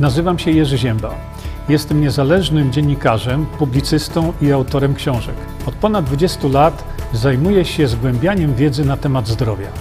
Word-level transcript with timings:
Nazywam 0.00 0.38
się 0.38 0.50
Jerzy 0.50 0.78
Ziemba. 0.78 1.32
Jestem 1.68 2.00
niezależnym 2.00 2.72
dziennikarzem, 2.72 3.46
publicystą 3.46 4.32
i 4.42 4.52
autorem 4.52 4.94
książek. 4.94 5.36
Od 5.66 5.74
ponad 5.74 6.04
20 6.04 6.48
lat 6.48 6.84
zajmuję 7.12 7.64
się 7.64 7.88
zgłębianiem 7.88 8.54
wiedzy 8.54 8.84
na 8.84 8.96
temat 8.96 9.28
zdrowia. 9.28 9.72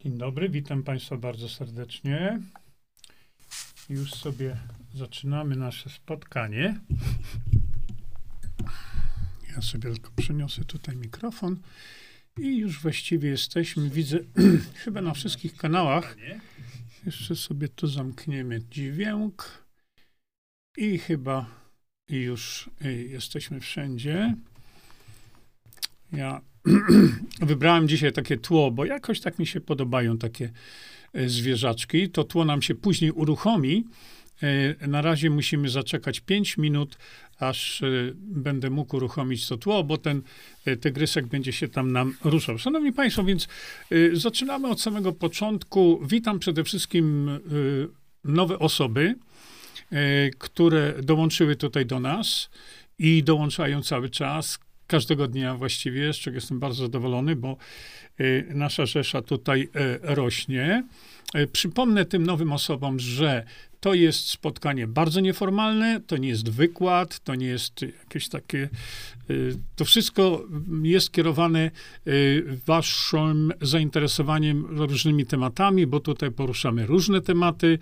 Dzień 0.00 0.18
dobry, 0.18 0.48
witam 0.48 0.82
Państwa 0.82 1.16
bardzo 1.16 1.48
serdecznie. 1.48 2.40
Już 3.88 4.14
sobie 4.14 4.56
zaczynamy 4.94 5.56
nasze 5.56 5.90
spotkanie. 5.90 6.80
Ja 9.56 9.62
sobie 9.62 9.92
tylko 9.92 10.10
przeniosę 10.16 10.64
tutaj 10.64 10.96
mikrofon. 10.96 11.56
I 12.38 12.56
już 12.56 12.82
właściwie 12.82 13.28
jesteśmy, 13.28 13.90
widzę, 13.90 14.18
chyba 14.84 15.00
na 15.02 15.14
wszystkich 15.14 15.56
kanałach. 15.56 16.16
Jeszcze 17.06 17.36
sobie 17.36 17.68
tu 17.68 17.86
zamkniemy 17.86 18.60
dźwięk. 18.70 19.64
I 20.76 20.98
chyba 20.98 21.46
już 22.08 22.70
y, 22.84 22.92
jesteśmy 22.92 23.60
wszędzie. 23.60 24.34
Ja 26.12 26.40
wybrałem 27.40 27.88
dzisiaj 27.88 28.12
takie 28.12 28.36
tło, 28.36 28.70
bo 28.70 28.84
jakoś 28.84 29.20
tak 29.20 29.38
mi 29.38 29.46
się 29.46 29.60
podobają 29.60 30.18
takie 30.18 30.50
y, 31.16 31.28
zwierzaczki. 31.28 32.10
To 32.10 32.24
tło 32.24 32.44
nam 32.44 32.62
się 32.62 32.74
później 32.74 33.10
uruchomi. 33.10 33.84
Y, 34.82 34.88
na 34.88 35.02
razie 35.02 35.30
musimy 35.30 35.68
zaczekać 35.68 36.20
5 36.20 36.58
minut, 36.58 36.98
aż 37.40 37.80
y, 37.82 38.14
będę 38.16 38.70
mógł 38.70 38.96
uruchomić 38.96 39.48
to 39.48 39.56
tło, 39.56 39.84
bo 39.84 39.98
ten 39.98 40.22
y, 40.68 40.76
tygrysek 40.76 41.26
będzie 41.26 41.52
się 41.52 41.68
tam 41.68 41.92
nam 41.92 42.16
ruszał. 42.24 42.58
Szanowni 42.58 42.92
Państwo, 42.92 43.24
więc 43.24 43.48
y, 43.92 44.10
zaczynamy 44.16 44.68
od 44.68 44.80
samego 44.80 45.12
początku. 45.12 46.00
Witam 46.06 46.38
przede 46.38 46.64
wszystkim 46.64 47.30
nowe 48.24 48.58
osoby, 48.58 49.14
które 50.38 50.94
dołączyły 51.02 51.56
tutaj 51.56 51.86
do 51.86 52.00
nas 52.00 52.50
i 52.98 53.22
dołączają 53.22 53.82
cały 53.82 54.10
czas, 54.10 54.58
każdego 54.86 55.28
dnia 55.28 55.54
właściwie, 55.54 56.12
z 56.12 56.16
czego 56.16 56.34
jestem 56.34 56.60
bardzo 56.60 56.82
zadowolony, 56.82 57.36
bo 57.36 57.56
nasza 58.54 58.86
rzesza 58.86 59.22
tutaj 59.22 59.68
rośnie. 60.02 60.84
Przypomnę 61.52 62.04
tym 62.04 62.26
nowym 62.26 62.52
osobom, 62.52 62.98
że 62.98 63.44
to 63.80 63.94
jest 63.94 64.28
spotkanie 64.28 64.86
bardzo 64.86 65.20
nieformalne, 65.20 66.00
to 66.06 66.16
nie 66.16 66.28
jest 66.28 66.50
wykład, 66.50 67.20
to 67.20 67.34
nie 67.34 67.46
jest 67.46 67.82
jakieś 67.82 68.28
takie. 68.28 68.68
Y, 69.30 69.56
to 69.76 69.84
wszystko 69.84 70.44
jest 70.82 71.12
kierowane 71.12 71.70
y, 72.06 72.44
waszym 72.66 73.52
zainteresowaniem 73.60 74.66
różnymi 74.66 75.26
tematami, 75.26 75.86
bo 75.86 76.00
tutaj 76.00 76.30
poruszamy 76.30 76.86
różne 76.86 77.20
tematy. 77.20 77.78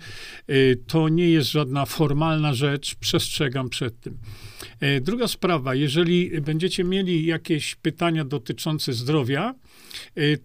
Y, 0.49 0.79
to 0.87 1.09
nie 1.09 1.29
jest 1.29 1.51
żadna 1.51 1.85
formalna 1.85 2.53
rzecz, 2.53 2.95
przestrzegam 2.95 3.69
przed 3.69 3.99
tym. 3.99 4.17
Druga 5.01 5.27
sprawa, 5.27 5.75
jeżeli 5.75 6.41
będziecie 6.41 6.83
mieli 6.83 7.25
jakieś 7.25 7.75
pytania 7.75 8.25
dotyczące 8.25 8.93
zdrowia, 8.93 9.55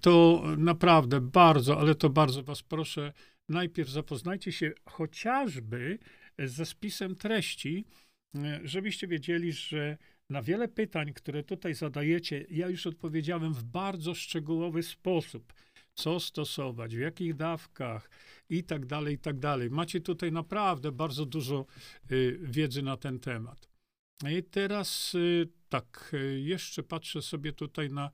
to 0.00 0.42
naprawdę 0.56 1.20
bardzo, 1.20 1.80
ale 1.80 1.94
to 1.94 2.10
bardzo 2.10 2.42
was 2.42 2.62
proszę, 2.62 3.12
najpierw 3.48 3.88
zapoznajcie 3.88 4.52
się 4.52 4.72
chociażby 4.84 5.98
ze 6.38 6.66
spisem 6.66 7.16
treści, 7.16 7.84
e, 8.34 8.60
żebyście 8.64 9.06
wiedzieli, 9.06 9.52
że 9.52 9.98
na 10.30 10.42
wiele 10.42 10.68
pytań, 10.68 11.12
które 11.12 11.42
tutaj 11.42 11.74
zadajecie, 11.74 12.46
ja 12.50 12.68
już 12.68 12.86
odpowiedziałem 12.86 13.54
w 13.54 13.64
bardzo 13.64 14.14
szczegółowy 14.14 14.82
sposób. 14.82 15.52
Co 15.94 16.20
stosować, 16.20 16.96
w 16.96 17.00
jakich 17.00 17.34
dawkach 17.34 18.10
i 18.48 18.64
tak 18.64 18.86
dalej, 18.86 19.14
i 19.14 19.19
tak 19.19 19.38
dalej. 19.38 19.70
Macie 19.70 20.00
tutaj 20.00 20.32
naprawdę 20.32 20.92
bardzo 20.92 21.26
dużo 21.26 21.66
y, 22.12 22.38
wiedzy 22.42 22.82
na 22.82 22.97
ten 22.97 23.20
temat. 23.20 23.73
I 24.22 24.42
teraz 24.42 25.14
y, 25.14 25.48
tak, 25.69 26.10
y, 26.14 26.41
jeszcze 26.41 26.82
patrzę 26.82 27.22
sobie 27.22 27.52
tutaj 27.52 27.91
na. 27.91 28.10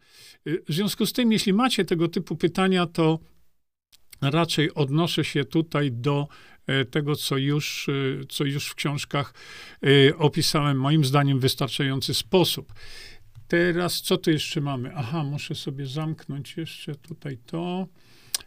Y, 0.46 0.62
w 0.68 0.72
związku 0.72 1.06
z 1.06 1.12
tym, 1.12 1.32
jeśli 1.32 1.52
macie 1.52 1.84
tego 1.84 2.08
typu 2.08 2.36
pytania, 2.36 2.86
to 2.86 3.18
raczej 4.20 4.74
odnoszę 4.74 5.24
się 5.24 5.44
tutaj 5.44 5.92
do 5.92 6.28
e, 6.66 6.84
tego, 6.84 7.16
co 7.16 7.36
już, 7.36 7.86
co 8.28 8.44
już 8.44 8.66
w 8.66 8.74
książkach 8.74 9.34
opisałem, 10.18 10.80
moim 10.80 11.04
zdaniem, 11.04 11.38
w 11.38 11.42
wystarczający 11.42 12.14
sposób. 12.14 12.72
Teraz, 13.48 14.00
co 14.00 14.16
tu 14.16 14.30
jeszcze 14.30 14.60
mamy? 14.60 14.92
Aha, 14.94 15.24
muszę 15.24 15.54
sobie 15.54 15.86
zamknąć 15.86 16.56
jeszcze 16.56 16.94
tutaj 16.94 17.38
to. 17.46 17.86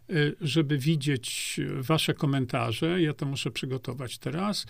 Y, 0.09 0.35
żeby 0.41 0.77
widzieć 0.77 1.59
wasze 1.77 2.13
komentarze. 2.13 3.01
Ja 3.01 3.13
to 3.13 3.25
muszę 3.25 3.51
przygotować 3.51 4.17
teraz. 4.17 4.65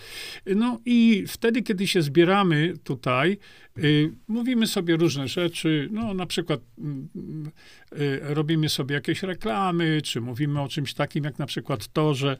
No 0.45 0.79
i 0.85 1.23
wtedy, 1.27 1.61
kiedy 1.61 1.87
się 1.87 2.01
zbieramy 2.01 2.73
tutaj, 2.83 3.37
y, 3.77 4.11
mówimy 4.27 4.67
sobie 4.67 4.95
różne 4.97 5.27
rzeczy, 5.27 5.89
no 5.91 6.13
na 6.13 6.25
przykład 6.25 6.59
mm, 6.77 7.51
y, 7.93 8.19
robimy 8.21 8.69
sobie 8.69 8.95
jakieś 8.95 9.23
reklamy, 9.23 10.01
czy 10.01 10.21
mówimy 10.21 10.61
o 10.61 10.67
czymś 10.67 10.93
takim, 10.93 11.23
jak 11.23 11.39
na 11.39 11.45
przykład 11.45 11.87
to, 11.93 12.13
że, 12.13 12.37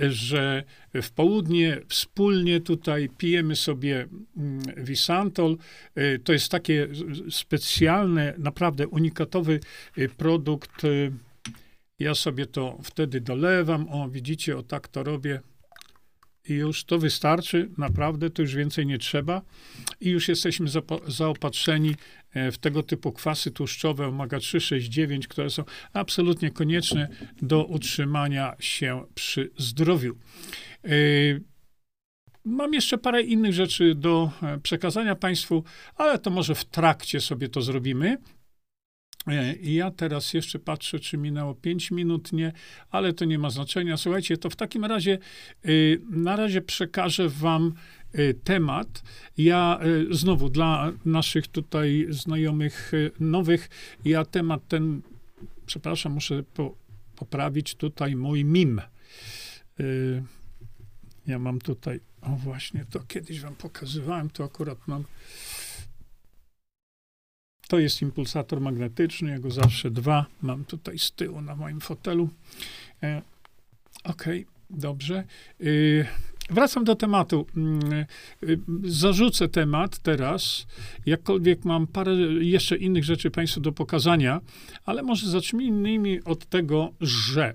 że 0.00 0.64
w 0.94 1.10
południe 1.10 1.80
wspólnie 1.88 2.60
tutaj 2.60 3.08
pijemy 3.18 3.56
sobie 3.56 4.08
mm, 4.36 4.84
Visantol. 4.84 5.56
To 6.24 6.32
jest 6.32 6.50
takie 6.50 6.88
specjalne, 7.30 8.34
naprawdę 8.38 8.88
unikatowy 8.88 9.60
produkt 10.16 10.82
ja 11.98 12.14
sobie 12.14 12.46
to 12.46 12.78
wtedy 12.82 13.20
dolewam. 13.20 13.88
O, 13.88 14.08
widzicie, 14.08 14.56
o 14.56 14.62
tak 14.62 14.88
to 14.88 15.02
robię. 15.02 15.40
I 16.48 16.54
już 16.54 16.84
to 16.84 16.98
wystarczy, 16.98 17.70
naprawdę, 17.78 18.30
to 18.30 18.42
już 18.42 18.54
więcej 18.54 18.86
nie 18.86 18.98
trzeba. 18.98 19.42
I 20.00 20.10
już 20.10 20.28
jesteśmy 20.28 20.66
zaopatrzeni 21.06 21.94
e, 22.30 22.52
w 22.52 22.58
tego 22.58 22.82
typu 22.82 23.12
kwasy 23.12 23.50
tłuszczowe 23.50 24.06
omega-3, 24.06 24.60
6, 24.60 24.88
9, 24.88 25.28
które 25.28 25.50
są 25.50 25.64
absolutnie 25.92 26.50
konieczne 26.50 27.08
do 27.42 27.64
utrzymania 27.64 28.56
się 28.60 29.04
przy 29.14 29.50
zdrowiu. 29.58 30.18
E, 30.84 30.88
mam 32.44 32.74
jeszcze 32.74 32.98
parę 32.98 33.22
innych 33.22 33.52
rzeczy 33.52 33.94
do 33.94 34.30
e, 34.42 34.58
przekazania 34.58 35.14
Państwu, 35.14 35.64
ale 35.96 36.18
to 36.18 36.30
może 36.30 36.54
w 36.54 36.64
trakcie 36.64 37.20
sobie 37.20 37.48
to 37.48 37.62
zrobimy. 37.62 38.18
E, 39.26 39.54
I 39.54 39.74
ja 39.74 39.90
teraz 39.90 40.34
jeszcze 40.34 40.58
patrzę, 40.58 41.00
czy 41.00 41.18
minęło 41.18 41.54
5 41.54 41.90
minut, 41.90 42.32
nie, 42.32 42.52
ale 42.90 43.12
to 43.12 43.24
nie 43.24 43.38
ma 43.38 43.50
znaczenia. 43.50 43.96
Słuchajcie, 43.96 44.36
to 44.36 44.50
w 44.50 44.56
takim 44.56 44.84
razie 44.84 45.18
y, 45.66 46.00
na 46.10 46.36
razie 46.36 46.62
przekażę 46.62 47.28
wam 47.28 47.72
y, 48.14 48.34
temat. 48.44 49.02
Ja 49.38 49.80
znowu 50.10 50.48
dla 50.48 50.92
naszych 51.04 51.48
tutaj 51.48 52.06
znajomych 52.08 52.92
nowych, 53.20 53.68
ja 54.04 54.24
temat 54.24 54.68
ten, 54.68 55.02
przepraszam, 55.66 56.12
muszę 56.12 56.42
po, 56.54 56.76
poprawić 57.16 57.74
tutaj 57.74 58.16
mój 58.16 58.44
mim. 58.44 58.80
Ja 61.26 61.38
mam 61.38 61.58
tutaj, 61.58 62.00
o 62.22 62.30
właśnie, 62.30 62.84
to 62.90 63.00
kiedyś 63.00 63.40
wam 63.40 63.54
pokazywałem, 63.54 64.30
to 64.30 64.44
akurat 64.44 64.88
mam 64.88 65.04
to 67.68 67.78
jest 67.78 68.02
impulsator 68.02 68.60
magnetyczny, 68.60 69.30
ja 69.30 69.38
go 69.38 69.50
zawsze 69.50 69.90
dwa 69.90 70.26
mam 70.42 70.64
tutaj 70.64 70.98
z 70.98 71.12
tyłu 71.12 71.40
na 71.40 71.56
moim 71.56 71.80
fotelu. 71.80 72.28
E, 73.02 73.22
OK, 74.04 74.24
dobrze. 74.70 75.24
E, 75.60 75.64
wracam 76.50 76.84
do 76.84 76.94
tematu. 76.94 77.46
E, 77.92 78.06
zarzucę 78.84 79.48
temat 79.48 79.98
teraz, 79.98 80.66
jakkolwiek 81.06 81.64
mam 81.64 81.86
parę 81.86 82.12
jeszcze 82.40 82.76
innych 82.76 83.04
rzeczy 83.04 83.30
Państwu 83.30 83.60
do 83.60 83.72
pokazania, 83.72 84.40
ale 84.84 85.02
może 85.02 85.30
zacznijmy 85.30 86.20
od 86.24 86.46
tego, 86.46 86.92
że 87.00 87.54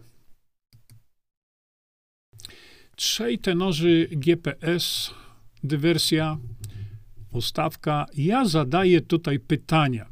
trzej 2.96 3.40
tenorzy 3.40 4.08
GPS, 4.12 5.14
dywersja, 5.64 6.38
ustawka. 7.32 8.06
Ja 8.18 8.46
zadaję 8.46 9.02
tutaj 9.02 9.40
pytania. 9.40 10.10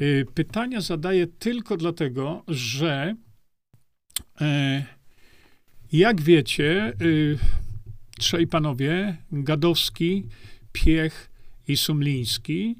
Y, 0.00 0.26
pytania 0.34 0.80
zadaję 0.80 1.26
tylko 1.26 1.76
dlatego, 1.76 2.44
że 2.48 3.14
e, 4.40 4.84
jak 5.92 6.20
wiecie, 6.20 6.92
y, 7.02 7.38
trzej 8.18 8.46
panowie, 8.46 9.16
Gadowski, 9.32 10.26
Piech 10.72 11.30
i 11.68 11.76
Sumliński, 11.76 12.76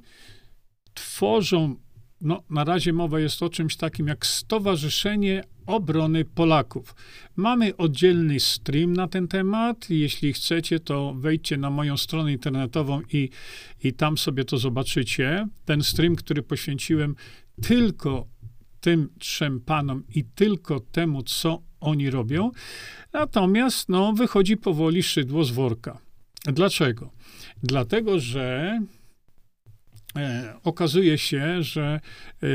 tworzą, 0.94 1.76
no 2.20 2.42
na 2.50 2.64
razie 2.64 2.92
mowa 2.92 3.20
jest 3.20 3.42
o 3.42 3.48
czymś 3.48 3.76
takim 3.76 4.06
jak 4.06 4.26
Stowarzyszenie 4.26 5.44
Obrony 5.70 6.24
Polaków. 6.24 6.94
Mamy 7.36 7.76
oddzielny 7.76 8.40
stream 8.40 8.92
na 8.92 9.08
ten 9.08 9.28
temat. 9.28 9.90
Jeśli 9.90 10.32
chcecie, 10.32 10.80
to 10.80 11.14
wejdźcie 11.14 11.56
na 11.56 11.70
moją 11.70 11.96
stronę 11.96 12.32
internetową 12.32 13.00
i, 13.12 13.30
i 13.84 13.92
tam 13.92 14.18
sobie 14.18 14.44
to 14.44 14.58
zobaczycie. 14.58 15.48
Ten 15.64 15.82
stream, 15.82 16.16
który 16.16 16.42
poświęciłem 16.42 17.14
tylko 17.62 18.26
tym 18.80 19.08
trzem 19.18 19.60
panom 19.60 20.02
i 20.14 20.24
tylko 20.24 20.80
temu, 20.80 21.22
co 21.22 21.62
oni 21.80 22.10
robią. 22.10 22.50
Natomiast 23.12 23.88
no, 23.88 24.12
wychodzi 24.12 24.56
powoli 24.56 25.02
szydło 25.02 25.44
z 25.44 25.50
worka. 25.50 25.98
Dlaczego? 26.44 27.10
Dlatego, 27.62 28.20
że 28.20 28.78
e, 30.16 30.54
okazuje 30.64 31.18
się, 31.18 31.62
że 31.62 32.00
e, 32.42 32.46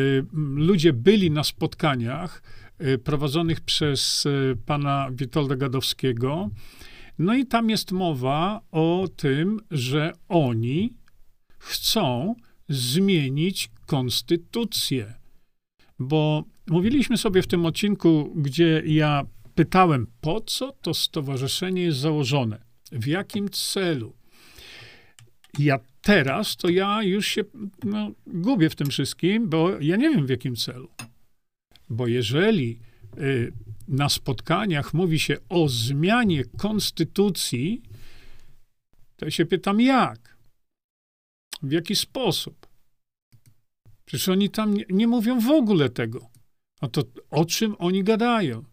ludzie 0.56 0.94
byli 0.94 1.32
na 1.32 1.44
spotkaniach 1.44 2.42
prowadzonych 3.04 3.62
przez 3.62 4.26
e, 4.26 4.56
pana 4.66 5.10
Witolda 5.12 5.56
Gadowskiego. 5.56 6.50
No 7.20 7.36
i 7.36 7.46
tam 7.46 7.70
jest 7.70 7.92
mowa 7.92 8.62
o 8.72 9.08
tym, 9.16 9.60
że 9.72 10.14
oni 10.30 10.94
chcą 11.58 12.36
zmienić 12.70 13.70
konstytucję. 13.86 15.14
Bo 16.00 16.44
mówiliśmy 16.68 17.18
sobie 17.18 17.42
w 17.42 17.48
tym 17.48 17.66
odcinku, 17.66 18.34
gdzie 18.36 18.84
ja 18.86 19.26
pytałem, 19.56 20.08
po 20.22 20.42
co 20.42 20.72
to 20.72 20.94
stowarzyszenie 20.94 21.82
jest 21.82 21.98
założone, 21.98 22.62
w 22.92 23.08
jakim 23.08 23.50
celu. 23.50 24.14
Ja 25.60 25.80
teraz 26.02 26.56
to 26.56 26.70
ja 26.70 27.04
już 27.04 27.28
się 27.28 27.42
no, 27.84 28.12
gubię 28.28 28.70
w 28.70 28.76
tym 28.76 28.88
wszystkim, 28.88 29.50
bo 29.50 29.80
ja 29.80 29.96
nie 29.96 30.10
wiem 30.10 30.26
w 30.26 30.30
jakim 30.30 30.56
celu. 30.56 30.90
Bo 31.90 32.08
jeżeli 32.08 32.80
y, 33.18 33.54
na 33.88 34.10
spotkaniach 34.10 34.94
mówi 34.94 35.20
się 35.20 35.38
o 35.50 35.70
zmianie 35.70 36.44
konstytucji, 36.58 37.82
to 39.16 39.30
się 39.30 39.46
pytam 39.46 39.82
jak? 39.82 40.38
W 41.64 41.72
jaki 41.72 41.96
sposób? 41.96 42.68
Przecież 44.06 44.30
oni 44.30 44.50
tam 44.50 44.74
nie, 44.74 44.86
nie 44.90 45.08
mówią 45.08 45.40
w 45.40 45.50
ogóle 45.50 45.90
tego. 45.90 46.30
No 46.82 46.88
to 46.88 47.04
o 47.32 47.46
czym 47.46 47.76
oni 47.80 48.04
gadają? 48.04 48.64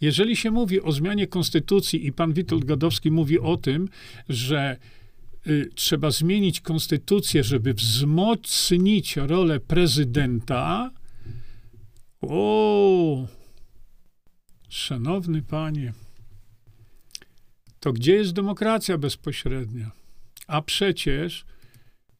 Jeżeli 0.00 0.36
się 0.36 0.50
mówi 0.50 0.80
o 0.82 0.92
zmianie 0.92 1.26
konstytucji 1.26 2.06
i 2.06 2.12
pan 2.12 2.32
Witold 2.32 2.64
Gadowski 2.64 3.10
mówi 3.10 3.38
o 3.38 3.56
tym, 3.56 3.88
że 4.28 4.76
y, 5.46 5.70
trzeba 5.74 6.10
zmienić 6.10 6.60
konstytucję, 6.60 7.44
żeby 7.44 7.74
wzmocnić 7.74 9.16
rolę 9.16 9.60
prezydenta, 9.60 10.90
o, 12.30 13.26
szanowny 14.68 15.42
panie, 15.42 15.92
to 17.80 17.92
gdzie 17.92 18.14
jest 18.14 18.32
demokracja 18.32 18.98
bezpośrednia? 18.98 19.90
A 20.46 20.62
przecież 20.62 21.44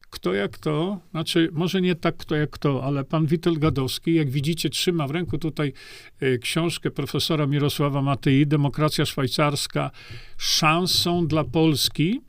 kto 0.09 0.33
jak 0.33 0.51
kto, 0.51 0.99
znaczy 1.11 1.49
może 1.53 1.81
nie 1.81 1.95
tak 1.95 2.17
kto 2.17 2.35
jak 2.35 2.49
kto, 2.49 2.83
ale 2.83 3.03
pan 3.03 3.25
Witold 3.25 3.59
Gadowski, 3.59 4.13
jak 4.13 4.29
widzicie, 4.29 4.69
trzyma 4.69 5.07
w 5.07 5.11
ręku 5.11 5.37
tutaj 5.37 5.73
y, 6.23 6.39
książkę 6.39 6.91
profesora 6.91 7.47
Mirosława 7.47 8.01
Matyi, 8.01 8.47
Demokracja 8.47 9.05
Szwajcarska, 9.05 9.91
szansą 10.37 11.27
dla 11.27 11.43
Polski, 11.43 12.21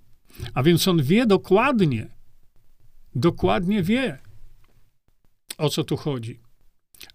a 0.55 0.63
więc 0.63 0.89
on 0.89 1.03
wie 1.03 1.27
dokładnie, 1.27 2.07
dokładnie 3.15 3.83
wie, 3.83 4.19
o 5.59 5.69
co 5.69 5.85
tu 5.85 5.97
chodzi. 5.97 6.48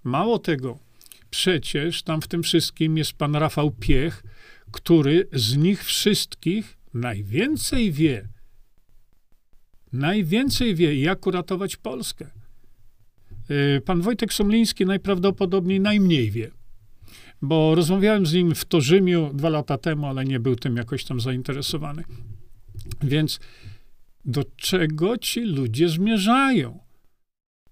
Mało 0.03 0.39
tego, 0.39 0.79
przecież 1.29 2.03
tam 2.03 2.21
w 2.21 2.27
tym 2.27 2.43
wszystkim 2.43 2.97
jest 2.97 3.13
pan 3.13 3.35
Rafał 3.35 3.71
Piech, 3.71 4.23
który 4.71 5.27
z 5.33 5.57
nich 5.57 5.83
wszystkich 5.83 6.77
najwięcej 6.93 7.91
wie 7.91 8.33
najwięcej 9.93 10.75
wie, 10.75 10.99
jak 10.99 11.27
uratować 11.27 11.75
Polskę. 11.75 12.29
Y, 13.77 13.81
pan 13.81 14.01
Wojtek 14.01 14.33
Somliński 14.33 14.85
najprawdopodobniej 14.85 15.79
najmniej 15.79 16.31
wie, 16.31 16.51
bo 17.41 17.75
rozmawiałem 17.75 18.25
z 18.25 18.33
nim 18.33 18.55
w 18.55 18.65
Torzymiu 18.65 19.31
dwa 19.33 19.49
lata 19.49 19.77
temu, 19.77 20.07
ale 20.07 20.25
nie 20.25 20.39
był 20.39 20.55
tym 20.55 20.77
jakoś 20.77 21.05
tam 21.05 21.19
zainteresowany. 21.19 22.03
Więc 23.01 23.39
do 24.25 24.43
czego 24.57 25.17
ci 25.17 25.41
ludzie 25.41 25.89
zmierzają? 25.89 26.79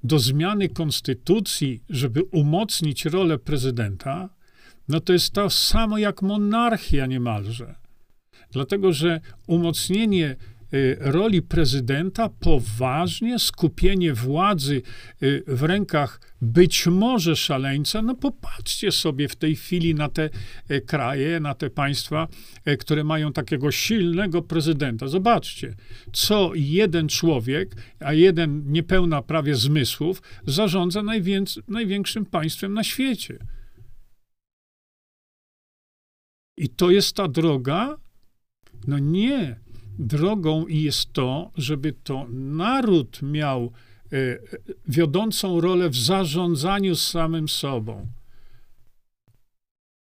Do 0.03 0.19
zmiany 0.19 0.69
konstytucji, 0.69 1.83
żeby 1.89 2.23
umocnić 2.23 3.05
rolę 3.05 3.37
prezydenta? 3.37 4.29
No 4.87 4.99
to 4.99 5.13
jest 5.13 5.33
to 5.33 5.49
samo 5.49 5.97
jak 5.97 6.21
monarchia 6.21 7.05
niemalże. 7.05 7.75
Dlatego, 8.51 8.93
że 8.93 9.21
umocnienie 9.47 10.35
roli 10.99 11.41
prezydenta 11.41 12.29
poważnie 12.29 13.39
skupienie 13.39 14.13
władzy 14.13 14.81
y, 15.23 15.43
w 15.47 15.63
rękach 15.63 16.21
być 16.41 16.87
może 16.87 17.35
szaleńca. 17.35 18.01
No 18.01 18.15
popatrzcie 18.15 18.91
sobie 18.91 19.27
w 19.27 19.35
tej 19.35 19.55
chwili 19.55 19.95
na 19.95 20.09
te 20.09 20.29
y, 20.71 20.81
kraje, 20.81 21.39
na 21.39 21.53
te 21.53 21.69
państwa, 21.69 22.27
które 22.79 23.03
mają 23.03 23.33
takiego 23.33 23.71
silnego 23.71 24.41
prezydenta. 24.41 25.07
Zobaczcie, 25.07 25.75
co 26.13 26.51
jeden 26.55 27.07
człowiek, 27.07 27.75
a 27.99 28.13
jeden 28.13 28.71
niepełna 28.71 29.21
prawie 29.21 29.55
zmysłów, 29.55 30.21
zarządza 30.47 31.03
największym 31.67 32.25
państwem 32.25 32.73
na 32.73 32.83
świecie. 32.83 33.37
I 36.57 36.69
to 36.69 36.91
jest 36.91 37.15
ta 37.15 37.27
droga? 37.27 37.97
No 38.87 38.99
nie 38.99 39.59
drogą 39.99 40.67
jest 40.67 41.13
to, 41.13 41.51
żeby 41.55 41.93
to 41.93 42.27
naród 42.29 43.21
miał 43.21 43.63
e, 43.63 44.17
wiodącą 44.87 45.61
rolę 45.61 45.89
w 45.89 45.95
zarządzaniu 45.95 46.95
samym 46.95 47.49
sobą. 47.49 48.07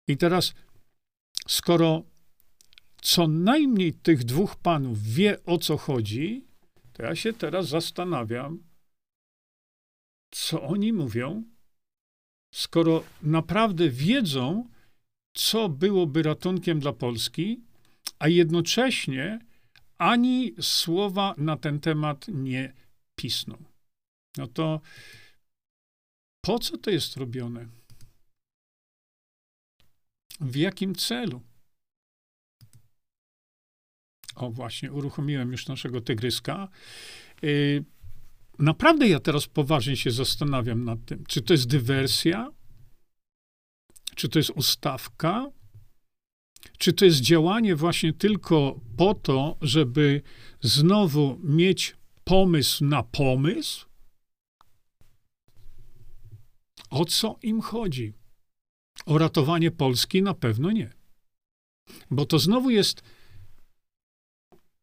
I 0.08 0.18
teraz, 0.18 0.54
skoro 1.48 2.04
co 3.02 3.28
najmniej 3.28 3.94
tych 3.94 4.24
dwóch 4.24 4.56
panów 4.56 5.04
wie 5.04 5.46
o 5.46 5.58
co 5.58 5.78
chodzi, 5.78 6.46
to 6.94 7.04
ja 7.04 7.16
się 7.16 7.34
teraz 7.34 7.68
zastanawiam, 7.68 8.64
co 10.32 10.62
oni 10.62 10.94
mówią, 10.94 11.44
skoro 12.54 13.04
naprawdę 13.22 13.90
wiedzą, 13.90 14.70
co 15.34 15.70
byłoby 15.70 16.24
ratunkiem 16.24 16.80
dla 16.80 16.94
Polski, 16.94 17.62
a 18.20 18.28
jednocześnie 18.28 19.40
ani 20.04 20.56
słowa 20.62 21.36
na 21.38 21.58
ten 21.58 21.80
temat 21.80 22.26
nie 22.28 22.74
pisną. 23.16 23.64
No 24.38 24.48
to 24.48 24.82
po 26.42 26.60
co 26.60 26.78
to 26.78 26.90
jest 26.90 27.18
robione? 27.18 27.68
W 30.40 30.56
jakim 30.56 30.96
celu? 30.96 31.42
O, 34.36 34.52
właśnie, 34.52 34.92
uruchomiłem 34.92 35.52
już 35.52 35.68
naszego 35.68 36.02
tygryska. 36.02 36.68
Y, 37.44 37.84
naprawdę 38.60 39.08
ja 39.08 39.20
teraz 39.20 39.48
poważnie 39.48 39.98
się 39.98 40.12
zastanawiam 40.12 40.84
nad 40.84 41.06
tym, 41.06 41.26
czy 41.26 41.42
to 41.42 41.54
jest 41.54 41.68
dywersja, 41.68 42.50
czy 44.16 44.30
to 44.30 44.40
jest 44.40 44.50
ustawka, 44.50 45.52
czy 46.78 46.94
to 46.94 47.06
jest 47.06 47.22
działanie 47.22 47.76
właśnie 47.76 48.14
tylko 48.14 48.80
po 48.98 49.14
to, 49.14 49.58
żeby 49.62 50.22
znowu 50.62 51.40
mieć 51.44 51.96
pomysł 52.24 52.86
na 52.86 53.04
pomysł? 53.04 53.86
O 56.90 57.06
co 57.06 57.40
im 57.42 57.62
chodzi? 57.62 58.14
O 59.06 59.18
ratowanie 59.18 59.72
Polski 59.72 60.22
na 60.22 60.34
pewno 60.34 60.72
nie. 60.72 60.94
Bo 62.12 62.26
to 62.26 62.40
znowu 62.40 62.70
jest. 62.70 63.04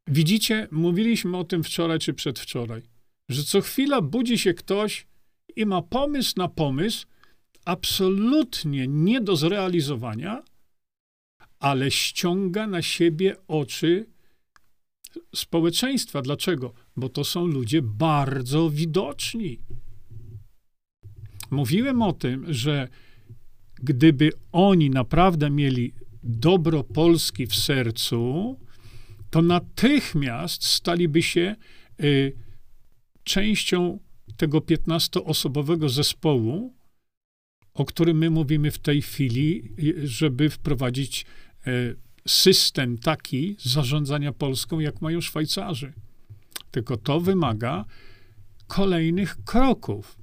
Widzicie, 0.07 0.69
mówiliśmy 0.71 1.37
o 1.37 1.45
tym 1.45 1.65
wczoraj 1.65 1.99
czy 1.99 2.15
przedwczoraj, 2.15 2.83
że 3.29 3.45
co 3.45 3.61
chwila 3.61 4.01
budzi 4.01 4.39
się 4.39 4.55
ktoś 4.55 5.07
i 5.57 5.67
ma 5.67 5.83
pomysł 5.83 6.35
na 6.37 6.49
pomysł, 6.49 7.07
absolutnie 7.65 8.89
nie 8.89 9.21
do 9.21 9.37
zrealizowania, 9.37 10.43
ale 11.61 11.90
ściąga 11.90 12.67
na 12.67 12.83
siebie 12.83 13.37
oczy 13.49 14.07
społeczeństwa. 15.35 16.23
Dlaczego? 16.23 16.73
Bo 16.97 17.09
to 17.09 17.25
są 17.25 17.47
ludzie 17.47 17.83
bardzo 17.83 18.71
widoczni. 18.71 19.59
Mówiłem 21.50 22.02
o 22.02 22.12
tym, 22.12 22.52
że 22.52 22.88
gdyby 23.75 24.31
oni 24.52 24.90
naprawdę 24.90 25.50
mieli 25.50 25.93
dobro 26.23 26.85
Polski 26.85 27.47
w 27.47 27.55
sercu, 27.55 28.57
to 29.31 29.43
natychmiast 29.43 30.64
staliby 30.64 31.23
się 31.23 31.57
y, 32.02 32.33
częścią 33.25 33.99
tego 34.37 34.59
15-osobowego 34.59 35.88
zespołu, 35.88 36.75
o 37.75 37.85
którym 37.85 38.19
my 38.19 38.31
mówimy 38.31 38.71
w 38.71 38.79
tej 38.79 39.02
chwili, 39.02 39.73
y, 39.79 40.09
żeby 40.09 40.50
wprowadzić 40.50 41.26
system 42.29 42.99
taki 42.99 43.57
zarządzania 43.59 44.33
Polską, 44.33 44.81
jak 44.81 45.00
mają 45.00 45.21
Szwajcarzy. 45.21 45.93
Tylko 46.71 46.97
to 46.97 47.21
wymaga 47.21 47.85
kolejnych 48.67 49.45
kroków. 49.45 50.17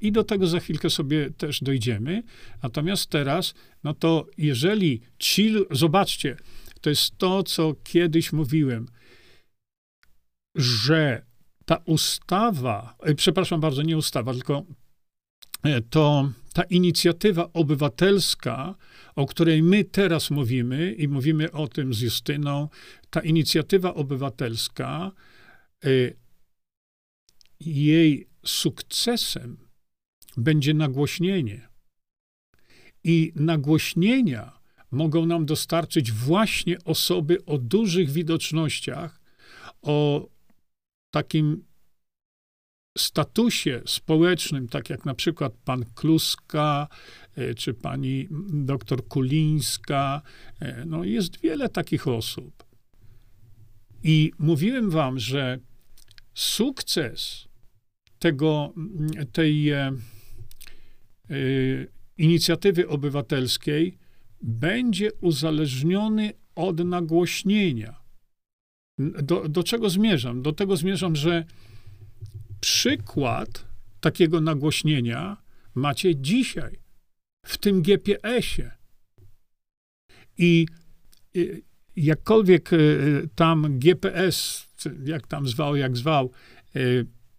I 0.00 0.12
do 0.12 0.24
tego 0.24 0.46
za 0.46 0.60
chwilkę 0.60 0.90
sobie 0.90 1.30
też 1.30 1.60
dojdziemy. 1.60 2.22
Natomiast 2.62 3.10
teraz, 3.10 3.54
no 3.84 3.94
to 3.94 4.26
jeżeli 4.38 5.00
ci, 5.18 5.54
zobaczcie, 5.70 6.36
to 6.80 6.90
jest 6.90 7.18
to, 7.18 7.42
co 7.42 7.74
kiedyś 7.84 8.32
mówiłem, 8.32 8.86
że 10.54 11.22
ta 11.64 11.76
ustawa, 11.84 12.96
e, 13.02 13.14
przepraszam 13.14 13.60
bardzo, 13.60 13.82
nie 13.82 13.96
ustawa, 13.96 14.32
tylko 14.32 14.64
e, 15.62 15.80
to 15.80 16.32
ta 16.52 16.62
inicjatywa 16.62 17.48
obywatelska, 17.52 18.74
o 19.18 19.26
której 19.26 19.62
my 19.62 19.84
teraz 19.84 20.30
mówimy 20.30 20.92
i 20.92 21.08
mówimy 21.08 21.52
o 21.52 21.68
tym 21.68 21.94
z 21.94 22.00
Justyną, 22.00 22.68
ta 23.10 23.20
inicjatywa 23.20 23.94
obywatelska, 23.94 25.12
e, 25.84 25.88
jej 27.60 28.28
sukcesem 28.44 29.56
będzie 30.36 30.74
nagłośnienie. 30.74 31.68
I 33.04 33.32
nagłośnienia 33.36 34.58
mogą 34.90 35.26
nam 35.26 35.46
dostarczyć 35.46 36.12
właśnie 36.12 36.76
osoby 36.84 37.44
o 37.44 37.58
dużych 37.58 38.10
widocznościach, 38.10 39.20
o 39.82 40.28
takim 41.10 41.64
statusie 42.98 43.82
społecznym, 43.86 44.68
tak 44.68 44.90
jak 44.90 45.04
na 45.04 45.14
przykład 45.14 45.52
pan 45.64 45.84
Kluska, 45.94 46.88
czy 47.56 47.74
pani 47.74 48.28
doktor 48.52 49.08
Kulińska, 49.08 50.22
e, 50.60 50.84
no 50.86 51.04
jest 51.04 51.40
wiele 51.40 51.68
takich 51.68 52.08
osób. 52.08 52.64
I 54.02 54.32
mówiłem 54.38 54.90
wam, 54.90 55.18
że 55.18 55.58
sukces 56.34 57.48
tego, 58.18 58.72
tej 59.32 59.70
e, 59.70 59.92
inicjatywy 62.18 62.88
obywatelskiej 62.88 63.98
będzie 64.42 65.12
uzależniony 65.12 66.32
od 66.54 66.78
nagłośnienia. 66.84 68.00
Do, 68.98 69.48
do 69.48 69.62
czego 69.62 69.90
zmierzam? 69.90 70.42
Do 70.42 70.52
tego 70.52 70.76
zmierzam, 70.76 71.16
że 71.16 71.44
przykład 72.60 73.66
takiego 74.00 74.40
nagłośnienia 74.40 75.36
macie 75.74 76.16
dzisiaj 76.16 76.78
w 77.42 77.58
tym 77.58 77.82
GPS-ie. 77.82 78.70
I 80.38 80.66
jakkolwiek 81.96 82.72
e, 82.72 82.76
tam 83.34 83.78
GPS, 83.78 84.66
jak 85.04 85.26
tam 85.26 85.48
zwał, 85.48 85.76
jak 85.76 85.96
zwał, 85.96 86.30
e, 86.76 86.80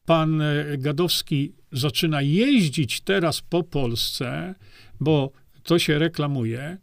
pan 0.05 0.41
Gadowski 0.77 1.53
zaczyna 1.71 2.21
jeździć 2.21 3.01
teraz 3.01 3.41
po 3.41 3.63
Polsce, 3.63 4.55
bo 4.99 5.31
to 5.63 5.79
się 5.79 5.99
reklamuje, 5.99 6.77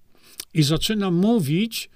i 0.57 0.63
zaczyna 0.63 1.11
mówić 1.11 1.91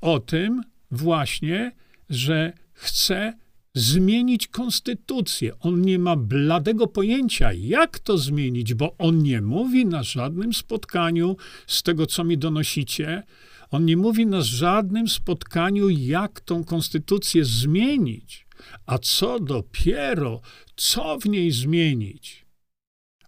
o 0.00 0.20
tym 0.20 0.62
właśnie, 0.90 1.72
że 2.10 2.52
chce 2.72 3.32
zmienić 3.74 4.46
konstytucję. 4.46 5.58
On 5.60 5.82
nie 5.82 5.98
ma 5.98 6.16
bladego 6.16 6.86
pojęcia, 6.86 7.52
jak 7.52 7.98
to 7.98 8.18
zmienić, 8.18 8.74
bo 8.74 8.96
on 8.98 9.18
nie 9.18 9.42
mówi 9.42 9.86
na 9.86 10.02
żadnym 10.02 10.54
spotkaniu, 10.54 11.36
z 11.66 11.82
tego 11.82 12.06
co 12.06 12.24
mi 12.24 12.38
donosicie, 12.38 13.22
on 13.70 13.84
nie 13.84 13.96
mówi 13.96 14.26
na 14.26 14.42
żadnym 14.42 15.08
spotkaniu, 15.08 15.88
jak 15.88 16.40
tą 16.40 16.64
konstytucję 16.64 17.44
zmienić. 17.44 18.46
A 18.86 18.98
co 18.98 19.40
dopiero, 19.40 20.40
co 20.76 21.18
w 21.18 21.26
niej 21.26 21.50
zmienić? 21.50 22.46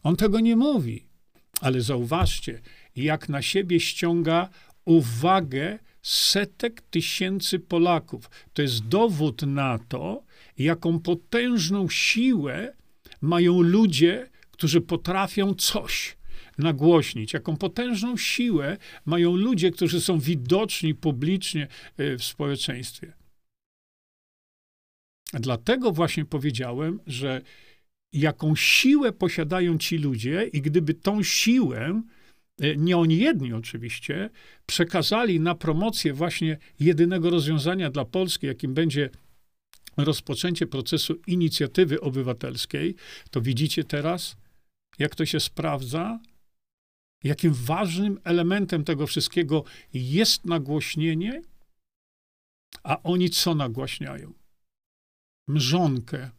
On 0.03 0.17
tego 0.17 0.41
nie 0.41 0.57
mówi. 0.57 1.07
Ale 1.61 1.81
zauważcie, 1.81 2.61
jak 2.97 3.29
na 3.29 3.43
siebie 3.43 3.81
ściąga 3.81 4.49
uwagę 4.85 5.79
setek 6.03 6.83
tysięcy 6.83 7.59
Polaków. 7.59 8.31
To 8.53 8.63
jest 8.63 8.89
dowód 8.89 9.43
na 9.43 9.79
to, 9.89 10.23
jaką 10.65 11.01
potężną 11.01 11.89
siłę 11.89 12.77
mają 13.21 13.61
ludzie, 13.61 14.31
którzy 14.51 14.81
potrafią 14.81 15.55
coś 15.55 16.17
nagłośnić, 16.59 17.33
jaką 17.33 17.57
potężną 17.57 18.17
siłę 18.17 18.77
mają 19.05 19.37
ludzie, 19.37 19.71
którzy 19.71 20.01
są 20.01 20.19
widoczni 20.19 20.95
publicznie 20.95 21.69
e, 21.97 22.17
w 22.17 22.25
społeczeństwie. 22.25 23.13
Dlatego 25.33 25.93
właśnie 25.93 26.25
powiedziałem, 26.25 27.01
że 27.07 27.43
jaką 28.13 28.57
siłę 28.57 29.13
posiadają 29.13 29.79
ci 29.79 29.99
ludzie, 29.99 30.51
i 30.53 30.61
gdyby 30.63 30.95
tą 30.95 31.23
siłę 31.23 32.03
E, 32.61 32.77
nie 32.77 32.97
oni 32.97 33.19
jedni 33.19 33.53
oczywiście, 33.53 34.31
przekazali 34.67 35.41
na 35.41 35.55
promocję 35.55 36.13
właśnie 36.13 36.59
jedynego 36.81 37.31
rozwiązania 37.31 37.91
dla 37.91 38.05
Polski, 38.05 38.47
jakim 38.47 38.75
będzie 38.75 39.11
rozpoczęcie 39.97 40.67
procesu 40.67 41.15
inicjatywy 41.27 42.01
obywatelskiej, 42.01 42.95
to 43.31 43.41
widzicie 43.41 43.85
teraz, 43.85 44.37
jak 44.99 45.15
to 45.15 45.27
się 45.27 45.41
sprawdza, 45.41 46.21
jakim 47.25 47.55
ważnym 47.55 48.21
elementem 48.25 48.85
tego 48.85 49.07
wszystkiego 49.07 49.65
jest 49.93 50.45
nagłośnienie, 50.45 51.43
a 52.83 53.03
oni 53.03 53.31
co 53.31 53.55
nagłaśniają? 53.55 54.33
Mrzonkę. 55.49 56.31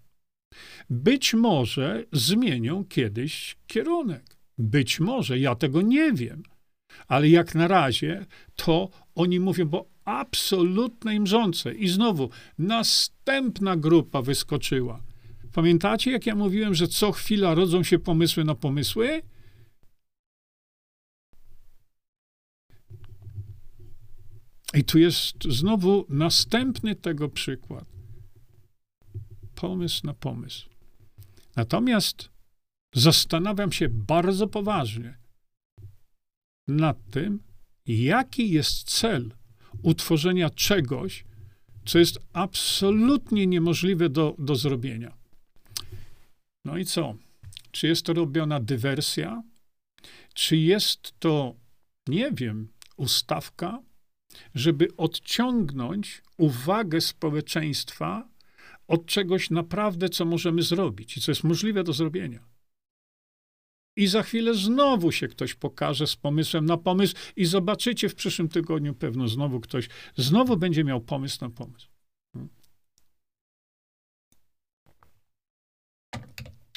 Być 0.90 1.34
może 1.34 2.06
zmienią 2.12 2.86
kiedyś 2.86 3.58
kierunek. 3.68 4.38
Być 4.58 5.00
może, 5.00 5.40
ja 5.40 5.56
tego 5.56 5.82
nie 5.82 6.14
wiem. 6.14 6.44
Ale 7.08 7.30
jak 7.30 7.56
na 7.56 7.68
razie 7.68 8.26
to 8.56 8.90
oni 9.16 9.40
mówią, 9.40 9.66
bo 9.66 9.91
absolutnej 10.06 11.20
mrzące. 11.20 11.74
I 11.74 11.88
znowu 11.88 12.30
następna 12.58 13.76
grupa 13.78 14.22
wyskoczyła. 14.22 15.04
Pamiętacie, 15.52 16.12
jak 16.12 16.26
ja 16.26 16.36
mówiłem, 16.36 16.76
że 16.76 16.88
co 16.88 17.12
chwila 17.12 17.54
rodzą 17.56 17.84
się 17.84 18.00
pomysły 18.00 18.44
na 18.44 18.56
pomysły? 18.56 19.22
I 24.74 24.84
tu 24.84 25.00
jest 25.00 25.36
znowu 25.50 26.06
następny 26.10 26.96
tego 26.96 27.30
przykład. 27.30 27.86
Pomysł 29.56 30.08
na 30.08 30.14
pomysł. 30.14 30.70
Natomiast 31.56 32.30
zastanawiam 32.96 33.72
się 33.72 33.90
bardzo 33.90 34.48
poważnie 34.48 35.18
nad 36.68 36.98
tym, 37.12 37.44
jaki 37.86 38.50
jest 38.50 38.84
cel 38.84 39.34
utworzenia 39.84 40.50
czegoś, 40.50 41.24
co 41.86 42.00
jest 42.00 42.20
absolutnie 42.34 43.48
niemożliwe 43.48 44.10
do, 44.10 44.36
do 44.40 44.56
zrobienia. 44.56 45.18
No 46.66 46.78
i 46.78 46.86
co? 46.86 47.16
Czy 47.72 47.88
jest 47.88 48.06
to 48.06 48.14
robiona 48.14 48.60
dywersja? 48.60 49.44
Czy 50.34 50.58
jest 50.58 51.20
to, 51.20 51.56
nie 52.08 52.32
wiem, 52.32 52.68
ustawka, 52.98 53.82
żeby 54.56 54.88
odciągnąć 54.98 56.22
uwagę 56.38 57.02
społeczeństwa 57.02 58.30
od 58.88 59.06
czegoś 59.06 59.50
naprawdę, 59.50 60.10
co 60.10 60.26
możemy 60.26 60.62
zrobić 60.62 61.18
i 61.18 61.22
co 61.22 61.32
jest 61.32 61.44
możliwe 61.44 61.84
do 61.84 61.94
zrobienia? 61.94 62.51
I 64.02 64.08
za 64.08 64.24
chwilę 64.24 64.54
znowu 64.54 65.12
się 65.12 65.28
ktoś 65.28 65.54
pokaże 65.54 66.08
z 66.08 66.16
pomysłem 66.16 66.66
na 66.66 66.78
pomysł, 66.78 67.16
i 67.36 67.46
zobaczycie 67.46 68.10
w 68.10 68.16
przyszłym 68.16 68.50
tygodniu 68.50 68.94
pewno 68.94 69.28
znowu 69.28 69.60
ktoś 69.60 69.90
znowu 70.18 70.58
będzie 70.58 70.84
miał 70.84 71.02
pomysł 71.02 71.38
na 71.42 71.50
pomysł. 71.50 71.88
Hmm. 72.34 72.50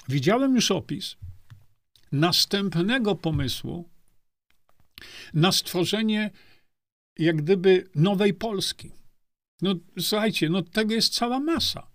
Widziałem 0.09 0.55
już 0.55 0.71
opis 0.71 1.17
następnego 2.13 3.15
pomysłu 3.15 3.89
na 5.35 5.53
stworzenie 5.53 6.31
jak 7.19 7.37
gdyby 7.37 7.91
nowej 7.95 8.35
Polski. 8.35 8.93
No 9.63 9.75
słuchajcie, 10.01 10.49
no 10.49 10.63
tego 10.63 10.95
jest 10.95 11.15
cała 11.15 11.41
masa. 11.41 11.91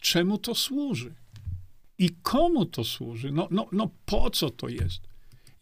Czemu 0.00 0.38
to 0.38 0.54
służy? 0.54 1.19
I 2.00 2.10
komu 2.22 2.66
to 2.66 2.84
służy? 2.84 3.32
No, 3.32 3.48
no, 3.50 3.68
no 3.72 3.90
po 4.04 4.30
co 4.30 4.50
to 4.50 4.68
jest? 4.68 5.00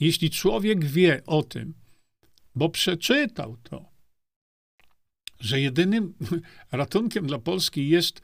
Jeśli 0.01 0.31
człowiek 0.31 0.85
wie 0.85 1.23
o 1.27 1.43
tym, 1.43 1.75
bo 2.55 2.69
przeczytał 2.69 3.57
to, 3.63 3.85
że 5.41 5.61
jedynym 5.61 6.15
ratunkiem 6.73 7.27
dla 7.27 7.39
Polski 7.39 7.89
jest, 7.89 8.23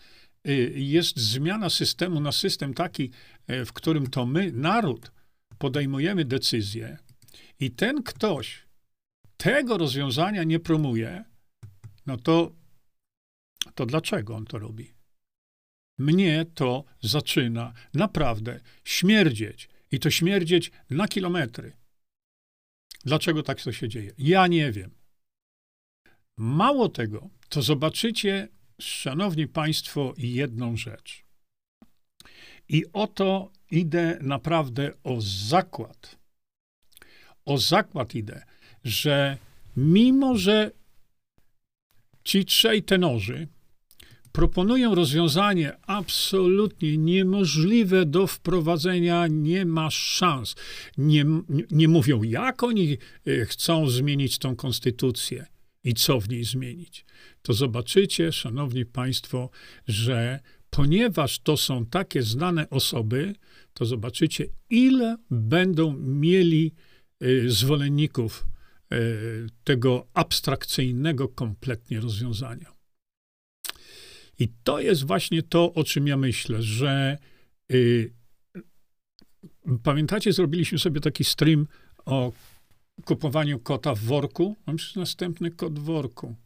y, 0.48 0.72
jest 0.76 1.16
zmiana 1.16 1.70
systemu 1.70 2.20
na 2.20 2.32
system 2.32 2.74
taki, 2.74 3.10
y, 3.50 3.64
w 3.64 3.72
którym 3.72 4.06
to 4.06 4.26
my, 4.26 4.52
naród, 4.52 5.12
podejmujemy 5.58 6.24
decyzje, 6.24 6.98
i 7.60 7.70
ten 7.70 8.02
ktoś 8.02 8.66
tego 9.36 9.78
rozwiązania 9.78 10.44
nie 10.44 10.60
promuje, 10.60 11.24
no 12.06 12.16
to, 12.16 12.52
to 13.74 13.86
dlaczego 13.86 14.36
on 14.36 14.44
to 14.44 14.58
robi? 14.58 14.94
Mnie 15.98 16.46
to 16.54 16.84
zaczyna 17.00 17.72
naprawdę 17.94 18.60
śmierdzieć. 18.84 19.68
I 19.90 19.98
to 19.98 20.10
śmierdzieć 20.10 20.70
na 20.90 21.08
kilometry. 21.08 21.72
Dlaczego 23.04 23.42
tak 23.42 23.62
to 23.62 23.72
się 23.72 23.88
dzieje? 23.88 24.12
Ja 24.18 24.46
nie 24.46 24.72
wiem. 24.72 24.90
Mało 26.36 26.88
tego, 26.88 27.30
to 27.48 27.62
zobaczycie, 27.62 28.48
szanowni 28.80 29.46
państwo, 29.48 30.14
jedną 30.18 30.76
rzecz. 30.76 31.24
I 32.68 32.84
oto 32.92 33.52
idę 33.70 34.18
naprawdę 34.20 34.92
o 35.02 35.20
zakład. 35.20 36.18
O 37.44 37.58
zakład 37.58 38.14
idę, 38.14 38.44
że 38.84 39.38
mimo, 39.76 40.36
że 40.36 40.70
ci 42.24 42.44
trzej 42.44 42.82
tenorzy 42.82 43.48
proponują 44.34 44.94
rozwiązanie 44.94 45.72
absolutnie 45.86 46.98
niemożliwe 46.98 48.06
do 48.06 48.26
wprowadzenia, 48.26 49.26
nie 49.26 49.64
ma 49.64 49.90
szans. 49.90 50.54
Nie, 50.98 51.24
nie 51.70 51.88
mówią, 51.88 52.22
jak 52.22 52.62
oni 52.62 52.98
e, 53.26 53.44
chcą 53.44 53.88
zmienić 53.88 54.38
tą 54.38 54.56
konstytucję 54.56 55.46
i 55.84 55.94
co 55.94 56.20
w 56.20 56.28
niej 56.28 56.44
zmienić. 56.44 57.04
To 57.42 57.52
zobaczycie, 57.52 58.32
szanowni 58.32 58.86
państwo, 58.86 59.50
że 59.88 60.40
ponieważ 60.70 61.38
to 61.38 61.56
są 61.56 61.86
takie 61.86 62.22
znane 62.22 62.70
osoby, 62.70 63.34
to 63.74 63.84
zobaczycie, 63.84 64.46
ile 64.70 65.16
będą 65.30 65.96
mieli 65.98 66.72
e, 67.20 67.48
zwolenników 67.48 68.46
e, 68.92 68.96
tego 69.64 70.06
abstrakcyjnego 70.14 71.28
kompletnie 71.28 72.00
rozwiązania. 72.00 72.73
I 74.38 74.48
to 74.64 74.80
jest 74.80 75.06
właśnie 75.06 75.42
to, 75.42 75.72
o 75.74 75.84
czym 75.84 76.06
ja 76.06 76.16
myślę, 76.16 76.62
że 76.62 77.18
y, 77.72 78.12
pamiętacie, 79.82 80.32
zrobiliśmy 80.32 80.78
sobie 80.78 81.00
taki 81.00 81.24
stream 81.24 81.66
o 82.04 82.32
kupowaniu 83.04 83.58
kota 83.58 83.94
w 83.94 83.98
worku. 83.98 84.56
Mam 84.66 84.74
już 84.74 84.94
następny 84.94 85.50
kot 85.50 85.78
w 85.78 85.82
worku. 85.82 86.36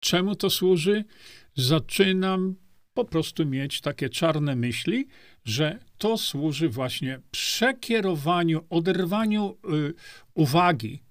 Czemu 0.00 0.34
to 0.34 0.50
służy? 0.50 1.04
Zaczynam 1.54 2.54
po 2.94 3.04
prostu 3.04 3.46
mieć 3.46 3.80
takie 3.80 4.08
czarne 4.08 4.56
myśli, 4.56 5.06
że 5.44 5.78
to 5.98 6.18
służy 6.18 6.68
właśnie 6.68 7.20
przekierowaniu, 7.30 8.64
oderwaniu 8.70 9.56
y, 9.72 9.94
uwagi 10.34 11.02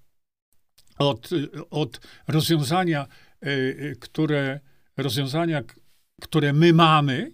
od, 0.98 1.32
y, 1.32 1.68
od 1.70 2.00
rozwiązania, 2.28 3.06
y, 3.46 3.48
y 3.48 3.96
które 4.00 4.60
rozwiązania, 4.98 5.62
które 6.22 6.52
my 6.52 6.72
mamy, 6.72 7.32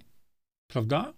prawda? 0.66 1.14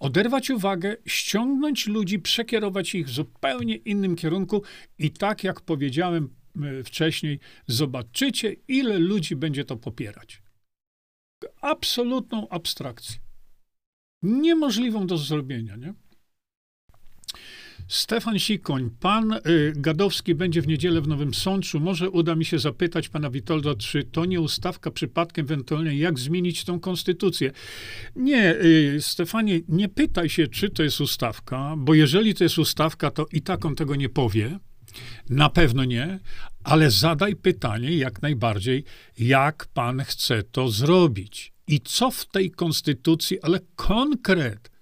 Oderwać 0.00 0.50
uwagę, 0.50 0.96
ściągnąć 1.06 1.86
ludzi, 1.86 2.18
przekierować 2.18 2.94
ich 2.94 3.06
w 3.06 3.10
zupełnie 3.10 3.76
innym 3.76 4.16
kierunku 4.16 4.62
i 4.98 5.10
tak 5.10 5.44
jak 5.44 5.60
powiedziałem 5.60 6.34
wcześniej, 6.84 7.40
zobaczycie, 7.66 8.56
ile 8.68 8.98
ludzi 8.98 9.36
będzie 9.36 9.64
to 9.64 9.76
popierać. 9.76 10.42
Absolutną 11.60 12.48
abstrakcję. 12.48 13.20
Niemożliwą 14.22 15.06
do 15.06 15.18
zrobienia, 15.18 15.76
nie? 15.76 15.94
Stefan 17.88 18.38
Sikoń, 18.38 18.90
pan 19.00 19.32
y, 19.32 19.72
Gadowski 19.76 20.34
będzie 20.34 20.62
w 20.62 20.68
niedzielę 20.68 21.00
w 21.00 21.08
Nowym 21.08 21.34
Sączu. 21.34 21.80
Może 21.80 22.10
uda 22.10 22.34
mi 22.34 22.44
się 22.44 22.58
zapytać 22.58 23.08
pana 23.08 23.30
Witolda, 23.30 23.74
czy 23.74 24.04
to 24.04 24.24
nie 24.24 24.40
ustawka 24.40 24.90
przypadkiem 24.90 25.46
ewentualnie, 25.46 25.96
jak 25.96 26.18
zmienić 26.18 26.64
tą 26.64 26.80
konstytucję. 26.80 27.52
Nie, 28.16 28.54
y, 28.54 28.98
Stefanie, 29.00 29.60
nie 29.68 29.88
pytaj 29.88 30.28
się, 30.28 30.46
czy 30.46 30.70
to 30.70 30.82
jest 30.82 31.00
ustawka, 31.00 31.74
bo 31.78 31.94
jeżeli 31.94 32.34
to 32.34 32.44
jest 32.44 32.58
ustawka, 32.58 33.10
to 33.10 33.26
i 33.32 33.42
tak 33.42 33.64
on 33.64 33.74
tego 33.74 33.96
nie 33.96 34.08
powie. 34.08 34.58
Na 35.30 35.48
pewno 35.50 35.84
nie, 35.84 36.18
ale 36.64 36.90
zadaj 36.90 37.36
pytanie 37.36 37.96
jak 37.96 38.22
najbardziej, 38.22 38.84
jak 39.18 39.66
pan 39.74 40.00
chce 40.00 40.42
to 40.42 40.68
zrobić 40.68 41.52
i 41.66 41.80
co 41.80 42.10
w 42.10 42.26
tej 42.26 42.50
konstytucji, 42.50 43.40
ale 43.42 43.60
konkret 43.76 44.75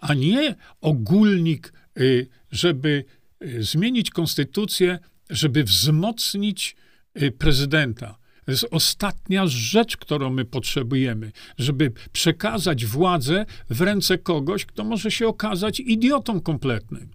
a 0.00 0.14
nie 0.14 0.54
ogólnik, 0.80 1.72
y, 1.98 2.28
żeby 2.50 3.04
y, 3.44 3.62
zmienić 3.62 4.10
konstytucję, 4.10 4.98
żeby 5.30 5.64
wzmocnić 5.64 6.76
y, 7.22 7.32
prezydenta. 7.32 8.18
To 8.44 8.52
jest 8.52 8.66
ostatnia 8.70 9.46
rzecz, 9.46 9.96
którą 9.96 10.30
my 10.30 10.44
potrzebujemy, 10.44 11.32
żeby 11.58 11.92
przekazać 12.12 12.86
władzę 12.86 13.46
w 13.70 13.80
ręce 13.80 14.18
kogoś, 14.18 14.66
kto 14.66 14.84
może 14.84 15.10
się 15.10 15.28
okazać 15.28 15.80
idiotą 15.80 16.40
kompletnym. 16.40 17.10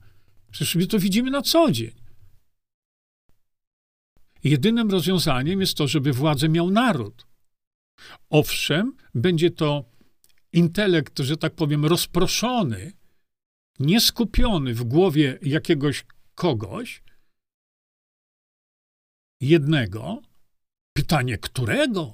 Przecież 0.51 0.75
my 0.75 0.87
to 0.87 0.99
widzimy 0.99 1.31
na 1.31 1.41
co 1.41 1.71
dzień. 1.71 1.91
Jedynym 4.43 4.91
rozwiązaniem 4.91 5.61
jest 5.61 5.77
to, 5.77 5.87
żeby 5.87 6.13
władzę 6.13 6.49
miał 6.49 6.71
naród. 6.71 7.27
Owszem, 8.29 8.93
będzie 9.15 9.51
to 9.51 9.85
intelekt, 10.53 11.19
że 11.19 11.37
tak 11.37 11.55
powiem, 11.55 11.85
rozproszony, 11.85 12.91
nieskupiony 13.79 14.73
w 14.73 14.83
głowie 14.83 15.39
jakiegoś 15.41 16.05
kogoś, 16.35 17.03
jednego, 19.41 20.21
pytanie 20.93 21.37
którego? 21.37 22.13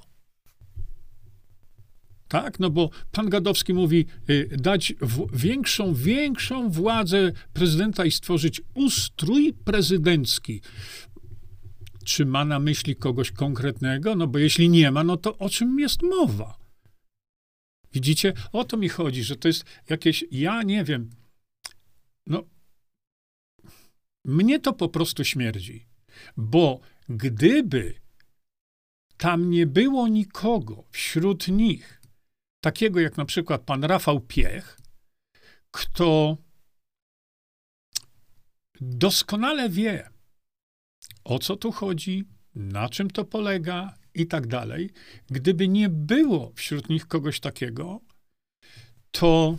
Tak, 2.27 2.59
no 2.59 2.69
bo 2.69 2.89
pan 3.11 3.29
Gadowski 3.29 3.73
mówi, 3.73 4.05
y, 4.29 4.57
dać 4.57 4.93
większą, 5.33 5.93
większą 5.93 6.69
władzę 6.69 7.31
prezydenta 7.53 8.05
i 8.05 8.11
stworzyć 8.11 8.61
ustrój 8.73 9.53
prezydencki. 9.53 10.61
Czy 12.05 12.25
ma 12.25 12.45
na 12.45 12.59
myśli 12.59 12.95
kogoś 12.95 13.31
konkretnego? 13.31 14.15
No 14.15 14.27
bo 14.27 14.37
jeśli 14.39 14.69
nie 14.69 14.91
ma, 14.91 15.03
no 15.03 15.17
to 15.17 15.37
o 15.37 15.49
czym 15.49 15.79
jest 15.79 16.01
mowa? 16.01 16.68
Widzicie? 17.93 18.33
O 18.51 18.63
to 18.63 18.77
mi 18.77 18.89
chodzi, 18.89 19.23
że 19.23 19.35
to 19.35 19.47
jest 19.47 19.65
jakieś, 19.89 20.25
ja 20.31 20.63
nie 20.63 20.83
wiem, 20.83 21.09
no, 22.27 22.43
mnie 24.25 24.59
to 24.59 24.73
po 24.73 24.89
prostu 24.89 25.23
śmierdzi, 25.23 25.87
bo 26.37 26.79
gdyby 27.09 28.01
tam 29.17 29.49
nie 29.49 29.67
było 29.67 30.07
nikogo 30.07 30.83
wśród 30.91 31.47
nich, 31.47 32.01
takiego 32.63 32.99
jak 32.99 33.17
na 33.17 33.25
przykład 33.25 33.61
pan 33.61 33.83
Rafał 33.83 34.19
Piech, 34.19 34.79
kto 35.71 36.37
doskonale 38.81 39.69
wie, 39.69 40.09
o 41.23 41.39
co 41.39 41.55
tu 41.55 41.71
chodzi, 41.71 42.23
na 42.55 42.89
czym 42.89 43.09
to 43.11 43.25
polega, 43.25 43.98
i 44.19 44.27
tak 44.27 44.47
dalej. 44.47 44.89
Gdyby 45.27 45.67
nie 45.67 45.89
było 45.89 46.51
wśród 46.55 46.89
nich 46.89 47.07
kogoś 47.07 47.39
takiego, 47.39 47.99
to 49.11 49.57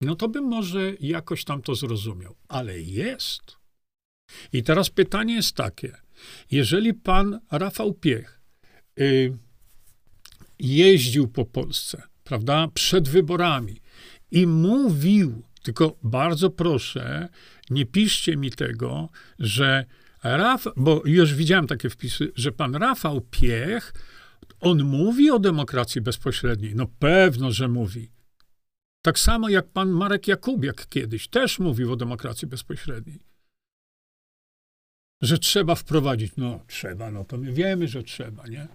no 0.00 0.16
to 0.16 0.28
bym 0.28 0.44
może 0.44 0.92
jakoś 1.00 1.44
tam 1.44 1.62
to 1.62 1.74
zrozumiał. 1.74 2.36
Ale 2.48 2.80
jest. 2.80 3.42
I 4.52 4.62
teraz 4.62 4.90
pytanie 4.90 5.34
jest 5.34 5.52
takie. 5.52 5.96
Jeżeli 6.50 6.94
pan 6.94 7.40
Rafał 7.50 7.92
Piech 7.92 8.40
y, 9.00 9.36
jeździł 10.58 11.28
po 11.28 11.44
Polsce, 11.44 12.02
prawda, 12.24 12.68
przed 12.74 13.08
wyborami 13.08 13.80
i 14.30 14.46
mówił, 14.46 15.42
tylko 15.62 15.96
bardzo 16.02 16.50
proszę, 16.50 17.28
nie 17.70 17.86
piszcie 17.86 18.36
mi 18.36 18.50
tego, 18.50 19.08
że 19.38 19.84
Raf, 20.24 20.64
bo 20.76 21.02
już 21.04 21.34
widziałem 21.34 21.66
takie 21.66 21.90
wpisy, 21.90 22.32
że 22.34 22.52
pan 22.52 22.74
Rafał 22.74 23.20
Piech, 23.20 23.92
on 24.60 24.84
mówi 24.84 25.30
o 25.30 25.38
demokracji 25.38 26.00
bezpośredniej. 26.00 26.74
No 26.74 26.86
pewno, 26.98 27.52
że 27.52 27.68
mówi. 27.68 28.10
Tak 29.02 29.18
samo 29.18 29.48
jak 29.48 29.68
pan 29.68 29.90
Marek 29.90 30.28
Jakubiak 30.28 30.88
kiedyś 30.88 31.28
też 31.28 31.58
mówił 31.58 31.92
o 31.92 31.96
demokracji 31.96 32.48
bezpośredniej. 32.48 33.20
Że 35.22 35.38
trzeba 35.38 35.74
wprowadzić. 35.74 36.32
No 36.36 36.64
trzeba, 36.66 37.10
no 37.10 37.24
to 37.24 37.38
my 37.38 37.52
wiemy, 37.52 37.88
że 37.88 38.02
trzeba, 38.02 38.46
nie? 38.46 38.68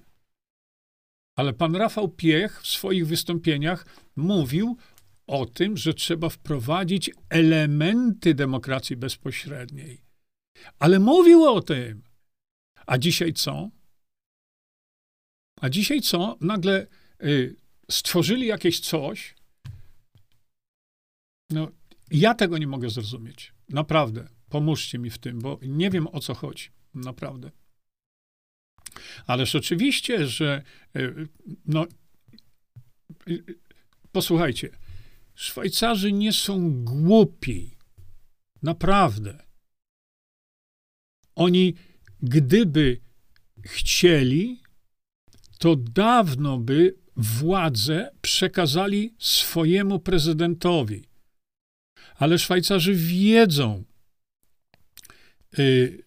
Ale 1.36 1.54
pan 1.54 1.76
Rafał 1.76 2.10
Piech 2.10 2.62
w 2.62 2.68
swoich 2.68 3.08
wystąpieniach 3.08 3.86
mówił 4.16 4.78
o 5.28 5.46
tym, 5.46 5.78
że 5.78 5.94
trzeba 5.94 6.30
wprowadzić 6.30 7.12
elementy 7.30 8.34
demokracji 8.34 8.96
bezpośredniej. 8.96 10.05
Ale 10.80 11.00
mówił 11.00 11.44
o 11.44 11.62
tym. 11.62 12.04
A 12.86 12.98
dzisiaj 12.98 13.34
co? 13.34 13.70
A 15.62 15.70
dzisiaj 15.70 16.02
co? 16.02 16.38
Nagle 16.42 16.88
y, 17.24 17.56
stworzyli 17.92 18.48
jakieś 18.48 18.80
coś. 18.80 19.36
No, 21.50 21.72
ja 22.12 22.34
tego 22.34 22.58
nie 22.58 22.68
mogę 22.68 22.90
zrozumieć. 22.90 23.54
Naprawdę. 23.70 24.28
Pomóżcie 24.50 25.00
mi 25.00 25.10
w 25.10 25.18
tym, 25.18 25.40
bo 25.40 25.60
nie 25.62 25.90
wiem 25.90 26.08
o 26.08 26.20
co 26.20 26.34
chodzi. 26.34 26.70
Naprawdę. 26.94 27.52
Ależ 29.28 29.56
oczywiście, 29.56 30.28
że 30.28 30.64
y, 30.96 31.28
no, 31.66 31.86
y, 33.28 33.44
posłuchajcie. 34.12 34.70
Szwajcarzy 35.36 36.12
nie 36.12 36.34
są 36.34 36.84
głupi. 36.84 37.78
Naprawdę. 38.62 39.45
Oni, 41.36 41.74
gdyby 42.22 43.02
chcieli, 43.64 44.62
to 45.60 45.76
dawno 45.76 46.58
by 46.58 46.96
władzę 47.16 48.12
przekazali 48.22 49.16
swojemu 49.20 50.00
prezydentowi. 50.00 51.04
Ale 52.16 52.40
Szwajcarzy 52.40 52.94
wiedzą, 52.96 53.84
yy, 55.58 56.06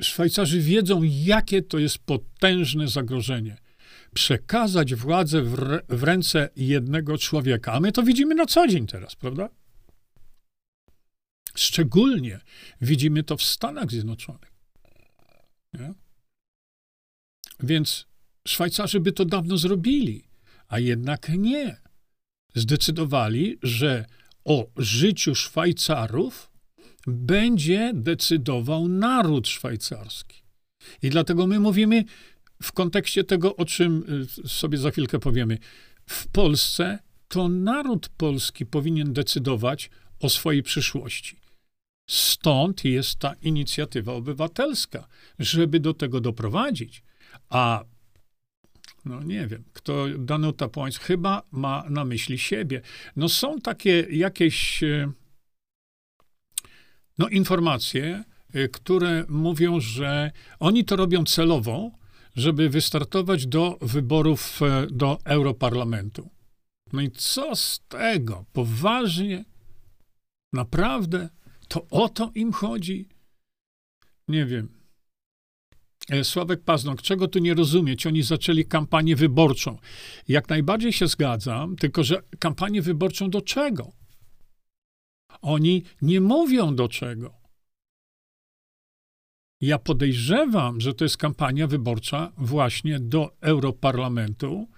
Szwajcarzy 0.00 0.60
wiedzą, 0.60 1.02
jakie 1.02 1.62
to 1.62 1.78
jest 1.78 1.98
potężne 1.98 2.88
zagrożenie. 2.88 3.56
Przekazać 4.14 4.94
władzę 4.94 5.42
w, 5.42 5.56
w 5.88 6.02
ręce 6.02 6.50
jednego 6.56 7.18
człowieka. 7.18 7.72
A 7.72 7.80
my 7.80 7.92
to 7.92 8.02
widzimy 8.02 8.34
na 8.34 8.46
co 8.46 8.68
dzień 8.68 8.86
teraz, 8.86 9.16
prawda? 9.16 9.48
Szczególnie 11.54 12.40
widzimy 12.80 13.22
to 13.22 13.36
w 13.36 13.42
Stanach 13.42 13.90
Zjednoczonych. 13.90 14.57
Nie? 15.74 15.94
Więc 17.60 18.06
Szwajcarzy 18.48 19.00
by 19.00 19.12
to 19.12 19.24
dawno 19.24 19.56
zrobili, 19.56 20.24
a 20.68 20.78
jednak 20.78 21.28
nie. 21.38 21.80
Zdecydowali, 22.54 23.58
że 23.62 24.04
o 24.44 24.66
życiu 24.76 25.34
Szwajcarów 25.34 26.50
będzie 27.06 27.92
decydował 27.94 28.88
naród 28.88 29.48
szwajcarski. 29.48 30.42
I 31.02 31.10
dlatego 31.10 31.46
my 31.46 31.60
mówimy 31.60 32.04
w 32.62 32.72
kontekście 32.72 33.24
tego, 33.24 33.56
o 33.56 33.64
czym 33.64 34.04
y, 34.44 34.48
sobie 34.48 34.78
za 34.78 34.90
chwilkę 34.90 35.18
powiemy. 35.18 35.58
W 36.06 36.28
Polsce 36.28 36.98
to 37.28 37.48
naród 37.48 38.08
polski 38.08 38.66
powinien 38.66 39.12
decydować 39.12 39.90
o 40.20 40.28
swojej 40.28 40.62
przyszłości. 40.62 41.36
Stąd 42.08 42.84
jest 42.84 43.18
ta 43.18 43.34
inicjatywa 43.42 44.12
obywatelska, 44.12 45.08
żeby 45.38 45.80
do 45.80 45.94
tego 45.94 46.20
doprowadzić. 46.20 47.02
A 47.48 47.84
no 49.04 49.22
nie 49.22 49.46
wiem, 49.46 49.64
kto 49.72 50.06
Danuta 50.18 50.68
Płańc 50.68 50.98
chyba 50.98 51.42
ma 51.50 51.84
na 51.90 52.04
myśli 52.04 52.38
siebie. 52.38 52.80
No 53.16 53.28
są 53.28 53.60
takie 53.60 54.06
jakieś 54.10 54.82
e, 54.82 55.12
no, 57.18 57.28
informacje, 57.28 58.24
e, 58.54 58.68
które 58.68 59.24
mówią, 59.28 59.80
że 59.80 60.30
oni 60.60 60.84
to 60.84 60.96
robią 60.96 61.24
celowo, 61.24 61.90
żeby 62.36 62.68
wystartować 62.68 63.46
do 63.46 63.78
wyborów 63.80 64.62
e, 64.62 64.86
do 64.90 65.18
Europarlamentu. 65.24 66.30
No 66.92 67.00
i 67.00 67.10
co 67.10 67.56
z 67.56 67.80
tego? 67.88 68.44
Poważnie? 68.52 69.44
Naprawdę? 70.52 71.28
To 71.68 71.86
o 71.90 72.08
to 72.08 72.30
im 72.34 72.52
chodzi? 72.52 73.08
Nie 74.28 74.46
wiem. 74.46 74.78
E, 76.10 76.24
Sławek 76.24 76.64
Paznok, 76.64 77.02
czego 77.02 77.28
tu 77.28 77.38
nie 77.38 77.54
rozumieć? 77.54 78.06
Oni 78.06 78.22
zaczęli 78.22 78.64
kampanię 78.64 79.16
wyborczą. 79.16 79.78
Jak 80.28 80.48
najbardziej 80.48 80.92
się 80.92 81.06
zgadzam, 81.06 81.76
tylko 81.76 82.04
że 82.04 82.22
kampanię 82.38 82.82
wyborczą 82.82 83.30
do 83.30 83.42
czego? 83.42 83.92
Oni 85.42 85.82
nie 86.02 86.20
mówią 86.20 86.74
do 86.74 86.88
czego. 86.88 87.34
Ja 89.60 89.78
podejrzewam, 89.78 90.80
że 90.80 90.94
to 90.94 91.04
jest 91.04 91.16
kampania 91.16 91.66
wyborcza 91.66 92.32
właśnie 92.36 93.00
do 93.00 93.36
Europarlamentu, 93.40 94.68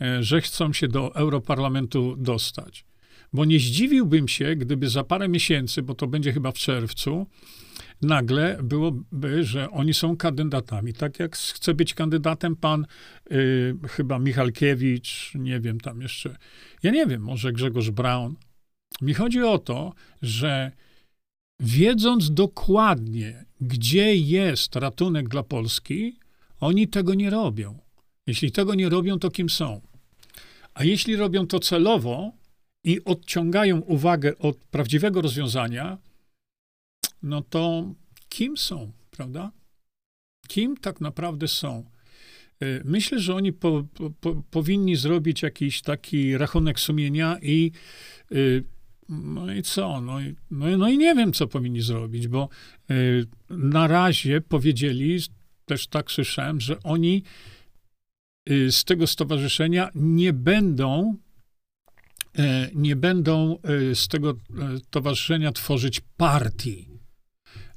e, 0.00 0.22
że 0.22 0.40
chcą 0.40 0.72
się 0.72 0.88
do 0.88 1.14
Europarlamentu 1.14 2.16
dostać. 2.16 2.84
Bo 3.32 3.44
nie 3.44 3.58
zdziwiłbym 3.58 4.28
się, 4.28 4.56
gdyby 4.56 4.88
za 4.88 5.04
parę 5.04 5.28
miesięcy, 5.28 5.82
bo 5.82 5.94
to 5.94 6.06
będzie 6.06 6.32
chyba 6.32 6.52
w 6.52 6.58
czerwcu, 6.58 7.26
nagle 8.02 8.58
byłoby, 8.62 9.44
że 9.44 9.70
oni 9.70 9.94
są 9.94 10.16
kandydatami. 10.16 10.92
Tak 10.92 11.18
jak 11.18 11.36
chce 11.36 11.74
być 11.74 11.94
kandydatem 11.94 12.56
pan 12.56 12.86
y, 13.32 13.74
chyba 13.88 14.18
Michalkiewicz, 14.18 15.32
nie 15.34 15.60
wiem 15.60 15.80
tam 15.80 16.00
jeszcze, 16.00 16.36
ja 16.82 16.90
nie 16.90 17.06
wiem, 17.06 17.22
może 17.22 17.52
Grzegorz 17.52 17.90
Braun. 17.90 18.34
Mi 19.02 19.14
chodzi 19.14 19.42
o 19.42 19.58
to, 19.58 19.94
że 20.22 20.72
wiedząc 21.60 22.30
dokładnie, 22.30 23.44
gdzie 23.60 24.16
jest 24.16 24.76
ratunek 24.76 25.28
dla 25.28 25.42
Polski, 25.42 26.18
oni 26.60 26.88
tego 26.88 27.14
nie 27.14 27.30
robią. 27.30 27.78
Jeśli 28.26 28.52
tego 28.52 28.74
nie 28.74 28.88
robią, 28.88 29.18
to 29.18 29.30
kim 29.30 29.50
są? 29.50 29.80
A 30.74 30.84
jeśli 30.84 31.16
robią 31.16 31.46
to 31.46 31.58
celowo 31.58 32.32
i 32.84 33.04
odciągają 33.04 33.80
uwagę 33.80 34.38
od 34.38 34.56
prawdziwego 34.56 35.20
rozwiązania, 35.20 35.98
no 37.22 37.42
to 37.42 37.94
kim 38.28 38.56
są, 38.56 38.92
prawda? 39.10 39.52
Kim 40.48 40.76
tak 40.76 41.00
naprawdę 41.00 41.48
są? 41.48 41.90
Y, 42.62 42.82
myślę, 42.84 43.18
że 43.18 43.34
oni 43.34 43.52
po, 43.52 43.84
po, 44.20 44.42
powinni 44.50 44.96
zrobić 44.96 45.42
jakiś 45.42 45.82
taki 45.82 46.38
rachunek 46.38 46.80
sumienia 46.80 47.38
i 47.42 47.72
y, 48.32 48.64
no 49.08 49.52
i 49.54 49.62
co? 49.62 50.00
No 50.00 50.20
i, 50.20 50.34
no, 50.50 50.78
no 50.78 50.88
i 50.88 50.98
nie 50.98 51.14
wiem, 51.14 51.32
co 51.32 51.46
powinni 51.46 51.80
zrobić, 51.80 52.28
bo 52.28 52.48
y, 52.90 53.26
na 53.50 53.86
razie 53.86 54.40
powiedzieli, 54.40 55.18
też 55.64 55.86
tak 55.86 56.10
słyszałem, 56.10 56.60
że 56.60 56.82
oni 56.82 57.22
z 58.70 58.84
tego 58.84 59.06
stowarzyszenia 59.06 59.90
nie 59.94 60.32
będą 60.32 61.16
nie 62.74 62.96
będą 62.96 63.58
z 63.94 64.08
tego 64.08 64.34
towarzyszenia 64.90 65.52
tworzyć 65.52 66.00
partii 66.16 66.90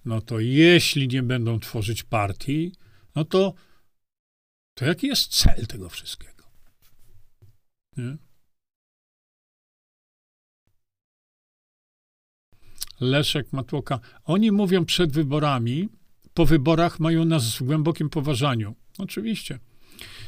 no 0.05 0.21
to 0.21 0.39
jeśli 0.39 1.07
nie 1.07 1.23
będą 1.23 1.59
tworzyć 1.59 2.03
partii, 2.03 2.71
no 3.15 3.25
to, 3.25 3.53
to 4.73 4.85
jaki 4.85 5.07
jest 5.07 5.35
cel 5.35 5.67
tego 5.67 5.89
wszystkiego? 5.89 6.43
Nie? 7.97 8.17
Leszek 12.99 13.53
Matłoka. 13.53 13.99
Oni 14.23 14.51
mówią 14.51 14.85
przed 14.85 15.11
wyborami, 15.11 15.89
po 16.33 16.45
wyborach 16.45 16.99
mają 16.99 17.25
nas 17.25 17.55
w 17.55 17.63
głębokim 17.63 18.09
poważaniu. 18.09 18.75
Oczywiście. 18.97 19.59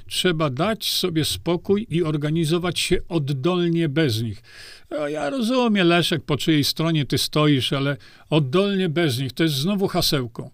Trzeba 0.09 0.49
dać 0.49 0.91
sobie 0.91 1.25
spokój 1.25 1.87
i 1.89 2.03
organizować 2.03 2.79
się 2.79 2.97
oddolnie 3.07 3.89
bez 3.89 4.21
nich. 4.21 4.43
No, 4.91 5.07
ja 5.07 5.29
rozumiem, 5.29 5.87
Leszek, 5.87 6.25
po 6.25 6.37
czyjej 6.37 6.63
stronie 6.63 7.05
ty 7.05 7.17
stoisz, 7.17 7.73
ale 7.73 7.97
oddolnie 8.29 8.89
bez 8.89 9.19
nich 9.19 9.33
to 9.33 9.43
jest 9.43 9.55
znowu 9.55 9.87
hasełko. 9.87 10.51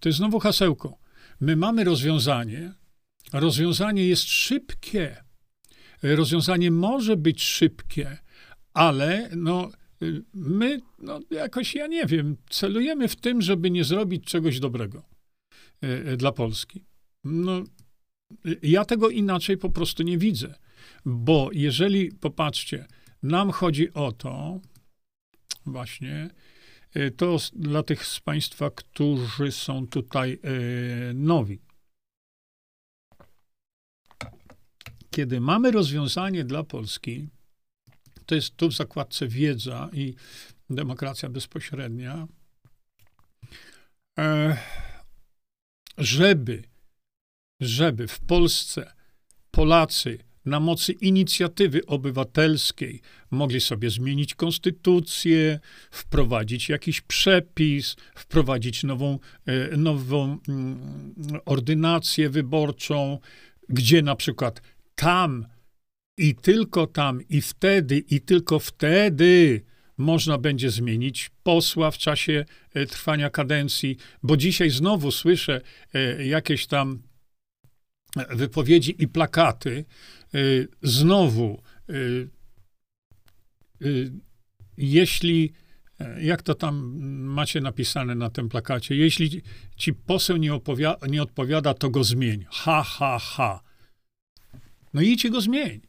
To 0.00 0.08
jest 0.08 0.18
znowu 0.18 0.38
hasełko. 0.38 0.98
My 1.40 1.56
mamy 1.56 1.84
rozwiązanie. 1.84 2.72
Rozwiązanie 3.32 4.08
jest 4.08 4.22
szybkie. 4.22 5.24
Rozwiązanie 6.02 6.70
może 6.70 7.16
być 7.16 7.42
szybkie, 7.42 8.18
ale 8.74 9.28
no, 9.36 9.70
my 10.34 10.80
no, 10.98 11.20
jakoś, 11.30 11.74
ja 11.74 11.86
nie 11.86 12.06
wiem, 12.06 12.36
celujemy 12.50 13.08
w 13.08 13.16
tym, 13.16 13.42
żeby 13.42 13.70
nie 13.70 13.84
zrobić 13.84 14.24
czegoś 14.24 14.60
dobrego 14.60 15.02
y, 15.84 16.16
dla 16.16 16.32
Polski. 16.32 16.84
No, 17.24 17.62
ja 18.62 18.84
tego 18.84 19.10
inaczej 19.10 19.56
po 19.56 19.70
prostu 19.70 20.02
nie 20.02 20.18
widzę, 20.18 20.54
bo 21.04 21.50
jeżeli, 21.52 22.12
popatrzcie, 22.12 22.86
nam 23.22 23.50
chodzi 23.50 23.92
o 23.92 24.12
to, 24.12 24.60
właśnie, 25.66 26.30
y, 26.96 27.10
to 27.10 27.36
dla 27.52 27.82
tych 27.82 28.06
z 28.06 28.20
Państwa, 28.20 28.70
którzy 28.70 29.52
są 29.52 29.86
tutaj 29.86 30.38
y, 31.10 31.14
nowi. 31.14 31.60
Kiedy 35.10 35.40
mamy 35.40 35.70
rozwiązanie 35.70 36.44
dla 36.44 36.62
Polski, 36.62 37.28
to 38.26 38.34
jest 38.34 38.56
tu 38.56 38.68
w 38.68 38.76
zakładce 38.76 39.28
wiedza 39.28 39.90
i 39.92 40.14
demokracja 40.70 41.28
bezpośrednia, 41.28 42.26
e, 44.18 44.56
żeby 45.98 46.62
żeby 47.64 48.08
w 48.08 48.20
Polsce 48.20 48.92
Polacy 49.50 50.18
na 50.44 50.60
mocy 50.60 50.92
inicjatywy 50.92 51.86
obywatelskiej 51.86 53.00
mogli 53.30 53.60
sobie 53.60 53.90
zmienić 53.90 54.34
konstytucję, 54.34 55.60
wprowadzić 55.90 56.68
jakiś 56.68 57.00
przepis, 57.00 57.96
wprowadzić 58.14 58.84
nową, 58.84 59.18
e, 59.46 59.76
nową 59.76 60.38
mm, 60.48 61.14
ordynację 61.44 62.30
wyborczą, 62.30 63.18
gdzie 63.68 64.02
na 64.02 64.16
przykład 64.16 64.62
tam 64.94 65.46
i 66.18 66.34
tylko 66.34 66.86
tam 66.86 67.20
i 67.28 67.40
wtedy 67.40 67.98
i 67.98 68.20
tylko 68.20 68.58
wtedy 68.58 69.64
można 69.98 70.38
będzie 70.38 70.70
zmienić 70.70 71.30
posła 71.42 71.90
w 71.90 71.98
czasie 71.98 72.44
e, 72.74 72.86
trwania 72.86 73.30
kadencji, 73.30 73.96
bo 74.22 74.36
dzisiaj 74.36 74.70
znowu 74.70 75.10
słyszę 75.10 75.60
e, 75.94 76.26
jakieś 76.26 76.66
tam 76.66 77.02
wypowiedzi 78.16 79.02
i 79.02 79.08
plakaty, 79.08 79.84
y, 80.34 80.68
znowu 80.82 81.62
y, 81.90 82.30
y, 83.82 84.12
jeśli, 84.76 85.52
e, 86.00 86.24
jak 86.24 86.42
to 86.42 86.54
tam 86.54 87.02
macie 87.22 87.60
napisane 87.60 88.14
na 88.14 88.30
tym 88.30 88.48
plakacie, 88.48 88.96
jeśli 88.96 89.42
ci 89.76 89.94
poseł 89.94 90.36
nie, 90.36 90.60
nie 91.08 91.22
odpowiada, 91.22 91.74
to 91.74 91.90
go 91.90 92.04
zmień. 92.04 92.44
Ha, 92.50 92.82
ha, 92.82 93.18
ha. 93.18 93.60
No 94.94 95.00
idź 95.00 95.30
go 95.30 95.40
zmień. 95.40 95.80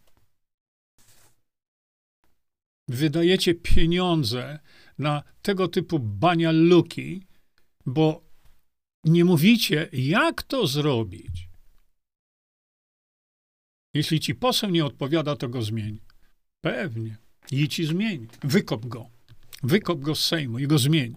Wydajecie 2.88 3.56
pieniądze 3.56 4.60
na 4.98 5.24
tego 5.42 5.68
typu 5.68 6.00
banialuki, 6.00 7.28
bo 7.86 8.24
nie 9.04 9.26
mówicie, 9.26 9.90
jak 9.94 10.44
to 10.44 10.68
zrobić. 10.68 11.45
Jeśli 13.96 14.20
ci 14.20 14.36
poseł 14.36 14.70
nie 14.70 14.86
odpowiada, 14.86 15.36
to 15.36 15.50
go 15.50 15.62
zmień. 15.62 16.00
Pewnie. 16.62 17.18
I 17.52 17.70
ci 17.70 17.86
zmień. 17.86 18.28
Wykop 18.44 18.86
go. 18.86 19.10
Wykop 19.64 20.00
go 20.00 20.16
z 20.16 20.26
Sejmu 20.26 20.60
i 20.60 20.68
go 20.68 20.78
zmień. 20.78 21.16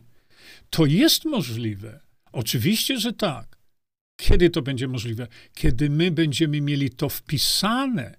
To 0.71 0.87
jest 0.87 1.25
możliwe. 1.25 2.01
Oczywiście, 2.33 2.99
że 2.99 3.12
tak. 3.12 3.59
Kiedy 4.17 4.51
to 4.51 4.62
będzie 4.62 4.88
możliwe? 4.88 5.27
Kiedy 5.55 5.91
my 5.91 6.11
będziemy 6.11 6.61
mieli 6.61 6.91
to 6.91 7.09
wpisane 7.09 8.17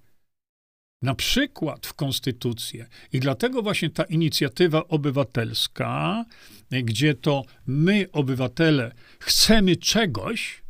na 1.01 1.15
przykład 1.15 1.87
w 1.87 1.93
konstytucję. 1.93 2.87
I 3.13 3.19
dlatego 3.19 3.61
właśnie 3.61 3.89
ta 3.89 4.03
inicjatywa 4.03 4.87
obywatelska, 4.87 6.25
gdzie 6.71 7.13
to 7.13 7.43
my, 7.67 8.07
obywatele, 8.11 8.91
chcemy 9.19 9.75
czegoś, 9.75 10.61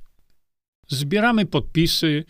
zbieramy 0.87 1.45
podpisy, 1.45 2.25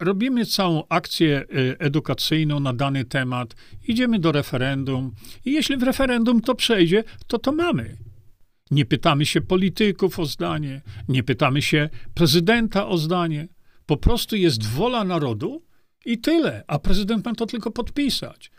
robimy 0.00 0.46
całą 0.46 0.82
akcję 0.88 1.38
e, 1.38 1.44
edukacyjną 1.80 2.60
na 2.60 2.72
dany 2.72 3.04
temat, 3.04 3.54
idziemy 3.88 4.18
do 4.18 4.32
referendum 4.32 5.12
i 5.44 5.52
jeśli 5.52 5.76
w 5.76 5.82
referendum 5.82 6.40
to 6.40 6.54
przejdzie, 6.54 7.04
to 7.26 7.38
to 7.38 7.52
mamy. 7.52 7.96
Nie 8.70 8.84
pytamy 8.84 9.26
się 9.26 9.40
polityków 9.40 10.18
o 10.18 10.24
zdanie, 10.24 10.82
nie 11.08 11.22
pytamy 11.22 11.62
się 11.62 11.88
prezydenta 12.14 12.86
o 12.88 12.98
zdanie. 12.98 13.48
Po 13.86 13.96
prostu 13.96 14.36
jest 14.36 14.66
wola 14.66 15.04
narodu 15.04 15.64
i 16.04 16.18
tyle, 16.18 16.64
a 16.66 16.78
prezydent 16.78 17.24
ma 17.24 17.34
to 17.34 17.46
tylko 17.46 17.70
podpisać. 17.70 18.50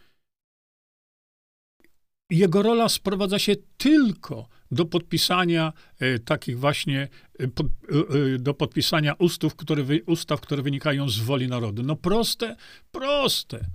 Jego 2.30 2.62
rola 2.62 2.90
sprowadza 2.90 3.40
się 3.40 3.56
tylko 3.78 4.50
do 4.72 4.86
podpisania 4.86 5.74
e, 6.00 6.20
takich 6.20 6.60
właśnie, 6.60 7.08
e, 7.40 7.48
pod, 7.48 7.68
e, 7.68 8.36
e 8.36 8.40
do 8.40 8.54
podpisania 8.54 9.14
ustaw 9.14 9.56
które, 9.56 9.84
wy, 9.84 10.04
ustaw, 10.06 10.42
które 10.42 10.62
wynikają 10.64 11.10
z 11.10 11.20
woli 11.20 11.48
narodu. 11.48 11.84
No 11.84 11.96
proste, 11.96 12.56
proste. 12.92 13.66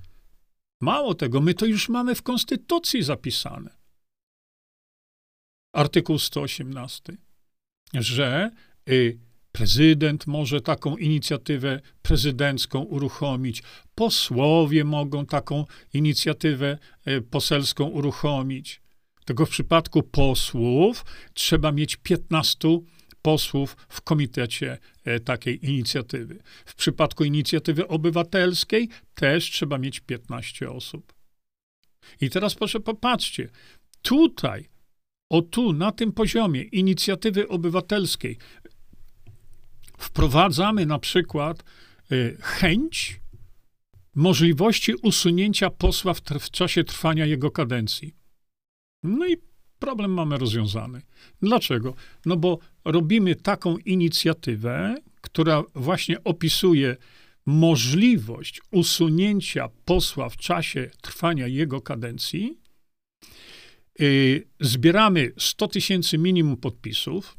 Mało 0.80 1.14
tego, 1.14 1.40
my 1.40 1.54
to 1.54 1.66
już 1.66 1.88
mamy 1.88 2.14
w 2.14 2.22
Konstytucji 2.22 3.02
zapisane. 3.02 3.70
Artykuł 5.72 6.18
118, 6.18 7.16
że 7.94 8.50
y, 8.88 9.18
prezydent 9.52 10.26
może 10.26 10.60
taką 10.60 10.96
inicjatywę 10.96 11.80
prezydencką 12.02 12.80
uruchomić, 12.80 13.62
posłowie 13.94 14.84
mogą 14.84 15.26
taką 15.26 15.64
inicjatywę 15.94 16.78
y, 17.08 17.22
poselską 17.22 17.84
uruchomić. 17.84 18.81
Tylko 19.24 19.46
w 19.46 19.50
przypadku 19.50 20.02
posłów 20.02 21.04
trzeba 21.34 21.72
mieć 21.72 21.96
15 21.96 22.68
posłów 23.22 23.76
w 23.88 24.00
komitecie 24.00 24.78
y, 25.06 25.20
takiej 25.20 25.66
inicjatywy. 25.66 26.42
W 26.66 26.74
przypadku 26.74 27.24
inicjatywy 27.24 27.88
obywatelskiej 27.88 28.88
też 29.14 29.50
trzeba 29.50 29.78
mieć 29.78 30.00
15 30.00 30.70
osób. 30.70 31.12
I 32.20 32.30
teraz 32.30 32.54
proszę 32.54 32.80
popatrzcie, 32.80 33.48
tutaj 34.02 34.68
o 35.30 35.42
tu, 35.42 35.72
na 35.72 35.92
tym 35.92 36.12
poziomie 36.12 36.62
inicjatywy 36.62 37.48
obywatelskiej 37.48 38.38
wprowadzamy 39.98 40.86
na 40.86 40.98
przykład 40.98 41.64
y, 42.12 42.36
chęć 42.40 43.20
możliwości 44.14 44.94
usunięcia 44.94 45.70
posła 45.70 46.14
w, 46.14 46.20
w 46.40 46.50
czasie 46.50 46.84
trwania 46.84 47.26
jego 47.26 47.50
kadencji. 47.50 48.21
No 49.02 49.26
i 49.26 49.36
problem 49.78 50.12
mamy 50.12 50.38
rozwiązany. 50.38 51.02
Dlaczego? 51.42 51.94
No 52.26 52.36
bo 52.36 52.58
robimy 52.84 53.34
taką 53.36 53.76
inicjatywę, 53.76 54.94
która 55.20 55.62
właśnie 55.74 56.24
opisuje 56.24 56.96
możliwość 57.46 58.60
usunięcia 58.70 59.68
posła 59.84 60.28
w 60.28 60.36
czasie 60.36 60.90
trwania 61.02 61.46
jego 61.46 61.80
kadencji, 61.80 62.62
Y, 64.00 64.48
zbieramy 64.60 65.32
100 65.38 65.68
tysięcy 65.68 66.18
minimum 66.18 66.56
podpisów. 66.56 67.38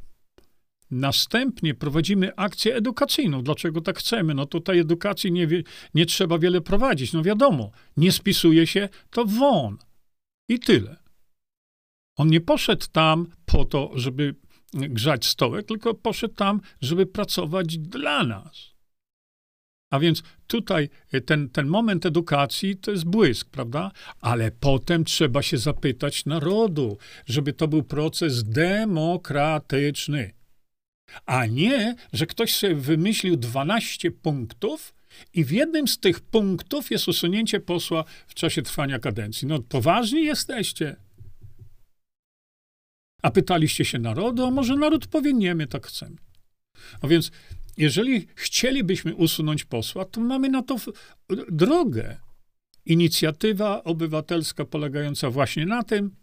Następnie 0.92 1.74
prowadzimy 1.74 2.36
akcję 2.36 2.76
edukacyjną. 2.76 3.44
Dlaczego 3.44 3.82
tak 3.82 4.00
chcemy? 4.00 4.34
No 4.34 4.46
tutaj 4.46 4.80
edukacji 4.80 5.32
nie, 5.32 5.48
nie 5.94 6.06
trzeba 6.06 6.40
wiele 6.40 6.62
prowadzić. 6.62 7.14
No 7.14 7.24
wiadomo, 7.24 7.72
nie 7.98 8.12
spisuje 8.12 8.68
się, 8.68 8.90
to 9.10 9.26
won. 9.26 9.78
I 10.50 10.60
tyle. 10.60 11.03
On 12.16 12.28
nie 12.28 12.42
poszedł 12.42 12.86
tam 12.92 13.28
po 13.46 13.66
to, 13.66 13.92
żeby 13.96 14.36
grzać 14.74 15.26
stołek, 15.26 15.68
tylko 15.68 15.94
poszedł 15.94 16.34
tam, 16.34 16.62
żeby 16.82 17.06
pracować 17.06 17.78
dla 17.78 18.24
nas. 18.24 18.74
A 19.94 20.00
więc 20.00 20.24
tutaj 20.48 20.90
ten, 21.26 21.50
ten 21.50 21.68
moment 21.68 22.06
edukacji 22.06 22.78
to 22.78 22.92
jest 22.92 23.06
błysk, 23.06 23.50
prawda? 23.50 23.92
Ale 24.22 24.52
potem 24.52 25.06
trzeba 25.06 25.42
się 25.42 25.58
zapytać 25.58 26.26
narodu, 26.26 26.98
żeby 27.26 27.54
to 27.54 27.68
był 27.68 27.84
proces 27.84 28.44
demokratyczny. 28.44 30.34
A 31.26 31.46
nie, 31.46 31.96
że 32.14 32.26
ktoś 32.26 32.56
sobie 32.56 32.76
wymyślił 32.76 33.38
12 33.38 34.12
punktów 34.12 34.94
i 35.34 35.44
w 35.46 35.52
jednym 35.52 35.88
z 35.88 36.00
tych 36.00 36.20
punktów 36.20 36.92
jest 36.92 37.08
usunięcie 37.08 37.60
posła 37.60 38.04
w 38.28 38.34
czasie 38.34 38.62
trwania 38.62 39.00
kadencji. 39.00 39.48
No 39.48 39.60
poważni 39.60 40.26
jesteście. 40.26 40.96
A 43.24 43.32
pytaliście 43.32 43.86
się 43.86 44.00
narodu, 44.00 44.46
a 44.46 44.52
może 44.52 44.76
naród 44.76 45.08
powie, 45.08 45.34
nie, 45.34 45.56
my 45.56 45.68
tak 45.68 45.88
chcemy. 45.88 46.16
A 47.02 47.08
więc 47.08 47.32
jeżeli 47.78 48.28
chcielibyśmy 48.36 49.16
usunąć 49.16 49.66
posła, 49.66 50.06
to 50.06 50.22
mamy 50.22 50.50
na 50.50 50.64
to 50.64 50.76
drogę. 51.52 52.18
Inicjatywa 52.86 53.84
obywatelska 53.84 54.66
polegająca 54.66 55.30
właśnie 55.30 55.66
na 55.66 55.84
tym, 55.84 56.16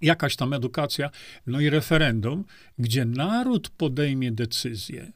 jakaś 0.00 0.36
tam 0.36 0.52
edukacja, 0.52 1.10
no 1.46 1.60
i 1.60 1.70
referendum, 1.70 2.44
gdzie 2.78 3.04
naród 3.04 3.68
podejmie 3.68 4.32
decyzję. 4.32 5.12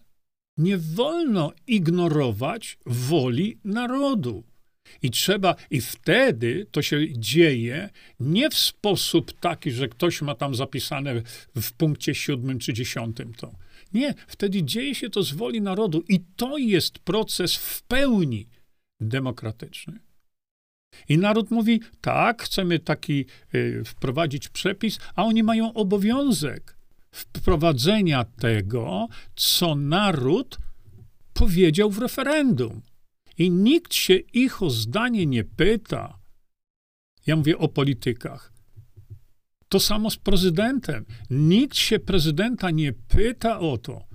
Nie 0.56 0.78
wolno 0.78 1.52
ignorować 1.66 2.78
woli 2.86 3.58
narodu. 3.64 4.44
I 5.02 5.10
trzeba, 5.10 5.54
i 5.70 5.80
wtedy 5.80 6.66
to 6.70 6.82
się 6.82 7.18
dzieje 7.18 7.90
nie 8.20 8.50
w 8.50 8.54
sposób 8.54 9.40
taki, 9.40 9.70
że 9.70 9.88
ktoś 9.88 10.22
ma 10.22 10.34
tam 10.34 10.54
zapisane 10.54 11.22
w 11.56 11.72
punkcie 11.72 12.14
siódmym 12.14 12.58
czy 12.58 12.72
dziesiątym 12.72 13.34
to. 13.34 13.52
Nie, 13.94 14.14
wtedy 14.26 14.62
dzieje 14.62 14.94
się 14.94 15.10
to 15.10 15.22
z 15.22 15.32
woli 15.32 15.60
narodu 15.60 16.04
i 16.08 16.20
to 16.36 16.58
jest 16.58 16.98
proces 16.98 17.56
w 17.56 17.82
pełni 17.82 18.48
demokratyczny. 19.00 19.98
I 21.08 21.18
naród 21.18 21.50
mówi: 21.50 21.80
tak, 22.00 22.42
chcemy 22.42 22.78
taki 22.78 23.24
y, 23.54 23.82
wprowadzić 23.84 24.48
przepis, 24.48 24.98
a 25.14 25.24
oni 25.24 25.42
mają 25.42 25.72
obowiązek 25.72 26.76
wprowadzenia 27.10 28.24
tego, 28.24 29.08
co 29.36 29.74
naród 29.74 30.58
powiedział 31.34 31.90
w 31.90 31.98
referendum. 31.98 32.82
I 33.38 33.50
nikt 33.50 33.94
się 33.94 34.14
ich 34.14 34.62
o 34.62 34.70
zdanie 34.70 35.26
nie 35.26 35.44
pyta. 35.44 36.18
Ja 37.26 37.36
mówię 37.36 37.58
o 37.58 37.68
politykach. 37.68 38.52
To 39.68 39.80
samo 39.80 40.10
z 40.10 40.16
prezydentem. 40.16 41.04
Nikt 41.30 41.76
się 41.76 41.98
prezydenta 41.98 42.70
nie 42.70 42.92
pyta 42.92 43.58
o 43.60 43.78
to, 43.78 44.06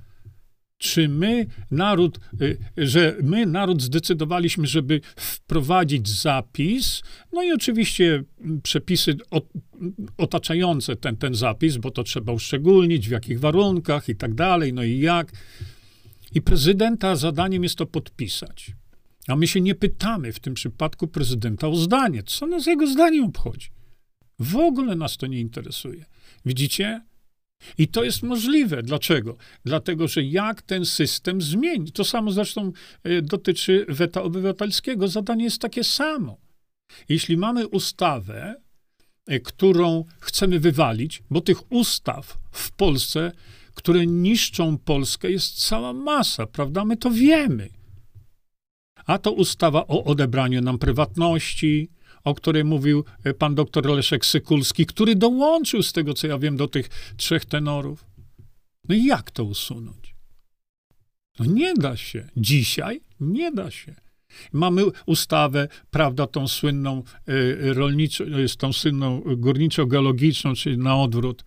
czy 0.78 1.10
my, 1.10 1.46
naród, 1.72 2.20
y, 2.42 2.58
że 2.78 3.16
my, 3.24 3.46
naród, 3.46 3.82
zdecydowaliśmy, 3.82 4.68
żeby 4.68 5.02
wprowadzić 5.16 6.10
zapis, 6.10 7.02
no 7.34 7.44
i 7.44 7.52
oczywiście 7.52 8.24
przepisy 8.64 9.18
otaczające 10.18 10.96
ten, 10.96 11.18
ten 11.18 11.36
zapis, 11.36 11.78
bo 11.78 11.92
to 11.92 12.04
trzeba 12.04 12.34
uszczególnić, 12.34 13.08
w 13.08 13.12
jakich 13.12 13.40
warunkach 13.40 14.10
i 14.10 14.16
tak 14.16 14.34
dalej, 14.34 14.74
no 14.74 14.84
i 14.84 15.00
jak. 15.00 15.32
I 16.34 16.42
prezydenta 16.42 17.16
zadaniem 17.16 17.64
jest 17.64 17.76
to 17.76 17.86
podpisać. 17.86 18.72
A 19.28 19.36
my 19.36 19.48
się 19.48 19.62
nie 19.62 19.76
pytamy 19.76 20.34
w 20.34 20.40
tym 20.40 20.54
przypadku 20.54 21.08
prezydenta 21.08 21.68
o 21.68 21.76
zdanie. 21.76 22.24
Co 22.24 22.48
nas 22.48 22.66
jego 22.66 22.88
zdanie 22.88 23.24
obchodzi? 23.24 23.70
W 24.40 24.56
ogóle 24.56 24.96
nas 24.96 25.18
to 25.18 25.28
nie 25.28 25.40
interesuje. 25.40 26.06
Widzicie? 26.46 27.02
I 27.78 27.88
to 27.88 28.04
jest 28.04 28.24
możliwe. 28.24 28.84
Dlaczego? 28.84 29.38
Dlatego, 29.66 30.08
że 30.08 30.24
jak 30.24 30.62
ten 30.62 30.86
system 30.86 31.42
zmieni. 31.42 31.92
To 31.92 32.04
samo 32.04 32.32
zresztą 32.32 32.72
e, 33.04 33.22
dotyczy 33.22 33.86
weta 33.90 34.22
obywatelskiego. 34.22 35.08
Zadanie 35.08 35.44
jest 35.44 35.62
takie 35.62 35.84
samo. 35.84 36.38
Jeśli 37.10 37.38
mamy 37.38 37.68
ustawę, 37.68 38.56
e, 39.28 39.40
którą 39.40 40.06
chcemy 40.20 40.60
wywalić, 40.60 41.24
bo 41.30 41.42
tych 41.42 41.72
ustaw 41.72 42.38
w 42.52 42.72
Polsce, 42.72 43.32
które 43.76 44.06
niszczą 44.06 44.78
Polskę, 44.78 45.32
jest 45.32 45.68
cała 45.68 45.94
masa, 45.94 46.48
prawda? 46.48 46.86
My 46.86 46.98
to 46.98 47.12
wiemy. 47.12 47.70
A 49.06 49.18
to 49.18 49.32
ustawa 49.32 49.88
o 49.88 50.04
odebraniu 50.04 50.62
nam 50.62 50.80
prywatności, 50.80 51.90
o 52.24 52.36
której 52.36 52.64
mówił 52.64 53.06
e, 53.24 53.34
pan 53.34 53.56
doktor 53.56 53.86
Leszek 53.86 54.26
Sykulski, 54.26 54.86
który 54.86 55.16
dołączył 55.16 55.84
z 55.84 55.94
tego, 55.94 56.14
co 56.14 56.28
ja 56.28 56.38
wiem, 56.38 56.58
do 56.58 56.68
tych 56.68 57.14
trzech 57.18 57.46
tenorów. 57.46 58.06
No 58.90 58.96
i 58.96 59.06
jak 59.06 59.32
to 59.32 59.44
usunąć? 59.44 60.16
No 61.40 61.46
nie 61.46 61.74
da 61.74 61.98
się. 61.98 62.30
Dzisiaj 62.38 63.02
nie 63.20 63.52
da 63.52 63.72
się. 63.72 63.96
Mamy 64.54 64.84
ustawę, 65.06 65.68
prawda, 65.90 66.28
tą 66.28 66.48
słynną 66.48 67.04
y, 67.30 67.74
rolniczą, 67.74 68.24
y, 68.24 68.58
tą 68.58 68.74
słynną 68.74 69.22
górniczo-geologiczną, 69.22 70.56
czyli 70.56 70.78
na 70.78 70.98
odwrót, 70.98 71.44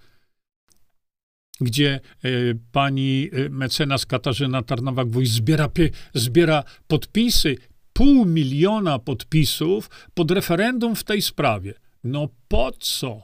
gdzie 1.60 2.00
y, 2.24 2.58
pani 2.72 3.30
mecenas 3.50 4.06
Katarzyna 4.06 4.62
Tarnowak-Wójt 4.62 5.26
zbiera, 5.26 5.68
zbiera 6.14 6.64
podpisy, 6.86 7.56
pół 7.92 8.24
miliona 8.26 8.98
podpisów 8.98 9.90
pod 10.14 10.30
referendum 10.30 10.96
w 10.96 11.04
tej 11.04 11.22
sprawie. 11.22 11.74
No 12.04 12.28
po 12.48 12.72
co? 12.72 13.22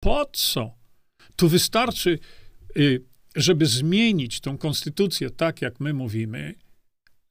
Po 0.00 0.26
co? 0.32 0.74
Tu 1.36 1.48
wystarczy, 1.48 2.18
żeby 3.36 3.66
zmienić 3.66 4.40
tą 4.40 4.58
konstytucję 4.58 5.30
tak, 5.30 5.62
jak 5.62 5.80
my 5.80 5.94
mówimy, 5.94 6.54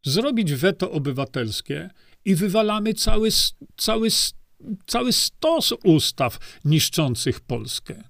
zrobić 0.05 0.53
weto 0.53 0.91
obywatelskie 0.91 1.89
i 2.25 2.35
wywalamy 2.35 2.93
cały, 2.93 3.29
cały, 3.77 4.07
cały 4.87 5.13
stos 5.13 5.73
ustaw 5.83 6.59
niszczących 6.65 7.39
Polskę. 7.39 8.03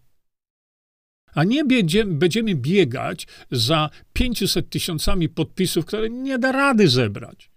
A 1.34 1.44
nie 1.44 1.65
będziemy 2.06 2.56
biegać 2.56 3.28
za 3.52 3.89
500 4.13 4.70
tysiącami 4.70 5.30
podpisów, 5.30 5.86
które 5.86 6.10
nie 6.10 6.39
da 6.39 6.52
rady 6.52 6.88
zebrać. 6.88 7.52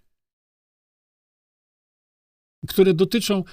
Które 2.69 2.95
dotyczą 2.95 3.45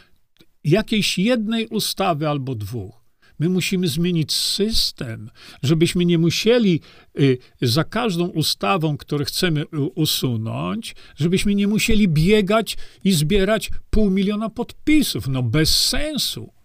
jakiejś 0.63 1.17
jednej 1.17 1.67
ustawy 1.67 2.27
albo 2.27 2.55
dwóch. 2.55 2.99
My 3.39 3.49
musimy 3.49 3.87
zmienić 3.87 4.33
system, 4.33 5.29
żebyśmy 5.63 6.05
nie 6.05 6.17
musieli 6.17 6.81
y, 7.19 7.37
za 7.61 7.83
każdą 7.83 8.27
ustawą, 8.27 8.97
którą 8.97 9.25
chcemy 9.25 9.65
usunąć, 9.95 10.95
żebyśmy 11.15 11.55
nie 11.55 11.67
musieli 11.67 12.07
biegać 12.07 12.77
i 13.03 13.11
zbierać 13.11 13.71
pół 13.89 14.09
miliona 14.09 14.49
podpisów. 14.49 15.27
No 15.27 15.43
bez 15.43 15.85
sensu. 15.87 16.58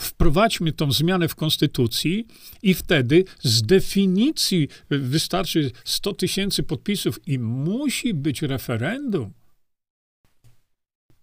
Wprowadźmy 0.00 0.72
tą 0.72 0.92
zmianę 0.92 1.28
w 1.28 1.34
konstytucji 1.34 2.26
i 2.62 2.74
wtedy 2.74 3.24
z 3.42 3.62
definicji 3.62 4.68
wystarczy 4.90 5.70
100 5.84 6.12
tysięcy 6.12 6.62
podpisów 6.62 7.28
i 7.28 7.38
musi 7.38 8.14
być 8.14 8.42
referendum 8.42 9.32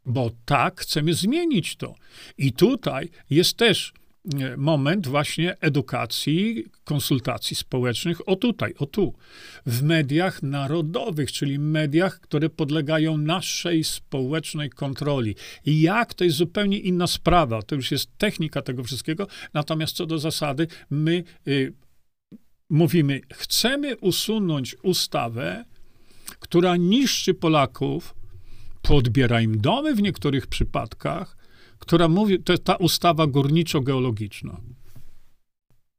bo 0.06 0.32
tak 0.46 0.82
chcemy 0.82 1.14
zmienić 1.14 1.76
to. 1.76 1.96
I 2.38 2.54
tutaj 2.54 3.10
jest 3.30 3.58
też 3.58 3.94
moment 4.58 5.08
właśnie 5.08 5.60
edukacji, 5.62 6.66
konsultacji 6.84 7.56
społecznych, 7.56 8.30
o 8.30 8.36
tutaj, 8.36 8.74
o 8.80 8.86
tu, 8.86 9.14
w 9.66 9.84
mediach 9.84 10.44
narodowych, 10.44 11.32
czyli 11.32 11.60
mediach, 11.60 12.20
które 12.20 12.50
podlegają 12.50 13.18
naszej 13.18 13.84
społecznej 13.84 14.70
kontroli. 14.70 15.36
I 15.66 15.82
jak, 15.82 16.14
to 16.14 16.24
jest 16.24 16.38
zupełnie 16.38 16.78
inna 16.78 17.08
sprawa, 17.08 17.62
to 17.62 17.76
już 17.76 17.92
jest 17.92 18.18
technika 18.18 18.62
tego 18.62 18.84
wszystkiego, 18.84 19.28
natomiast 19.54 19.96
co 19.96 20.06
do 20.06 20.20
zasady, 20.20 20.68
my 20.90 21.24
y, 21.48 21.74
mówimy, 22.70 23.22
chcemy 23.34 23.98
usunąć 23.98 24.76
ustawę, 24.84 25.66
która 26.40 26.78
niszczy 26.78 27.34
Polaków, 27.34 28.16
podbiera 28.82 29.42
im 29.42 29.62
domy 29.62 29.96
w 29.96 30.02
niektórych 30.02 30.48
przypadkach, 30.48 31.43
która 31.84 32.08
mówi, 32.08 32.40
to 32.40 32.54
jest 32.54 32.64
ta 32.64 32.76
ustawa 32.76 33.28
górniczo-geologiczna. 33.28 34.58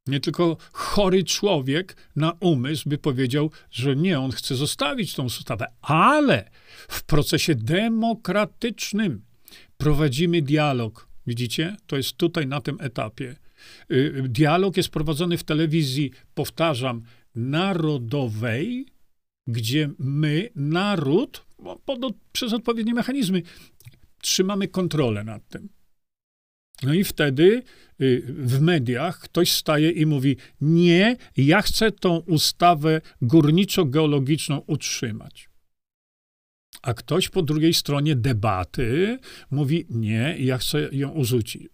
Nie 0.06 0.20
tylko 0.20 0.56
chory 0.72 1.24
człowiek 1.24 1.96
na 2.16 2.32
umysł 2.40 2.88
by 2.88 2.98
powiedział, 2.98 3.50
że 3.70 3.96
nie, 3.96 4.20
on 4.20 4.30
chce 4.30 4.56
zostawić 4.56 5.14
tą 5.14 5.24
ustawę, 5.24 5.66
ale 5.82 6.50
w 6.88 7.02
procesie 7.02 7.54
demokratycznym 7.54 9.22
prowadzimy 9.76 10.42
dialog. 10.42 11.08
Widzicie? 11.26 11.76
To 11.86 11.96
jest 11.96 12.12
tutaj 12.16 12.46
na 12.46 12.60
tym 12.60 12.76
etapie. 12.80 13.36
Y, 13.90 14.24
dialog 14.28 14.76
jest 14.76 14.88
prowadzony 14.88 15.38
w 15.38 15.44
telewizji, 15.44 16.10
powtarzam, 16.34 17.02
narodowej, 17.34 18.86
gdzie 19.46 19.90
my, 19.98 20.48
naród, 20.54 21.46
pod, 21.84 22.00
przez 22.32 22.52
odpowiednie 22.52 22.94
mechanizmy, 22.94 23.42
trzymamy 24.20 24.68
kontrolę 24.68 25.24
nad 25.24 25.48
tym. 25.48 25.68
No 26.84 26.94
i 26.94 27.04
wtedy 27.04 27.62
y, 28.00 28.22
w 28.28 28.60
mediach 28.60 29.20
ktoś 29.20 29.52
staje 29.52 29.90
i 29.90 30.06
mówi: 30.06 30.36
Nie, 30.60 31.16
ja 31.36 31.62
chcę 31.62 31.92
tą 31.92 32.16
ustawę 32.16 33.00
górniczo-geologiczną 33.22 34.62
utrzymać. 34.66 35.48
A 36.82 36.94
ktoś 36.94 37.28
po 37.28 37.42
drugiej 37.42 37.74
stronie 37.74 38.16
debaty 38.16 39.18
mówi: 39.50 39.86
Nie, 39.90 40.36
ja 40.38 40.58
chcę 40.58 40.88
ją 40.92 41.10
u, 41.10 41.22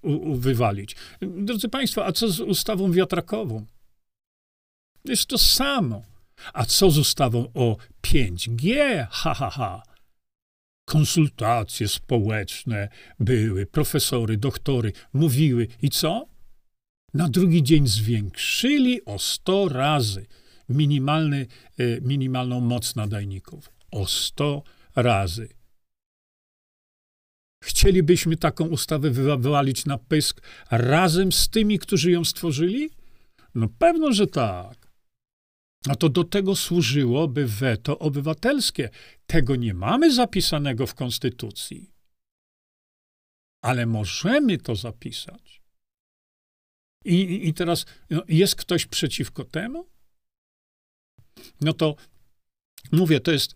u, 0.02 0.34
wywalić. 0.34 0.96
Drodzy 1.20 1.68
Państwo, 1.68 2.06
a 2.06 2.12
co 2.12 2.28
z 2.28 2.40
ustawą 2.40 2.92
wiatrakową? 2.92 3.66
Jest 5.04 5.26
to 5.26 5.38
samo. 5.38 6.02
A 6.52 6.64
co 6.64 6.90
z 6.90 6.98
ustawą 6.98 7.50
o 7.54 7.76
5G? 8.02 8.76
Ha, 9.10 9.34
ha, 9.34 9.50
ha. 9.50 9.82
Konsultacje 10.90 11.88
społeczne 11.88 12.88
były, 13.20 13.66
profesory, 13.66 14.36
doktory 14.36 14.92
mówiły 15.12 15.68
i 15.82 15.90
co? 15.90 16.26
Na 17.14 17.28
drugi 17.28 17.62
dzień 17.62 17.86
zwiększyli 17.86 19.04
o 19.04 19.18
100 19.18 19.68
razy 19.68 20.26
minimalny, 20.68 21.46
e, 21.78 22.00
minimalną 22.00 22.60
moc 22.60 22.96
nadajników. 22.96 23.70
O 23.90 24.06
100 24.06 24.62
razy. 24.96 25.48
Chcielibyśmy 27.64 28.36
taką 28.36 28.66
ustawę 28.68 29.10
wywalić 29.10 29.84
na 29.84 29.98
pysk 29.98 30.40
razem 30.70 31.32
z 31.32 31.48
tymi, 31.48 31.78
którzy 31.78 32.10
ją 32.10 32.24
stworzyli? 32.24 32.90
No 33.54 33.68
pewno, 33.78 34.12
że 34.12 34.26
tak. 34.26 34.79
A 35.88 35.94
to 35.94 36.08
do 36.08 36.24
tego 36.24 36.56
służyłoby 36.56 37.46
weto 37.46 37.98
obywatelskie. 37.98 38.90
Tego 39.26 39.56
nie 39.56 39.74
mamy 39.74 40.14
zapisanego 40.14 40.86
w 40.86 40.94
Konstytucji. 40.94 41.90
Ale 43.62 43.86
możemy 43.86 44.58
to 44.58 44.76
zapisać. 44.76 45.62
I, 47.04 47.48
i 47.48 47.54
teraz 47.54 47.86
no, 48.10 48.22
jest 48.28 48.56
ktoś 48.56 48.86
przeciwko 48.86 49.44
temu? 49.44 49.86
No 51.60 51.72
to 51.72 51.96
mówię, 52.92 53.20
to 53.20 53.32
jest, 53.32 53.54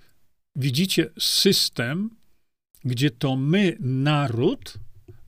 widzicie, 0.57 1.11
system, 1.19 2.17
gdzie 2.85 3.11
to 3.11 3.37
my, 3.37 3.77
naród, 3.81 4.75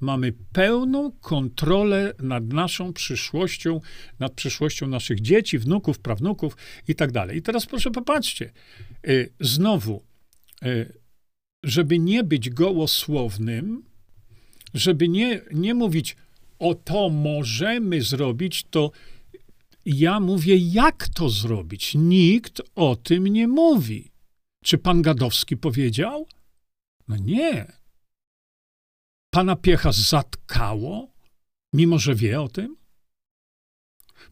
mamy 0.06 0.32
pełną 0.52 1.12
kontrolę 1.12 2.14
nad 2.18 2.52
naszą 2.52 2.92
przyszłością, 2.92 3.80
nad 4.18 4.32
przyszłością 4.32 4.86
naszych 4.86 5.20
dzieci, 5.20 5.58
wnuków, 5.58 5.98
prawnuków 5.98 6.56
i 6.88 6.94
tak 6.94 7.12
dalej. 7.12 7.38
I 7.38 7.42
teraz 7.42 7.66
proszę 7.66 7.90
popatrzcie, 7.90 8.52
y, 9.09 9.32
znowu, 9.40 10.02
y, 10.64 10.92
żeby 11.64 11.98
nie 11.98 12.24
być 12.24 12.50
gołosłownym, 12.50 13.84
żeby 14.74 15.09
nie, 15.09 15.40
nie 15.52 15.74
mówić, 15.74 16.16
o 16.59 16.74
to 16.74 17.09
możemy 17.09 18.02
zrobić, 18.02 18.64
to 18.70 18.90
ja 19.84 20.20
mówię, 20.20 20.57
jak 20.57 21.09
to 21.09 21.28
zrobić. 21.30 21.94
Nikt 21.94 22.62
o 22.74 22.96
tym 22.96 23.26
nie 23.26 23.48
mówi. 23.48 24.11
Czy 24.64 24.78
pan 24.78 25.02
Gadowski 25.02 25.57
powiedział? 25.57 26.26
No 27.09 27.16
nie. 27.16 27.72
Pana 29.37 29.57
piecha 29.57 29.93
zatkało, 29.93 31.12
mimo 31.72 31.99
że 31.99 32.14
wie 32.14 32.41
o 32.41 32.49
tym? 32.49 32.76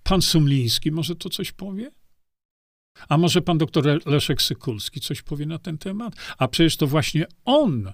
Pan 0.02 0.22
Sumliński 0.22 0.92
może 0.92 1.16
to 1.16 1.28
coś 1.28 1.52
powie? 1.52 1.90
A 3.08 3.18
może 3.18 3.42
pan 3.42 3.58
doktor 3.58 4.06
Leszek 4.06 4.42
Sykulski 4.42 5.00
coś 5.00 5.22
powie 5.22 5.46
na 5.46 5.58
ten 5.58 5.78
temat? 5.78 6.14
A 6.38 6.48
przecież 6.48 6.76
to 6.76 6.86
właśnie 6.86 7.26
on 7.44 7.92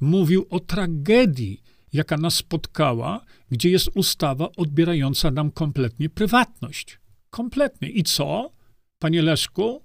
mówił 0.00 0.46
o 0.50 0.60
tragedii, 0.60 1.62
jaka 1.92 2.16
nas 2.16 2.34
spotkała, 2.34 3.24
gdzie 3.50 3.70
jest 3.70 3.88
ustawa 3.94 4.48
odbierająca 4.56 5.30
nam 5.30 5.50
kompletnie 5.50 6.08
prywatność. 6.08 7.00
Kompletnie. 7.30 7.90
I 7.90 8.02
co, 8.02 8.52
panie 8.98 9.22
Leszku? 9.22 9.84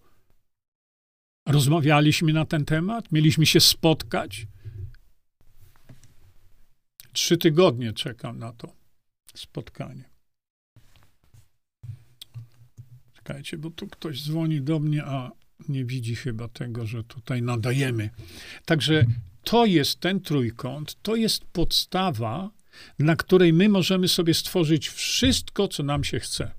Rozmawialiśmy 1.48 2.34
na 2.34 2.46
ten 2.46 2.66
temat, 2.66 3.12
mieliśmy 3.12 3.46
się 3.46 3.60
spotkać. 3.60 4.48
Trzy 7.14 7.38
tygodnie 7.38 7.94
czekam 7.94 8.40
na 8.40 8.54
to 8.54 8.74
spotkanie. 9.36 10.04
Czekajcie, 13.14 13.58
bo 13.58 13.70
tu 13.70 13.88
ktoś 13.88 14.24
dzwoni 14.24 14.62
do 14.62 14.80
mnie, 14.80 15.06
a 15.06 15.32
nie 15.70 15.86
widzi 15.86 16.16
chyba 16.16 16.48
tego, 16.48 16.86
że 16.86 17.04
tutaj 17.04 17.42
nadajemy. 17.42 18.10
Także 18.66 19.06
to 19.44 19.66
jest 19.66 20.00
ten 20.00 20.22
trójkąt, 20.22 21.02
to 21.02 21.16
jest 21.16 21.46
podstawa, 21.46 22.52
na 23.00 23.16
której 23.16 23.54
my 23.54 23.70
możemy 23.70 24.08
sobie 24.08 24.34
stworzyć 24.34 24.90
wszystko, 24.90 25.68
co 25.68 25.84
nam 25.84 26.04
się 26.04 26.20
chce. 26.20 26.52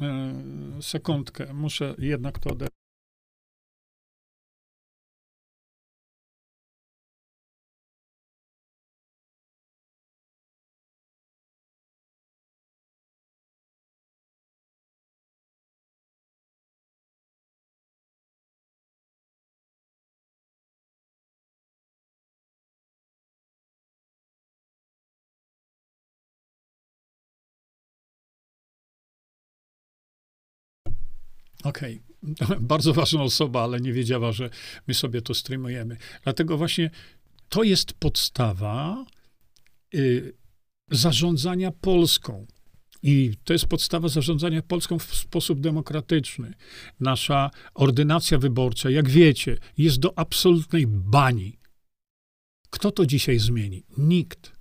E, 0.00 0.34
sekundkę, 0.80 1.54
muszę 1.54 1.94
jednak 1.98 2.38
to 2.38 2.50
odebrać. 2.50 2.83
Okej, 31.64 32.02
okay. 32.42 32.60
bardzo 32.60 32.92
ważna 32.92 33.22
osoba, 33.22 33.62
ale 33.62 33.80
nie 33.80 33.92
wiedziała, 33.92 34.32
że 34.32 34.50
my 34.86 34.94
sobie 34.94 35.22
to 35.22 35.34
streamujemy. 35.34 35.96
Dlatego 36.24 36.56
właśnie 36.56 36.90
to 37.48 37.62
jest 37.62 37.92
podstawa 37.92 39.04
y, 39.94 40.34
zarządzania 40.90 41.70
Polską. 41.70 42.46
I 43.02 43.34
to 43.44 43.52
jest 43.52 43.66
podstawa 43.66 44.08
zarządzania 44.08 44.62
Polską 44.62 44.98
w 44.98 45.14
sposób 45.14 45.60
demokratyczny. 45.60 46.54
Nasza 47.00 47.50
ordynacja 47.74 48.38
wyborcza, 48.38 48.90
jak 48.90 49.08
wiecie, 49.08 49.58
jest 49.78 49.98
do 49.98 50.18
absolutnej 50.18 50.86
bani. 50.86 51.58
Kto 52.70 52.90
to 52.90 53.06
dzisiaj 53.06 53.38
zmieni? 53.38 53.84
Nikt. 53.98 54.52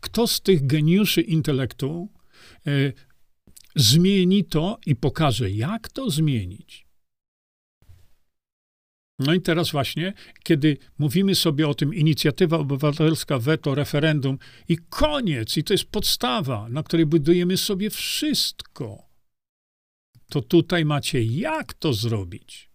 Kto 0.00 0.26
z 0.26 0.40
tych 0.40 0.66
geniuszy 0.66 1.20
intelektu 1.20 2.08
y, 2.66 2.92
zmieni 3.76 4.44
to 4.44 4.78
i 4.86 4.96
pokaże, 4.96 5.50
jak 5.50 5.88
to 5.88 6.10
zmienić. 6.10 6.86
No 9.18 9.34
i 9.34 9.40
teraz 9.40 9.70
właśnie, 9.70 10.12
kiedy 10.42 10.76
mówimy 10.98 11.34
sobie 11.34 11.68
o 11.68 11.74
tym 11.74 11.94
inicjatywa 11.94 12.58
obywatelska, 12.58 13.38
weto, 13.38 13.74
referendum 13.74 14.38
i 14.68 14.78
koniec, 14.88 15.56
i 15.56 15.64
to 15.64 15.74
jest 15.74 15.84
podstawa, 15.84 16.68
na 16.68 16.82
której 16.82 17.06
budujemy 17.06 17.56
sobie 17.56 17.90
wszystko, 17.90 19.08
to 20.28 20.42
tutaj 20.42 20.84
macie 20.84 21.22
jak 21.22 21.74
to 21.74 21.92
zrobić. 21.92 22.70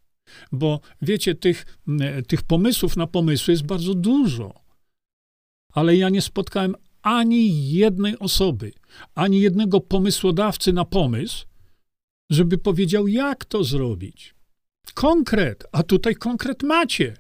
Bo 0.52 0.82
wiecie, 1.02 1.36
tych, 1.36 1.80
tych 2.28 2.44
pomysłów 2.44 2.98
na 2.98 3.08
pomysły 3.08 3.52
jest 3.52 3.66
bardzo 3.66 3.94
dużo. 3.94 4.54
Ale 5.72 5.96
ja 5.96 6.10
nie 6.10 6.22
spotkałem 6.22 6.76
ani 7.08 7.72
jednej 7.72 8.20
osoby, 8.20 8.72
ani 9.16 9.42
jednego 9.42 9.82
pomysłodawcy 9.82 10.74
na 10.74 10.86
pomysł, 10.86 11.46
żeby 12.30 12.58
powiedział, 12.58 13.08
jak 13.08 13.46
to 13.46 13.64
zrobić. 13.64 14.36
Konkret, 14.94 15.64
a 15.72 15.84
tutaj 15.84 16.16
konkret 16.16 16.64
macie. 16.64 17.18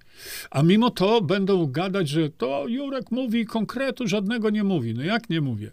A 0.52 0.64
mimo 0.64 0.90
to 0.90 1.22
będą 1.22 1.66
gadać, 1.66 2.10
że 2.10 2.30
to 2.30 2.68
Jurek 2.68 3.12
mówi 3.12 3.46
konkretu, 3.46 4.08
żadnego 4.08 4.50
nie 4.50 4.64
mówi. 4.64 4.94
No 4.94 5.04
jak 5.04 5.30
nie 5.30 5.42
mówię? 5.42 5.72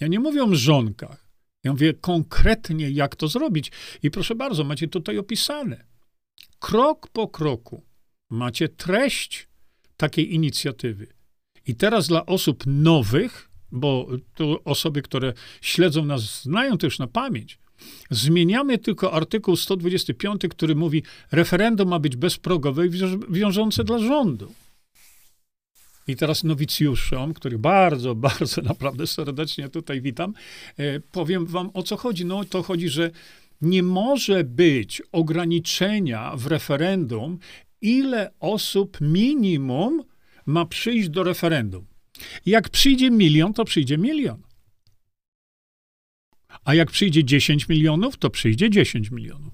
Ja 0.00 0.06
nie 0.06 0.20
mówię 0.20 0.42
o 0.42 0.46
mrzonkach. 0.46 1.28
Ja 1.64 1.72
mówię 1.72 1.94
konkretnie, 1.94 2.90
jak 2.90 3.16
to 3.16 3.28
zrobić. 3.28 3.72
I 4.02 4.10
proszę 4.10 4.34
bardzo, 4.34 4.64
macie 4.64 4.88
tutaj 4.88 5.18
opisane. 5.18 5.84
Krok 6.58 7.08
po 7.08 7.28
kroku 7.28 7.82
macie 8.30 8.68
treść 8.68 9.48
takiej 9.96 10.34
inicjatywy. 10.34 11.06
I 11.66 11.74
teraz 11.74 12.08
dla 12.08 12.26
osób 12.26 12.64
nowych, 12.66 13.51
bo 13.72 14.08
tu 14.34 14.58
osoby, 14.64 15.02
które 15.02 15.32
śledzą 15.60 16.04
nas, 16.04 16.42
znają 16.42 16.78
to 16.78 16.86
już 16.86 16.98
na 16.98 17.06
pamięć, 17.06 17.58
zmieniamy 18.10 18.78
tylko 18.78 19.12
artykuł 19.12 19.56
125, 19.56 20.42
który 20.50 20.74
mówi, 20.74 21.02
referendum 21.32 21.88
ma 21.88 21.98
być 21.98 22.16
bezprogowe 22.16 22.86
i 22.86 22.90
wiążące 23.28 23.84
dla 23.84 23.98
rządu. 23.98 24.52
I 26.08 26.16
teraz 26.16 26.44
nowicjuszom, 26.44 27.34
których 27.34 27.58
bardzo, 27.58 28.14
bardzo 28.28 28.62
naprawdę 28.62 29.06
serdecznie 29.06 29.68
tutaj 29.68 30.00
witam, 30.00 30.34
e, 30.78 31.00
powiem 31.00 31.46
wam 31.46 31.70
o 31.74 31.82
co 31.82 31.96
chodzi. 31.96 32.24
No 32.24 32.44
to 32.44 32.62
chodzi, 32.62 32.88
że 32.88 33.10
nie 33.60 33.82
może 33.82 34.44
być 34.44 35.02
ograniczenia 35.12 36.36
w 36.36 36.46
referendum, 36.46 37.38
ile 37.80 38.30
osób 38.40 39.00
minimum 39.00 40.04
ma 40.46 40.66
przyjść 40.66 41.08
do 41.08 41.22
referendum. 41.22 41.91
Jak 42.46 42.68
przyjdzie 42.68 43.10
milion, 43.10 43.54
to 43.54 43.64
przyjdzie 43.64 43.98
milion. 43.98 44.42
A 46.64 46.74
jak 46.74 46.90
przyjdzie 46.90 47.24
10 47.24 47.68
milionów, 47.68 48.16
to 48.16 48.30
przyjdzie 48.30 48.70
10 48.70 49.10
milionów. 49.10 49.52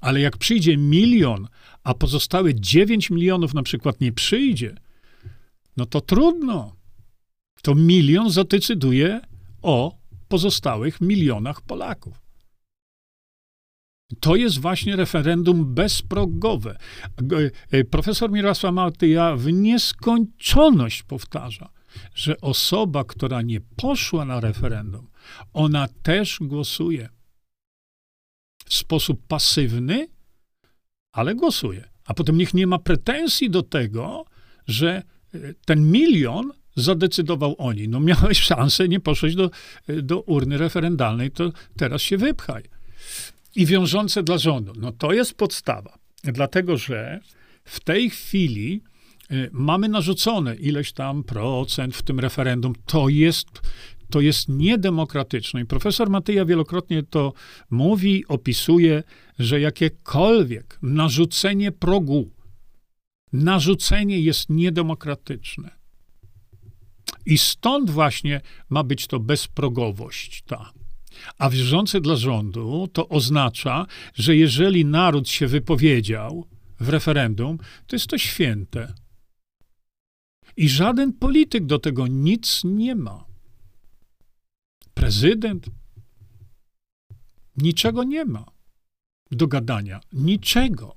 Ale 0.00 0.20
jak 0.20 0.36
przyjdzie 0.36 0.76
milion, 0.76 1.48
a 1.84 1.94
pozostałe 1.94 2.54
9 2.54 3.10
milionów 3.10 3.54
na 3.54 3.62
przykład 3.62 4.00
nie 4.00 4.12
przyjdzie, 4.12 4.74
no 5.76 5.86
to 5.86 6.00
trudno. 6.00 6.76
To 7.62 7.74
milion 7.74 8.30
zadecyduje 8.30 9.20
o 9.62 9.98
pozostałych 10.28 11.00
milionach 11.00 11.60
Polaków. 11.60 12.29
To 14.20 14.36
jest 14.36 14.58
właśnie 14.58 14.96
referendum 14.96 15.74
bezprogowe. 15.74 16.76
E, 17.70 17.84
profesor 17.84 18.30
Mirosław 18.30 18.74
Matyja 18.74 19.36
w 19.36 19.52
nieskończoność 19.52 21.02
powtarza, 21.02 21.70
że 22.14 22.40
osoba, 22.40 23.04
która 23.04 23.42
nie 23.42 23.60
poszła 23.76 24.24
na 24.24 24.40
referendum, 24.40 25.10
ona 25.52 25.88
też 26.02 26.38
głosuje. 26.40 27.08
W 28.64 28.74
sposób 28.74 29.26
pasywny, 29.28 30.08
ale 31.12 31.34
głosuje. 31.34 31.88
A 32.04 32.14
potem 32.14 32.36
niech 32.36 32.54
nie 32.54 32.66
ma 32.66 32.78
pretensji 32.78 33.50
do 33.50 33.62
tego, 33.62 34.24
że 34.66 35.02
e, 35.34 35.38
ten 35.64 35.90
milion 35.90 36.52
zadecydował 36.76 37.54
oni. 37.58 37.88
No 37.88 38.00
miałeś 38.00 38.40
szansę, 38.40 38.88
nie 38.88 39.00
poszłeś 39.00 39.34
do, 39.34 39.50
e, 39.88 40.02
do 40.02 40.20
urny 40.20 40.58
referendalnej, 40.58 41.30
to 41.30 41.52
teraz 41.76 42.02
się 42.02 42.16
wypchaj 42.16 42.79
i 43.54 43.66
wiążące 43.66 44.22
dla 44.22 44.38
rządu. 44.38 44.72
No 44.76 44.92
to 44.92 45.12
jest 45.12 45.34
podstawa, 45.34 45.98
dlatego 46.24 46.76
że 46.76 47.20
w 47.64 47.80
tej 47.80 48.10
chwili 48.10 48.82
y, 49.32 49.50
mamy 49.52 49.88
narzucone 49.88 50.56
ileś 50.56 50.92
tam 50.92 51.24
procent 51.24 51.96
w 51.96 52.02
tym 52.02 52.20
referendum. 52.20 52.72
To 52.86 53.08
jest, 53.08 53.48
to 54.10 54.20
jest 54.20 54.48
niedemokratyczne. 54.48 55.60
I 55.60 55.64
profesor 55.64 56.10
Matyja 56.10 56.44
wielokrotnie 56.44 57.02
to 57.02 57.32
mówi, 57.70 58.24
opisuje, 58.28 59.02
że 59.38 59.60
jakiekolwiek 59.60 60.78
narzucenie 60.82 61.72
progu, 61.72 62.30
narzucenie 63.32 64.20
jest 64.20 64.50
niedemokratyczne. 64.50 65.80
I 67.26 67.38
stąd 67.38 67.90
właśnie 67.90 68.40
ma 68.68 68.84
być 68.84 69.06
to 69.06 69.20
bezprogowość 69.20 70.42
ta. 70.46 70.72
A 71.38 71.50
wierzący 71.50 72.00
dla 72.00 72.16
rządu 72.16 72.88
to 72.92 73.08
oznacza, 73.08 73.86
że 74.14 74.36
jeżeli 74.36 74.84
naród 74.84 75.28
się 75.28 75.46
wypowiedział 75.46 76.46
w 76.80 76.88
referendum, 76.88 77.58
to 77.86 77.96
jest 77.96 78.06
to 78.06 78.18
święte. 78.18 78.94
I 80.56 80.68
żaden 80.68 81.12
polityk 81.12 81.66
do 81.66 81.78
tego 81.78 82.06
nic 82.06 82.60
nie 82.64 82.94
ma. 82.94 83.24
Prezydent 84.94 85.66
niczego 87.56 88.04
nie 88.04 88.24
ma 88.24 88.46
do 89.30 89.46
gadania. 89.46 90.00
Niczego. 90.12 90.94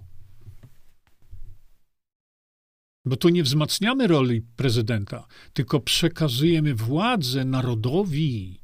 Bo 3.06 3.16
tu 3.16 3.30
nie 3.30 3.44
wzmacniamy 3.44 4.08
roli 4.08 4.42
prezydenta, 4.42 5.28
tylko 5.54 5.80
przekazujemy 5.80 6.76
władzę 6.76 7.46
narodowi. 7.46 8.63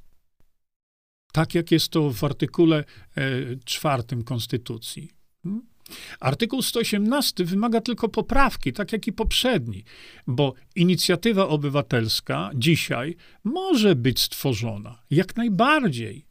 Tak 1.32 1.56
jak 1.56 1.72
jest 1.72 1.90
to 1.90 2.12
w 2.12 2.24
artykule 2.24 2.78
e, 2.78 2.86
czwartym 3.66 4.24
Konstytucji. 4.24 5.12
Hmm? 5.44 5.62
Artykuł 6.20 6.62
118 6.62 7.46
wymaga 7.46 7.82
tylko 7.82 8.10
poprawki, 8.10 8.74
tak 8.74 8.94
jak 8.94 9.08
i 9.08 9.14
poprzedni, 9.14 9.84
bo 10.28 10.54
inicjatywa 10.76 11.48
obywatelska 11.48 12.52
dzisiaj 12.56 13.16
może 13.44 13.96
być 13.96 14.22
stworzona 14.22 15.04
jak 15.12 15.36
najbardziej. 15.36 16.26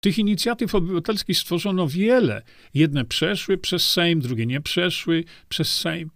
Tych 0.00 0.18
inicjatyw 0.18 0.74
obywatelskich 0.74 1.38
stworzono 1.38 1.88
wiele. 1.88 2.42
Jedne 2.74 3.04
przeszły 3.04 3.58
przez 3.58 3.88
Sejm, 3.88 4.20
drugie 4.20 4.46
nie 4.46 4.60
przeszły 4.60 5.24
przez 5.48 5.74
Sejm. 5.74 6.10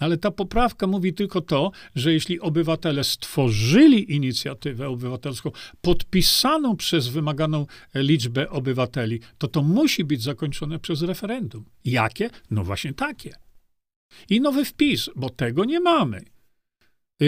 Ale 0.00 0.16
ta 0.18 0.30
poprawka 0.30 0.86
mówi 0.86 1.14
tylko 1.14 1.40
to, 1.40 1.70
że 1.94 2.12
jeśli 2.12 2.40
obywatele 2.40 3.04
stworzyli 3.04 4.14
inicjatywę 4.14 4.88
obywatelską 4.88 5.50
podpisaną 5.80 6.76
przez 6.76 7.08
wymaganą 7.08 7.66
liczbę 7.94 8.50
obywateli, 8.50 9.20
to 9.38 9.48
to 9.48 9.62
musi 9.62 10.04
być 10.04 10.22
zakończone 10.22 10.78
przez 10.78 11.02
referendum. 11.02 11.64
Jakie? 11.84 12.30
No 12.50 12.64
właśnie 12.64 12.94
takie. 12.94 13.34
I 14.30 14.40
nowy 14.40 14.64
wpis, 14.64 15.10
bo 15.16 15.30
tego 15.30 15.64
nie 15.64 15.80
mamy. 15.80 16.24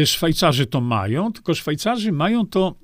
Szwajcarzy 0.05 0.67
to 0.67 0.81
mają, 0.81 1.33
tylko 1.33 1.55
Szwajcarzy 1.55 2.13
mają 2.13 2.47
to, 2.47 2.75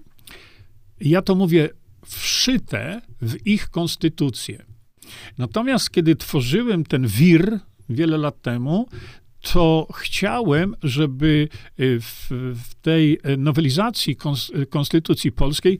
ja 1.00 1.22
to 1.22 1.34
mówię, 1.34 1.68
wszyte 2.06 3.00
w 3.22 3.46
ich 3.46 3.68
konstytucję. 3.68 4.64
Natomiast 5.38 5.90
kiedy 5.90 6.16
tworzyłem 6.16 6.84
ten 6.84 7.06
WIR 7.06 7.60
wiele 7.88 8.18
lat 8.18 8.42
temu, 8.42 8.88
to 9.40 9.86
chciałem, 9.94 10.74
żeby 10.82 11.48
y, 11.80 12.00
w, 12.00 12.26
w 12.54 12.74
tej 12.74 13.18
nowelizacji 13.38 14.16
Konstytucji 14.70 15.32
Polskiej 15.32 15.78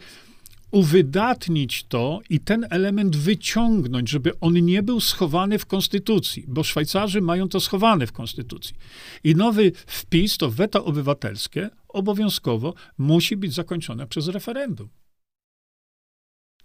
uwydatnić 0.70 1.84
to 1.84 2.20
i 2.30 2.40
ten 2.40 2.66
element 2.70 3.16
wyciągnąć, 3.16 4.10
żeby 4.10 4.40
on 4.40 4.54
nie 4.54 4.82
był 4.82 5.00
schowany 5.00 5.58
w 5.58 5.66
Konstytucji, 5.66 6.44
bo 6.48 6.64
Szwajcarzy 6.64 7.20
mają 7.20 7.48
to 7.48 7.60
schowane 7.60 8.06
w 8.06 8.12
Konstytucji. 8.12 8.76
I 9.24 9.34
nowy 9.34 9.72
wpis, 9.86 10.38
to 10.38 10.50
weto 10.50 10.84
obywatelskie, 10.84 11.70
obowiązkowo 11.88 12.74
musi 12.98 13.36
być 13.36 13.54
zakończone 13.54 14.06
przez 14.06 14.28
referendum. 14.28 14.88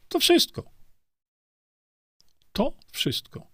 To 0.08 0.20
wszystko. 0.20 0.72
To 2.54 2.74
wszystko. 2.92 3.53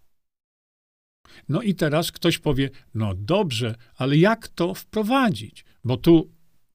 No 1.49 1.61
i 1.61 1.75
teraz 1.75 2.11
ktoś 2.11 2.37
powie, 2.37 2.69
no 2.93 3.15
dobrze, 3.15 3.75
ale 3.95 4.17
jak 4.17 4.47
to 4.47 4.73
wprowadzić? 4.73 5.65
Bo 5.83 5.97
tu 5.97 6.31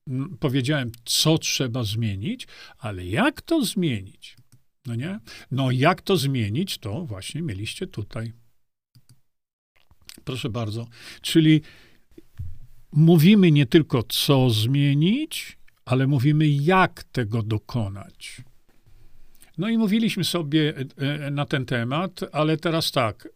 mm, 0.09 0.37
powiedziałem, 0.41 0.93
co 1.05 1.39
trzeba 1.39 1.85
zmienić, 1.85 2.47
ale 2.79 3.07
jak 3.07 3.43
to 3.43 3.65
zmienić? 3.65 4.37
No 4.87 4.95
nie? 4.95 5.19
No 5.51 5.71
jak 5.71 6.03
to 6.03 6.17
zmienić, 6.17 6.79
to 6.79 7.05
właśnie 7.05 7.43
mieliście 7.43 7.87
tutaj. 7.87 8.33
Proszę 10.25 10.49
bardzo. 10.51 10.87
Czyli 11.23 11.61
mówimy 12.93 13.51
nie 13.51 13.67
tylko 13.67 14.03
co 14.03 14.51
zmienić, 14.51 15.59
ale 15.85 16.07
mówimy 16.07 16.49
jak 16.49 17.05
tego 17.05 17.43
dokonać. 17.43 18.43
No 19.59 19.69
i 19.69 19.79
mówiliśmy 19.79 20.25
sobie 20.25 20.75
e, 20.77 21.27
e, 21.27 21.31
na 21.31 21.47
ten 21.47 21.67
temat, 21.67 22.21
ale 22.33 22.57
teraz 22.57 22.93
tak. 22.93 23.29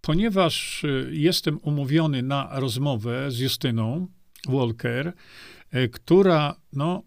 Y, 0.00 0.02
ponieważ 0.02 0.84
y, 0.84 1.10
jestem 1.12 1.58
umówiony 1.62 2.22
na 2.22 2.48
rozmowę 2.60 3.30
z 3.30 3.38
Justyną 3.38 4.08
Walker, 4.48 5.12
y, 5.74 5.88
która 5.88 6.56
no, 6.72 7.02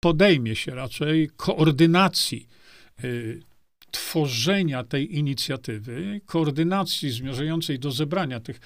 podejmie 0.00 0.56
się 0.56 0.74
raczej 0.74 1.30
koordynacji 1.36 2.48
tworzenia 3.90 4.84
tej 4.84 5.16
inicjatywy, 5.16 6.20
koordynacji 6.26 7.10
zmierzającej 7.10 7.78
do 7.78 7.90
zebrania 7.90 8.40
tych 8.40 8.60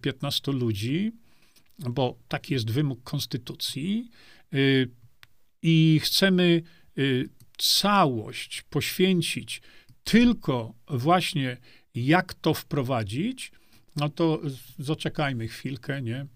15 0.00 0.52
ludzi, 0.52 1.12
bo 1.78 2.18
taki 2.28 2.54
jest 2.54 2.70
wymóg 2.70 3.02
konstytucji, 3.02 4.10
i 5.62 6.00
chcemy 6.02 6.62
całość 7.58 8.62
poświęcić 8.62 9.62
tylko 10.04 10.74
właśnie 10.88 11.56
jak 12.06 12.34
to 12.34 12.54
wprowadzić, 12.54 13.52
no 13.96 14.08
to 14.08 14.40
zaczekajmy 14.78 15.48
chwilkę, 15.48 16.02
nie? 16.02 16.26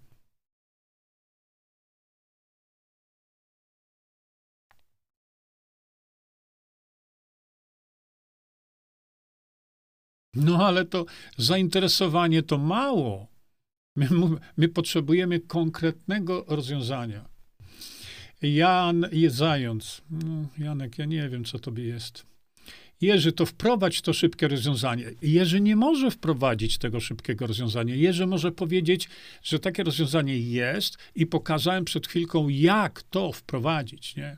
No 10.34 10.66
ale 10.66 10.84
to 10.84 11.06
zainteresowanie 11.36 12.42
to 12.42 12.58
mało. 12.58 13.26
My, 13.96 14.08
my 14.56 14.68
potrzebujemy 14.68 15.40
konkretnego 15.40 16.44
rozwiązania. 16.48 17.28
Jan 18.42 19.06
Zając. 19.28 20.02
No, 20.10 20.48
Janek, 20.58 20.98
ja 20.98 21.04
nie 21.04 21.28
wiem, 21.28 21.44
co 21.44 21.58
tobie 21.58 21.84
jest. 21.84 22.31
Jerzy, 23.02 23.32
to 23.32 23.46
wprowadź 23.46 24.00
to 24.00 24.12
szybkie 24.12 24.48
rozwiązanie. 24.48 25.04
Jerzy 25.22 25.60
nie 25.60 25.76
może 25.76 26.10
wprowadzić 26.10 26.78
tego 26.78 27.00
szybkiego 27.00 27.46
rozwiązania. 27.46 27.94
Jerzy 27.94 28.26
może 28.26 28.52
powiedzieć, 28.52 29.08
że 29.42 29.58
takie 29.58 29.84
rozwiązanie 29.84 30.38
jest 30.38 30.98
i 31.14 31.26
pokazałem 31.26 31.84
przed 31.84 32.06
chwilką, 32.06 32.48
jak 32.48 33.02
to 33.02 33.32
wprowadzić, 33.32 34.16
nie? 34.16 34.36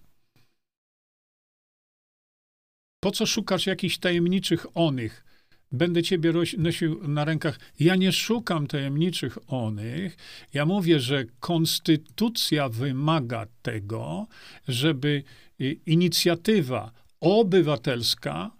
Po 3.01 3.11
co 3.11 3.27
szukasz 3.27 3.67
jakichś 3.67 3.99
tajemniczych 3.99 4.67
onych? 4.75 5.25
Będę 5.73 6.03
ciebie 6.03 6.33
nosił 6.59 7.09
na 7.09 7.25
rękach. 7.25 7.59
Ja 7.81 7.97
nie 7.97 8.13
szukam 8.13 8.67
tajemniczych 8.67 9.39
onych. 9.47 10.17
Ja 10.55 10.67
mówię, 10.67 11.01
że 11.01 11.25
konstytucja 11.41 12.69
wymaga 12.69 13.47
tego, 13.63 14.27
żeby 14.69 15.23
y, 15.61 15.77
inicjatywa 15.87 17.04
obywatelska 17.25 18.51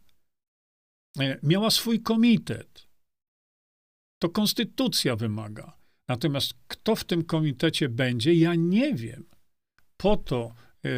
e, 1.21 1.39
miała 1.43 1.71
swój 1.71 2.01
komitet. 2.01 2.89
To 4.19 4.29
konstytucja 4.29 5.17
wymaga. 5.17 5.77
Natomiast 6.09 6.55
kto 6.69 6.97
w 6.97 7.05
tym 7.05 7.25
komitecie 7.25 7.89
będzie, 7.89 8.35
ja 8.35 8.55
nie 8.55 8.95
wiem. 8.95 9.27
Po 9.97 10.17
to 10.17 10.55
e, 10.85 10.89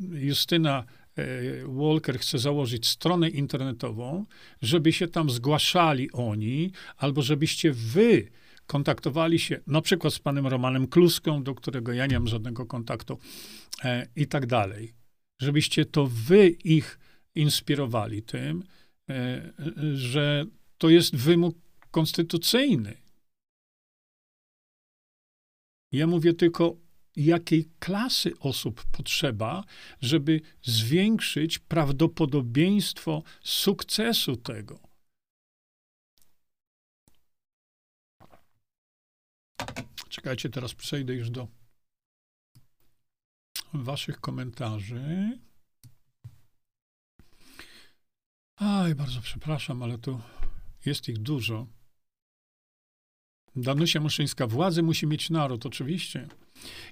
Justyna 0.00 0.84
e, 1.16 1.24
Walker 1.66 2.18
chce 2.18 2.38
założyć 2.38 2.88
stronę 2.88 3.28
internetową, 3.28 4.26
żeby 4.62 4.92
się 4.92 5.08
tam 5.08 5.30
zgłaszali 5.30 6.12
oni, 6.12 6.72
albo 6.96 7.22
żebyście 7.22 7.72
wy 7.72 8.30
kontaktowali 8.66 9.38
się 9.38 9.60
na 9.66 9.80
przykład 9.80 10.14
z 10.14 10.18
panem 10.18 10.46
Romanem 10.46 10.86
Kluską, 10.86 11.42
do 11.42 11.54
którego 11.54 11.92
ja 11.92 12.06
nie 12.06 12.18
mam 12.18 12.28
żadnego 12.28 12.66
kontaktu 12.66 13.18
i 14.16 14.26
tak 14.26 14.46
dalej 14.46 15.05
żebyście 15.38 15.84
to 15.84 16.06
wy 16.06 16.48
ich 16.48 16.98
inspirowali 17.34 18.22
tym, 18.22 18.64
e, 19.10 19.52
że 19.94 20.46
to 20.78 20.88
jest 20.88 21.16
wymóg 21.16 21.56
konstytucyjny. 21.90 22.96
Ja 25.92 26.06
mówię 26.06 26.34
tylko, 26.34 26.76
jakiej 27.16 27.70
klasy 27.78 28.32
osób 28.40 28.84
potrzeba, 28.84 29.64
żeby 30.00 30.40
zwiększyć 30.62 31.58
prawdopodobieństwo 31.58 33.22
sukcesu 33.42 34.36
tego. 34.36 34.80
Czekajcie, 40.08 40.48
teraz 40.48 40.74
przejdę 40.74 41.14
już 41.14 41.30
do 41.30 41.48
Waszych 43.84 44.20
komentarzy. 44.20 45.38
Aj, 48.56 48.94
bardzo 48.94 49.20
przepraszam, 49.20 49.82
ale 49.82 49.98
tu 49.98 50.20
jest 50.86 51.08
ich 51.08 51.18
dużo. 51.18 51.66
Danusia 53.56 54.00
Muszyńska, 54.00 54.46
władzy 54.46 54.82
musi 54.82 55.06
mieć 55.06 55.30
naród, 55.30 55.66
oczywiście. 55.66 56.28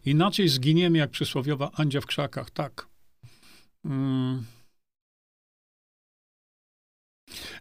Inaczej 0.04 0.48
zginiemy 0.48 0.98
jak 0.98 1.10
przysłowiowa 1.10 1.70
Andzia 1.74 2.00
w 2.00 2.06
krzakach, 2.06 2.50
tak. 2.50 2.88
Mm. 3.84 4.44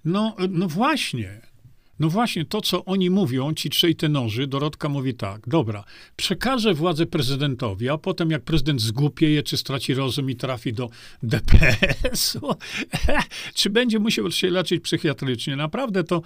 No, 0.06 0.36
no 0.50 0.68
właśnie. 0.68 1.53
No 2.00 2.10
właśnie, 2.10 2.46
to 2.46 2.62
co 2.62 2.86
oni 2.86 3.10
mówią, 3.10 3.54
ci 3.54 3.70
trzej 3.70 3.96
tenorzy, 3.96 4.48
Dorotka 4.48 4.90
mówi 4.90 5.14
tak, 5.14 5.50
dobra, 5.50 5.84
przekażę 6.16 6.74
władzę 6.74 7.06
prezydentowi, 7.06 7.90
a 7.90 7.98
potem 7.98 8.32
jak 8.32 8.44
prezydent 8.44 8.82
zgłupieje, 8.82 9.44
czy 9.44 9.58
straci 9.58 9.94
rozum 9.94 10.30
i 10.30 10.36
trafi 10.36 10.74
do 10.74 10.90
DPS-u, 11.24 12.56
czy 13.56 13.70
będzie 13.70 14.00
musiał 14.00 14.32
się 14.32 14.50
leczyć 14.50 14.84
psychiatrycznie. 14.84 15.56
Naprawdę 15.56 16.04
to, 16.04 16.22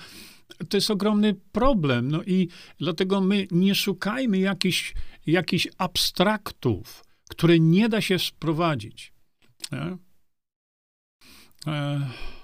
to 0.70 0.78
jest 0.78 0.92
ogromny 0.92 1.36
problem. 1.52 2.12
No 2.12 2.24
i 2.24 2.48
dlatego 2.80 3.22
my 3.22 3.48
nie 3.52 3.76
szukajmy 3.76 4.38
jakichś, 4.38 4.94
jakichś 5.28 5.68
abstraktów, 5.78 7.04
które 7.30 7.60
nie 7.60 7.90
da 7.90 8.02
się 8.02 8.20
sprowadzić. 8.20 9.14
Nie? 9.72 9.98
E 11.74 12.37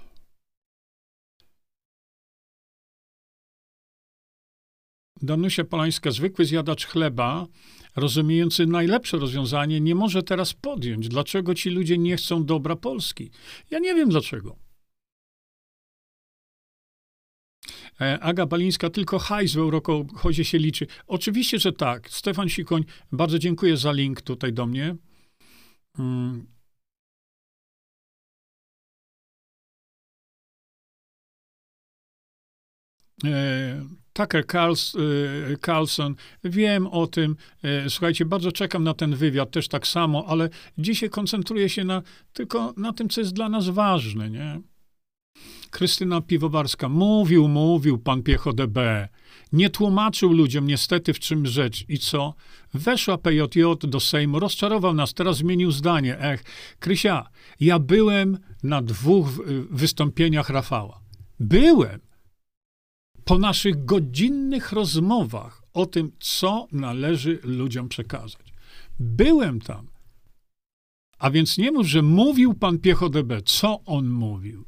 Danusia 5.23 5.63
Polańska, 5.63 6.11
zwykły 6.11 6.45
zjadacz 6.45 6.85
chleba, 6.85 7.47
rozumiejący 7.95 8.65
najlepsze 8.65 9.17
rozwiązanie, 9.17 9.81
nie 9.81 9.95
może 9.95 10.23
teraz 10.23 10.53
podjąć, 10.53 11.07
dlaczego 11.07 11.55
ci 11.55 11.69
ludzie 11.69 11.97
nie 11.97 12.17
chcą 12.17 12.45
dobra 12.45 12.75
Polski. 12.75 13.31
Ja 13.71 13.79
nie 13.79 13.95
wiem 13.95 14.09
dlaczego. 14.09 14.55
E, 18.01 18.19
Aga 18.19 18.45
Balińska, 18.45 18.89
tylko 18.89 19.19
hajs 19.19 19.53
w 19.53 19.57
Eurokochodzie 19.57 20.45
się 20.45 20.57
liczy. 20.57 20.87
Oczywiście, 21.07 21.59
że 21.59 21.73
tak. 21.73 22.09
Stefan 22.09 22.49
Sikoń, 22.49 22.83
bardzo 23.11 23.39
dziękuję 23.39 23.77
za 23.77 23.91
link 23.91 24.21
tutaj 24.21 24.53
do 24.53 24.65
mnie. 24.65 24.95
Hmm. 25.97 26.47
E, 33.23 34.02
Tucker 34.13 34.45
e, 34.45 35.57
Carlson, 35.65 36.15
wiem 36.43 36.87
o 36.87 37.07
tym. 37.07 37.35
E, 37.63 37.89
słuchajcie, 37.89 38.25
bardzo 38.25 38.51
czekam 38.51 38.83
na 38.83 38.93
ten 38.93 39.15
wywiad, 39.15 39.51
też 39.51 39.67
tak 39.67 39.87
samo, 39.87 40.25
ale 40.27 40.49
dzisiaj 40.77 41.09
koncentruję 41.09 41.69
się 41.69 41.83
na, 41.83 42.01
tylko 42.33 42.73
na 42.77 42.93
tym, 42.93 43.09
co 43.09 43.21
jest 43.21 43.33
dla 43.33 43.49
nas 43.49 43.69
ważne, 43.69 44.29
nie? 44.29 44.61
Krystyna 45.69 46.21
Piwowarska. 46.21 46.89
Mówił, 46.89 47.47
mówił 47.47 47.97
pan 47.97 48.23
Piecho 48.23 48.53
DB. 48.53 49.07
Nie 49.51 49.69
tłumaczył 49.69 50.33
ludziom 50.33 50.67
niestety 50.67 51.13
w 51.13 51.19
czym 51.19 51.45
rzecz. 51.45 51.85
I 51.89 51.97
co? 51.97 52.33
Weszła 52.73 53.17
PJJ 53.17 53.61
do 53.79 53.99
Sejmu, 53.99 54.39
rozczarował 54.39 54.93
nas, 54.93 55.13
teraz 55.13 55.37
zmienił 55.37 55.71
zdanie. 55.71 56.19
Ech, 56.19 56.43
Krysia, 56.79 57.29
ja 57.59 57.79
byłem 57.79 58.37
na 58.63 58.81
dwóch 58.81 59.27
wystąpieniach 59.69 60.49
Rafała. 60.49 60.99
Byłem. 61.39 62.12
Po 63.25 63.37
naszych 63.37 63.85
godzinnych 63.85 64.71
rozmowach 64.71 65.63
o 65.73 65.85
tym, 65.85 66.11
co 66.19 66.67
należy 66.71 67.39
ludziom 67.43 67.89
przekazać. 67.89 68.53
Byłem 68.99 69.59
tam. 69.59 69.87
A 71.19 71.31
więc 71.31 71.57
nie 71.57 71.71
mów, 71.71 71.87
że 71.87 72.01
mówił 72.01 72.53
pan 72.53 72.79
Piecho 72.79 73.09
DB. 73.09 73.41
Co 73.41 73.79
on 73.85 74.09
mówił? 74.09 74.65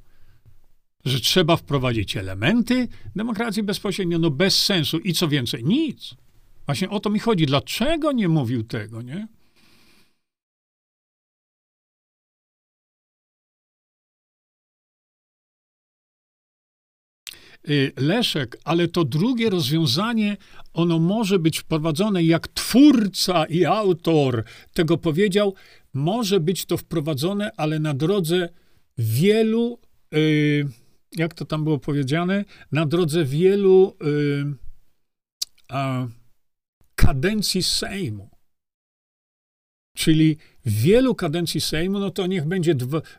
że 1.05 1.19
trzeba 1.19 1.55
wprowadzić 1.55 2.17
elementy 2.17 2.87
demokracji 3.15 3.63
bezpośrednio, 3.63 4.19
no 4.19 4.31
bez 4.31 4.63
sensu. 4.63 4.99
I 4.99 5.13
co 5.13 5.27
więcej, 5.27 5.63
nic. 5.63 6.15
Właśnie 6.65 6.89
o 6.89 6.99
to 6.99 7.09
mi 7.09 7.19
chodzi. 7.19 7.45
Dlaczego 7.45 8.11
nie 8.11 8.29
mówił 8.29 8.63
tego, 8.63 9.01
nie? 9.01 9.27
Leszek, 17.97 18.57
ale 18.63 18.87
to 18.87 19.05
drugie 19.05 19.49
rozwiązanie, 19.49 20.37
ono 20.73 20.99
może 20.99 21.39
być 21.39 21.59
wprowadzone, 21.59 22.23
jak 22.23 22.47
twórca 22.47 23.45
i 23.45 23.65
autor 23.65 24.43
tego 24.73 24.97
powiedział, 24.97 25.53
może 25.93 26.39
być 26.39 26.65
to 26.65 26.77
wprowadzone, 26.77 27.51
ale 27.57 27.79
na 27.79 27.93
drodze 27.93 28.49
wielu 28.97 29.79
yy, 30.11 30.69
jak 31.15 31.33
to 31.33 31.45
tam 31.45 31.63
było 31.63 31.79
powiedziane, 31.79 32.45
na 32.71 32.85
drodze 32.85 33.25
wielu 33.25 33.97
y, 34.03 34.45
kadencji 36.95 37.63
Sejmu. 37.63 38.29
Czyli 39.97 40.37
wielu 40.65 41.15
kadencji 41.15 41.61
Sejmu, 41.61 41.99
no 41.99 42.09
to 42.09 42.27
niech 42.27 42.45
będzie 42.45 42.75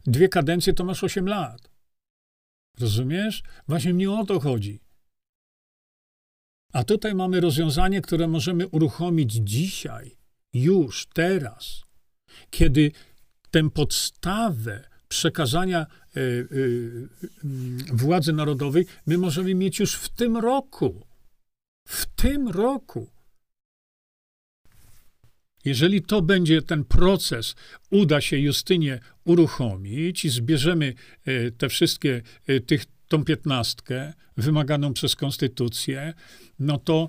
dwie 0.06 0.28
kadencje, 0.28 0.72
to 0.72 0.84
masz 0.84 1.04
8 1.04 1.28
lat. 1.28 1.75
Rozumiesz? 2.80 3.42
Właśnie 3.68 3.94
mnie 3.94 4.10
o 4.10 4.24
to 4.24 4.40
chodzi. 4.40 4.80
A 6.72 6.84
tutaj 6.84 7.14
mamy 7.14 7.40
rozwiązanie, 7.40 8.00
które 8.00 8.28
możemy 8.28 8.68
uruchomić 8.68 9.32
dzisiaj, 9.32 10.16
już, 10.52 11.06
teraz, 11.06 11.82
kiedy 12.50 12.92
tę 13.50 13.70
podstawę 13.70 14.88
przekazania 15.08 15.86
y, 16.16 16.20
y, 16.20 17.08
władzy 17.92 18.32
narodowej 18.32 18.86
my 19.06 19.18
możemy 19.18 19.54
mieć 19.54 19.78
już 19.78 19.94
w 19.94 20.08
tym 20.08 20.36
roku. 20.36 21.06
W 21.88 22.06
tym 22.06 22.48
roku. 22.48 23.15
Jeżeli 25.66 26.02
to 26.02 26.22
będzie 26.22 26.62
ten 26.62 26.84
proces, 26.84 27.54
uda 27.90 28.20
się 28.20 28.38
Justynie 28.38 29.00
uruchomić 29.24 30.24
i 30.24 30.30
zbierzemy 30.30 30.94
y, 31.28 31.52
te 31.58 31.68
wszystkie, 31.68 32.22
tych, 32.66 32.84
tą 33.08 33.24
piętnastkę 33.24 34.12
wymaganą 34.36 34.92
przez 34.92 35.16
konstytucję, 35.16 36.14
no 36.58 36.78
to 36.78 37.08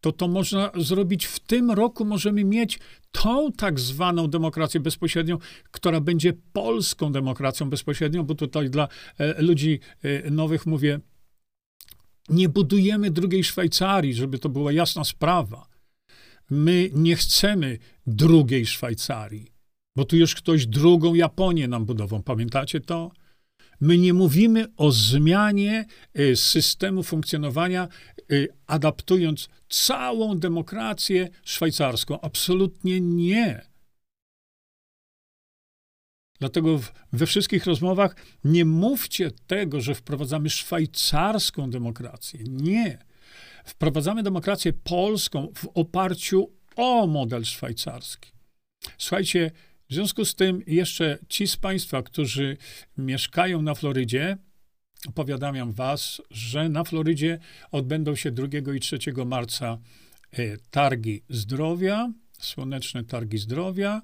to 0.00 0.12
to 0.12 0.28
można 0.28 0.70
zrobić 0.74 1.26
w 1.26 1.40
tym 1.40 1.70
roku. 1.70 2.04
Możemy 2.04 2.44
mieć 2.44 2.78
tą 3.12 3.52
tak 3.52 3.80
zwaną 3.80 4.28
demokrację 4.28 4.80
bezpośrednią, 4.80 5.38
która 5.70 6.00
będzie 6.00 6.32
polską 6.52 7.12
demokracją 7.12 7.70
bezpośrednią, 7.70 8.22
bo 8.22 8.34
tutaj 8.34 8.70
dla 8.70 8.88
e, 9.18 9.42
ludzi 9.42 9.80
e, 10.02 10.30
nowych 10.30 10.66
mówię, 10.66 11.00
nie 12.28 12.48
budujemy 12.48 13.10
drugiej 13.10 13.44
Szwajcarii, 13.44 14.14
żeby 14.14 14.38
to 14.38 14.48
była 14.48 14.72
jasna 14.72 15.04
sprawa. 15.04 15.69
My 16.50 16.90
nie 16.94 17.16
chcemy 17.16 17.78
drugiej 18.06 18.66
Szwajcarii, 18.66 19.52
bo 19.96 20.04
tu 20.04 20.16
już 20.16 20.34
ktoś 20.34 20.66
drugą 20.66 21.14
Japonię 21.14 21.68
nam 21.68 21.84
budował. 21.84 22.22
Pamiętacie 22.22 22.80
to? 22.80 23.10
My 23.80 23.98
nie 23.98 24.14
mówimy 24.14 24.66
o 24.76 24.92
zmianie 24.92 25.86
e, 26.14 26.36
systemu 26.36 27.02
funkcjonowania, 27.02 27.88
e, 28.18 28.46
adaptując 28.66 29.48
całą 29.68 30.38
demokrację 30.38 31.28
szwajcarską. 31.44 32.20
Absolutnie 32.20 33.00
nie. 33.00 33.70
Dlatego 36.40 36.80
we 37.12 37.26
wszystkich 37.26 37.66
rozmowach 37.66 38.16
nie 38.44 38.64
mówcie 38.64 39.30
tego, 39.46 39.80
że 39.80 39.94
wprowadzamy 39.94 40.50
szwajcarską 40.50 41.70
demokrację. 41.70 42.40
Nie. 42.48 43.09
Wprowadzamy 43.64 44.22
demokrację 44.22 44.72
polską 44.72 45.48
w 45.54 45.68
oparciu 45.74 46.50
o 46.76 47.06
model 47.06 47.44
szwajcarski. 47.44 48.32
Słuchajcie, 48.98 49.50
w 49.90 49.94
związku 49.94 50.24
z 50.24 50.34
tym 50.34 50.62
jeszcze 50.66 51.18
ci 51.28 51.48
z 51.48 51.56
Państwa, 51.56 52.02
którzy 52.02 52.56
mieszkają 52.96 53.62
na 53.62 53.74
Florydzie, 53.74 54.36
opowiadam 55.08 55.72
Was, 55.72 56.22
że 56.30 56.68
na 56.68 56.84
Florydzie 56.84 57.38
odbędą 57.70 58.14
się 58.14 58.30
2 58.30 58.46
i 58.74 58.80
3 58.80 58.98
marca 59.26 59.78
e, 60.32 60.56
targi 60.70 61.22
zdrowia, 61.28 62.12
słoneczne 62.38 63.04
targi 63.04 63.38
zdrowia. 63.38 64.02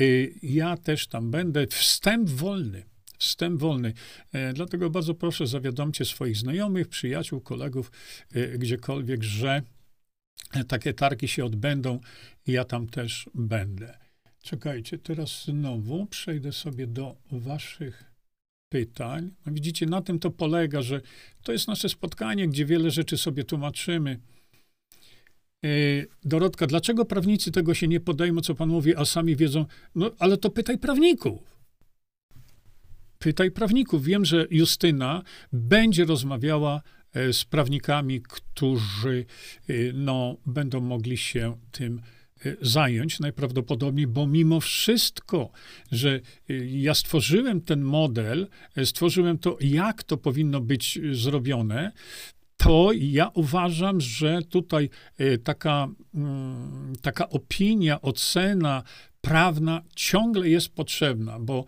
E, 0.00 0.04
ja 0.42 0.76
też 0.76 1.06
tam 1.06 1.30
będę. 1.30 1.66
Wstęp 1.66 2.30
wolny. 2.30 2.91
Wstęp 3.22 3.60
wolny. 3.60 3.92
E, 4.32 4.52
dlatego 4.52 4.90
bardzo 4.90 5.14
proszę, 5.14 5.46
zawiadomcie 5.46 6.04
swoich 6.04 6.36
znajomych, 6.36 6.88
przyjaciół, 6.88 7.40
kolegów, 7.40 7.92
gdziekolwiek, 8.58 9.22
że 9.22 9.62
takie 10.68 10.94
targi 10.94 11.28
się 11.28 11.44
odbędą 11.44 12.00
ja 12.46 12.64
tam 12.64 12.86
też 12.86 13.30
będę. 13.34 13.98
Czekajcie, 14.42 14.98
teraz 14.98 15.44
znowu 15.44 16.06
przejdę 16.06 16.52
sobie 16.52 16.86
do 16.86 17.16
Waszych 17.32 18.04
pytań. 18.68 19.30
No 19.46 19.52
widzicie, 19.52 19.86
na 19.86 20.02
tym 20.02 20.18
to 20.18 20.30
polega, 20.30 20.82
że 20.82 21.00
to 21.42 21.52
jest 21.52 21.68
nasze 21.68 21.88
spotkanie, 21.88 22.48
gdzie 22.48 22.66
wiele 22.66 22.90
rzeczy 22.90 23.18
sobie 23.18 23.44
tłumaczymy. 23.44 24.20
Dorotka, 26.24 26.66
dlaczego 26.66 27.04
prawnicy 27.04 27.52
tego 27.52 27.74
się 27.74 27.88
nie 27.88 28.00
podejmą, 28.00 28.40
co 28.40 28.54
pan 28.54 28.68
mówi, 28.68 28.96
a 28.96 29.04
sami 29.04 29.36
wiedzą? 29.36 29.66
No, 29.94 30.10
ale 30.18 30.36
to 30.36 30.50
pytaj 30.50 30.78
prawników. 30.78 31.51
Pytaj 33.22 33.50
prawników. 33.50 34.04
Wiem, 34.04 34.24
że 34.24 34.46
Justyna 34.50 35.22
będzie 35.52 36.04
rozmawiała 36.04 36.82
e, 37.14 37.32
z 37.32 37.44
prawnikami, 37.44 38.20
którzy 38.20 39.24
e, 39.68 39.72
no, 39.94 40.36
będą 40.46 40.80
mogli 40.80 41.16
się 41.16 41.56
tym 41.72 42.00
Y, 42.46 42.56
zająć 42.60 43.20
najprawdopodobniej, 43.20 44.06
bo 44.06 44.26
mimo 44.26 44.60
wszystko, 44.60 45.50
że 45.92 46.20
ja 46.66 46.94
stworzyłem 46.94 47.60
ten 47.60 47.82
model, 47.82 48.48
stworzyłem 48.84 49.38
to, 49.38 49.56
jak 49.60 50.02
to 50.02 50.16
powinno 50.16 50.60
być 50.60 50.98
zrobione, 51.12 51.92
to 52.56 52.90
ja 52.94 53.30
uważam, 53.34 54.00
że 54.00 54.42
tutaj 54.42 54.90
taka, 55.44 55.88
mm, 56.14 56.92
taka 57.02 57.28
opinia, 57.28 58.00
ocena 58.00 58.82
prawna 59.22 59.82
ciągle 59.96 60.48
jest 60.48 60.68
potrzebna, 60.68 61.38
bo, 61.38 61.64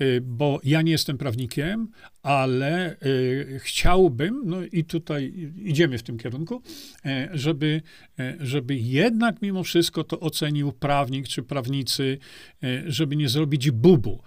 y, 0.00 0.20
bo 0.20 0.60
ja 0.64 0.82
nie 0.82 0.92
jestem 0.92 1.18
prawnikiem, 1.18 1.88
ale 2.22 2.96
y, 3.02 3.60
chciałbym, 3.62 4.42
no 4.44 4.62
i 4.72 4.84
tutaj 4.84 5.52
idziemy 5.56 5.98
w 5.98 6.02
tym 6.02 6.18
kierunku, 6.18 6.62
e, 7.04 7.28
żeby, 7.32 7.82
e, 8.18 8.36
żeby 8.40 8.76
jednak 8.76 9.42
mimo 9.42 9.62
wszystko 9.62 10.04
to 10.04 10.20
ocenił 10.20 10.72
prawnik 10.72 11.28
czy 11.28 11.42
prawnicy, 11.42 12.18
e, 12.62 12.82
żeby 12.86 13.16
nie 13.16 13.28
zrobić 13.28 13.70
bubu. 13.70 14.22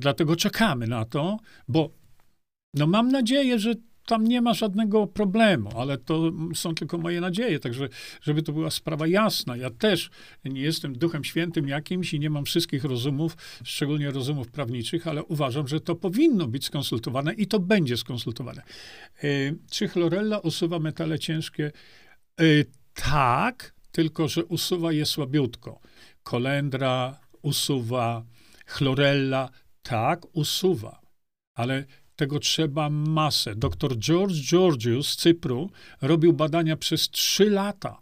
Dlatego 0.00 0.36
czekamy 0.36 0.86
na 0.86 1.04
to, 1.04 1.38
bo 1.68 1.90
no 2.74 2.86
mam 2.86 3.12
nadzieję, 3.12 3.58
że 3.58 3.74
tam 4.06 4.24
nie 4.24 4.42
ma 4.42 4.54
żadnego 4.54 5.06
problemu, 5.06 5.70
ale 5.78 5.98
to 5.98 6.32
są 6.54 6.74
tylko 6.74 6.98
moje 6.98 7.20
nadzieje, 7.20 7.60
także 7.60 7.88
żeby 8.22 8.42
to 8.42 8.52
była 8.52 8.70
sprawa 8.70 9.06
jasna. 9.06 9.56
Ja 9.56 9.70
też 9.70 10.10
nie 10.44 10.60
jestem 10.60 10.98
duchem 10.98 11.24
świętym 11.24 11.68
jakimś 11.68 12.14
i 12.14 12.20
nie 12.20 12.30
mam 12.30 12.44
wszystkich 12.44 12.84
rozumów, 12.84 13.36
szczególnie 13.64 14.10
rozumów 14.10 14.50
prawniczych, 14.50 15.06
ale 15.06 15.24
uważam, 15.24 15.68
że 15.68 15.80
to 15.80 15.94
powinno 15.94 16.46
być 16.46 16.64
skonsultowane 16.64 17.34
i 17.34 17.46
to 17.46 17.60
będzie 17.60 17.96
skonsultowane. 17.96 18.62
E, 19.22 19.28
czy 19.70 19.88
chlorella 19.88 20.38
usuwa 20.38 20.78
metale 20.78 21.18
ciężkie? 21.18 21.72
E, 22.40 22.44
tak, 22.94 23.74
tylko 23.92 24.28
że 24.28 24.44
usuwa 24.44 24.92
je 24.92 25.06
słabiutko. 25.06 25.80
Kolendra 26.22 27.20
usuwa, 27.42 28.24
chlorella 28.66 29.50
tak 29.82 30.36
usuwa, 30.36 31.00
ale 31.54 31.84
tego 32.16 32.38
trzeba 32.38 32.90
masę. 32.90 33.54
Dr 33.54 33.98
George 33.98 34.50
Georgiou 34.50 35.02
z 35.02 35.16
Cypru 35.16 35.70
robił 36.02 36.32
badania 36.32 36.76
przez 36.76 37.10
trzy 37.10 37.50
lata. 37.50 38.00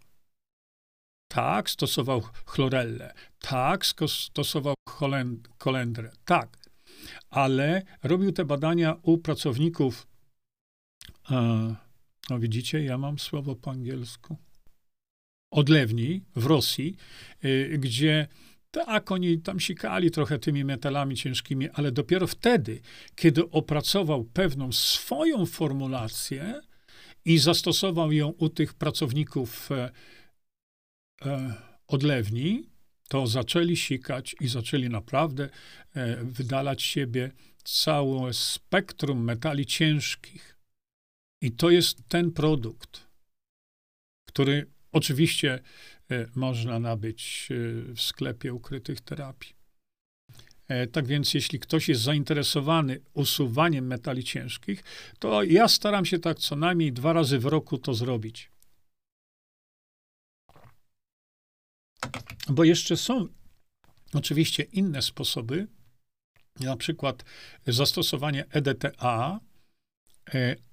Tak, 1.29 1.71
stosował 1.71 2.23
chlorellę. 2.47 3.15
Tak, 3.39 3.87
stosował 4.07 4.75
kolendrę. 5.59 6.11
Tak. 6.25 6.59
Ale 7.31 7.83
robił 8.03 8.33
te 8.33 8.45
badania 8.45 8.97
u 9.03 9.19
pracowników. 9.19 10.07
E, 11.31 11.75
no 12.31 12.39
widzicie, 12.39 12.85
ja 12.85 12.99
mam 12.99 13.19
słowo 13.19 13.57
po 13.57 13.71
angielsku. 13.71 14.37
Odlewni 15.51 16.25
w 16.37 16.47
Rosji, 16.47 16.97
y, 17.45 17.79
gdzie 17.79 18.29
tak, 18.75 19.13
oni 19.13 19.39
tam 19.39 19.61
sikali 19.61 20.11
trochę 20.11 20.39
tymi 20.39 20.65
metalami 20.65 21.17
ciężkimi, 21.17 21.69
ale 21.71 21.93
dopiero 21.93 22.27
wtedy, 22.27 22.81
kiedy 23.17 23.51
opracował 23.51 24.25
pewną 24.25 24.73
swoją 24.73 25.47
formulację 25.47 26.61
i 27.25 27.39
zastosował 27.39 28.13
ją 28.13 28.29
u 28.29 28.49
tych 28.49 28.75
pracowników 28.75 29.73
e, 29.73 29.91
e, 31.25 31.55
odlewni, 31.87 32.71
to 33.09 33.27
zaczęli 33.27 33.77
sikać 33.77 34.37
i 34.41 34.49
zaczęli 34.49 34.89
naprawdę 34.89 35.49
e, 35.95 36.17
wydalać 36.25 36.83
siebie 36.83 37.31
całe 37.65 38.33
spektrum 38.33 39.25
metali 39.25 39.67
ciężkich. 39.67 40.57
I 41.43 41.53
to 41.53 41.71
jest 41.71 42.09
ten 42.09 42.33
produkt, 42.33 43.07
który 44.29 44.67
oczywiście 44.93 45.59
można 46.35 46.79
nabyć 46.79 47.49
e, 47.51 47.55
w 47.95 48.01
sklepie 48.01 48.55
ukrytych 48.55 49.01
terapii. 49.01 49.55
E, 50.69 50.87
tak 50.87 51.07
więc, 51.07 51.35
jeśli 51.35 51.61
ktoś 51.61 51.89
jest 51.89 52.03
zainteresowany 52.03 53.01
usuwaniem 53.15 53.87
metali 53.87 54.25
ciężkich, 54.25 54.85
to 55.19 55.43
ja 55.43 55.69
staram 55.69 56.05
się 56.05 56.19
tak 56.19 56.39
co 56.39 56.57
najmniej 56.57 56.93
dwa 56.93 57.13
razy 57.13 57.39
w 57.39 57.45
roku 57.45 57.79
to 57.79 57.95
zrobić. 57.95 58.51
Bo 62.49 62.65
jeszcze 62.65 62.97
są 62.97 63.29
oczywiście 64.15 64.63
inne 64.63 65.03
sposoby, 65.03 65.67
na 66.61 66.77
przykład 66.77 67.25
zastosowanie 67.67 68.45
EDTA, 68.51 69.41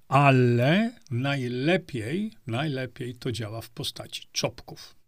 ale 0.08 1.00
najlepiej, 1.10 2.36
najlepiej 2.46 3.14
to 3.14 3.32
działa 3.32 3.60
w 3.60 3.70
postaci 3.70 4.28
czopków. 4.32 5.01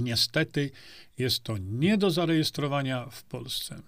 Niestety 0.00 0.70
jest 1.18 1.42
to 1.42 1.58
nie 1.58 1.98
do 1.98 2.10
zarejestrowania 2.10 3.06
w 3.06 3.24
Polsce. 3.24 3.82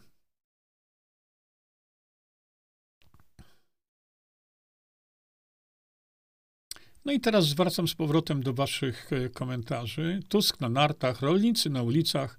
No 7.04 7.12
i 7.12 7.20
teraz 7.20 7.46
zwracam 7.46 7.88
z 7.88 7.94
powrotem 7.94 8.42
do 8.42 8.52
Waszych 8.52 9.12
e, 9.12 9.28
komentarzy. 9.28 10.20
Tusk 10.28 10.60
na 10.60 10.68
nartach, 10.68 11.22
rolnicy 11.22 11.70
na 11.70 11.82
ulicach, 11.82 12.38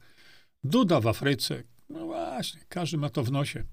Duda 0.64 1.00
w 1.00 1.08
Afryce. 1.08 1.64
No 1.90 2.06
właśnie, 2.06 2.62
każdy 2.70 2.98
ma 2.98 3.10
to 3.10 3.24
w 3.24 3.32
nosie. 3.32 3.64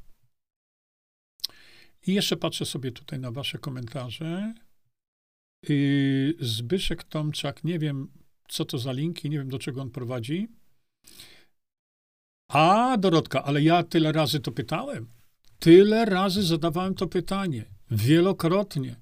I 2.07 2.15
jeszcze 2.15 2.37
patrzę 2.37 2.67
sobie 2.67 2.93
tutaj 2.93 3.19
na 3.19 3.31
Wasze 3.31 3.59
komentarze. 3.59 4.55
Zbyszek 6.41 7.05
Tomczak, 7.05 7.65
nie 7.65 7.79
wiem, 7.79 8.09
co 8.51 8.65
to 8.65 8.79
za 8.79 8.93
linki, 8.93 9.31
nie 9.31 9.39
wiem 9.39 9.49
do 9.49 9.59
czego 9.59 9.83
on 9.83 9.91
prowadzi. 9.91 10.49
A, 12.49 12.97
Dorotka, 12.99 13.45
ale 13.45 13.63
ja 13.63 13.83
tyle 13.83 14.13
razy 14.13 14.41
to 14.41 14.53
pytałem. 14.53 15.09
Tyle 15.59 16.05
razy 16.05 16.43
zadawałem 16.43 16.95
to 16.95 17.07
pytanie. 17.07 17.65
Wielokrotnie. 17.91 18.97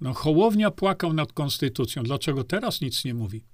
No, 0.00 0.14
Hołownia 0.14 0.70
płakał 0.70 1.12
nad 1.12 1.32
konstytucją. 1.32 2.02
Dlaczego 2.02 2.44
teraz 2.44 2.80
nic 2.80 3.04
nie 3.04 3.14
mówi? 3.14 3.44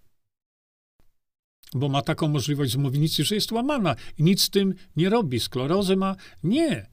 Bo 1.74 1.88
ma 1.88 2.02
taką 2.02 2.28
możliwość 2.28 2.72
z 2.72 2.76
mównicy, 2.76 3.24
że 3.24 3.34
jest 3.34 3.52
łamana 3.52 3.94
i 4.18 4.22
nic 4.22 4.42
z 4.42 4.50
tym 4.50 4.74
nie 4.96 5.08
robi. 5.08 5.40
Sklerozę 5.40 5.96
ma? 5.96 6.16
Nie. 6.42 6.90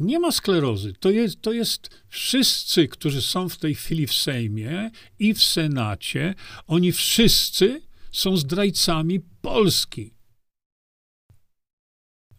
Nie 0.00 0.18
ma 0.18 0.32
sklerozy. 0.32 0.92
To 0.92 1.10
jest, 1.10 1.42
to 1.42 1.52
jest 1.52 2.02
wszyscy, 2.08 2.88
którzy 2.88 3.22
są 3.22 3.48
w 3.48 3.56
tej 3.56 3.74
chwili 3.74 4.06
w 4.06 4.14
Sejmie 4.14 4.90
i 5.18 5.34
w 5.34 5.42
Senacie, 5.42 6.34
oni 6.66 6.92
wszyscy 6.92 7.82
są 8.12 8.36
zdrajcami 8.36 9.20
Polski. 9.42 10.14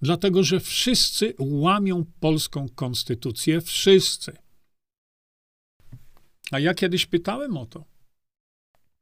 Dlatego, 0.01 0.43
że 0.43 0.59
wszyscy 0.59 1.34
łamią 1.39 2.05
polską 2.20 2.70
konstytucję. 2.76 3.62
Wszyscy. 3.62 4.38
A 6.51 6.59
ja 6.59 6.74
kiedyś 6.74 7.05
pytałem 7.05 7.57
o 7.57 7.66
to. 7.66 7.86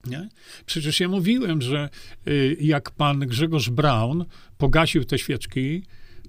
Nie? 0.05 0.30
Przecież 0.66 0.99
ja 0.99 1.07
mówiłem, 1.07 1.62
że 1.62 1.89
y, 2.28 2.57
jak 2.60 2.91
pan 2.91 3.20
Grzegorz 3.20 3.70
Braun 3.70 4.26
pogasił 4.57 5.05
te 5.05 5.20
świeczki, 5.20 5.84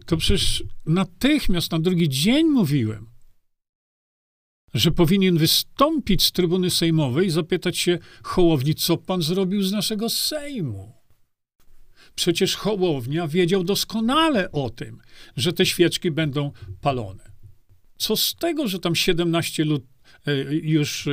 to 0.07 0.17
przecież 0.17 0.65
natychmiast 0.87 1.73
na 1.73 1.79
drugi 1.79 2.09
dzień 2.09 2.47
mówiłem, 2.47 3.07
że 4.75 4.91
powinien 4.91 5.39
wystąpić 5.39 6.25
z 6.25 6.33
trybuny 6.33 6.71
sejmowej 6.71 7.27
i 7.27 7.31
zapytać 7.31 7.79
się 7.79 7.99
Hołowni, 8.23 8.75
co 8.75 8.97
pan 8.97 9.23
zrobił 9.23 9.63
z 9.63 9.73
naszego 9.73 10.11
Sejmu. 10.11 10.93
Przecież 12.15 12.57
Hołownia 12.57 13.29
wiedział 13.29 13.65
doskonale 13.65 14.53
o 14.53 14.71
tym, 14.71 15.01
że 15.37 15.53
te 15.53 15.67
świeczki 15.67 16.11
będą 16.11 16.53
palone. 16.81 17.31
Co 17.97 18.17
z 18.17 18.35
tego, 18.35 18.69
że 18.69 18.79
tam 18.79 18.95
17 18.95 19.65
lut 19.65 19.85
e, 20.27 20.55
już 20.55 21.09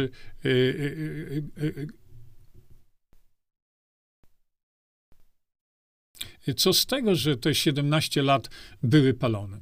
Co 6.53 6.73
z 6.73 6.85
tego, 6.85 7.15
że 7.15 7.37
te 7.37 7.55
17 7.55 8.23
lat 8.23 8.49
były 8.83 9.13
palone? 9.13 9.61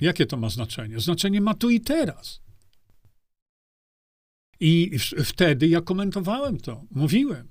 Jakie 0.00 0.26
to 0.26 0.36
ma 0.36 0.50
znaczenie? 0.50 1.00
Znaczenie 1.00 1.40
ma 1.40 1.54
tu 1.54 1.70
i 1.70 1.80
teraz. 1.80 2.40
I 4.60 4.98
wtedy 5.24 5.68
ja 5.68 5.80
komentowałem 5.80 6.58
to, 6.58 6.84
mówiłem, 6.90 7.48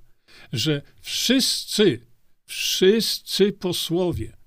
że 0.54 0.82
wszyscy, 1.02 2.08
wszyscy 2.46 3.52
posłowie, 3.52 4.38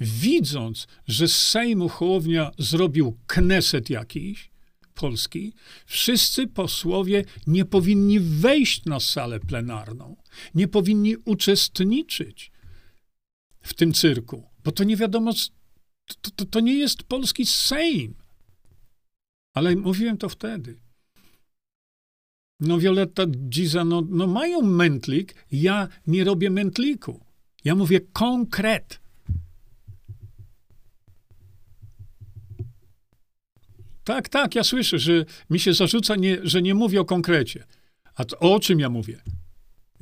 widząc, 0.00 0.86
że 1.06 1.28
z 1.28 1.48
Sejmu 1.48 1.88
Hołownia 1.88 2.50
zrobił 2.58 3.18
kneset 3.26 3.90
jakiś, 3.90 4.52
Polski, 4.94 5.52
wszyscy 5.86 6.46
posłowie 6.46 7.24
nie 7.46 7.64
powinni 7.64 8.20
wejść 8.20 8.84
na 8.84 9.00
salę 9.00 9.40
plenarną, 9.40 10.16
nie 10.54 10.68
powinni 10.68 11.16
uczestniczyć 11.24 12.51
w 13.62 13.74
tym 13.74 13.92
cyrku, 13.92 14.48
bo 14.64 14.72
to 14.72 14.84
nie 14.84 14.96
wiadomo, 14.96 15.32
to, 16.20 16.30
to, 16.30 16.44
to 16.44 16.60
nie 16.60 16.74
jest 16.74 17.02
polski 17.02 17.46
Sejm. 17.46 18.14
Ale 19.54 19.76
mówiłem 19.76 20.16
to 20.16 20.28
wtedy. 20.28 20.80
No 22.60 22.78
Violetta 22.78 23.26
Giza, 23.26 23.84
no, 23.84 24.02
no 24.08 24.26
mają 24.26 24.62
mętlik, 24.62 25.34
ja 25.52 25.88
nie 26.06 26.24
robię 26.24 26.50
mętliku. 26.50 27.24
Ja 27.64 27.74
mówię 27.74 28.00
konkret. 28.00 29.00
Tak, 34.04 34.28
tak, 34.28 34.54
ja 34.54 34.64
słyszę, 34.64 34.98
że 34.98 35.24
mi 35.50 35.60
się 35.60 35.74
zarzuca, 35.74 36.16
nie, 36.16 36.38
że 36.42 36.62
nie 36.62 36.74
mówię 36.74 37.00
o 37.00 37.04
konkrecie. 37.04 37.64
A 38.14 38.24
to, 38.24 38.38
o 38.38 38.60
czym 38.60 38.80
ja 38.80 38.88
mówię? 38.88 39.22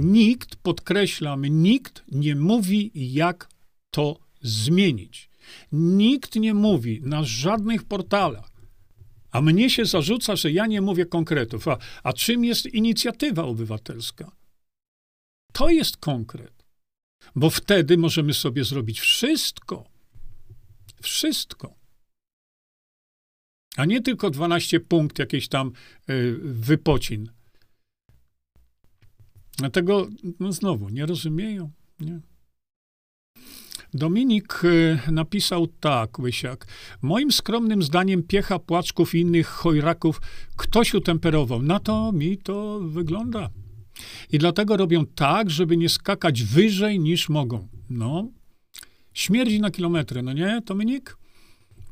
Nikt, 0.00 0.56
podkreślam, 0.56 1.46
nikt 1.46 2.04
nie 2.08 2.36
mówi, 2.36 2.90
jak 2.94 3.48
to 3.90 4.18
zmienić. 4.42 5.30
Nikt 5.72 6.36
nie 6.36 6.54
mówi 6.54 7.00
na 7.02 7.24
żadnych 7.24 7.84
portalach, 7.84 8.50
a 9.30 9.40
mnie 9.40 9.70
się 9.70 9.84
zarzuca, 9.84 10.36
że 10.36 10.52
ja 10.52 10.66
nie 10.66 10.80
mówię 10.80 11.06
konkretów. 11.06 11.68
A, 11.68 11.78
a 12.02 12.12
czym 12.12 12.44
jest 12.44 12.66
inicjatywa 12.66 13.42
obywatelska? 13.42 14.32
To 15.52 15.70
jest 15.70 15.96
konkret, 15.96 16.66
bo 17.36 17.50
wtedy 17.50 17.98
możemy 17.98 18.34
sobie 18.34 18.64
zrobić 18.64 19.00
wszystko. 19.00 19.84
Wszystko. 21.02 21.74
A 23.76 23.84
nie 23.84 24.00
tylko 24.02 24.30
12 24.30 24.80
punkt 24.80 25.18
jakiejś 25.18 25.48
tam 25.48 25.72
y, 26.10 26.36
wypocin. 26.42 27.39
Dlatego, 29.60 30.08
no 30.40 30.52
znowu, 30.52 30.88
nie 30.88 31.06
rozumieją. 31.06 31.70
Nie. 32.00 32.20
Dominik 33.94 34.64
y, 34.64 34.98
napisał 35.12 35.66
tak, 35.66 36.18
Łysiak. 36.18 36.66
Moim 37.02 37.32
skromnym 37.32 37.82
zdaniem 37.82 38.22
piecha 38.22 38.58
płaczków 38.58 39.14
i 39.14 39.20
innych 39.20 39.46
chojraków 39.46 40.20
ktoś 40.56 40.94
utemperował. 40.94 41.62
Na 41.62 41.80
to 41.80 42.12
mi 42.12 42.38
to 42.38 42.80
wygląda. 42.80 43.50
I 44.32 44.38
dlatego 44.38 44.76
robią 44.76 45.06
tak, 45.06 45.50
żeby 45.50 45.76
nie 45.76 45.88
skakać 45.88 46.42
wyżej 46.42 47.00
niż 47.00 47.28
mogą. 47.28 47.68
No, 47.90 48.28
śmierdzi 49.14 49.60
na 49.60 49.70
kilometry, 49.70 50.22
no 50.22 50.32
nie, 50.32 50.62
Dominik? 50.66 51.16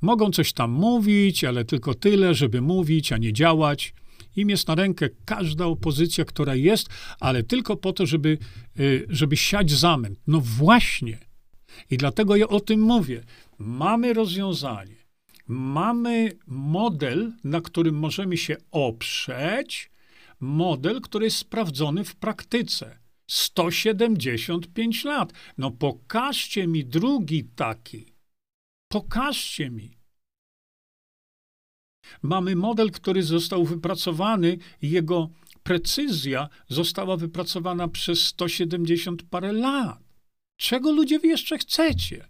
Mogą 0.02 0.30
coś 0.30 0.52
tam 0.52 0.70
mówić, 0.70 1.44
ale 1.44 1.64
tylko 1.64 1.94
tyle, 1.94 2.34
żeby 2.34 2.60
mówić, 2.60 3.12
a 3.12 3.16
nie 3.18 3.32
działać. 3.32 3.94
Im 4.38 4.50
jest 4.50 4.68
na 4.68 4.74
rękę 4.74 5.08
każda 5.24 5.66
opozycja, 5.66 6.24
która 6.24 6.54
jest, 6.54 6.88
ale 7.20 7.42
tylko 7.42 7.76
po 7.76 7.92
to, 7.92 8.06
żeby, 8.06 8.38
y, 8.80 9.06
żeby 9.08 9.36
siać 9.36 9.70
zamęt. 9.70 10.18
No 10.26 10.40
właśnie. 10.40 11.18
I 11.90 11.96
dlatego 11.96 12.36
ja 12.36 12.48
o 12.48 12.60
tym 12.60 12.80
mówię. 12.80 13.24
Mamy 13.58 14.12
rozwiązanie. 14.12 14.96
Mamy 15.48 16.32
model, 16.46 17.32
na 17.44 17.60
którym 17.60 17.98
możemy 17.98 18.36
się 18.36 18.56
oprzeć, 18.70 19.90
model, 20.40 21.00
który 21.00 21.24
jest 21.24 21.36
sprawdzony 21.36 22.04
w 22.04 22.16
praktyce. 22.16 22.98
175 23.26 25.04
lat. 25.04 25.32
No 25.58 25.70
pokażcie 25.70 26.66
mi 26.66 26.84
drugi 26.84 27.44
taki. 27.44 28.14
Pokażcie 28.88 29.70
mi. 29.70 29.97
Mamy 32.22 32.56
model, 32.56 32.90
który 32.90 33.22
został 33.22 33.64
wypracowany, 33.64 34.58
jego 34.82 35.30
precyzja 35.62 36.48
została 36.68 37.16
wypracowana 37.16 37.88
przez 37.88 38.26
170 38.26 39.22
parę 39.22 39.52
lat. 39.52 39.98
Czego 40.56 40.92
ludzie 40.92 41.18
wy 41.18 41.28
jeszcze 41.28 41.58
chcecie? 41.58 42.28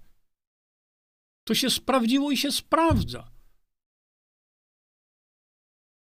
To 1.44 1.54
się 1.54 1.70
sprawdziło 1.70 2.30
i 2.30 2.36
się 2.36 2.52
sprawdza. 2.52 3.30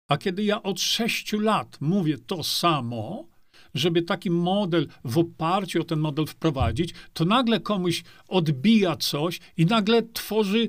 A 0.08 0.16
kiedy 0.16 0.44
ja 0.44 0.62
od 0.62 0.80
sześciu 0.80 1.40
lat 1.40 1.80
mówię 1.80 2.18
to 2.18 2.44
samo, 2.44 3.28
żeby 3.74 4.02
taki 4.02 4.30
model 4.30 4.88
w 5.04 5.18
oparciu 5.18 5.80
o 5.80 5.84
ten 5.84 5.98
model 5.98 6.26
wprowadzić, 6.26 6.94
to 7.12 7.24
nagle 7.24 7.60
komuś 7.60 8.04
odbija 8.28 8.96
coś 8.96 9.40
i 9.56 9.66
nagle 9.66 10.02
tworzy 10.02 10.68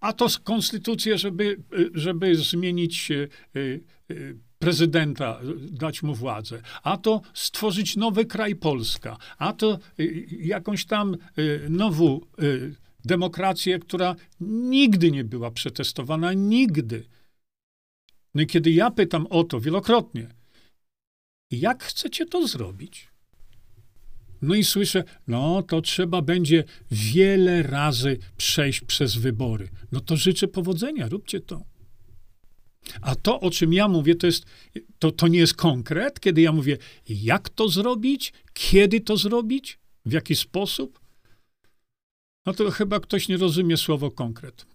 a 0.00 0.12
to 0.12 0.26
konstytucję, 0.44 1.18
żeby, 1.18 1.62
żeby 1.94 2.36
zmienić 2.36 3.10
e, 3.10 3.14
e, 3.24 3.28
prezydenta, 4.58 5.40
dać 5.70 6.02
mu 6.02 6.14
władzę, 6.14 6.62
a 6.82 6.96
to 6.96 7.20
stworzyć 7.34 7.96
nowy 7.96 8.24
kraj 8.24 8.56
Polska, 8.56 9.16
a 9.38 9.52
to 9.52 9.72
e, 9.72 9.78
jakąś 10.30 10.84
tam 10.84 11.16
nową 11.68 12.20
demokrację, 13.04 13.78
która 13.78 14.16
nigdy 14.40 15.10
nie 15.10 15.24
była 15.24 15.50
przetestowana, 15.50 16.32
nigdy. 16.32 17.04
No 18.34 18.42
i 18.42 18.46
kiedy 18.46 18.70
ja 18.70 18.90
pytam 18.90 19.26
o 19.26 19.44
to 19.44 19.60
wielokrotnie, 19.60 20.28
jak 21.50 21.84
chcecie 21.84 22.26
to 22.26 22.48
zrobić? 22.48 23.09
No 24.42 24.54
i 24.54 24.64
słyszę, 24.64 25.04
no 25.26 25.62
to 25.62 25.80
trzeba 25.80 26.22
będzie 26.22 26.64
wiele 26.90 27.62
razy 27.62 28.18
przejść 28.36 28.80
przez 28.80 29.16
wybory. 29.16 29.68
No 29.92 30.00
to 30.00 30.16
życzę 30.16 30.48
powodzenia, 30.48 31.08
róbcie 31.08 31.40
to. 31.40 31.64
A 33.00 33.14
to, 33.14 33.40
o 33.40 33.50
czym 33.50 33.72
ja 33.72 33.88
mówię, 33.88 34.14
to, 34.14 34.26
jest, 34.26 34.44
to, 34.98 35.10
to 35.10 35.28
nie 35.28 35.38
jest 35.38 35.54
konkret, 35.54 36.20
kiedy 36.20 36.40
ja 36.40 36.52
mówię, 36.52 36.78
jak 37.08 37.48
to 37.48 37.68
zrobić, 37.68 38.32
kiedy 38.52 39.00
to 39.00 39.16
zrobić, 39.16 39.78
w 40.04 40.12
jaki 40.12 40.36
sposób. 40.36 41.00
No 42.46 42.52
to 42.52 42.70
chyba 42.70 43.00
ktoś 43.00 43.28
nie 43.28 43.36
rozumie 43.36 43.76
słowo 43.76 44.10
konkret. 44.10 44.66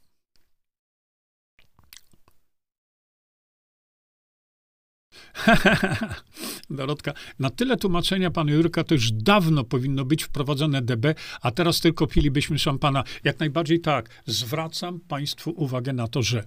Dorotka, 6.70 7.14
na 7.40 7.50
tyle 7.50 7.78
tłumaczenia 7.78 8.32
pana 8.32 8.52
Jurka 8.52 8.84
to 8.84 8.94
już 8.94 9.12
dawno 9.12 9.64
powinno 9.64 10.06
być 10.06 10.24
wprowadzone 10.24 10.82
DB, 10.82 11.16
a 11.42 11.52
teraz 11.52 11.80
tylko 11.80 12.08
pilibyśmy 12.08 12.60
szampana. 12.60 13.04
Jak 13.24 13.40
najbardziej 13.40 13.80
tak. 13.82 14.10
Zwracam 14.26 15.00
państwu 15.00 15.52
uwagę 15.52 15.94
na 15.94 16.08
to, 16.08 16.24
że 16.24 16.44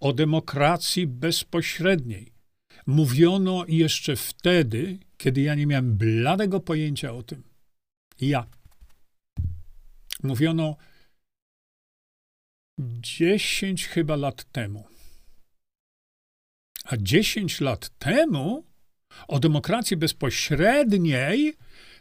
o 0.00 0.12
demokracji 0.12 1.06
bezpośredniej 1.06 2.32
mówiono 2.86 3.64
jeszcze 3.68 4.16
wtedy, 4.16 4.98
kiedy 5.16 5.40
ja 5.40 5.54
nie 5.54 5.66
miałem 5.66 5.96
bladego 5.96 6.60
pojęcia 6.60 7.12
o 7.12 7.22
tym. 7.22 7.42
Ja. 8.20 8.46
Mówiono 10.22 10.76
10 12.78 13.86
chyba 13.86 14.16
lat 14.16 14.44
temu. 14.52 14.91
A 16.84 16.96
10 16.96 17.60
lat 17.60 17.98
temu 17.98 18.64
o 19.28 19.38
demokracji 19.38 19.96
bezpośredniej 19.96 21.54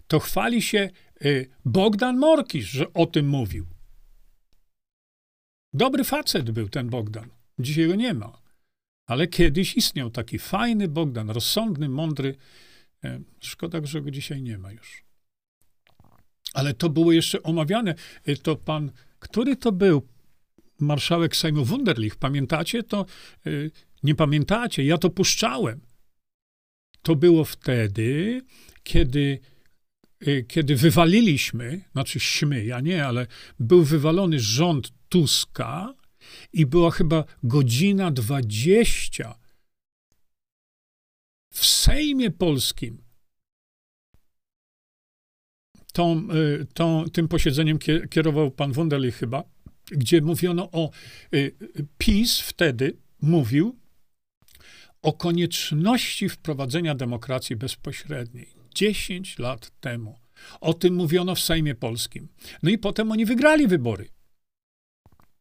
to 0.07 0.19
chwali 0.19 0.61
się 0.61 0.89
y, 1.25 1.49
Bogdan 1.65 2.17
Morkisz, 2.17 2.69
że 2.69 2.93
o 2.93 3.05
tym 3.05 3.27
mówił. 3.27 3.65
Dobry 5.73 6.03
facet 6.03 6.51
był 6.51 6.69
ten 6.69 6.89
Bogdan. 6.89 7.29
Dzisiaj 7.59 7.87
go 7.87 7.95
nie 7.95 8.13
ma. 8.13 8.41
Ale 9.07 9.27
kiedyś 9.27 9.75
istniał 9.75 10.09
taki 10.09 10.39
fajny 10.39 10.87
Bogdan, 10.87 11.29
rozsądny, 11.29 11.89
mądry. 11.89 12.35
E, 13.03 13.19
szkoda, 13.39 13.79
że 13.83 14.01
go 14.01 14.11
dzisiaj 14.11 14.41
nie 14.41 14.57
ma 14.57 14.71
już. 14.71 15.03
Ale 16.53 16.73
to 16.73 16.89
było 16.89 17.11
jeszcze 17.11 17.43
omawiane. 17.43 17.95
Y, 18.27 18.37
to 18.37 18.55
pan, 18.55 18.91
który 19.19 19.55
to 19.55 19.71
był? 19.71 20.07
Marszałek 20.79 21.35
Sejmu 21.35 21.65
Wunderlich, 21.65 22.15
pamiętacie? 22.15 22.83
To 22.83 23.05
y, 23.47 23.71
nie 24.03 24.15
pamiętacie, 24.15 24.83
ja 24.83 24.97
to 24.97 25.09
puszczałem. 25.09 25.81
To 27.01 27.15
było 27.15 27.45
wtedy, 27.45 28.41
kiedy, 28.83 29.39
y, 30.27 30.45
kiedy 30.47 30.75
wywaliliśmy, 30.75 31.81
znaczy 31.91 32.19
śmy, 32.19 32.65
ja 32.65 32.79
nie, 32.79 33.05
ale 33.05 33.27
był 33.59 33.83
wywalony 33.83 34.39
rząd 34.39 34.93
Tuska 35.09 35.93
i 36.53 36.65
była 36.65 36.91
chyba 36.91 37.25
godzina 37.43 38.11
dwadzieścia 38.11 39.35
w 41.53 41.65
Sejmie 41.65 42.31
Polskim. 42.31 43.03
Tą, 45.93 46.27
y, 46.31 46.67
tą, 46.73 47.05
tym 47.09 47.27
posiedzeniem 47.27 47.79
kierował 48.09 48.51
pan 48.51 48.71
Wunderlich 48.71 49.15
chyba, 49.15 49.43
gdzie 49.91 50.21
mówiono 50.21 50.71
o 50.71 50.91
y, 51.33 51.55
PiS 51.97 52.39
wtedy 52.39 52.97
mówił, 53.21 53.80
o 55.01 55.13
konieczności 55.13 56.29
wprowadzenia 56.29 56.95
demokracji 56.95 57.55
bezpośredniej. 57.55 58.53
10 58.75 59.39
lat 59.39 59.71
temu. 59.79 60.19
O 60.61 60.73
tym 60.73 60.95
mówiono 60.95 61.35
w 61.35 61.39
Sejmie 61.39 61.75
Polskim. 61.75 62.27
No 62.63 62.69
i 62.69 62.77
potem 62.77 63.11
oni 63.11 63.25
wygrali 63.25 63.67
wybory. 63.67 64.09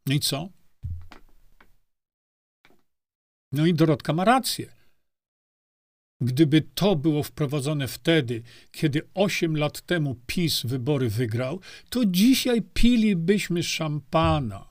No 0.05 0.13
i 0.13 0.19
co? 0.19 0.49
No 3.51 3.65
i 3.65 3.73
Dorotka 3.73 4.13
ma 4.13 4.25
rację. 4.25 4.73
Gdyby 6.21 6.61
to 6.61 6.95
było 6.95 7.23
wprowadzone 7.23 7.87
wtedy, 7.87 8.43
kiedy 8.71 9.01
8 9.13 9.57
lat 9.57 9.81
temu 9.81 10.15
PiS 10.27 10.61
wybory 10.65 11.09
wygrał, 11.09 11.59
to 11.89 12.05
dzisiaj 12.05 12.61
pilibyśmy 12.61 13.63
szampana. 13.63 14.69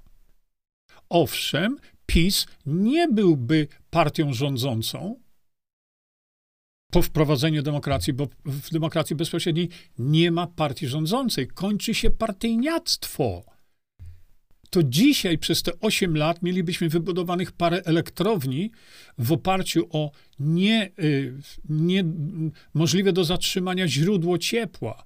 Owszem, 1.09 1.79
PiS 2.11 2.47
nie 2.67 3.09
byłby 3.09 3.67
partią 3.91 4.33
rządzącą 4.33 5.21
po 6.93 7.03
wprowadzeniu 7.03 7.63
demokracji, 7.63 8.13
bo 8.13 8.29
w 8.45 8.71
demokracji 8.71 9.17
bezpośredniej 9.17 9.69
nie 9.99 10.31
ma 10.31 10.47
partii 10.47 10.87
rządzącej. 10.87 11.49
Kończy 11.49 11.95
się 11.95 12.11
partyjniactwo. 12.11 13.45
To 14.71 14.83
dzisiaj 14.83 15.39
przez 15.39 15.63
te 15.63 15.73
8 15.81 16.17
lat 16.17 16.43
mielibyśmy 16.43 16.89
wybudowanych 16.89 17.53
parę 17.53 17.83
elektrowni 17.85 18.71
w 19.19 19.33
oparciu 19.33 19.87
o 19.91 20.11
nie, 20.39 20.91
y, 20.99 21.35
nie 21.69 22.05
możliwe 22.75 23.13
do 23.13 23.25
zatrzymania 23.25 23.89
źródło 23.89 24.39
ciepła. 24.39 25.05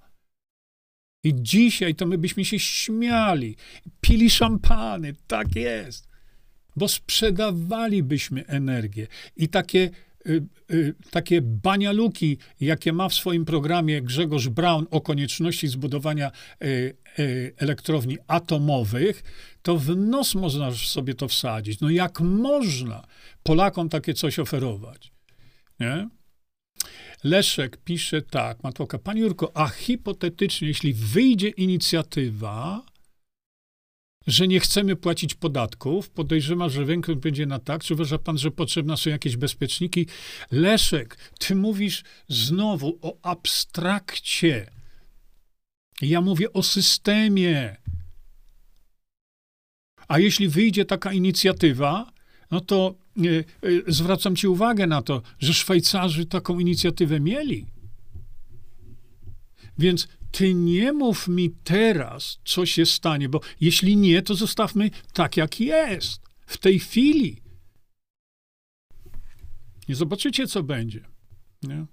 I 1.24 1.34
dzisiaj 1.34 1.94
to 1.94 2.06
my 2.06 2.18
byśmy 2.18 2.44
się 2.44 2.58
śmiali, 2.58 3.56
pili 4.00 4.30
szampany, 4.30 5.14
tak 5.26 5.56
jest 5.56 6.13
bo 6.76 6.88
sprzedawalibyśmy 6.88 8.46
energię. 8.46 9.06
I 9.36 9.48
takie 9.48 9.90
y, 10.26 10.42
y, 10.70 10.94
takie 11.10 11.42
banialuki, 11.42 12.38
jakie 12.60 12.92
ma 12.92 13.08
w 13.08 13.14
swoim 13.14 13.44
programie 13.44 14.02
Grzegorz 14.02 14.48
Braun 14.48 14.86
o 14.90 15.00
konieczności 15.00 15.68
zbudowania 15.68 16.30
y, 16.64 16.96
elektrowni 17.56 18.18
atomowych, 18.26 19.22
to 19.62 19.76
w 19.76 19.96
nos 19.96 20.34
można 20.34 20.70
sobie 20.70 21.14
to 21.14 21.28
wsadzić. 21.28 21.80
No 21.80 21.90
jak 21.90 22.20
można 22.20 23.06
Polakom 23.42 23.88
takie 23.88 24.14
coś 24.14 24.38
oferować? 24.38 25.12
Nie? 25.80 26.08
Leszek 27.24 27.76
pisze 27.76 28.22
tak, 28.22 28.62
Matłoka, 28.62 28.98
Panie 28.98 29.20
Jurko, 29.20 29.56
a 29.56 29.68
hipotetycznie, 29.68 30.68
jeśli 30.68 30.94
wyjdzie 30.94 31.48
inicjatywa, 31.48 32.82
że 34.26 34.48
nie 34.48 34.60
chcemy 34.60 34.96
płacić 34.96 35.34
podatków, 35.34 36.10
podejrzewam, 36.10 36.70
że 36.70 36.84
większość 36.84 37.18
będzie 37.18 37.46
na 37.46 37.58
tak, 37.58 37.84
czy 37.84 37.94
uważa 37.94 38.18
pan, 38.18 38.38
że 38.38 38.50
potrzebne 38.50 38.96
są 38.96 39.10
jakieś 39.10 39.36
bezpieczniki? 39.36 40.06
Leszek, 40.50 41.16
ty 41.38 41.54
mówisz 41.54 42.02
znowu 42.28 42.98
o 43.02 43.16
abstrakcie. 43.22 44.70
Ja 46.02 46.20
mówię 46.20 46.52
o 46.52 46.62
systemie. 46.62 47.76
A 50.08 50.18
jeśli 50.18 50.48
wyjdzie 50.48 50.84
taka 50.84 51.12
inicjatywa, 51.12 52.12
no 52.50 52.60
to 52.60 52.94
e, 53.16 53.22
e, 53.28 53.42
zwracam 53.86 54.36
ci 54.36 54.48
uwagę 54.48 54.86
na 54.86 55.02
to, 55.02 55.22
że 55.38 55.54
Szwajcarzy 55.54 56.26
taką 56.26 56.58
inicjatywę 56.58 57.20
mieli. 57.20 57.66
Więc 59.78 60.08
ty 60.34 60.54
nie 60.54 60.92
mów 60.92 61.28
mi 61.28 61.50
teraz, 61.50 62.38
co 62.44 62.66
się 62.66 62.86
stanie, 62.86 63.28
bo 63.28 63.40
jeśli 63.60 63.96
nie, 63.96 64.22
to 64.22 64.34
zostawmy 64.34 64.90
tak, 65.12 65.36
jak 65.36 65.60
jest, 65.60 66.22
w 66.46 66.58
tej 66.58 66.78
chwili. 66.78 67.42
I 69.88 69.94
zobaczycie, 69.94 70.46
co 70.46 70.62
będzie. 70.62 71.04
Nie? 71.62 71.86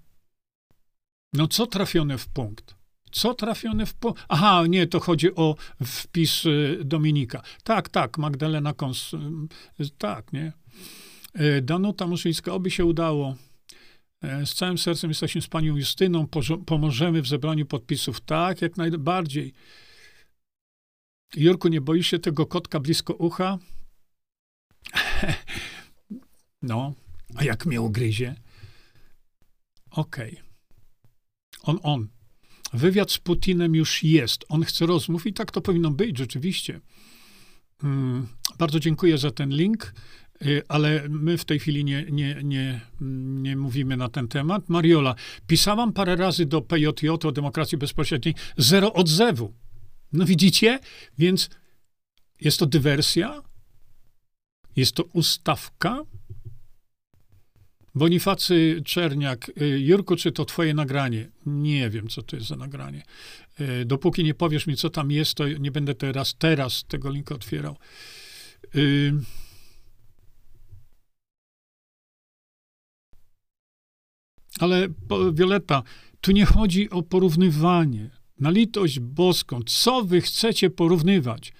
No, 1.32 1.48
co 1.48 1.66
trafione 1.66 2.18
w 2.18 2.28
punkt? 2.28 2.74
Co 3.12 3.34
trafione 3.34 3.86
w 3.86 3.94
punkt? 3.94 4.24
Aha, 4.28 4.64
nie, 4.68 4.86
to 4.86 5.00
chodzi 5.00 5.34
o 5.34 5.56
wpis 5.84 6.46
y, 6.46 6.78
Dominika. 6.84 7.42
Tak, 7.64 7.88
tak, 7.88 8.18
Magdalena 8.18 8.72
Kons. 8.72 9.14
Y, 9.14 9.90
tak, 9.98 10.32
nie? 10.32 10.52
Y, 11.40 11.62
Danuta 11.62 12.06
Muszyńska, 12.06 12.52
oby 12.52 12.70
się 12.70 12.84
udało. 12.84 13.36
E, 14.22 14.46
z 14.46 14.54
całym 14.54 14.78
sercem 14.78 15.10
jesteśmy 15.10 15.42
z 15.42 15.46
panią 15.46 15.76
Justyną, 15.76 16.26
pomożemy 16.66 17.22
w 17.22 17.28
zebraniu 17.28 17.66
podpisów. 17.66 18.20
Tak, 18.20 18.62
jak 18.62 18.76
najbardziej. 18.76 19.52
Jurku, 21.36 21.68
nie 21.68 21.80
boisz 21.80 22.06
się 22.06 22.18
tego 22.18 22.46
kotka 22.46 22.80
blisko 22.80 23.14
ucha? 23.14 23.58
no, 26.62 26.94
a 27.34 27.44
jak 27.44 27.66
mnie 27.66 27.80
ugryzie? 27.80 28.34
Okej. 29.90 30.32
Okay. 30.32 30.44
On, 31.62 31.78
on. 31.82 32.08
Wywiad 32.72 33.12
z 33.12 33.18
Putinem 33.18 33.74
już 33.74 34.02
jest. 34.02 34.44
On 34.48 34.64
chce 34.64 34.86
rozmów 34.86 35.26
i 35.26 35.32
tak 35.32 35.50
to 35.50 35.60
powinno 35.60 35.90
być, 35.90 36.18
rzeczywiście. 36.18 36.80
Mm, 37.82 38.28
bardzo 38.58 38.80
dziękuję 38.80 39.18
za 39.18 39.30
ten 39.30 39.50
link. 39.50 39.94
Y, 40.46 40.62
ale 40.68 41.08
my 41.08 41.38
w 41.38 41.44
tej 41.44 41.58
chwili 41.58 41.84
nie, 41.84 42.06
nie, 42.10 42.40
nie, 42.44 42.80
nie 43.40 43.56
mówimy 43.56 43.96
na 43.96 44.08
ten 44.08 44.28
temat. 44.28 44.68
Mariola, 44.68 45.14
pisałam 45.46 45.92
parę 45.92 46.16
razy 46.16 46.46
do 46.46 46.62
PJJ 46.62 47.08
o 47.08 47.32
demokracji 47.32 47.78
bezpośredniej, 47.78 48.34
zero 48.56 48.92
odzewu. 48.92 49.54
No 50.12 50.24
widzicie? 50.24 50.78
Więc 51.18 51.50
jest 52.40 52.58
to 52.58 52.66
dywersja, 52.66 53.42
jest 54.76 54.94
to 54.94 55.02
ustawka. 55.02 56.02
Bonifacy 57.94 58.82
Czerniak, 58.84 59.50
y, 59.62 59.80
Jurku, 59.80 60.16
czy 60.16 60.32
to 60.32 60.44
twoje 60.44 60.74
nagranie? 60.74 61.28
Nie 61.46 61.90
wiem, 61.90 62.08
co 62.08 62.22
to 62.22 62.36
jest 62.36 62.48
za 62.48 62.56
nagranie. 62.56 63.02
Y, 63.60 63.84
dopóki 63.84 64.24
nie 64.24 64.34
powiesz 64.34 64.66
mi, 64.66 64.76
co 64.76 64.90
tam 64.90 65.10
jest, 65.10 65.34
to 65.34 65.48
nie 65.48 65.70
będę 65.70 65.94
teraz, 65.94 66.34
teraz 66.38 66.84
tego 66.88 67.10
linka 67.10 67.34
otwierał. 67.34 67.76
Ale 74.62 74.88
Wioleta, 75.32 75.82
tu 76.20 76.32
nie 76.32 76.44
chodzi 76.44 76.90
o 76.90 77.02
porównywanie. 77.02 78.10
Na 78.40 78.50
litość 78.50 79.00
boską, 79.00 79.60
co 79.66 80.04
wy 80.04 80.20
chcecie 80.20 80.70
porównywać? 80.70 81.52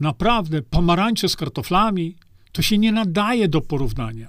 Naprawdę, 0.00 0.62
pomarańcze 0.62 1.28
z 1.28 1.36
kartoflami 1.36 2.16
to 2.52 2.62
się 2.62 2.78
nie 2.78 2.92
nadaje 2.92 3.48
do 3.48 3.60
porównania. 3.60 4.28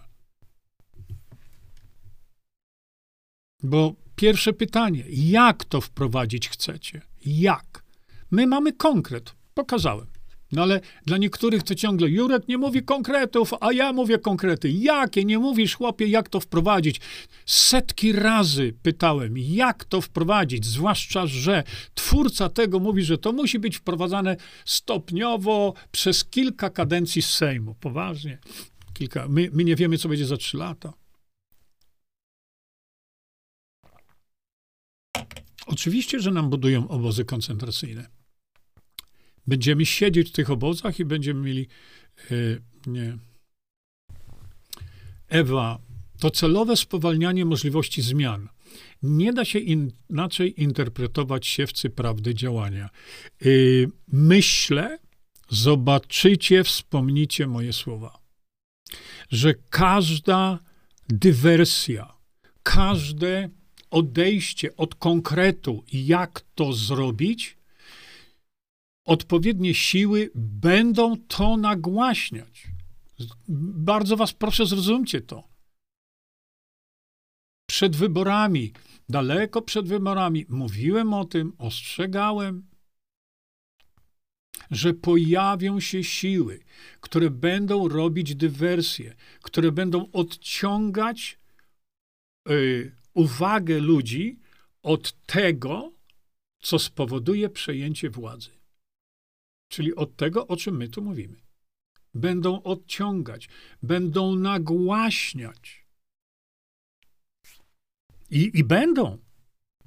Bo 3.64 3.96
pierwsze 4.16 4.54
pytanie, 4.54 5.04
jak 5.10 5.66
to 5.66 5.82
wprowadzić 5.82 6.50
chcecie? 6.50 7.02
Jak? 7.26 7.84
My 8.32 8.48
mamy 8.48 8.74
konkret, 8.74 9.36
pokazałem. 9.54 10.08
No 10.52 10.62
ale 10.62 10.82
dla 11.06 11.18
niektórych 11.18 11.64
to 11.64 11.76
ciągle 11.76 12.10
Jurek 12.10 12.48
nie 12.48 12.58
mówi 12.58 12.84
konkretów, 12.84 13.54
a 13.62 13.74
ja 13.74 13.94
mówię 13.94 14.20
konkrety. 14.20 14.72
Jakie? 14.72 15.26
Nie 15.26 15.40
mówisz, 15.40 15.76
chłopie, 15.76 16.08
jak 16.08 16.30
to 16.30 16.40
wprowadzić? 16.40 17.02
Setki 17.46 18.12
razy 18.12 18.74
pytałem, 18.82 19.38
jak 19.38 19.86
to 19.86 20.02
wprowadzić, 20.02 20.66
zwłaszcza, 20.66 21.28
że 21.28 21.64
twórca 21.94 22.50
tego 22.50 22.80
mówi, 22.80 23.04
że 23.04 23.18
to 23.18 23.34
musi 23.34 23.60
być 23.60 23.78
wprowadzane 23.78 24.38
stopniowo 24.66 25.74
przez 25.92 26.26
kilka 26.26 26.70
kadencji 26.70 27.22
Sejmu. 27.22 27.76
Poważnie. 27.76 28.38
Kilka. 28.94 29.28
My, 29.28 29.50
my 29.54 29.64
nie 29.64 29.76
wiemy, 29.76 29.98
co 29.98 30.10
będzie 30.10 30.26
za 30.26 30.38
trzy 30.38 30.58
lata. 30.58 30.94
Oczywiście, 35.66 36.20
że 36.20 36.32
nam 36.32 36.50
budują 36.50 36.88
obozy 36.88 37.26
koncentracyjne. 37.26 38.21
Będziemy 39.48 39.86
siedzieć 39.86 40.30
w 40.30 40.32
tych 40.32 40.50
obozach 40.50 41.00
i 41.00 41.06
będziemy 41.06 41.42
mieli. 41.42 41.68
Yy, 42.32 42.62
nie. 42.88 43.18
Ewa, 45.28 45.80
to 46.20 46.32
celowe 46.32 46.78
spowalnianie 46.78 47.46
możliwości 47.46 48.02
zmian. 48.02 48.50
Nie 49.04 49.34
da 49.34 49.46
się 49.46 49.60
inaczej 49.60 50.62
interpretować 50.64 51.48
siewcy 51.48 51.90
prawdy 51.90 52.36
działania. 52.36 52.90
Yy, 53.42 53.92
myślę, 54.08 55.00
zobaczycie, 55.50 56.64
wspomnicie 56.64 57.48
moje 57.48 57.74
słowa, 57.74 58.20
że 59.30 59.54
każda 59.70 60.60
dywersja, 61.10 62.14
każde 62.64 63.50
odejście 63.90 64.76
od 64.76 64.96
konkretu, 64.96 65.84
jak 65.94 66.42
to 66.56 66.74
zrobić, 66.74 67.58
odpowiednie 69.06 69.74
siły 69.74 70.32
będą 70.36 71.18
to 71.18 71.58
nagłaśniać. 71.58 72.68
Bardzo 73.48 74.18
was 74.18 74.34
proszę, 74.34 74.66
zrozumcie 74.66 75.22
to. 75.22 75.44
Przed 77.70 77.96
wyborami, 77.96 78.74
daleko 79.10 79.62
przed 79.62 79.88
wyborami, 79.88 80.46
mówiłem 80.50 81.14
o 81.14 81.26
tym, 81.26 81.54
ostrzegałem, 81.58 82.68
że 84.72 84.94
pojawią 84.94 85.80
się 85.80 86.04
siły, 86.04 86.60
które 87.02 87.30
będą 87.30 87.88
robić 87.88 88.36
dywersję, 88.36 89.16
które 89.42 89.72
będą 89.72 90.12
odciągać 90.12 91.40
y, 92.50 92.96
uwagę 93.14 93.80
ludzi 93.80 94.40
od 94.84 95.26
tego, 95.26 95.92
co 96.60 96.80
spowoduje 96.80 97.50
przejęcie 97.50 98.10
władzy 98.10 98.61
czyli 99.72 99.96
od 99.96 100.16
tego, 100.16 100.48
o 100.48 100.58
czym 100.58 100.78
my 100.78 100.90
tu 100.90 101.02
mówimy. 101.02 101.38
Będą 102.14 102.64
odciągać, 102.64 103.50
będą 103.84 104.36
nagłaśniać. 104.36 105.86
I, 108.30 108.52
I 108.54 108.64
będą. 108.64 109.18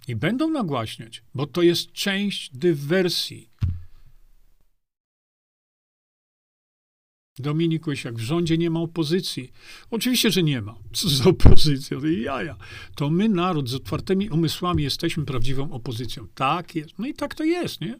I 0.09 0.17
będą 0.17 0.51
nagłaśniać, 0.51 1.23
bo 1.35 1.47
to 1.47 1.63
jest 1.63 1.93
część 1.93 2.57
dywersji. 2.57 3.51
Dominik 7.39 7.87
Łysiak, 7.87 8.15
w 8.15 8.21
rządzie 8.21 8.59
nie 8.59 8.71
ma 8.71 8.81
opozycji. 8.81 9.53
Oczywiście, 9.91 10.31
że 10.31 10.43
nie 10.43 10.63
ma. 10.63 10.79
Co 10.93 11.09
za 11.09 11.25
opozycja? 11.25 12.01
To 12.01 12.07
jaja. 12.07 12.57
To 12.95 13.11
my, 13.11 13.29
naród, 13.29 13.69
z 13.69 13.75
otwartymi 13.75 14.31
umysłami 14.31 14.83
jesteśmy 14.83 15.25
prawdziwą 15.25 15.73
opozycją. 15.73 16.29
Tak 16.35 16.75
jest. 16.75 16.99
No 16.99 17.07
i 17.07 17.15
tak 17.15 17.35
to 17.35 17.45
jest, 17.45 17.81
nie? 17.81 17.99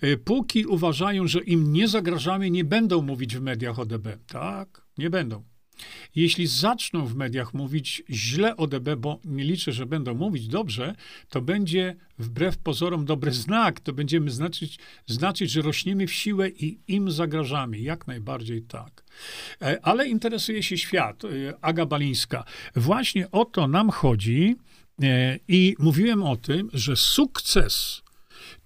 E, 0.00 0.16
póki 0.16 0.66
uważają, 0.66 1.28
że 1.28 1.40
im 1.40 1.72
nie 1.72 1.88
zagrażamy, 1.88 2.50
nie 2.50 2.64
będą 2.64 3.02
mówić 3.02 3.36
w 3.36 3.42
mediach 3.42 3.78
o 3.78 3.86
DB. 3.86 4.18
Tak, 4.26 4.82
nie 4.98 5.10
będą. 5.10 5.44
Jeśli 6.14 6.46
zaczną 6.46 7.06
w 7.06 7.14
mediach 7.14 7.54
mówić 7.54 8.02
źle 8.10 8.56
o 8.56 8.66
DB, 8.66 8.96
bo 8.96 9.20
nie 9.24 9.44
liczę, 9.44 9.72
że 9.72 9.86
będą 9.86 10.14
mówić 10.14 10.48
dobrze, 10.48 10.94
to 11.28 11.40
będzie 11.40 11.96
wbrew 12.18 12.58
pozorom 12.58 13.04
dobry 13.04 13.32
znak. 13.32 13.80
To 13.80 13.92
będziemy 13.92 14.30
znaczyć, 14.30 14.78
znaczyć, 15.06 15.50
że 15.50 15.62
rośniemy 15.62 16.06
w 16.06 16.12
siłę 16.12 16.48
i 16.48 16.78
im 16.88 17.10
zagrażamy. 17.10 17.78
Jak 17.78 18.06
najbardziej 18.06 18.62
tak. 18.62 19.04
E, 19.62 19.78
ale 19.82 20.08
interesuje 20.08 20.62
się 20.62 20.78
świat. 20.78 21.24
E, 21.24 21.28
Aga 21.60 21.86
Balińska. 21.86 22.44
Właśnie 22.76 23.30
o 23.30 23.44
to 23.44 23.68
nam 23.68 23.90
chodzi 23.90 24.56
e, 25.02 25.38
i 25.48 25.76
mówiłem 25.78 26.22
o 26.22 26.36
tym, 26.36 26.70
że 26.72 26.96
sukces 26.96 28.02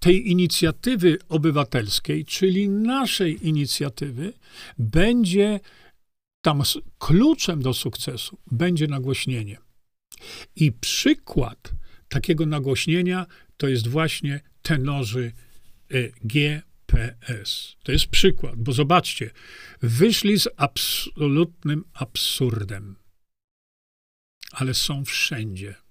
tej 0.03 0.31
inicjatywy 0.31 1.19
obywatelskiej, 1.29 2.25
czyli 2.25 2.69
naszej 2.69 3.49
inicjatywy, 3.49 4.33
będzie 4.79 5.61
tam 6.41 6.63
kluczem 6.99 7.63
do 7.63 7.75
sukcesu 7.75 8.39
będzie 8.51 8.87
nagłośnienie. 8.87 9.59
I 10.57 10.73
przykład 10.73 11.73
takiego 12.09 12.47
nagłośnienia 12.47 13.27
to 13.57 13.69
jest 13.69 13.89
właśnie 13.89 14.41
tenorzy 14.63 15.33
y, 15.93 16.13
GPS. 16.25 17.77
To 17.83 17.93
jest 17.93 18.07
przykład, 18.07 18.57
bo 18.57 18.73
zobaczcie, 18.73 19.31
wyszli 19.83 20.41
z 20.41 20.49
absolutnym 20.57 21.85
absurdem, 21.95 22.97
ale 24.53 24.75
są 24.75 25.05
wszędzie. 25.05 25.82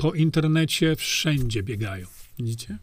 Po 0.00 0.14
internecie 0.14 0.96
wszędzie 0.96 1.62
biegają. 1.62 2.06
Widzicie? 2.38 2.78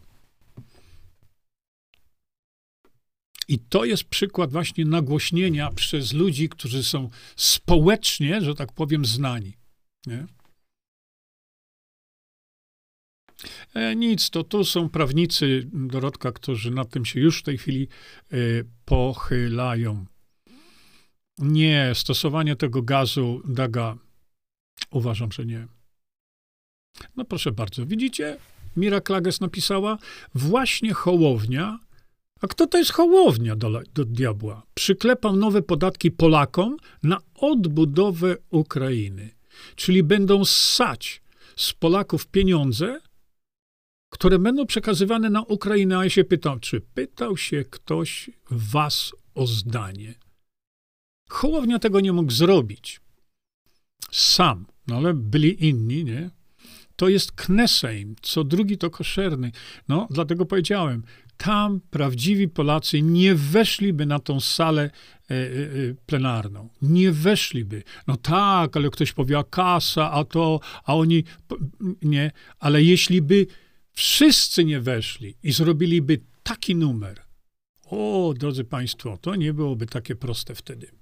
I 3.48 3.58
to 3.58 3.84
jest 3.84 4.04
przykład 4.04 4.52
właśnie 4.52 4.84
nagłośnienia 4.84 5.70
przez 5.70 6.12
ludzi, 6.12 6.48
którzy 6.48 6.84
są 6.84 7.10
społecznie, 7.36 8.40
że 8.40 8.54
tak 8.54 8.72
powiem, 8.72 9.04
znani. 9.04 9.56
Nie? 10.06 10.26
E, 13.74 13.96
nic, 13.96 14.30
to 14.30 14.44
tu 14.44 14.64
są 14.64 14.88
prawnicy, 14.88 15.68
Dorotka, 15.72 16.32
którzy 16.32 16.70
nad 16.70 16.90
tym 16.90 17.04
się 17.04 17.20
już 17.20 17.38
w 17.38 17.42
tej 17.42 17.58
chwili 17.58 17.88
e, 18.32 18.36
pochylają. 18.84 20.06
Nie, 21.38 21.92
stosowanie 21.94 22.56
tego 22.56 22.82
gazu, 22.82 23.42
daga, 23.48 23.96
uważam, 24.90 25.32
że 25.32 25.46
nie. 25.46 25.77
No 27.16 27.24
proszę 27.24 27.52
bardzo, 27.52 27.86
widzicie? 27.86 28.36
Mira 28.76 29.00
Klages 29.00 29.40
napisała, 29.40 29.98
właśnie 30.34 30.94
Hołownia 30.94 31.78
a 32.40 32.46
kto 32.46 32.66
to 32.66 32.78
jest 32.78 32.92
Hołownia 32.92 33.56
do, 33.56 33.80
do 33.94 34.04
diabła? 34.04 34.62
Przyklepał 34.74 35.36
nowe 35.36 35.62
podatki 35.62 36.10
Polakom 36.10 36.76
na 37.02 37.18
odbudowę 37.34 38.36
Ukrainy. 38.50 39.30
Czyli 39.76 40.02
będą 40.02 40.44
ssać 40.44 41.22
z 41.56 41.72
Polaków 41.72 42.26
pieniądze, 42.26 43.00
które 44.10 44.38
będą 44.38 44.66
przekazywane 44.66 45.30
na 45.30 45.42
Ukrainę. 45.42 45.98
A 45.98 46.04
ja 46.04 46.10
się 46.10 46.24
pytam, 46.24 46.60
czy 46.60 46.80
pytał 46.80 47.36
się 47.36 47.64
ktoś 47.70 48.30
was 48.50 49.12
o 49.34 49.46
zdanie? 49.46 50.14
Hołownia 51.28 51.78
tego 51.78 52.00
nie 52.00 52.12
mógł 52.12 52.32
zrobić. 52.32 53.00
Sam, 54.10 54.66
no 54.86 54.96
ale 54.96 55.14
byli 55.14 55.66
inni, 55.68 56.04
nie? 56.04 56.30
To 56.98 57.08
jest 57.08 57.32
Kneseim, 57.32 58.16
co 58.22 58.44
drugi 58.44 58.78
to 58.78 58.90
koszerny. 58.90 59.52
No, 59.88 60.08
dlatego 60.10 60.46
powiedziałem, 60.46 61.02
tam 61.36 61.80
prawdziwi 61.90 62.48
Polacy 62.48 63.02
nie 63.02 63.34
weszliby 63.34 64.06
na 64.06 64.18
tą 64.18 64.40
salę 64.40 64.82
e, 64.82 65.34
e, 65.34 65.36
e, 65.36 65.94
plenarną. 66.06 66.68
Nie 66.82 67.12
weszliby. 67.12 67.82
No 68.06 68.16
tak, 68.16 68.76
ale 68.76 68.90
ktoś 68.90 69.12
powie, 69.12 69.38
a 69.38 69.44
kasa, 69.44 70.10
a 70.10 70.24
to, 70.24 70.60
a 70.84 70.94
oni. 70.94 71.24
Nie, 72.02 72.30
ale 72.58 72.82
jeśli 72.82 73.22
by 73.22 73.46
wszyscy 73.92 74.64
nie 74.64 74.80
weszli 74.80 75.34
i 75.42 75.52
zrobiliby 75.52 76.20
taki 76.42 76.74
numer, 76.76 77.20
o, 77.90 78.34
drodzy 78.36 78.64
Państwo, 78.64 79.18
to 79.20 79.34
nie 79.34 79.54
byłoby 79.54 79.86
takie 79.86 80.14
proste 80.14 80.54
wtedy. 80.54 80.97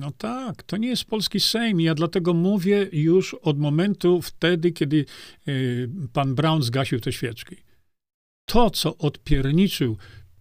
No 0.00 0.10
tak, 0.10 0.62
to 0.62 0.76
nie 0.76 0.88
jest 0.88 1.04
polski 1.04 1.40
Sejm. 1.40 1.80
Ja 1.80 1.94
dlatego 1.94 2.34
mówię 2.34 2.88
już 2.92 3.34
od 3.34 3.58
momentu 3.58 4.22
wtedy, 4.22 4.72
kiedy 4.72 5.04
y, 5.48 5.88
pan 6.12 6.34
Brown 6.34 6.62
zgasił 6.62 7.00
te 7.00 7.12
świeczki 7.12 7.56
to, 8.46 8.70
co 8.70 8.96
odpierniczył 8.98 9.96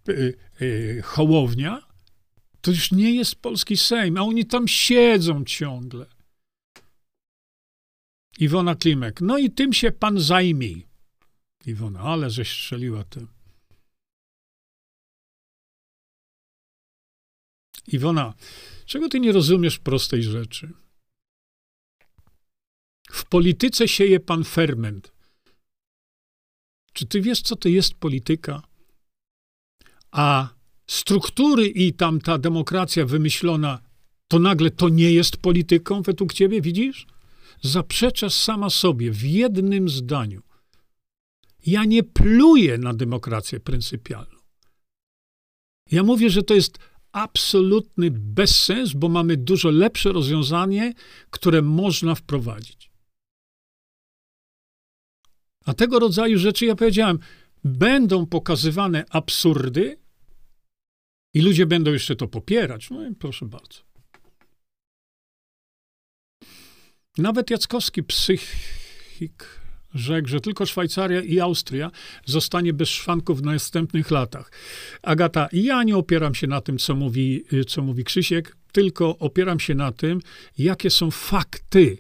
y, 0.09 1.01
Hołownia, 1.03 1.81
to 2.61 2.71
już 2.71 2.91
nie 2.91 3.15
jest 3.15 3.35
polski 3.35 3.77
Sejm, 3.77 4.17
a 4.17 4.21
oni 4.21 4.45
tam 4.45 4.67
siedzą 4.67 5.45
ciągle. 5.45 6.05
Iwona 8.39 8.75
Klimek. 8.75 9.21
No 9.21 9.37
i 9.37 9.51
tym 9.51 9.73
się 9.73 9.91
pan 9.91 10.19
zajmij. 10.19 10.85
Iwona, 11.65 11.99
ale 11.99 12.29
żeś 12.29 12.49
strzeliła 12.51 13.03
tym. 13.03 13.27
Iwona, 17.87 18.33
czego 18.85 19.09
ty 19.09 19.19
nie 19.19 19.31
rozumiesz 19.31 19.79
prostej 19.79 20.23
rzeczy? 20.23 20.73
W 23.11 23.25
polityce 23.25 23.87
sieje 23.87 24.19
pan 24.19 24.43
ferment. 24.43 25.11
Czy 26.93 27.05
ty 27.05 27.21
wiesz, 27.21 27.41
co 27.41 27.55
to 27.55 27.69
jest 27.69 27.93
polityka? 27.93 28.61
A 30.11 30.49
struktury 30.87 31.67
i 31.67 31.93
tam 31.93 32.21
ta 32.21 32.37
demokracja 32.37 33.05
wymyślona, 33.05 33.81
to 34.27 34.39
nagle 34.39 34.71
to 34.71 34.89
nie 34.89 35.11
jest 35.13 35.37
polityką 35.37 36.01
według 36.01 36.33
ciebie, 36.33 36.61
widzisz? 36.61 37.07
Zaprzeczasz 37.61 38.33
sama 38.33 38.69
sobie 38.69 39.11
w 39.11 39.23
jednym 39.23 39.89
zdaniu. 39.89 40.41
Ja 41.65 41.85
nie 41.85 42.03
pluję 42.03 42.77
na 42.77 42.93
demokrację 42.93 43.59
pryncypialną. 43.59 44.39
Ja 45.91 46.03
mówię, 46.03 46.29
że 46.29 46.43
to 46.43 46.53
jest 46.53 46.79
absolutny 47.15 48.11
bezsens, 48.11 48.93
bo 48.93 49.09
mamy 49.09 49.37
dużo 49.37 49.69
lepsze 49.69 50.11
rozwiązanie, 50.11 50.93
które 51.29 51.61
można 51.61 52.15
wprowadzić. 52.15 52.91
A 55.65 55.73
tego 55.73 55.99
rodzaju 55.99 56.39
rzeczy, 56.39 56.65
ja 56.65 56.75
powiedziałem, 56.75 57.19
będą 57.63 58.25
pokazywane 58.25 59.05
absurdy 59.09 59.97
i 61.33 61.41
ludzie 61.41 61.65
będą 61.65 61.93
jeszcze 61.93 62.15
to 62.15 62.27
popierać. 62.27 62.89
No 62.89 63.07
i 63.07 63.15
proszę 63.15 63.45
bardzo. 63.45 63.79
Nawet 67.17 67.49
Jackowski, 67.49 68.03
psychik, 68.03 69.61
rzekł, 69.95 70.27
że 70.27 70.41
tylko 70.41 70.65
Szwajcaria 70.65 71.21
i 71.21 71.39
Austria 71.39 71.91
zostanie 72.25 72.73
bez 72.73 72.89
szwanków 72.89 73.41
w 73.41 73.45
następnych 73.45 74.11
latach. 74.11 74.51
Agata, 75.01 75.49
ja 75.53 75.83
nie 75.83 75.97
opieram 75.97 76.35
się 76.35 76.47
na 76.47 76.61
tym, 76.61 76.77
co 76.77 76.95
mówi, 76.95 77.43
co 77.67 77.81
mówi 77.81 78.03
Krzysiek, 78.03 78.57
tylko 78.71 79.17
opieram 79.17 79.59
się 79.59 79.75
na 79.75 79.91
tym, 79.91 80.21
jakie 80.57 80.89
są 80.89 81.11
fakty. 81.11 81.97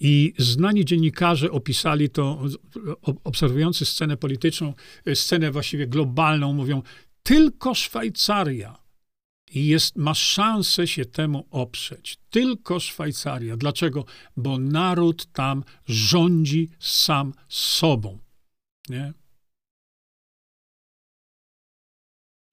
I 0.00 0.32
znani 0.38 0.84
dziennikarze 0.84 1.50
opisali 1.50 2.10
to, 2.10 2.42
obserwujący 3.24 3.84
scenę 3.84 4.16
polityczną, 4.16 4.74
scenę 5.14 5.50
właściwie 5.50 5.86
globalną, 5.86 6.52
mówią, 6.52 6.82
tylko 7.22 7.74
Szwajcaria 7.74 8.83
jest, 9.54 9.96
ma 9.96 10.14
szansę 10.14 10.86
się 10.86 11.04
temu 11.04 11.46
oprzeć. 11.50 12.18
Tylko 12.30 12.80
Szwajcaria. 12.80 13.56
Dlaczego? 13.56 14.04
Bo 14.36 14.58
naród 14.58 15.32
tam 15.32 15.64
rządzi 15.86 16.70
sam 16.78 17.32
sobą. 17.48 18.18
Nie? 18.88 19.12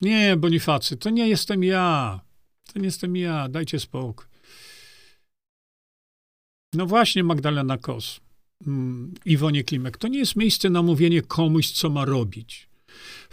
Nie, 0.01 0.37
Bonifacy, 0.37 0.97
to 0.97 1.09
nie 1.09 1.29
jestem 1.29 1.63
ja. 1.63 2.19
To 2.73 2.79
nie 2.79 2.85
jestem 2.85 3.15
ja. 3.15 3.49
Dajcie 3.49 3.79
spokój. 3.79 4.25
No 6.73 6.85
właśnie, 6.85 7.23
Magdalena 7.23 7.77
Kos, 7.77 8.19
mm, 8.67 9.13
Iwonie 9.25 9.63
Klimek, 9.63 9.97
to 9.97 10.07
nie 10.07 10.19
jest 10.19 10.35
miejsce 10.35 10.69
na 10.69 10.81
mówienie 10.81 11.21
komuś, 11.21 11.71
co 11.71 11.89
ma 11.89 12.05
robić. 12.05 12.70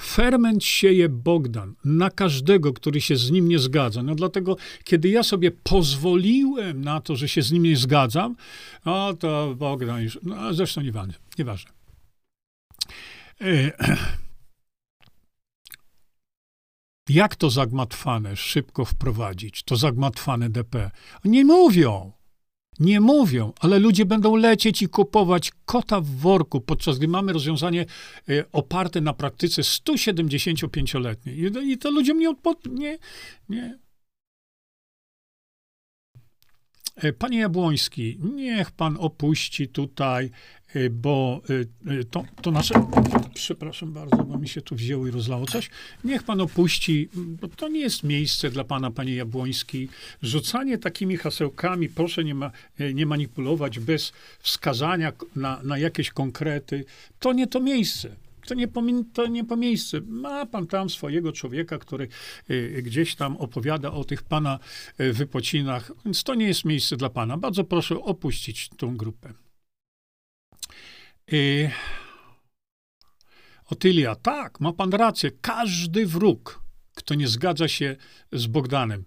Ferment 0.00 0.64
sieje 0.64 1.08
Bogdan 1.08 1.74
na 1.84 2.10
każdego, 2.10 2.72
który 2.72 3.00
się 3.00 3.16
z 3.16 3.30
nim 3.30 3.48
nie 3.48 3.58
zgadza. 3.58 4.02
No 4.02 4.14
dlatego, 4.14 4.56
kiedy 4.84 5.08
ja 5.08 5.22
sobie 5.22 5.50
pozwoliłem 5.50 6.80
na 6.84 7.00
to, 7.00 7.16
że 7.16 7.28
się 7.28 7.42
z 7.42 7.52
nim 7.52 7.62
nie 7.62 7.76
zgadzam, 7.76 8.36
o 8.84 9.14
to 9.18 9.54
Bogdan 9.56 10.02
już, 10.02 10.18
no 10.22 10.54
zresztą 10.54 10.80
nieważne. 10.80 11.14
nieważne. 11.38 11.70
E, 13.40 13.72
jak 17.08 17.36
to 17.36 17.50
zagmatwane 17.50 18.36
szybko 18.36 18.84
wprowadzić, 18.84 19.62
to 19.62 19.76
zagmatwane 19.76 20.50
DP? 20.50 20.90
Nie 21.24 21.44
mówią 21.44 22.17
nie 22.80 23.00
mówią, 23.00 23.52
ale 23.60 23.78
ludzie 23.78 24.04
będą 24.04 24.36
lecieć 24.36 24.82
i 24.82 24.88
kupować 24.88 25.52
kota 25.64 26.00
w 26.00 26.06
worku, 26.06 26.60
podczas 26.60 26.98
gdy 26.98 27.08
mamy 27.08 27.32
rozwiązanie 27.32 27.86
e, 28.28 28.44
oparte 28.52 29.00
na 29.00 29.12
praktyce 29.12 29.62
175-letniej. 29.62 31.52
I 31.64 31.78
to 31.78 31.90
ludziom 31.90 32.18
nie 32.18 32.30
odpowiada. 32.30 32.70
Nie, 32.70 32.98
nie. 33.48 33.78
E, 36.96 37.12
panie 37.12 37.38
Jabłoński, 37.38 38.18
niech 38.34 38.70
pan 38.70 38.96
opuści 39.00 39.68
tutaj 39.68 40.30
bo 40.90 41.40
e, 41.86 42.04
to, 42.04 42.24
to 42.42 42.50
nasze. 42.50 42.74
Przepraszam 43.34 43.92
bardzo, 43.92 44.16
bo 44.16 44.38
mi 44.38 44.48
się 44.48 44.62
tu 44.62 44.74
wzięło 44.74 45.06
i 45.06 45.10
rozlało 45.10 45.46
coś. 45.46 45.70
Niech 46.04 46.22
pan 46.22 46.40
opuści, 46.40 47.08
bo 47.14 47.48
to 47.48 47.68
nie 47.68 47.80
jest 47.80 48.04
miejsce 48.04 48.50
dla 48.50 48.64
pana, 48.64 48.90
panie 48.90 49.14
Jabłoński. 49.14 49.88
Rzucanie 50.22 50.78
takimi 50.78 51.16
hasełkami, 51.16 51.88
proszę 51.88 52.24
nie, 52.24 52.34
ma, 52.34 52.50
nie 52.94 53.06
manipulować 53.06 53.78
bez 53.78 54.12
wskazania 54.38 55.12
na, 55.36 55.60
na 55.62 55.78
jakieś 55.78 56.10
konkrety, 56.10 56.84
to 57.18 57.32
nie 57.32 57.46
to 57.46 57.60
miejsce. 57.60 58.16
To 58.46 58.54
nie, 58.54 58.68
po, 58.68 58.82
to 59.12 59.26
nie 59.26 59.44
po 59.44 59.56
miejsce. 59.56 60.00
Ma 60.00 60.46
pan 60.46 60.66
tam 60.66 60.90
swojego 60.90 61.32
człowieka, 61.32 61.78
który 61.78 62.08
y, 62.50 62.82
gdzieś 62.82 63.14
tam 63.14 63.36
opowiada 63.36 63.92
o 63.92 64.04
tych 64.04 64.22
pana 64.22 64.58
y, 65.00 65.12
wypocinach, 65.12 65.92
więc 66.04 66.22
to 66.22 66.34
nie 66.34 66.46
jest 66.46 66.64
miejsce 66.64 66.96
dla 66.96 67.10
pana. 67.10 67.36
Bardzo 67.36 67.64
proszę 67.64 67.94
opuścić 68.00 68.68
tą 68.76 68.96
grupę. 68.96 69.32
Y, 71.32 71.70
Otylia, 73.70 74.14
tak, 74.14 74.60
ma 74.60 74.72
pan 74.72 74.90
rację. 74.90 75.30
Każdy 75.40 76.06
wróg, 76.06 76.62
kto 76.94 77.14
nie 77.14 77.28
zgadza 77.28 77.68
się 77.68 77.96
z 78.32 78.46
Bogdanem, 78.46 79.04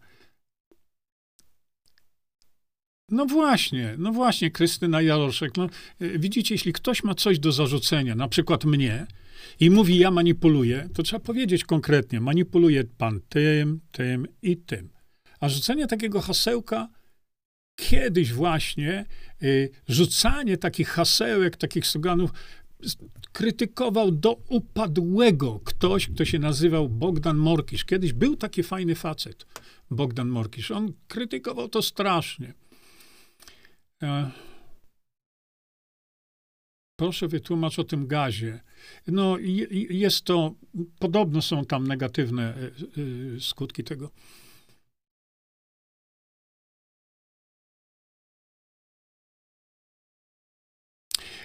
no 3.11 3.25
właśnie, 3.25 3.95
no 3.97 4.11
właśnie, 4.11 4.51
Krystyna 4.51 5.01
Jaroszek. 5.01 5.57
No, 5.57 5.67
widzicie, 5.99 6.55
jeśli 6.55 6.73
ktoś 6.73 7.03
ma 7.03 7.15
coś 7.15 7.39
do 7.39 7.51
zarzucenia, 7.51 8.15
na 8.15 8.27
przykład 8.27 8.65
mnie, 8.65 9.07
i 9.59 9.69
mówi, 9.69 9.97
ja 9.97 10.11
manipuluję, 10.11 10.89
to 10.93 11.03
trzeba 11.03 11.19
powiedzieć 11.19 11.63
konkretnie, 11.63 12.21
manipuluje 12.21 12.83
pan 12.83 13.19
tym, 13.29 13.79
tym 13.91 14.27
i 14.41 14.57
tym. 14.57 14.89
A 15.39 15.49
rzucenie 15.49 15.87
takiego 15.87 16.21
hasełka, 16.21 16.89
kiedyś 17.89 18.33
właśnie 18.33 19.05
y, 19.43 19.69
rzucanie 19.87 20.57
takich 20.57 20.89
hasełek, 20.89 21.57
takich 21.57 21.87
sloganów, 21.87 22.31
krytykował 23.31 24.11
do 24.11 24.37
upadłego 24.49 25.59
ktoś, 25.59 26.07
kto 26.07 26.25
się 26.25 26.39
nazywał 26.39 26.89
Bogdan 26.89 27.37
Morkisz. 27.37 27.85
Kiedyś 27.85 28.13
był 28.13 28.35
taki 28.35 28.63
fajny 28.63 28.95
facet, 28.95 29.45
Bogdan 29.91 30.27
Morkisz. 30.27 30.71
On 30.71 30.93
krytykował 31.07 31.69
to 31.69 31.81
strasznie. 31.81 32.53
E, 34.03 34.31
proszę 36.99 37.27
wytłumacz 37.27 37.79
o 37.79 37.83
tym 37.83 38.07
gazie. 38.07 38.59
No, 39.07 39.37
jest 39.89 40.23
to, 40.23 40.53
podobno 40.99 41.41
są 41.41 41.65
tam 41.65 41.87
negatywne 41.87 42.43
e, 42.43 42.67
e, 43.35 43.39
skutki 43.39 43.83
tego. 43.83 44.11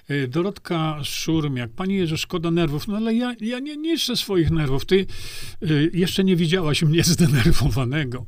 E, 0.09 0.28
Dorotka 0.28 1.01
Szurmiak, 1.05 1.70
pani 1.70 1.95
Jerzy, 1.95 2.19
szkoda 2.19 2.51
nerwów, 2.51 2.89
no 2.89 2.97
ale 2.97 3.15
ja, 3.15 3.35
ja 3.41 3.59
nie 3.59 3.77
niszczę 3.77 4.16
swoich 4.16 4.51
nerwów. 4.51 4.87
Ty 4.87 5.07
jeszcze 5.93 6.24
nie 6.24 6.37
widziałaś 6.37 6.83
mnie 6.83 7.05
zdenerwowanego. 7.15 8.27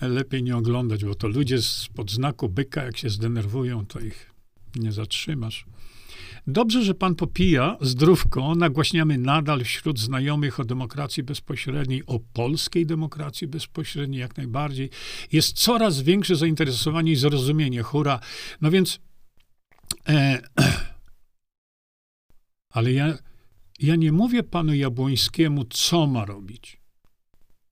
Lepiej 0.00 0.42
nie 0.42 0.56
oglądać, 0.56 1.04
bo 1.04 1.14
to 1.14 1.28
ludzie 1.28 1.62
spod 1.62 2.10
znaku 2.10 2.48
byka, 2.48 2.84
jak 2.84 2.96
się 2.96 3.10
zdenerwują, 3.10 3.86
to 3.86 4.00
ich 4.00 4.30
nie 4.76 4.92
zatrzymasz. 4.92 5.64
Dobrze, 6.46 6.84
że 6.84 6.94
pan 6.94 7.14
popija 7.14 7.76
zdrówko. 7.80 8.54
Nagłaśniamy 8.54 9.18
nadal 9.18 9.64
wśród 9.64 9.98
znajomych 9.98 10.60
o 10.60 10.64
demokracji 10.64 11.22
bezpośredniej, 11.22 12.06
o 12.06 12.20
polskiej 12.32 12.86
demokracji 12.86 13.46
bezpośredniej 13.46 14.20
jak 14.20 14.36
najbardziej. 14.36 14.90
Jest 15.32 15.52
coraz 15.52 16.00
większe 16.00 16.36
zainteresowanie 16.36 17.12
i 17.12 17.16
zrozumienie. 17.16 17.82
Hura. 17.82 18.20
No 18.60 18.70
więc. 18.70 19.00
E, 20.08 20.42
ale 22.70 22.92
ja, 22.92 23.18
ja 23.78 23.96
nie 23.96 24.12
mówię 24.12 24.42
panu 24.42 24.74
Jabłońskiemu, 24.74 25.64
co 25.64 26.06
ma 26.06 26.24
robić. 26.24 26.80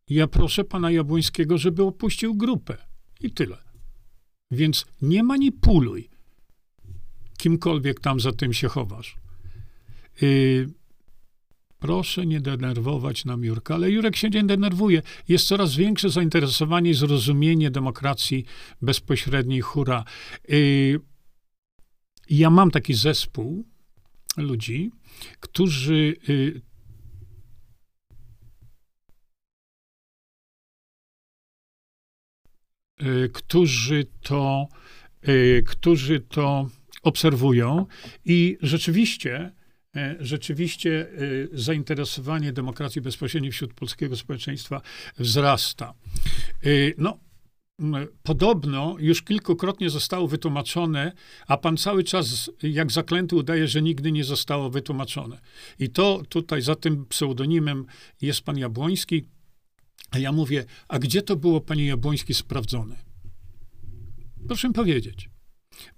Ja 0.08 0.26
proszę 0.26 0.64
pana 0.64 0.90
Jabłońskiego, 0.90 1.58
żeby 1.58 1.82
opuścił 1.82 2.34
grupę. 2.34 2.76
I 3.20 3.30
tyle. 3.30 3.56
Więc 4.50 4.86
nie 5.02 5.22
manipuluj 5.22 6.08
kimkolwiek 7.38 8.00
tam 8.00 8.20
za 8.20 8.32
tym 8.32 8.52
się 8.52 8.68
chowasz. 8.68 9.16
Yy, 10.20 10.70
proszę 11.78 12.26
nie 12.26 12.40
denerwować 12.40 13.24
nam 13.24 13.44
Jurka, 13.44 13.74
ale 13.74 13.90
Jurek 13.90 14.16
się 14.16 14.30
nie 14.30 14.44
denerwuje. 14.44 15.02
Jest 15.28 15.46
coraz 15.46 15.76
większe 15.76 16.10
zainteresowanie 16.10 16.90
i 16.90 16.94
zrozumienie 16.94 17.70
demokracji 17.70 18.44
bezpośredniej, 18.82 19.60
hura. 19.60 20.04
Yy, 20.48 21.00
ja 22.30 22.50
mam 22.50 22.70
taki 22.70 22.94
zespół 22.94 23.64
ludzi, 24.43 24.90
którzy 25.40 26.16
yy, 26.28 26.62
którzy 33.32 34.06
to, 34.20 34.69
którzy 35.66 36.20
to 36.20 36.69
obserwują 37.02 37.86
i 38.24 38.59
rzeczywiście, 38.62 39.52
rzeczywiście 40.20 41.06
zainteresowanie 41.52 42.52
demokracji 42.52 43.02
bezpośredniej 43.02 43.52
wśród 43.52 43.74
polskiego 43.74 44.16
społeczeństwa 44.16 44.81
wzrasta. 45.19 45.94
No, 46.98 47.19
Podobno 48.22 48.96
już 48.98 49.22
kilkukrotnie 49.22 49.90
zostało 49.90 50.28
wytłumaczone, 50.28 51.12
a 51.46 51.56
pan 51.56 51.76
cały 51.76 52.05
czas 52.05 52.50
jak 52.62 52.92
zaklęty 52.92 53.36
udaje, 53.36 53.68
że 53.68 53.82
nigdy 53.82 54.12
nie 54.12 54.24
zostało 54.24 54.70
wytłumaczone. 54.70 55.40
I 55.78 55.90
to 55.90 56.22
tutaj 56.28 56.62
za 56.62 56.74
tym 56.74 57.06
pseudonimem 57.06 57.86
jest 58.20 58.40
pan 58.40 58.59
Jabłoński. 58.59 59.24
A 60.10 60.18
ja 60.18 60.32
mówię, 60.32 60.64
a 60.88 60.98
gdzie 60.98 61.22
to 61.22 61.36
było, 61.36 61.60
panie 61.60 61.86
Jabłoński, 61.86 62.34
sprawdzone? 62.34 62.96
Proszę 64.46 64.72
powiedzieć. 64.72 65.30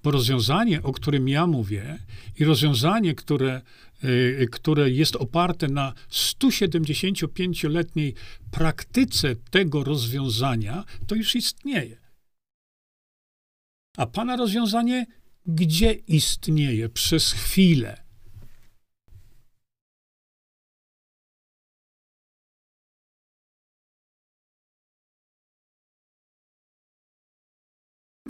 Bo 0.02 0.10
rozwiązanie, 0.10 0.82
o 0.82 0.92
którym 0.92 1.28
ja 1.28 1.46
mówię, 1.46 1.98
i 2.38 2.44
rozwiązanie, 2.44 3.14
które, 3.14 3.62
y, 4.04 4.48
które 4.52 4.90
jest 4.90 5.16
oparte 5.16 5.68
na 5.68 5.92
175-letniej 6.10 8.14
praktyce 8.50 9.36
tego 9.36 9.84
rozwiązania, 9.84 10.84
to 11.06 11.14
już 11.14 11.36
istnieje. 11.36 12.00
A 13.96 14.06
pana 14.06 14.36
rozwiązanie 14.36 15.06
gdzie 15.46 15.92
istnieje 15.92 16.88
przez 16.88 17.32
chwilę? 17.32 18.09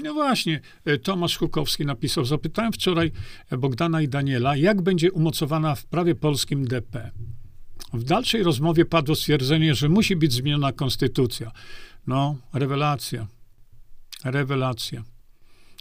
No 0.03 0.15
właśnie, 0.15 0.61
e, 0.85 0.99
Tomasz 0.99 1.37
Hukowski 1.37 1.87
napisał, 1.87 2.25
zapytałem 2.25 2.73
wczoraj 2.73 3.13
Bogdana 3.59 4.03
i 4.03 4.09
Daniela, 4.09 4.57
jak 4.57 4.83
będzie 4.83 5.13
umocowana 5.13 5.75
w 5.75 5.85
prawie 5.85 6.15
polskim 6.15 6.65
DP. 6.65 7.11
W 7.93 8.05
dalszej 8.05 8.43
rozmowie 8.43 8.85
padło 8.85 9.15
stwierdzenie, 9.15 9.75
że 9.75 9.89
musi 9.89 10.17
być 10.17 10.33
zmieniona 10.33 10.73
konstytucja. 10.73 11.51
No, 12.07 12.37
rewelacja. 12.53 13.27
Rewelacja. 14.25 15.05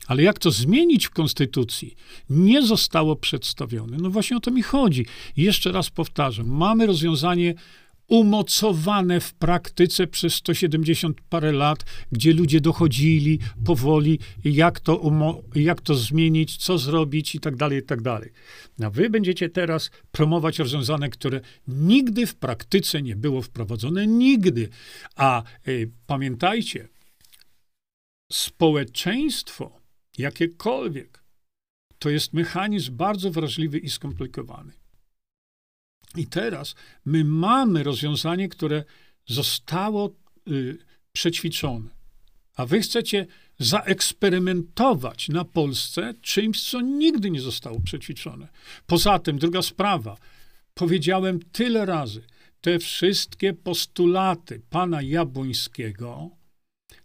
Ale 0.08 0.24
jak 0.24 0.40
to 0.40 0.52
zmienić 0.52 1.08
w 1.08 1.10
konstytucji? 1.10 1.96
Nie 2.30 2.62
zostało 2.62 3.16
przedstawione. 3.16 3.98
No 3.98 4.10
właśnie 4.10 4.38
o 4.38 4.40
to 4.40 4.52
mi 4.52 4.62
chodzi. 4.62 5.06
Jeszcze 5.38 5.72
raz 5.72 5.90
powtarzam. 5.90 6.48
Mamy 6.48 6.86
rozwiązanie 6.86 7.54
umocowane 8.10 9.20
w 9.20 9.34
praktyce 9.34 10.08
przez 10.08 10.34
170 10.34 11.22
parę 11.30 11.52
lat, 11.52 11.86
gdzie 12.12 12.34
ludzie 12.34 12.62
dochodzili 12.62 13.40
powoli, 13.66 14.20
jak 14.44 14.80
to, 14.80 14.98
umo- 14.98 15.42
jak 15.56 15.82
to 15.82 15.96
zmienić, 15.96 16.58
co 16.58 16.78
zrobić 16.78 17.36
i 17.36 17.40
tak 17.40 17.56
dalej, 17.56 17.80
i 17.80 17.84
tak 17.84 18.02
dalej. 18.02 18.32
A 18.84 18.90
wy 18.90 19.10
będziecie 19.10 19.50
teraz 19.50 19.92
promować 20.12 20.60
rozwiązanie, 20.60 21.10
które 21.10 21.42
nigdy 21.68 22.28
w 22.28 22.36
praktyce 22.36 23.02
nie 23.02 23.16
było 23.16 23.42
wprowadzone, 23.42 24.08
nigdy. 24.08 24.70
A 25.16 25.44
y, 25.68 25.92
pamiętajcie, 26.08 26.88
społeczeństwo, 28.32 29.80
jakiekolwiek, 30.18 31.24
to 32.00 32.10
jest 32.10 32.34
mechanizm 32.34 32.96
bardzo 32.96 33.32
wrażliwy 33.32 33.78
i 33.78 33.90
skomplikowany. 33.90 34.74
I 36.18 36.28
teraz 36.28 36.76
my 37.06 37.24
mamy 37.24 37.84
rozwiązanie, 37.84 38.50
które 38.50 38.84
zostało 39.26 40.16
y, 40.48 40.78
przećwiczone. 41.12 41.90
A 42.56 42.66
wy 42.66 42.82
chcecie 42.82 43.28
zaeksperymentować 43.60 45.30
na 45.30 45.46
Polsce 45.46 46.14
czymś, 46.22 46.70
co 46.70 46.82
nigdy 46.82 47.32
nie 47.32 47.42
zostało 47.42 47.80
przećwiczone. 47.80 48.48
Poza 48.88 49.20
tym, 49.20 49.40
druga 49.40 49.62
sprawa. 49.62 50.18
Powiedziałem 50.74 51.40
tyle 51.52 51.86
razy, 51.86 52.22
te 52.62 52.80
wszystkie 52.80 53.54
postulaty 53.54 54.62
pana 54.70 55.02
Jabłońskiego, 55.02 56.30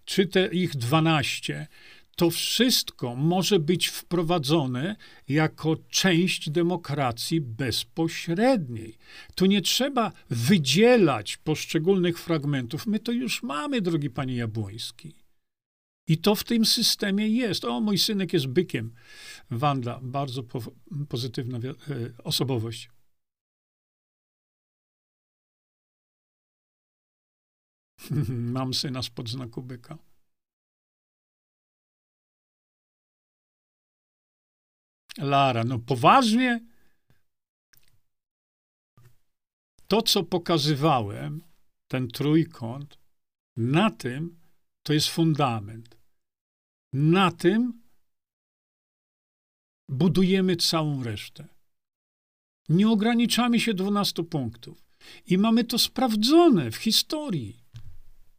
czy 0.05 0.27
te 0.27 0.47
ich 0.47 0.77
dwanaście, 0.77 1.67
to 2.15 2.31
wszystko 2.31 3.17
może 3.17 3.59
być 3.59 3.89
wprowadzone 3.89 4.97
jako 5.29 5.77
część 5.89 6.51
demokracji 6.51 7.41
bezpośredniej. 7.41 8.99
Tu 9.35 9.47
nie 9.47 9.63
trzeba 9.63 10.13
wydzielać 10.31 11.37
poszczególnych 11.37 12.19
fragmentów. 12.19 12.87
My 12.87 12.99
to 12.99 13.13
już 13.13 13.43
mamy, 13.43 13.81
drogi 13.81 14.11
panie 14.11 14.37
Jabłoński. 14.37 15.15
I 16.09 16.19
to 16.19 16.35
w 16.35 16.45
tym 16.45 16.65
systemie 16.65 17.29
jest. 17.29 17.65
O, 17.65 17.81
mój 17.81 17.99
synek 17.99 18.33
jest 18.33 18.47
bykiem. 18.47 18.95
Wanda, 19.51 20.01
bardzo 20.03 20.43
po, 20.43 20.63
pozytywna 21.09 21.59
e, 21.59 21.71
osobowość. 22.25 22.91
Mam 28.55 28.75
syna 28.75 29.03
spod 29.03 29.29
znaku 29.29 29.63
byka. 29.63 29.99
Lara, 35.19 35.65
no 35.65 35.79
poważnie? 35.79 36.61
To, 39.89 40.03
co 40.03 40.23
pokazywałem, 40.23 41.43
ten 41.89 42.09
trójkąt, 42.09 42.99
na 43.57 43.91
tym 43.91 44.41
to 44.83 44.93
jest 44.93 45.09
fundament. 45.09 45.97
Na 46.93 47.31
tym 47.31 47.83
budujemy 49.89 50.57
całą 50.57 51.03
resztę. 51.03 51.49
Nie 52.69 52.89
ograniczamy 52.89 53.61
się 53.61 53.75
12 53.75 54.25
punktów. 54.25 54.85
I 55.27 55.39
mamy 55.39 55.65
to 55.65 55.79
sprawdzone 55.79 56.71
w 56.71 56.77
historii. 56.77 57.65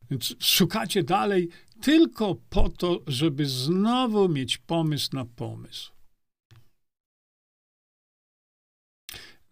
Więc 0.10 0.36
szukacie 0.40 1.04
dalej 1.04 1.50
tylko 1.82 2.36
po 2.50 2.70
to, 2.70 3.02
żeby 3.08 3.46
znowu 3.46 4.30
mieć 4.30 4.58
pomysł 4.58 5.10
na 5.14 5.26
pomysł. 5.26 5.95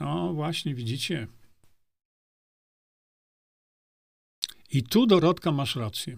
No 0.03 0.33
właśnie, 0.33 0.75
widzicie. 0.75 1.27
I 4.71 4.83
tu, 4.83 5.05
Dorotka, 5.05 5.51
masz 5.51 5.75
rację. 5.75 6.17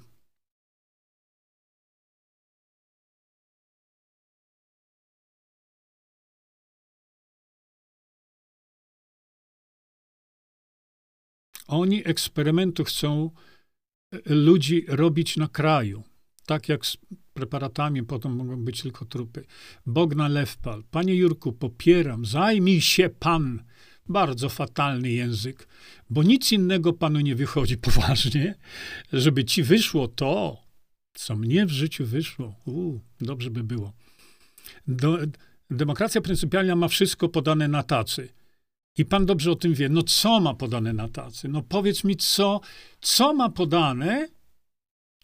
Oni 11.67 12.07
eksperymentu 12.07 12.83
chcą 12.83 13.31
e, 14.11 14.33
ludzi 14.33 14.85
robić 14.87 15.37
na 15.37 15.47
kraju. 15.47 16.03
Tak 16.45 16.69
jak 16.69 16.85
z 16.85 16.97
preparatami, 17.33 18.03
potem 18.03 18.35
mogą 18.35 18.65
być 18.65 18.81
tylko 18.81 19.05
trupy. 19.05 19.45
Bogna 19.85 20.27
Lewpal. 20.27 20.83
Panie 20.91 21.15
Jurku, 21.15 21.53
popieram, 21.53 22.25
zajmij 22.25 22.81
się 22.81 23.09
pan. 23.09 23.63
Bardzo 24.09 24.49
fatalny 24.49 25.11
język, 25.11 25.67
bo 26.09 26.23
nic 26.23 26.51
innego 26.51 26.93
panu 26.93 27.19
nie 27.19 27.35
wychodzi 27.35 27.77
poważnie, 27.87 28.55
żeby 29.13 29.45
ci 29.45 29.63
wyszło 29.63 30.07
to, 30.07 30.57
co 31.13 31.35
mnie 31.35 31.65
w 31.65 31.71
życiu 31.71 32.05
wyszło. 32.05 32.55
Uu, 32.65 33.01
dobrze 33.21 33.49
by 33.49 33.63
było. 33.63 33.93
Do, 34.87 35.17
demokracja 35.71 36.21
pryncypialna 36.21 36.75
ma 36.75 36.87
wszystko 36.87 37.29
podane 37.29 37.67
na 37.67 37.83
tacy. 37.83 38.29
I 38.97 39.05
pan 39.05 39.25
dobrze 39.25 39.51
o 39.51 39.55
tym 39.55 39.73
wie. 39.73 39.89
No 39.89 40.03
co 40.03 40.39
ma 40.39 40.53
podane 40.53 40.93
na 40.93 41.09
tacy? 41.09 41.47
No 41.47 41.61
powiedz 41.61 42.03
mi, 42.03 42.15
co, 42.15 42.61
co 43.01 43.33
ma 43.33 43.49
podane, 43.49 44.27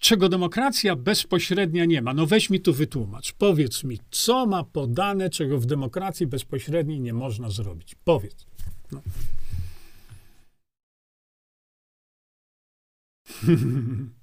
czego 0.02 0.30
demokracja 0.30 0.96
bezpośrednia 0.96 1.86
nie 1.86 2.02
ma. 2.02 2.14
No 2.14 2.26
weź 2.26 2.50
mi 2.50 2.62
tu 2.62 2.74
wytłumacz. 2.74 3.34
Powiedz 3.34 3.84
mi, 3.84 4.00
co 4.12 4.46
ma 4.46 4.64
podane, 4.64 5.30
czego 5.30 5.60
w 5.60 5.66
demokracji 5.66 6.28
bezpośredniej 6.28 7.02
nie 7.02 7.14
można 7.14 7.50
zrobić. 7.50 7.96
Powiedz. 8.04 8.46
No. 8.92 9.02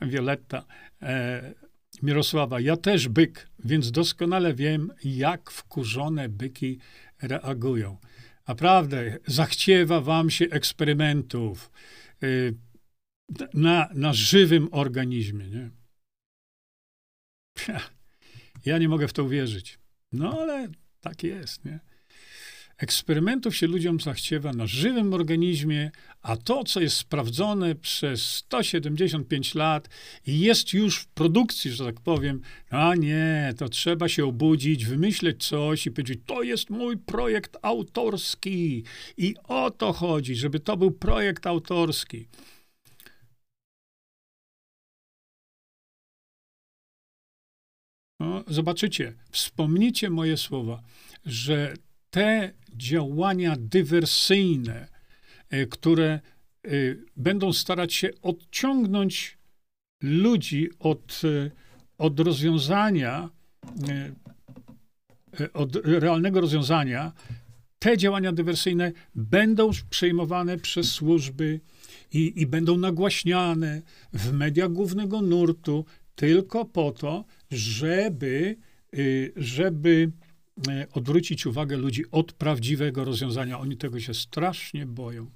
Violetta. 0.00 0.64
E, 1.02 1.54
Mirosława, 2.02 2.60
ja 2.60 2.76
też 2.76 3.08
byk, 3.08 3.48
więc 3.64 3.90
doskonale 3.90 4.54
wiem, 4.54 4.92
jak 5.04 5.50
wkurzone 5.50 6.28
byki 6.28 6.78
reagują. 7.22 7.98
Naprawdę, 8.48 9.18
zachciewa 9.26 10.00
wam 10.00 10.30
się 10.30 10.44
eksperymentów 10.44 11.70
y, 12.22 12.54
na, 13.54 13.88
na 13.94 14.12
żywym 14.12 14.68
organizmie, 14.72 15.48
nie? 15.48 15.70
Ja 18.64 18.78
nie 18.78 18.88
mogę 18.88 19.08
w 19.08 19.12
to 19.12 19.24
uwierzyć. 19.24 19.78
No 20.12 20.40
ale 20.40 20.68
tak 21.00 21.22
jest, 21.22 21.64
nie? 21.64 21.80
Eksperymentów 22.84 23.56
się 23.56 23.66
ludziom 23.66 24.00
zachciewa 24.00 24.52
na 24.52 24.66
żywym 24.66 25.14
organizmie, 25.14 25.90
a 26.22 26.36
to, 26.36 26.64
co 26.64 26.80
jest 26.80 26.96
sprawdzone 26.96 27.74
przez 27.74 28.22
175 28.22 29.54
lat 29.54 29.88
i 30.26 30.40
jest 30.40 30.72
już 30.72 30.98
w 30.98 31.06
produkcji, 31.06 31.70
że 31.70 31.84
tak 31.84 32.00
powiem, 32.00 32.40
a 32.70 32.94
nie, 32.94 33.54
to 33.56 33.68
trzeba 33.68 34.08
się 34.08 34.24
obudzić, 34.24 34.84
wymyśleć 34.84 35.46
coś 35.46 35.86
i 35.86 35.90
powiedzieć, 35.90 36.20
to 36.26 36.42
jest 36.42 36.70
mój 36.70 36.96
projekt 36.96 37.56
autorski. 37.62 38.84
I 39.16 39.34
o 39.48 39.70
to 39.70 39.92
chodzi, 39.92 40.36
żeby 40.36 40.60
to 40.60 40.76
był 40.76 40.90
projekt 40.90 41.46
autorski. 41.46 42.26
No, 48.20 48.44
zobaczycie, 48.46 49.14
wspomnijcie 49.30 50.10
moje 50.10 50.36
słowa, 50.36 50.82
że 51.24 51.74
te 52.14 52.52
działania 52.76 53.56
dywersyjne, 53.58 54.88
e, 55.50 55.66
które 55.66 56.10
e, 56.12 56.20
będą 57.16 57.52
starać 57.52 57.94
się 57.94 58.10
odciągnąć 58.22 59.38
ludzi 60.02 60.70
od, 60.78 61.20
e, 61.24 61.50
od 61.98 62.20
rozwiązania, 62.20 63.30
od 65.52 65.76
realnego 65.76 66.40
rozwiązania, 66.40 67.12
te 67.78 67.96
działania 67.98 68.32
dywersyjne 68.32 68.92
będą 69.14 69.70
przejmowane 69.90 70.56
przez 70.58 70.90
służby 70.90 71.60
i, 72.12 72.32
i 72.36 72.46
będą 72.46 72.78
nagłaśniane 72.78 73.82
w 74.12 74.32
mediach 74.32 74.72
głównego 74.72 75.22
nurtu 75.22 75.84
tylko 76.14 76.64
po 76.64 76.92
to, 76.92 77.24
żeby, 77.50 78.56
żeby 79.36 80.12
odwrócić 80.92 81.46
uwagę 81.46 81.76
ludzi 81.76 82.04
od 82.10 82.32
prawdziwego 82.32 83.04
rozwiązania. 83.04 83.58
Oni 83.60 83.76
tego 83.76 84.00
się 84.00 84.14
strasznie 84.14 84.86
boją. 84.86 85.30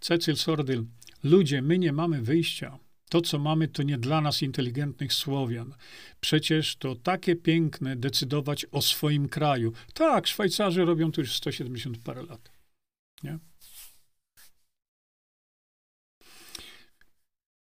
Cecyl 0.00 0.36
Sordyl. 0.36 0.84
Ludzie, 1.22 1.62
my 1.62 1.78
nie 1.78 1.92
mamy 1.92 2.22
wyjścia. 2.22 2.78
To, 3.08 3.20
co 3.20 3.38
mamy, 3.38 3.68
to 3.68 3.82
nie 3.82 3.98
dla 3.98 4.20
nas 4.20 4.42
inteligentnych 4.42 5.12
Słowian. 5.12 5.74
Przecież 6.20 6.76
to 6.76 6.94
takie 6.94 7.36
piękne 7.36 7.96
decydować 7.96 8.66
o 8.72 8.82
swoim 8.82 9.28
kraju. 9.28 9.72
Tak, 9.94 10.26
Szwajcarzy 10.26 10.84
robią 10.84 11.12
to 11.12 11.20
już 11.20 11.36
170 11.36 11.98
parę 11.98 12.22
lat. 12.22 12.50
Nie? 13.22 13.38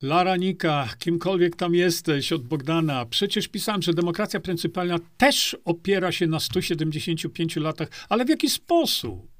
Lara 0.01 0.35
Nika, 0.35 0.89
kimkolwiek 0.99 1.55
tam 1.55 1.75
jesteś, 1.75 2.31
od 2.31 2.47
Bogdana. 2.47 3.05
Przecież 3.05 3.47
pisałem, 3.47 3.81
że 3.81 3.93
demokracja 3.93 4.39
pryncypalna 4.39 4.99
też 5.17 5.57
opiera 5.65 6.11
się 6.11 6.27
na 6.27 6.39
175 6.39 7.55
latach, 7.55 7.89
ale 8.09 8.25
w 8.25 8.29
jaki 8.29 8.49
sposób? 8.49 9.31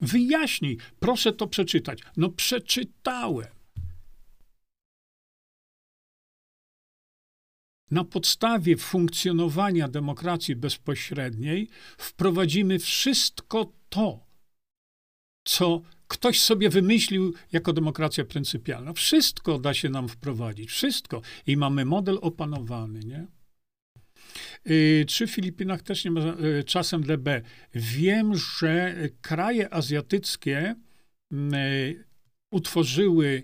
Wyjaśnij, 0.00 0.78
proszę 1.00 1.32
to 1.32 1.46
przeczytać. 1.46 1.98
No 2.16 2.28
przeczytałem. 2.28 3.48
Na 7.90 8.04
podstawie 8.04 8.76
funkcjonowania 8.76 9.88
demokracji 9.88 10.56
bezpośredniej 10.56 11.68
wprowadzimy 11.98 12.78
wszystko 12.78 13.72
to, 13.88 14.26
co 15.44 15.82
ktoś 16.12 16.40
sobie 16.40 16.70
wymyślił 16.70 17.34
jako 17.52 17.72
demokracja 17.72 18.24
pryncypialna. 18.24 18.92
Wszystko 18.92 19.58
da 19.58 19.74
się 19.74 19.88
nam 19.88 20.08
wprowadzić, 20.08 20.70
wszystko. 20.70 21.22
I 21.46 21.56
mamy 21.56 21.84
model 21.84 22.18
opanowany, 22.22 23.00
nie? 23.00 23.26
Y, 24.70 25.04
czy 25.08 25.26
w 25.26 25.30
Filipinach 25.30 25.82
też 25.82 26.04
nie 26.04 26.10
ma 26.10 26.20
y, 26.20 26.64
czasem 26.64 27.02
DB? 27.02 27.42
Wiem, 27.74 28.32
że 28.36 28.96
kraje 29.20 29.74
azjatyckie 29.74 30.74
y, 31.32 32.04
utworzyły, 32.50 33.42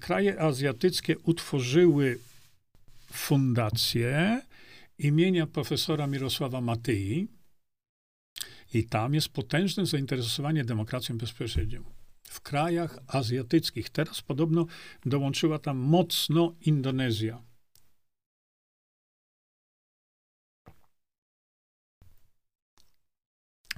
kraje 0.00 0.40
azjatyckie 0.40 1.18
utworzyły 1.18 2.18
fundację 3.12 4.42
imienia 4.98 5.46
profesora 5.46 6.06
Mirosława 6.06 6.60
Matyi 6.60 7.28
i 8.74 8.84
tam 8.84 9.14
jest 9.14 9.28
potężne 9.28 9.86
zainteresowanie 9.86 10.64
demokracją 10.64 11.18
bezpośrednią. 11.18 11.99
W 12.30 12.40
krajach 12.40 12.98
azjatyckich. 13.06 13.90
Teraz 13.90 14.22
podobno 14.22 14.66
dołączyła 15.04 15.58
tam 15.58 15.76
mocno 15.78 16.54
Indonezja. 16.60 17.42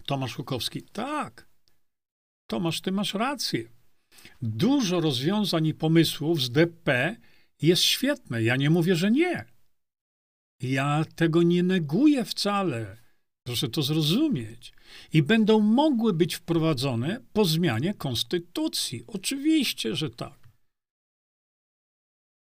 Tomasz 0.07 0.35
Hukowski. 0.35 0.83
Tak. 0.83 1.49
Tomasz, 2.47 2.81
ty 2.81 2.93
masz 2.93 3.15
rację. 3.15 3.69
Dużo 4.43 5.01
rozwiązań 5.01 5.66
i 5.66 5.74
pomysłów 5.74 6.43
z 6.43 6.51
DP 6.51 7.16
jest 7.62 7.83
świetne. 7.83 8.43
Ja 8.43 8.57
nie 8.57 8.70
mówię, 8.70 8.97
że 8.97 9.11
nie. 9.11 9.45
Ja 10.61 11.05
tego 11.16 11.43
nie 11.43 11.62
neguję 11.62 12.24
wcale. 12.24 13.02
Proszę 13.47 13.69
to 13.69 13.82
zrozumieć. 13.82 14.73
I 15.12 15.23
będą 15.23 15.60
mogły 15.60 16.12
być 16.12 16.35
wprowadzone 16.35 17.20
po 17.32 17.44
zmianie 17.44 17.94
konstytucji. 17.94 19.05
Oczywiście, 19.06 19.97
że 19.97 20.10
tak. 20.10 20.48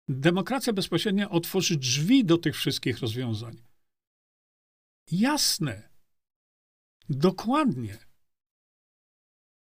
Demokracja 0.09 0.73
bezpośrednia 0.73 1.31
otworzy 1.31 1.77
drzwi 1.77 2.25
do 2.25 2.39
tych 2.39 2.57
wszystkich 2.57 2.99
rozwiązań. 2.99 3.63
Jasne. 5.11 5.89
Dokładnie. 7.09 7.99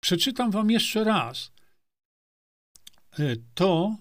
Przeczytam 0.03 0.51
wam 0.51 0.71
jeszcze 0.71 1.03
raz. 1.03 1.51
E, 3.11 3.35
to 3.53 3.97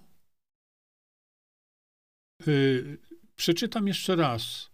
yy, 2.47 2.99
przeczytam 3.37 3.89
jeszcze 3.89 4.17
raz. 4.17 4.70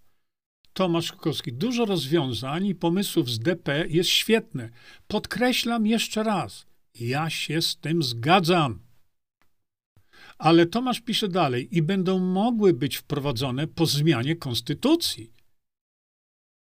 Tomasz 0.76 1.12
Kukowski. 1.12 1.52
Dużo 1.52 1.84
rozwiązań 1.84 2.66
i 2.66 2.74
pomysłów 2.74 3.30
z 3.30 3.38
DP 3.38 3.84
jest 3.88 4.10
świetne. 4.10 4.70
Podkreślam 5.08 5.86
jeszcze 5.86 6.22
raz. 6.22 6.66
Ja 7.00 7.30
się 7.30 7.62
z 7.62 7.76
tym 7.76 8.02
zgadzam. 8.02 8.78
Ale 10.38 10.66
Tomasz 10.66 11.00
pisze 11.00 11.28
dalej 11.28 11.76
i 11.76 11.82
będą 11.82 12.18
mogły 12.18 12.72
być 12.72 12.96
wprowadzone 12.96 13.66
po 13.66 13.86
zmianie 13.86 14.36
konstytucji. 14.36 15.32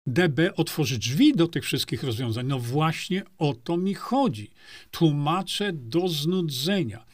DB 0.07 0.39
otworzy 0.55 0.97
drzwi 0.97 1.33
do 1.33 1.47
tych 1.47 1.63
wszystkich 1.63 2.03
rozwiązań. 2.03 2.47
No 2.47 2.59
właśnie 2.59 3.23
o 3.37 3.53
to 3.53 3.77
mi 3.77 3.93
chodzi. 3.93 4.51
Tłumaczę 4.91 5.73
do 5.73 6.07
znudzenia. 6.07 7.05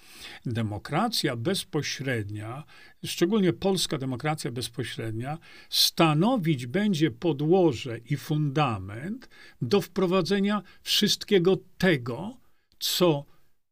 Demokracja 0.46 1.36
bezpośrednia, 1.36 2.64
szczególnie 3.06 3.54
polska 3.54 3.98
demokracja 3.98 4.52
bezpośrednia, 4.52 5.38
stanowić 5.70 6.68
będzie 6.68 7.12
podłoże 7.12 7.98
i 7.98 8.18
fundament 8.18 9.30
do 9.62 9.82
wprowadzenia 9.82 10.62
wszystkiego 10.84 11.58
tego, 11.78 12.38
co 12.80 13.26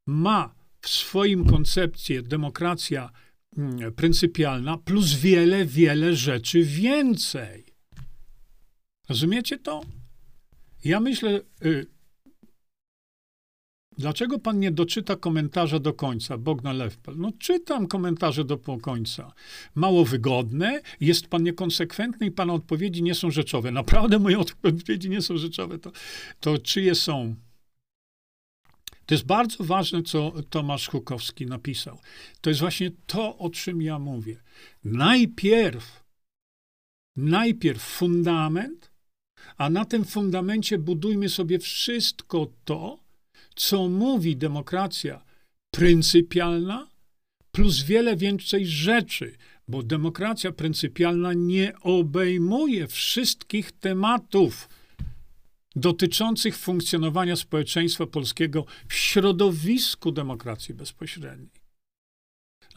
ma 0.06 0.56
w 0.82 0.90
swoim 0.90 1.46
koncepcji 1.46 2.24
demokracja 2.24 3.12
mm, 3.58 3.94
pryncypialna, 3.94 4.78
plus 4.78 5.14
wiele, 5.14 5.66
wiele 5.66 6.16
rzeczy 6.16 6.64
więcej. 6.64 7.66
Rozumiecie 9.10 9.58
to? 9.58 9.82
Ja 10.84 11.00
myślę, 11.00 11.42
y, 11.66 11.97
dlaczego 13.98 14.40
pan 14.40 14.60
nie 14.60 14.72
doczyta 14.72 15.16
komentarza 15.16 15.80
do 15.80 15.94
końca, 15.94 16.38
Bogdan 16.38 16.78
Lewpel? 16.78 17.18
No 17.18 17.32
czytam 17.40 17.88
komentarze 17.88 18.46
do 18.46 18.58
końca. 18.58 19.34
Mało 19.76 20.06
wygodne, 20.06 20.82
jest 21.00 21.28
pan 21.28 21.44
niekonsekwentny 21.44 22.28
i 22.28 22.32
pana 22.32 22.54
odpowiedzi 22.54 23.04
nie 23.04 23.16
są 23.16 23.32
rzeczowe. 23.32 23.72
Naprawdę 23.72 24.20
moje 24.20 24.40
odpowiedzi 24.46 25.10
nie 25.10 25.22
są 25.22 25.38
rzeczowe. 25.38 25.80
To, 25.80 25.92
to 26.40 26.58
czyje 26.58 26.96
są? 26.96 27.36
To 29.06 29.14
jest 29.14 29.26
bardzo 29.26 29.64
ważne, 29.64 30.04
co 30.04 30.34
Tomasz 30.50 30.90
Hukowski 30.90 31.46
napisał. 31.46 32.00
To 32.42 32.50
jest 32.50 32.60
właśnie 32.60 32.92
to, 33.06 33.38
o 33.38 33.50
czym 33.50 33.82
ja 33.82 34.00
mówię. 34.00 34.44
Najpierw, 34.84 36.04
najpierw 37.16 37.82
fundament, 37.82 38.92
a 39.58 39.70
na 39.70 39.86
tym 39.86 40.06
fundamencie 40.06 40.78
budujmy 40.78 41.30
sobie 41.30 41.60
wszystko 41.60 42.48
to, 42.66 43.07
co 43.58 43.90
mówi 43.90 44.36
demokracja 44.38 45.24
pryncypialna, 45.72 46.88
plus 47.52 47.84
wiele 47.84 48.16
więcej 48.16 48.66
rzeczy, 48.66 49.36
bo 49.68 49.84
demokracja 49.84 50.52
pryncypialna 50.52 51.34
nie 51.34 51.74
obejmuje 51.82 52.88
wszystkich 52.88 53.72
tematów 53.72 54.70
dotyczących 55.76 56.58
funkcjonowania 56.58 57.36
społeczeństwa 57.36 58.08
polskiego 58.08 58.66
w 58.90 58.94
środowisku 58.94 60.12
demokracji 60.12 60.74
bezpośredniej. 60.74 61.57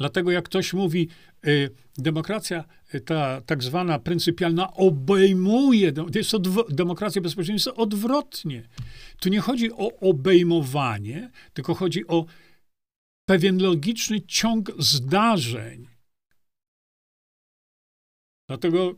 Dlatego 0.01 0.31
jak 0.31 0.45
ktoś 0.45 0.73
mówi, 0.73 1.09
y, 1.47 1.71
demokracja 1.99 2.65
y, 2.95 3.01
ta 3.01 3.41
tak 3.41 3.63
zwana 3.63 3.99
pryncypialna 3.99 4.75
obejmuje, 4.75 5.93
jest 6.15 6.31
odw- 6.31 6.73
demokracja 6.73 7.23
bezpośrednia 7.23 7.55
jest 7.55 7.79
odwrotnie. 7.79 8.69
Tu 9.21 9.29
nie 9.29 9.41
chodzi 9.41 9.73
o 9.73 10.01
obejmowanie, 10.01 11.31
tylko 11.53 11.75
chodzi 11.75 12.07
o 12.07 12.25
pewien 13.29 13.63
logiczny 13.63 14.21
ciąg 14.21 14.73
zdarzeń. 14.79 15.89
Dlatego 18.49 18.95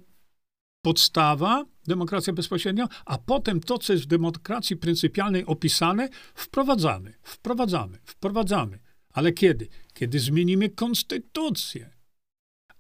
podstawa, 0.85 1.65
demokracja 1.87 2.33
bezpośrednia, 2.33 2.89
a 3.05 3.19
potem 3.19 3.61
to, 3.61 3.79
co 3.79 3.93
jest 3.93 4.05
w 4.05 4.09
demokracji 4.09 4.77
pryncypialnej 4.77 5.47
opisane, 5.47 6.09
wprowadzamy, 6.35 7.15
wprowadzamy, 7.23 7.99
wprowadzamy. 8.05 8.79
Ale 9.13 9.33
kiedy? 9.33 9.69
Kiedy 10.03 10.21
zmienimy 10.21 10.69
konstytucję. 10.69 11.91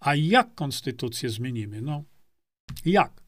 A 0.01 0.15
jak 0.15 0.55
konstytucję 0.55 1.31
zmienimy? 1.31 1.83
No, 1.83 2.05
jak? 2.85 3.23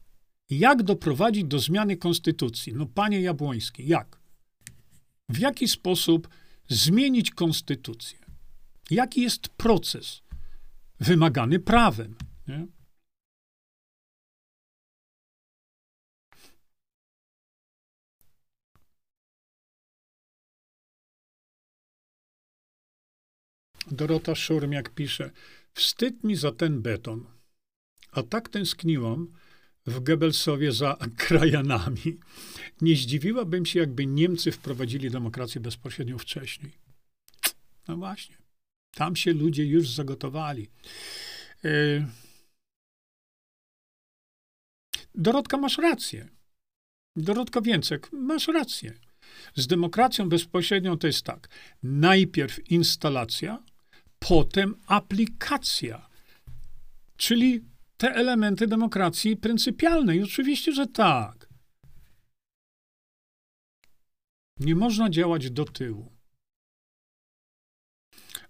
Jak 0.49 0.83
doprowadzić 0.83 1.43
do 1.43 1.59
zmiany 1.59 1.97
konstytucji? 1.97 2.73
No, 2.73 2.85
panie 2.85 3.21
Jabłoński, 3.21 3.87
jak? 3.87 4.19
W 5.29 5.37
jaki 5.37 5.67
sposób 5.67 6.27
zmienić 6.67 7.31
konstytucję? 7.31 8.19
Jaki 8.91 9.21
jest 9.21 9.49
proces 9.49 10.21
wymagany 10.99 11.59
prawem? 11.59 12.15
Nie? 12.47 12.67
Dorota 23.91 24.35
Szurmiak 24.35 24.89
pisze: 24.89 25.31
Wstyd 25.73 26.23
mi 26.23 26.35
za 26.35 26.51
ten 26.51 26.81
beton. 26.81 27.25
A 28.11 28.23
tak 28.23 28.49
tęskniłam 28.49 29.27
w 29.85 29.99
Goebbelsowie 29.99 30.71
za 30.71 30.97
krajanami. 31.27 32.19
Nie 32.81 32.95
zdziwiłabym 32.95 33.65
się, 33.65 33.79
jakby 33.79 34.05
Niemcy 34.05 34.51
wprowadzili 34.51 35.11
demokrację 35.11 35.61
bezpośrednio 35.61 36.17
wcześniej. 36.17 36.71
No 37.87 37.97
właśnie. 37.97 38.37
Tam 38.91 39.15
się 39.15 39.33
ludzie 39.33 39.65
już 39.65 39.89
zagotowali. 39.89 40.69
E, 41.65 41.69
Dorotka, 45.15 45.57
masz 45.57 45.77
rację. 45.77 46.29
Dorotka 47.15 47.61
Więcek, 47.61 48.09
masz 48.11 48.47
rację. 48.47 48.93
Z 49.55 49.67
demokracją 49.67 50.29
bezpośrednią 50.29 50.97
to 50.97 51.07
jest 51.07 51.23
tak. 51.23 51.49
Najpierw 51.83 52.71
instalacja, 52.71 53.63
potem 54.19 54.75
aplikacja. 54.87 56.09
Czyli 57.17 57.65
te 57.97 58.15
elementy 58.15 58.67
demokracji 58.67 59.37
pryncypialnej. 59.37 60.23
Oczywiście, 60.23 60.73
że 60.73 60.87
tak. 60.87 61.49
Nie 64.59 64.75
można 64.75 65.09
działać 65.09 65.51
do 65.51 65.65
tyłu. 65.65 66.11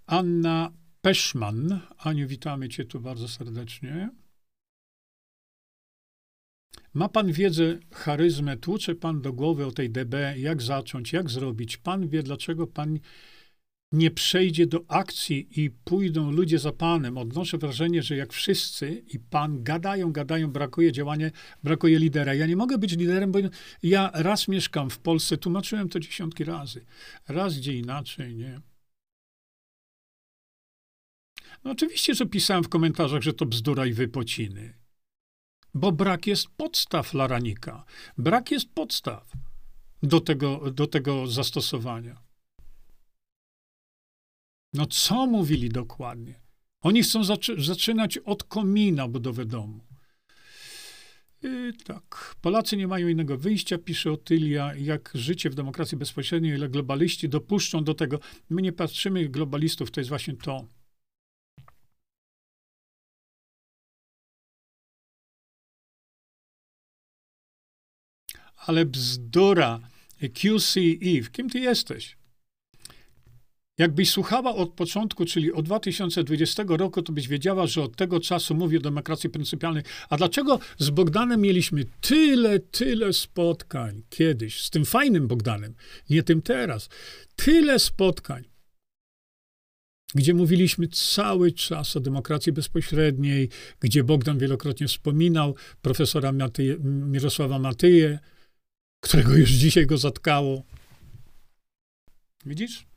Anna 0.06 0.72
Peszman. 1.02 1.82
Aniu, 1.98 2.28
witamy 2.28 2.70
Cię 2.70 2.86
tu 2.86 3.00
bardzo 3.00 3.28
serdecznie. 3.28 4.10
Ma 6.94 7.10
pan 7.10 7.32
wiedzę, 7.32 7.80
charyzmę, 7.92 8.58
tłucze 8.58 8.96
pan 8.96 9.22
do 9.22 9.34
głowy 9.34 9.66
o 9.66 9.72
tej 9.72 9.90
DB, 9.90 10.38
jak 10.38 10.62
zacząć, 10.62 11.14
jak 11.14 11.30
zrobić. 11.30 11.78
Pan 11.78 12.08
wie, 12.08 12.24
dlaczego 12.24 12.68
pan 12.68 13.00
nie 13.92 14.12
przejdzie 14.12 14.68
do 14.68 14.86
akcji 14.88 15.62
i 15.62 15.70
pójdą 15.70 16.32
ludzie 16.32 16.60
za 16.60 16.72
panem. 16.72 17.18
Odnoszę 17.18 17.58
wrażenie, 17.58 18.04
że 18.04 18.16
jak 18.16 18.34
wszyscy 18.34 19.04
i 19.14 19.20
pan 19.20 19.64
gadają, 19.64 20.12
gadają, 20.12 20.52
brakuje 20.52 20.92
działania, 20.92 21.30
brakuje 21.64 22.00
lidera. 22.00 22.34
Ja 22.34 22.46
nie 22.48 22.56
mogę 22.56 22.78
być 22.78 22.98
liderem, 22.98 23.32
bo 23.32 23.40
ja 23.84 24.12
raz 24.14 24.48
mieszkam 24.48 24.90
w 24.90 25.00
Polsce, 25.00 25.38
tłumaczyłem 25.38 25.90
to 25.90 26.00
dziesiątki 26.00 26.44
razy. 26.44 26.86
Raz 27.28 27.58
gdzie 27.58 27.78
inaczej, 27.78 28.36
nie? 28.36 28.62
No 31.64 31.72
oczywiście, 31.72 32.16
że 32.16 32.26
pisałem 32.26 32.64
w 32.64 32.70
komentarzach, 32.70 33.22
że 33.22 33.34
to 33.34 33.46
bzdura 33.46 33.86
i 33.86 33.94
wypociny. 33.94 34.74
Bo 35.74 35.92
brak 35.92 36.28
jest 36.28 36.48
podstaw 36.48 37.14
Laranika. 37.14 37.86
Brak 38.18 38.52
jest 38.52 38.70
podstaw 38.74 39.32
do 40.04 40.20
tego, 40.20 40.72
do 40.72 40.88
tego 40.88 41.28
zastosowania. 41.28 42.25
No 44.76 44.86
co 44.86 45.28
mówili 45.28 45.70
dokładnie? 45.70 46.42
Oni 46.82 47.04
chcą 47.04 47.24
zaczy 47.24 47.64
zaczynać 47.64 48.18
od 48.18 48.44
komina 48.44 49.08
budowę 49.08 49.46
domu. 49.46 49.80
Tak. 51.86 52.36
Polacy 52.42 52.78
nie 52.78 52.88
mają 52.88 53.08
innego 53.08 53.38
wyjścia, 53.38 53.78
pisze 53.78 54.12
Otylia, 54.12 54.76
jak 54.76 55.12
życie 55.16 55.50
w 55.50 55.56
demokracji 55.56 55.98
bezpośredniej, 55.98 56.56
ile 56.56 56.70
globaliści 56.70 57.30
dopuszczą 57.30 57.84
do 57.84 57.94
tego. 57.94 58.20
My 58.50 58.62
nie 58.62 58.74
patrzymy 58.74 59.30
globalistów, 59.30 59.92
to 59.92 60.00
jest 60.00 60.10
właśnie 60.10 60.34
to. 60.34 60.68
Ale 68.56 68.86
bzdura. 68.86 69.80
QC 70.34 70.80
Eve. 71.02 71.30
Kim 71.32 71.50
ty 71.50 71.60
jesteś? 71.60 72.18
Jakbyś 73.78 74.12
słuchała 74.12 74.56
od 74.56 74.74
początku, 74.74 75.26
czyli 75.26 75.54
od 75.54 75.66
2020 75.66 76.64
roku, 76.68 77.02
to 77.02 77.14
byś 77.14 77.28
wiedziała, 77.28 77.68
że 77.68 77.82
od 77.82 77.96
tego 77.96 78.20
czasu 78.20 78.56
mówię 78.56 78.78
o 78.78 78.82
demokracji 78.82 79.30
pryncypialnej. 79.30 79.84
A 80.10 80.18
dlaczego 80.18 80.60
z 80.78 80.90
Bogdanem 80.90 81.42
mieliśmy 81.42 81.86
tyle, 82.02 82.60
tyle 82.60 83.14
spotkań 83.14 84.04
kiedyś, 84.10 84.62
z 84.62 84.70
tym 84.70 84.86
fajnym 84.86 85.28
Bogdanem, 85.28 85.76
nie 86.10 86.24
tym 86.24 86.42
teraz, 86.42 86.90
tyle 87.36 87.80
spotkań, 87.80 88.44
gdzie 90.16 90.34
mówiliśmy 90.34 90.88
cały 90.88 91.52
czas 91.52 91.96
o 91.96 92.00
demokracji 92.00 92.52
bezpośredniej, 92.52 93.50
gdzie 93.80 94.04
Bogdan 94.04 94.38
wielokrotnie 94.38 94.88
wspominał 94.88 95.56
profesora 95.82 96.32
Matyje, 96.32 96.78
Mirosława 96.84 97.60
Matyję, 97.60 98.20
którego 99.00 99.36
już 99.36 99.50
dzisiaj 99.50 99.86
go 99.86 99.98
zatkało. 99.98 100.64
Widzisz? 102.46 102.95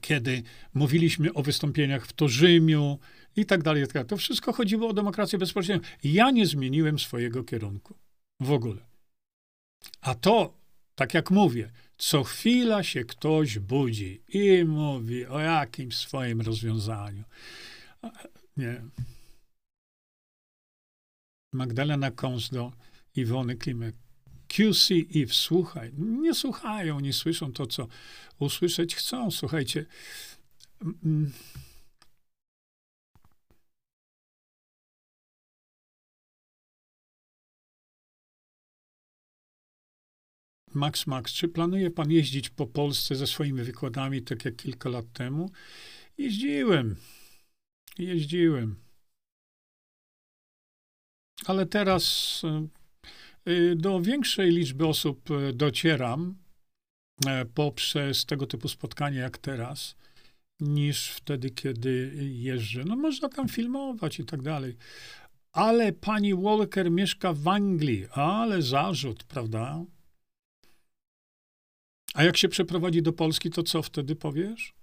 Kiedy 0.00 0.42
mówiliśmy 0.74 1.34
o 1.34 1.42
wystąpieniach 1.42 2.06
w 2.06 2.12
Torzymiu 2.12 2.98
i 3.36 3.46
tak 3.46 3.62
dalej. 3.62 3.86
Tak 3.86 4.06
to 4.06 4.16
wszystko 4.16 4.52
chodziło 4.52 4.88
o 4.88 4.92
demokrację 4.92 5.38
bezpośrednią. 5.38 5.88
Ja 6.04 6.30
nie 6.30 6.46
zmieniłem 6.46 6.98
swojego 6.98 7.44
kierunku. 7.44 7.94
W 8.40 8.50
ogóle. 8.50 8.86
A 10.00 10.14
to, 10.14 10.58
tak 10.94 11.14
jak 11.14 11.30
mówię, 11.30 11.70
co 11.98 12.24
chwila 12.24 12.82
się 12.82 13.04
ktoś 13.04 13.58
budzi 13.58 14.22
i 14.28 14.64
mówi 14.64 15.26
o 15.26 15.40
jakimś 15.40 15.96
swoim 15.96 16.40
rozwiązaniu. 16.40 17.24
Nie. 18.56 18.82
Magdalena 21.52 22.10
Kąsdo, 22.10 22.72
Iwony 23.16 23.56
Klimek, 23.56 23.94
QC 24.54 24.94
i 24.94 25.26
wsłuchaj. 25.26 25.92
Nie 25.98 26.34
słuchają, 26.34 27.00
nie 27.00 27.12
słyszą 27.12 27.52
to, 27.52 27.66
co 27.66 27.88
usłyszeć 28.38 28.94
chcą. 28.96 29.30
Słuchajcie. 29.30 29.86
Mm, 30.82 31.32
Max 40.74 41.06
Max, 41.06 41.32
czy 41.32 41.48
planuje 41.48 41.90
pan 41.90 42.10
jeździć 42.10 42.50
po 42.50 42.66
Polsce 42.66 43.14
ze 43.14 43.26
swoimi 43.26 43.62
wykładami, 43.62 44.22
tak 44.22 44.44
jak 44.44 44.56
kilka 44.56 44.88
lat 44.88 45.12
temu? 45.12 45.50
Jeździłem. 46.18 46.96
Jeździłem. 47.98 48.76
Ale 51.46 51.66
teraz 51.66 52.04
Y, 52.44 52.83
do 53.76 54.00
większej 54.00 54.50
liczby 54.50 54.86
osób 54.86 55.30
y, 55.30 55.52
docieram 55.52 56.34
e, 57.26 57.44
poprzez 57.44 58.26
tego 58.26 58.46
typu 58.46 58.68
spotkania 58.68 59.22
jak 59.22 59.38
teraz, 59.38 59.96
niż 60.60 61.10
wtedy, 61.10 61.50
kiedy 61.50 62.12
jeżdżę. 62.32 62.84
No 62.84 62.96
można 62.96 63.28
tam 63.28 63.48
filmować 63.48 64.20
i 64.20 64.24
tak 64.24 64.42
dalej. 64.42 64.76
Ale 65.52 65.92
pani 65.92 66.34
Walker 66.34 66.90
mieszka 66.90 67.32
w 67.32 67.48
Anglii, 67.48 68.06
ale 68.10 68.62
zarzut, 68.62 69.24
prawda? 69.24 69.84
A 72.14 72.24
jak 72.24 72.36
się 72.36 72.48
przeprowadzi 72.48 73.02
do 73.02 73.12
Polski, 73.12 73.50
to 73.50 73.62
co 73.62 73.82
wtedy 73.82 74.16
powiesz? 74.16 74.74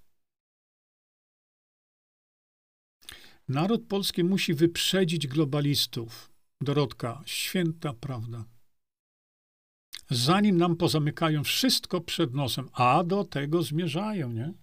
Naród 3.47 3.87
polski 3.87 4.23
musi 4.23 4.53
wyprzedzić 4.53 5.27
globalistów. 5.27 6.30
Dorotka, 6.61 7.21
święta 7.25 7.93
prawda. 7.93 8.45
Zanim 10.09 10.57
nam 10.57 10.75
pozamykają 10.75 11.43
wszystko 11.43 12.01
przed 12.01 12.33
nosem, 12.33 12.69
a 12.73 13.03
do 13.03 13.23
tego 13.23 13.63
zmierzają, 13.63 14.31
nie? 14.31 14.53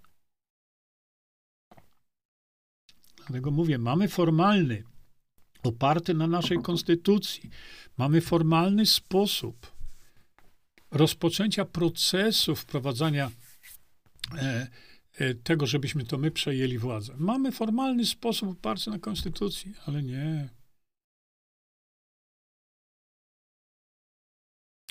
Dlatego 3.16 3.50
mówię, 3.50 3.78
mamy 3.78 4.08
formalny, 4.08 4.84
oparty 5.62 6.14
na 6.14 6.26
naszej 6.26 6.62
konstytucji, 6.62 7.50
mamy 7.96 8.20
formalny 8.20 8.86
sposób 8.86 9.72
rozpoczęcia 10.90 11.64
procesu 11.64 12.56
wprowadzania 12.56 13.30
e, 14.34 14.68
e, 15.14 15.34
tego, 15.34 15.66
żebyśmy 15.66 16.04
to 16.04 16.18
my 16.18 16.30
przejęli 16.30 16.78
władzę. 16.78 17.14
Mamy 17.18 17.52
formalny 17.52 18.06
sposób 18.06 18.48
oparty 18.48 18.90
na 18.90 18.98
konstytucji, 18.98 19.74
ale 19.86 20.02
nie. 20.02 20.57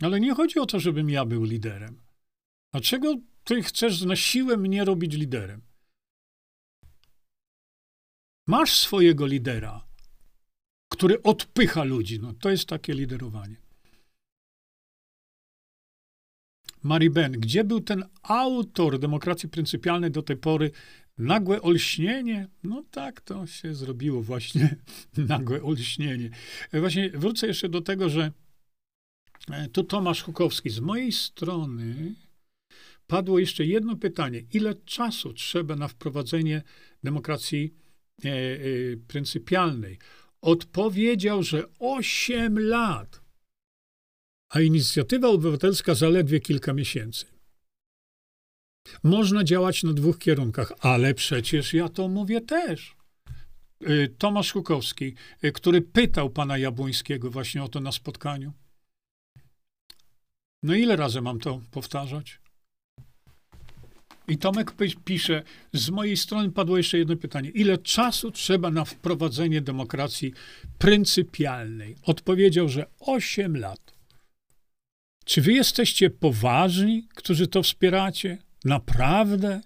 Ale 0.01 0.19
nie 0.19 0.33
chodzi 0.33 0.59
o 0.59 0.65
to, 0.65 0.79
żebym 0.79 1.09
ja 1.09 1.25
był 1.25 1.43
liderem. 1.43 2.01
Dlaczego 2.71 3.15
ty 3.43 3.63
chcesz 3.63 4.01
na 4.01 4.15
siłę 4.15 4.57
mnie 4.57 4.85
robić 4.85 5.13
liderem? 5.13 5.61
Masz 8.47 8.77
swojego 8.77 9.25
lidera, 9.25 9.87
który 10.91 11.23
odpycha 11.23 11.83
ludzi. 11.83 12.19
No, 12.19 12.33
to 12.33 12.49
jest 12.49 12.65
takie 12.65 12.93
liderowanie. 12.93 13.55
Mary 16.83 17.09
Ben, 17.09 17.31
gdzie 17.31 17.63
był 17.63 17.81
ten 17.81 18.05
autor 18.23 18.99
demokracji 18.99 19.49
pryncypialnej 19.49 20.11
do 20.11 20.21
tej 20.21 20.37
pory? 20.37 20.71
Nagłe 21.17 21.61
olśnienie? 21.61 22.47
No 22.63 22.83
tak, 22.91 23.21
to 23.21 23.47
się 23.47 23.75
zrobiło 23.75 24.21
właśnie, 24.21 24.75
nagłe 25.17 25.63
olśnienie. 25.63 26.29
Właśnie 26.73 27.09
wrócę 27.09 27.47
jeszcze 27.47 27.69
do 27.69 27.81
tego, 27.81 28.09
że 28.09 28.31
E, 28.31 28.46
tu 29.71 29.83
Tomasz 29.83 30.23
Hukowski. 30.23 30.69
Z 30.69 30.79
mojej 30.79 31.11
strony 31.11 32.15
padło 33.07 33.39
jeszcze 33.39 33.65
jedno 33.65 33.95
pytanie. 33.95 34.43
Ile 34.53 34.75
czasu 34.75 35.33
trzeba 35.33 35.75
na 35.75 35.87
wprowadzenie 35.87 36.61
demokracji 37.03 37.73
e, 38.25 38.29
e, 38.29 38.57
pryncypialnej? 39.07 39.97
Odpowiedział, 40.41 41.43
że 41.43 41.63
8 41.79 42.59
lat, 42.59 43.21
a 44.49 44.61
inicjatywa 44.61 45.27
obywatelska 45.27 45.95
zaledwie 45.95 46.39
kilka 46.39 46.73
miesięcy. 46.73 47.25
Można 49.03 49.43
działać 49.43 49.83
na 49.83 49.93
dwóch 49.93 50.17
kierunkach, 50.17 50.73
ale 50.79 51.13
przecież 51.13 51.73
ja 51.73 51.89
to 51.89 52.07
mówię 52.07 52.41
też. 52.41 52.95
E, 53.81 54.07
Tomasz 54.07 54.51
Hukowski, 54.51 55.15
e, 55.41 55.51
który 55.51 55.81
pytał 55.81 56.29
pana 56.29 56.57
Jabłońskiego 56.57 57.31
właśnie 57.31 57.63
o 57.63 57.67
to 57.67 57.79
na 57.79 57.91
spotkaniu. 57.91 58.53
No 60.67 60.75
ile 60.75 60.95
razy 60.95 61.21
mam 61.21 61.39
to 61.39 61.61
powtarzać? 61.71 62.39
I 64.27 64.37
Tomek 64.37 64.73
pisze, 65.05 65.43
z 65.73 65.89
mojej 65.89 66.17
strony 66.17 66.51
padło 66.51 66.77
jeszcze 66.77 66.97
jedno 66.97 67.15
pytanie. 67.15 67.49
Ile 67.49 67.77
czasu 67.77 68.31
trzeba 68.31 68.71
na 68.71 68.85
wprowadzenie 68.85 69.61
demokracji 69.61 70.33
pryncypialnej? 70.77 71.95
Odpowiedział, 72.03 72.69
że 72.69 72.85
8 72.99 73.57
lat. 73.57 73.93
Czy 75.25 75.41
wy 75.41 75.53
jesteście 75.53 76.09
poważni, 76.09 77.07
którzy 77.15 77.47
to 77.47 77.63
wspieracie? 77.63 78.37
Naprawdę? 78.65 79.61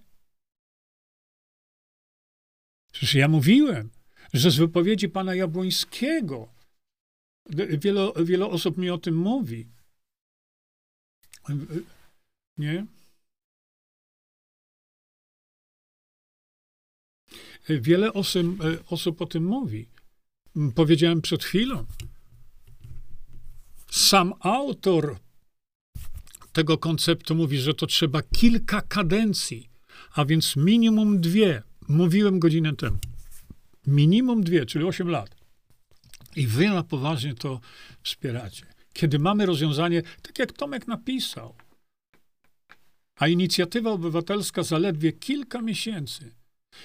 Przecież 2.91 3.15
ja 3.15 3.27
mówiłem, 3.27 3.89
że 4.33 4.51
z 4.51 4.57
wypowiedzi 4.57 5.09
pana 5.09 5.35
Jabłońskiego, 5.35 6.53
wiele, 7.77 8.11
wiele 8.23 8.45
osób 8.45 8.77
mi 8.77 8.89
o 8.89 8.97
tym 8.97 9.17
mówi, 9.17 9.67
nie? 12.57 12.85
Wiele 17.69 18.13
osób, 18.13 18.45
osób 18.89 19.21
o 19.21 19.25
tym 19.25 19.45
mówi. 19.45 19.87
Powiedziałem 20.75 21.21
przed 21.21 21.43
chwilą. 21.43 21.85
Sam 23.89 24.33
autor 24.39 25.17
tego 26.53 26.77
konceptu 26.77 27.35
mówi, 27.35 27.57
że 27.57 27.73
to 27.73 27.87
trzeba 27.87 28.21
kilka 28.21 28.81
kadencji, 28.81 29.69
a 30.15 30.25
więc 30.25 30.55
minimum 30.55 31.21
dwie. 31.21 31.63
Mówiłem 31.87 32.39
godzinę 32.39 32.75
temu. 32.75 32.97
Minimum 33.87 34.43
dwie, 34.43 34.65
czyli 34.65 34.85
8 34.85 35.07
lat. 35.07 35.35
I 36.35 36.47
wy 36.47 36.69
na 36.69 36.83
poważnie 36.83 37.35
to 37.35 37.59
wspieracie 38.03 38.70
kiedy 38.93 39.19
mamy 39.19 39.45
rozwiązanie, 39.45 40.01
tak 40.21 40.39
jak 40.39 40.53
Tomek 40.53 40.87
napisał, 40.87 41.55
a 43.15 43.27
inicjatywa 43.27 43.91
obywatelska 43.91 44.63
zaledwie 44.63 45.13
kilka 45.13 45.61
miesięcy. 45.61 46.35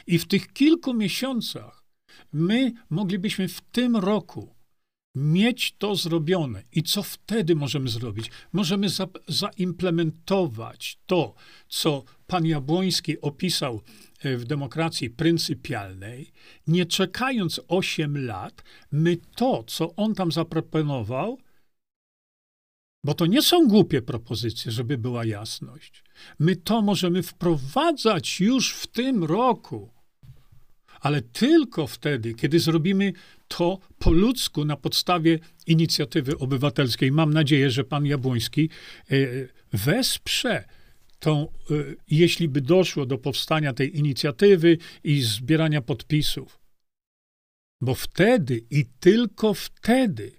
I 0.06 0.18
w 0.18 0.26
tych 0.26 0.52
kilku 0.52 0.94
miesiącach 0.94 1.84
my 2.32 2.72
moglibyśmy 2.90 3.48
w 3.48 3.60
tym 3.60 3.96
roku 3.96 4.56
mieć 5.14 5.74
to 5.78 5.94
zrobione. 5.94 6.62
I 6.72 6.82
co 6.82 7.02
wtedy 7.02 7.54
możemy 7.54 7.88
zrobić? 7.88 8.30
Możemy 8.52 8.88
za, 8.88 9.06
zaimplementować 9.28 10.98
to, 11.06 11.34
co 11.68 12.04
pan 12.26 12.46
Jabłoński 12.46 13.20
opisał 13.20 13.80
e, 14.20 14.36
w 14.36 14.44
demokracji 14.44 15.10
pryncypialnej, 15.10 16.32
nie 16.66 16.86
czekając 16.86 17.60
8 17.68 18.26
lat, 18.26 18.64
my 18.92 19.16
to, 19.36 19.64
co 19.66 19.94
on 19.94 20.14
tam 20.14 20.32
zaproponował, 20.32 21.38
bo 23.04 23.14
to 23.14 23.26
nie 23.26 23.42
są 23.42 23.68
głupie 23.68 24.02
propozycje, 24.02 24.72
żeby 24.72 24.98
była 24.98 25.24
jasność. 25.24 26.04
My 26.38 26.56
to 26.56 26.82
możemy 26.82 27.22
wprowadzać 27.22 28.40
już 28.40 28.74
w 28.74 28.86
tym 28.86 29.24
roku, 29.24 29.90
ale 31.00 31.22
tylko 31.22 31.86
wtedy, 31.86 32.34
kiedy 32.34 32.60
zrobimy 32.60 33.12
to 33.48 33.78
po 33.98 34.10
ludzku 34.10 34.64
na 34.64 34.76
podstawie 34.76 35.38
inicjatywy 35.66 36.38
obywatelskiej. 36.38 37.12
Mam 37.12 37.34
nadzieję, 37.34 37.70
że 37.70 37.84
pan 37.84 38.06
Jabłoński 38.06 38.70
e, 39.10 39.16
wesprze 39.72 40.64
tą, 41.18 41.42
e, 41.42 41.74
jeśli 42.08 42.48
by 42.48 42.60
doszło 42.60 43.06
do 43.06 43.18
powstania 43.18 43.72
tej 43.72 43.98
inicjatywy 43.98 44.78
i 45.04 45.22
zbierania 45.22 45.82
podpisów. 45.82 46.60
Bo 47.80 47.94
wtedy 47.94 48.64
i 48.70 48.86
tylko 49.00 49.54
wtedy 49.54 50.32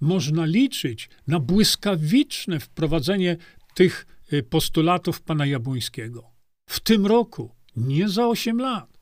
można 0.00 0.44
liczyć 0.44 1.08
na 1.26 1.40
błyskawiczne 1.40 2.60
wprowadzenie 2.60 3.36
tych 3.74 4.06
y, 4.32 4.42
postulatów 4.42 5.22
pana 5.22 5.46
Jabłońskiego. 5.46 6.30
W 6.68 6.80
tym 6.80 7.06
roku, 7.06 7.54
nie 7.76 8.08
za 8.08 8.26
8 8.26 8.58
lat. 8.60 8.96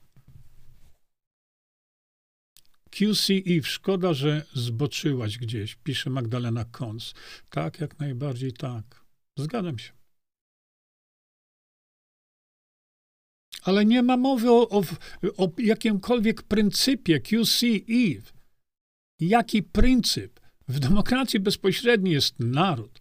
QC 2.91 3.33
Eve, 3.47 3.67
szkoda, 3.67 4.15
że 4.15 4.47
zboczyłaś 4.55 5.39
gdzieś, 5.39 5.75
pisze 5.75 6.11
Magdalena 6.11 6.65
Kons. 6.65 7.15
Tak, 7.51 7.81
jak 7.81 7.99
najbardziej 7.99 8.53
tak. 8.53 9.05
Zgadzam 9.39 9.79
się. 9.79 9.93
Ale 13.63 13.85
nie 13.85 14.03
ma 14.03 14.17
mowy 14.17 14.51
o, 14.51 14.69
o, 14.69 14.83
o 15.37 15.53
jakimkolwiek 15.59 16.43
pryncypie 16.43 17.21
QC 17.21 17.67
Eve. 17.89 18.33
Jaki 19.29 19.63
pryncyp? 19.63 20.41
W 20.69 20.79
demokracji 20.79 21.41
bezpośredniej 21.41 22.15
jest 22.15 22.35
naród. 22.39 23.01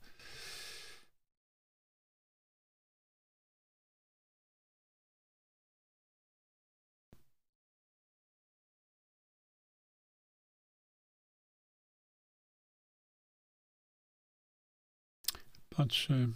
Patrzę. 15.69 16.27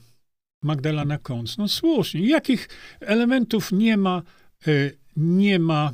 Magdalena 0.63 1.17
Kąc. 1.17 1.57
No 1.57 1.67
słusznie. 1.67 2.27
Jakich 2.27 2.69
elementów 2.99 3.71
nie 3.71 3.97
ma, 3.97 4.21
e, 4.67 4.71
nie 5.15 5.59
ma 5.59 5.93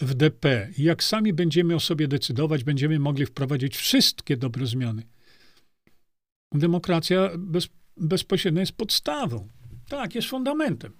w 0.00 0.14
DP? 0.14 0.70
Jak 0.78 1.04
sami 1.04 1.32
będziemy 1.32 1.74
o 1.74 1.80
sobie 1.80 2.08
decydować, 2.08 2.64
będziemy 2.64 2.98
mogli 2.98 3.26
wprowadzić 3.26 3.76
wszystkie 3.76 4.36
dobre 4.36 4.66
zmiany. 4.66 5.02
Demokracja 6.52 7.30
bez, 7.38 7.68
bezpośrednia 7.96 8.60
jest 8.60 8.72
podstawą. 8.72 9.48
Tak, 9.88 10.14
jest 10.14 10.28
fundamentem. 10.28 10.92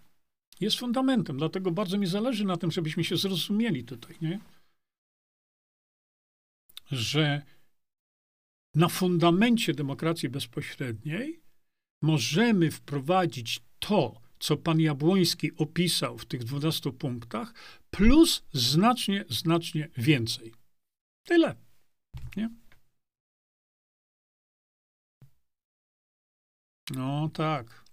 Jest 0.60 0.78
fundamentem. 0.78 1.36
Dlatego 1.36 1.70
bardzo 1.70 1.98
mi 1.98 2.06
zależy 2.06 2.44
na 2.44 2.56
tym, 2.56 2.70
żebyśmy 2.70 3.04
się 3.04 3.16
zrozumieli 3.16 3.84
tutaj, 3.84 4.16
nie? 4.20 4.40
Że 6.90 7.42
na 8.74 8.88
fundamencie 8.88 9.74
demokracji 9.74 10.28
bezpośredniej 10.28 11.40
możemy 12.02 12.70
wprowadzić 12.70 13.62
to, 13.78 14.20
co 14.38 14.56
pan 14.56 14.80
Jabłoński 14.80 15.56
opisał 15.56 16.18
w 16.18 16.26
tych 16.26 16.44
12 16.44 16.92
punktach, 16.92 17.54
plus 17.90 18.42
znacznie, 18.52 19.24
znacznie 19.28 19.88
więcej. 19.96 20.54
Tyle. 21.26 21.56
Nie? 22.36 22.50
No 26.90 27.28
tak. 27.28 27.84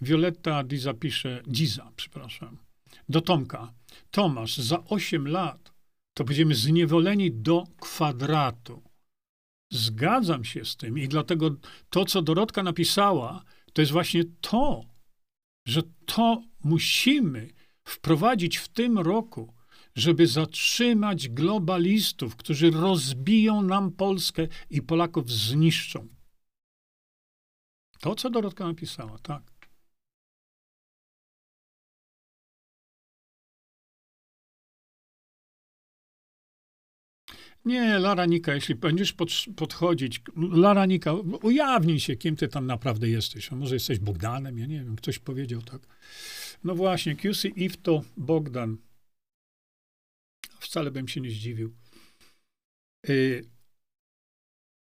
Violetta 0.00 0.62
Diza 0.62 0.94
pisze, 0.94 1.42
Diza, 1.46 1.92
przepraszam, 1.96 2.58
do 3.08 3.20
Tomka. 3.20 3.72
Tomasz, 4.10 4.56
za 4.56 4.84
8 4.84 5.28
lat 5.28 5.72
to 6.14 6.24
będziemy 6.24 6.54
zniewoleni 6.54 7.32
do 7.32 7.64
kwadratu. 7.80 8.82
Zgadzam 9.72 10.44
się 10.44 10.64
z 10.64 10.76
tym 10.76 10.98
i 10.98 11.08
dlatego 11.08 11.50
to, 11.90 12.04
co 12.04 12.22
Dorotka 12.22 12.62
napisała, 12.62 13.44
to 13.72 13.82
jest 13.82 13.92
właśnie 13.92 14.24
to, 14.40 14.84
że 15.66 15.82
to 16.06 16.42
musimy 16.64 17.50
wprowadzić 17.84 18.56
w 18.56 18.68
tym 18.68 18.98
roku, 18.98 19.54
żeby 19.94 20.26
zatrzymać 20.26 21.28
globalistów, 21.28 22.36
którzy 22.36 22.70
rozbiją 22.70 23.62
nam 23.62 23.92
Polskę 23.92 24.48
i 24.70 24.82
Polaków 24.82 25.30
zniszczą. 25.30 26.08
To, 28.00 28.14
co 28.14 28.30
Dorotka 28.30 28.66
napisała, 28.66 29.18
tak. 29.18 29.54
Nie, 37.64 37.98
Laranika, 37.98 38.54
jeśli 38.54 38.74
będziesz 38.74 39.12
pod, 39.12 39.28
podchodzić, 39.56 40.20
Laranika, 40.36 41.12
ujawnij 41.42 42.00
się, 42.00 42.16
kim 42.16 42.36
ty 42.36 42.48
tam 42.48 42.66
naprawdę 42.66 43.08
jesteś. 43.08 43.52
A 43.52 43.56
może 43.56 43.74
jesteś 43.74 43.98
Bogdanem, 43.98 44.58
ja 44.58 44.66
nie 44.66 44.84
wiem, 44.84 44.96
ktoś 44.96 45.18
powiedział 45.18 45.62
tak. 45.62 45.80
No 46.64 46.74
właśnie, 46.74 47.16
QC 47.16 47.48
If 47.48 47.76
to 47.82 48.02
Bogdan. 48.16 48.76
Wcale 50.60 50.90
bym 50.90 51.08
się 51.08 51.20
nie 51.20 51.30
zdziwił. 51.30 51.74
Y, 53.08 53.50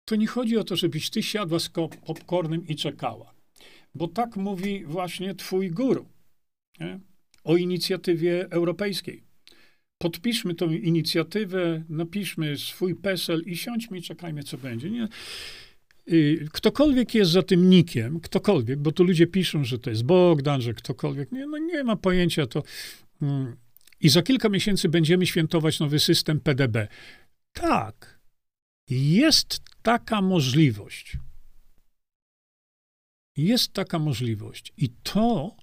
to 0.05 0.17
nie 0.17 0.27
chodzi 0.27 0.57
o 0.57 0.65
to, 0.65 0.77
żebyś 0.77 1.11
ty 1.11 1.23
siadła 1.23 1.59
z 1.59 1.69
popcornem 2.07 2.67
i 2.67 2.77
czekała. 2.77 3.35
Bo 3.95 4.09
tak 4.09 4.37
mówi 4.37 4.85
właśnie 4.85 5.35
twój 5.35 5.71
guru 5.71 6.09
nie? 6.81 7.01
o 7.45 7.57
inicjatywie 7.57 8.51
europejskiej 8.51 9.25
podpiszmy 10.05 10.55
tą 10.55 10.71
inicjatywę, 10.71 11.85
napiszmy 11.89 12.59
swój 12.59 12.95
PESEL 12.95 13.43
i 13.47 13.57
siądźmy 13.57 13.99
i 13.99 14.03
czekajmy, 14.03 14.43
co 14.43 14.59
będzie. 14.59 14.91
Nie? 14.91 15.09
Ktokolwiek 16.53 17.15
jest 17.15 17.31
za 17.31 17.43
tym 17.43 17.71
nikiem, 17.71 18.21
ktokolwiek, 18.21 18.79
bo 18.79 18.93
tu 18.93 19.05
ludzie 19.05 19.27
piszą, 19.27 19.65
że 19.65 19.79
to 19.79 19.91
jest 19.91 20.03
Bogdan, 20.03 20.61
że 20.61 20.75
ktokolwiek, 20.75 21.33
nie, 21.33 21.47
no 21.47 21.59
nie 21.59 21.85
ma 21.85 21.97
pojęcia 21.97 22.47
to. 22.47 22.63
Mm. 23.23 23.57
I 24.01 24.09
za 24.09 24.23
kilka 24.23 24.49
miesięcy 24.49 24.89
będziemy 24.89 25.27
świętować 25.27 25.81
nowy 25.81 25.99
system 25.99 26.41
PDB. 26.41 26.89
Tak, 27.53 28.21
jest 28.91 29.61
taka 29.83 30.23
możliwość. 30.23 31.17
Jest 33.37 33.73
taka 33.73 33.99
możliwość. 33.99 34.73
I 34.77 34.89
to 35.03 35.57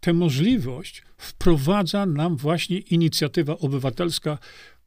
tę 0.00 0.12
możliwość 0.12 1.02
wprowadza 1.16 2.06
nam 2.06 2.36
właśnie 2.36 2.78
inicjatywa 2.78 3.58
obywatelska, 3.58 4.38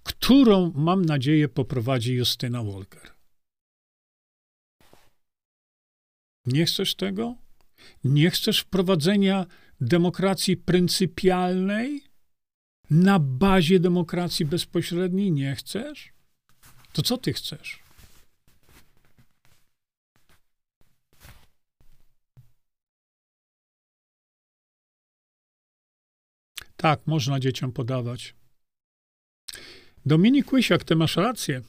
którą 0.04 0.72
mam 0.76 1.06
nadzieję 1.06 1.50
poprowadzi 1.50 2.14
Justyna 2.14 2.64
Walker. 2.64 3.19
Nie 6.54 6.66
chcesz 6.66 6.96
tego? 6.96 7.36
Nie 8.04 8.30
chcesz 8.30 8.60
wprowadzenia 8.60 9.46
demokracji 9.82 10.58
pryncypialnej 10.58 12.04
na 12.90 13.20
bazie 13.20 13.80
demokracji 13.80 14.46
bezpośredniej? 14.46 15.32
Nie 15.32 15.56
chcesz? 15.56 16.14
To 16.94 17.02
co 17.02 17.18
ty 17.18 17.34
chcesz? 17.34 17.80
Tak, 26.76 27.08
można 27.08 27.40
dzieciom 27.40 27.72
podawać. 27.72 28.36
Dominik 30.06 30.54
Łysiak, 30.54 30.84
ty 30.84 30.96
masz 30.96 31.16
rację. 31.16 31.62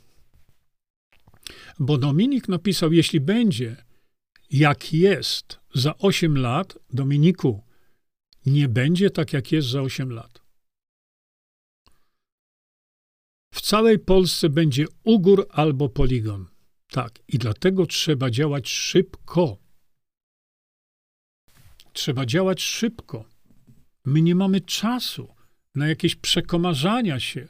Bo 1.79 1.99
Dominik 1.99 2.49
napisał, 2.49 2.93
jeśli 2.93 3.21
będzie 3.21 3.90
jak 4.51 4.93
jest 4.93 5.61
za 5.75 5.99
8 5.99 6.39
lat, 6.39 6.79
Dominiku, 6.93 7.65
nie 8.47 8.69
będzie 8.69 9.11
tak 9.11 9.33
jak 9.33 9.53
jest 9.53 9.69
za 9.69 9.83
8 9.83 10.11
lat. 10.13 10.41
W 13.55 13.61
całej 13.61 13.99
Polsce 13.99 14.49
będzie 14.49 14.87
ugór 15.05 15.47
albo 15.51 15.89
poligon. 15.89 16.47
Tak, 16.91 17.19
i 17.29 17.39
dlatego 17.39 17.87
trzeba 17.87 18.31
działać 18.31 18.69
szybko. 18.69 19.59
Trzeba 21.93 22.27
działać 22.27 22.63
szybko. 22.63 23.25
My 24.05 24.23
nie 24.23 24.35
mamy 24.35 24.61
czasu 24.61 25.35
na 25.75 25.89
jakieś 25.89 26.17
przekomarzania 26.17 27.21
się. 27.21 27.49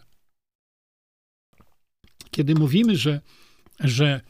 Kiedy 2.30 2.54
mówimy, 2.54 2.96
że, 2.96 3.20
że 3.80 4.20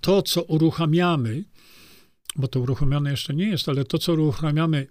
to, 0.00 0.22
co 0.22 0.42
uruchamiamy, 0.42 1.44
bo 2.36 2.48
to 2.48 2.60
uruchomione 2.60 3.10
jeszcze 3.10 3.34
nie 3.34 3.48
jest, 3.48 3.68
ale 3.68 3.84
to, 3.84 3.98
co 3.98 4.12
uruchamiamy 4.12 4.86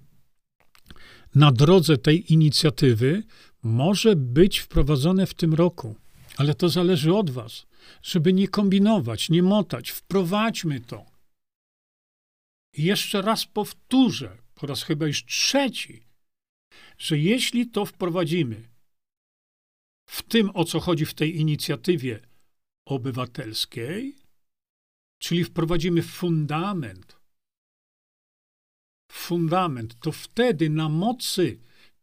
na 1.36 1.52
drodze 1.52 1.98
tej 1.98 2.34
inicjatywy, 2.34 3.24
może 3.64 4.16
być 4.16 4.60
wprowadzone 4.60 5.26
w 5.26 5.34
tym 5.34 5.54
roku. 5.54 5.96
Ale 6.38 6.56
to 6.56 6.70
zależy 6.70 7.14
od 7.14 7.30
Was, 7.30 7.66
żeby 8.04 8.34
nie 8.34 8.48
kombinować, 8.48 9.30
nie 9.30 9.44
motać. 9.44 9.90
Wprowadźmy 9.90 10.80
to. 10.80 11.06
I 12.74 12.84
jeszcze 12.84 13.22
raz 13.22 13.46
powtórzę, 13.46 14.38
po 14.56 14.68
raz 14.68 14.84
chyba 14.84 15.08
już 15.08 15.26
trzeci, 15.26 16.04
że 16.98 17.18
jeśli 17.18 17.70
to 17.70 17.86
wprowadzimy 17.86 18.70
w 20.10 20.22
tym, 20.24 20.50
o 20.54 20.66
co 20.66 20.80
chodzi 20.80 21.06
w 21.06 21.14
tej 21.14 21.38
inicjatywie 21.38 22.20
obywatelskiej, 22.86 24.16
czyli 25.20 25.44
wprowadzimy 25.44 26.02
fundament, 26.02 27.20
fundament, 29.12 30.00
to 30.00 30.12
wtedy 30.12 30.70
na 30.70 30.90
mocy 30.90 31.60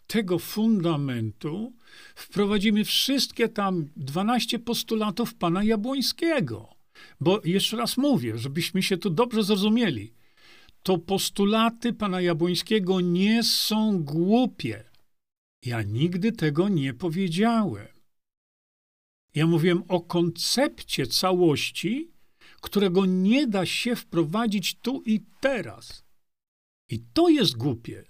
tego 0.06 0.38
fundamentu 0.38 1.72
wprowadzimy 2.14 2.84
wszystkie 2.84 3.48
tam 3.48 3.88
12 3.96 4.58
postulatów 4.58 5.34
pana 5.34 5.64
Jabłońskiego. 5.64 6.74
Bo 7.20 7.40
jeszcze 7.44 7.76
raz 7.76 7.96
mówię, 7.96 8.38
żebyśmy 8.38 8.82
się 8.82 8.96
tu 8.96 9.10
dobrze 9.10 9.42
zrozumieli 9.42 10.14
to 10.84 10.98
postulaty 10.98 11.92
pana 11.92 12.20
Jabłońskiego 12.20 13.00
nie 13.00 13.42
są 13.42 14.04
głupie. 14.04 14.84
Ja 15.64 15.82
nigdy 15.82 16.32
tego 16.32 16.68
nie 16.68 16.94
powiedziałem. 16.94 17.88
Ja 19.34 19.46
mówiłem 19.46 19.82
o 19.88 20.00
koncepcie 20.00 21.06
całości, 21.06 22.10
którego 22.64 23.06
nie 23.06 23.46
da 23.46 23.66
się 23.66 23.96
wprowadzić 23.96 24.74
tu 24.74 25.02
i 25.06 25.20
teraz. 25.40 26.04
I 26.88 27.00
to 27.12 27.28
jest 27.28 27.56
głupie. 27.56 28.04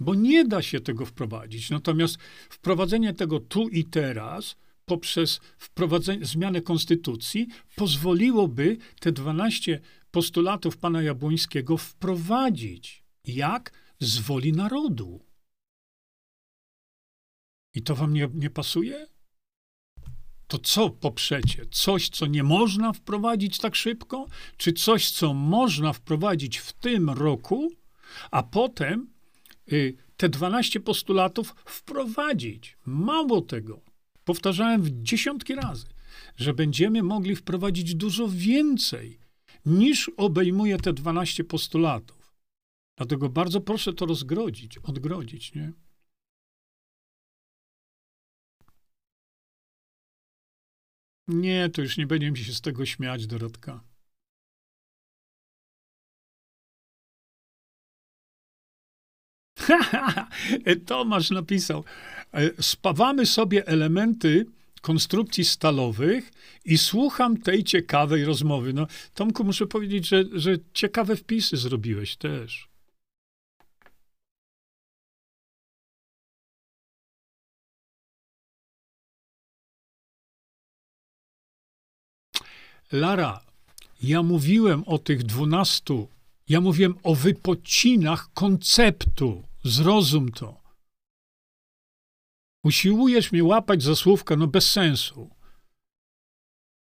Bo 0.00 0.14
nie 0.14 0.44
da 0.44 0.62
się 0.62 0.80
tego 0.80 1.06
wprowadzić. 1.06 1.70
Natomiast 1.70 2.16
wprowadzenie 2.50 3.14
tego 3.14 3.40
tu 3.40 3.68
i 3.68 3.84
teraz 3.84 4.56
poprzez 4.84 5.40
wprowadzenie, 5.58 6.24
zmianę 6.24 6.60
konstytucji 6.60 7.48
pozwoliłoby 7.76 8.76
te 9.00 9.12
12 9.12 9.80
postulatów 10.10 10.76
pana 10.76 11.02
Jabłońskiego 11.02 11.76
wprowadzić. 11.76 13.04
Jak? 13.24 13.72
Z 14.00 14.18
woli 14.18 14.52
narodu. 14.52 15.26
I 17.74 17.82
to 17.82 17.94
wam 17.94 18.12
nie, 18.12 18.28
nie 18.34 18.50
pasuje? 18.50 19.06
To 20.48 20.58
co 20.58 20.90
poprzecie? 20.90 21.66
Coś, 21.70 22.08
co 22.08 22.26
nie 22.26 22.42
można 22.42 22.92
wprowadzić 22.92 23.58
tak 23.58 23.74
szybko? 23.74 24.26
Czy 24.56 24.72
coś, 24.72 25.10
co 25.10 25.34
można 25.34 25.92
wprowadzić 25.92 26.58
w 26.58 26.72
tym 26.72 27.10
roku, 27.10 27.70
a 28.30 28.42
potem 28.42 29.10
y, 29.72 29.96
te 30.16 30.28
12 30.28 30.80
postulatów 30.80 31.54
wprowadzić? 31.64 32.76
Mało 32.86 33.40
tego. 33.40 33.80
Powtarzałem 34.24 34.82
w 34.82 35.02
dziesiątki 35.02 35.54
razy, 35.54 35.86
że 36.36 36.54
będziemy 36.54 37.02
mogli 37.02 37.36
wprowadzić 37.36 37.94
dużo 37.94 38.28
więcej 38.28 39.18
niż 39.66 40.10
obejmuje 40.16 40.78
te 40.78 40.92
12 40.92 41.44
postulatów. 41.44 42.34
Dlatego 42.96 43.28
bardzo 43.28 43.60
proszę 43.60 43.92
to 43.92 44.06
rozgrodzić, 44.06 44.78
odgrodzić, 44.78 45.54
nie? 45.54 45.72
Nie, 51.28 51.68
to 51.68 51.82
już 51.82 51.96
nie 51.96 52.06
będziemy 52.06 52.36
się 52.36 52.52
z 52.52 52.60
tego 52.60 52.86
śmiać, 52.86 53.26
Dorotka. 53.26 53.80
Tomasz 60.86 61.30
napisał, 61.30 61.84
e, 62.32 62.62
spawamy 62.62 63.26
sobie 63.26 63.66
elementy 63.66 64.46
konstrukcji 64.80 65.44
stalowych 65.44 66.30
i 66.64 66.78
słucham 66.78 67.36
tej 67.36 67.64
ciekawej 67.64 68.24
rozmowy. 68.24 68.72
No, 68.72 68.86
Tomku, 69.14 69.44
muszę 69.44 69.66
powiedzieć, 69.66 70.08
że, 70.08 70.24
że 70.32 70.56
ciekawe 70.72 71.16
wpisy 71.16 71.56
zrobiłeś 71.56 72.16
też. 72.16 72.67
Lara, 82.92 83.40
ja 84.02 84.22
mówiłem 84.22 84.84
o 84.86 84.98
tych 84.98 85.22
dwunastu, 85.22 86.08
ja 86.48 86.60
mówiłem 86.60 86.94
o 87.02 87.14
wypocinach 87.14 88.32
konceptu. 88.32 89.48
Zrozum 89.64 90.32
to. 90.32 90.60
Usiłujesz 92.64 93.32
mnie 93.32 93.44
łapać 93.44 93.82
za 93.82 93.96
słówka, 93.96 94.36
no 94.36 94.46
bez 94.46 94.72
sensu. 94.72 95.30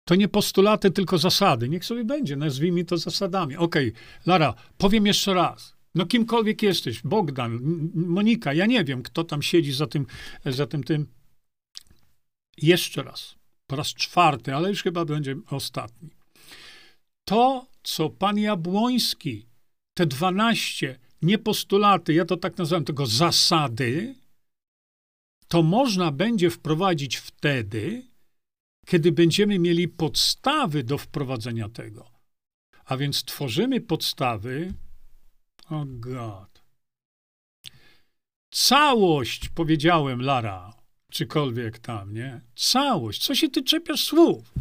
To 0.08 0.16
nie 0.16 0.28
postulaty, 0.28 0.92
tylko 0.92 1.18
zasady. 1.18 1.70
Niech 1.70 1.86
sobie 1.86 2.06
będzie, 2.06 2.36
nazwijmy 2.36 2.86
to 2.86 2.98
zasadami. 2.98 3.58
Okej, 3.58 3.90
okay. 3.90 4.02
Lara, 4.26 4.54
powiem 4.78 5.06
jeszcze 5.06 5.34
raz. 5.34 5.76
No 5.96 6.06
kimkolwiek 6.06 6.64
jesteś, 6.64 7.02
Bogdan, 7.02 7.60
Monika, 7.96 8.54
ja 8.54 8.66
nie 8.66 8.84
wiem, 8.84 9.04
kto 9.04 9.24
tam 9.24 9.42
siedzi 9.42 9.74
za 9.74 9.88
tym, 9.88 10.06
za 10.46 10.68
tym, 10.68 10.84
tym. 10.84 11.08
Jeszcze 12.58 13.04
raz, 13.04 13.36
po 13.70 13.76
raz 13.76 13.88
czwarty, 13.94 14.56
ale 14.56 14.70
już 14.70 14.84
chyba 14.84 15.06
będzie 15.06 15.36
ostatni. 15.50 16.10
To, 17.26 17.68
co 17.84 18.10
pan 18.10 18.38
Jabłoński, 18.38 19.46
te 19.94 20.06
dwanaście, 20.06 21.00
nie 21.22 21.38
postulaty, 21.38 22.14
ja 22.14 22.26
to 22.26 22.38
tak 22.38 22.58
nazywam, 22.58 22.86
tylko 22.86 23.06
zasady, 23.06 24.16
to 25.48 25.64
można 25.64 26.12
będzie 26.12 26.50
wprowadzić 26.50 27.18
wtedy, 27.18 28.08
kiedy 28.86 29.12
będziemy 29.12 29.60
mieli 29.60 29.88
podstawy 29.88 30.84
do 30.84 30.98
wprowadzenia 30.98 31.70
tego. 31.70 32.12
A 32.86 32.98
więc 32.98 33.24
tworzymy 33.24 33.82
podstawy. 33.82 34.74
O 35.70 35.76
oh 35.76 35.86
God. 35.88 36.64
Całość, 38.52 39.50
powiedziałem, 39.50 40.22
Lara, 40.22 40.79
czykolwiek 41.10 41.80
tam, 41.80 42.14
nie? 42.14 42.42
Całość. 42.56 43.26
Co 43.26 43.36
się 43.36 43.50
ty 43.50 43.64
czepiasz 43.64 44.04
słów? 44.04 44.54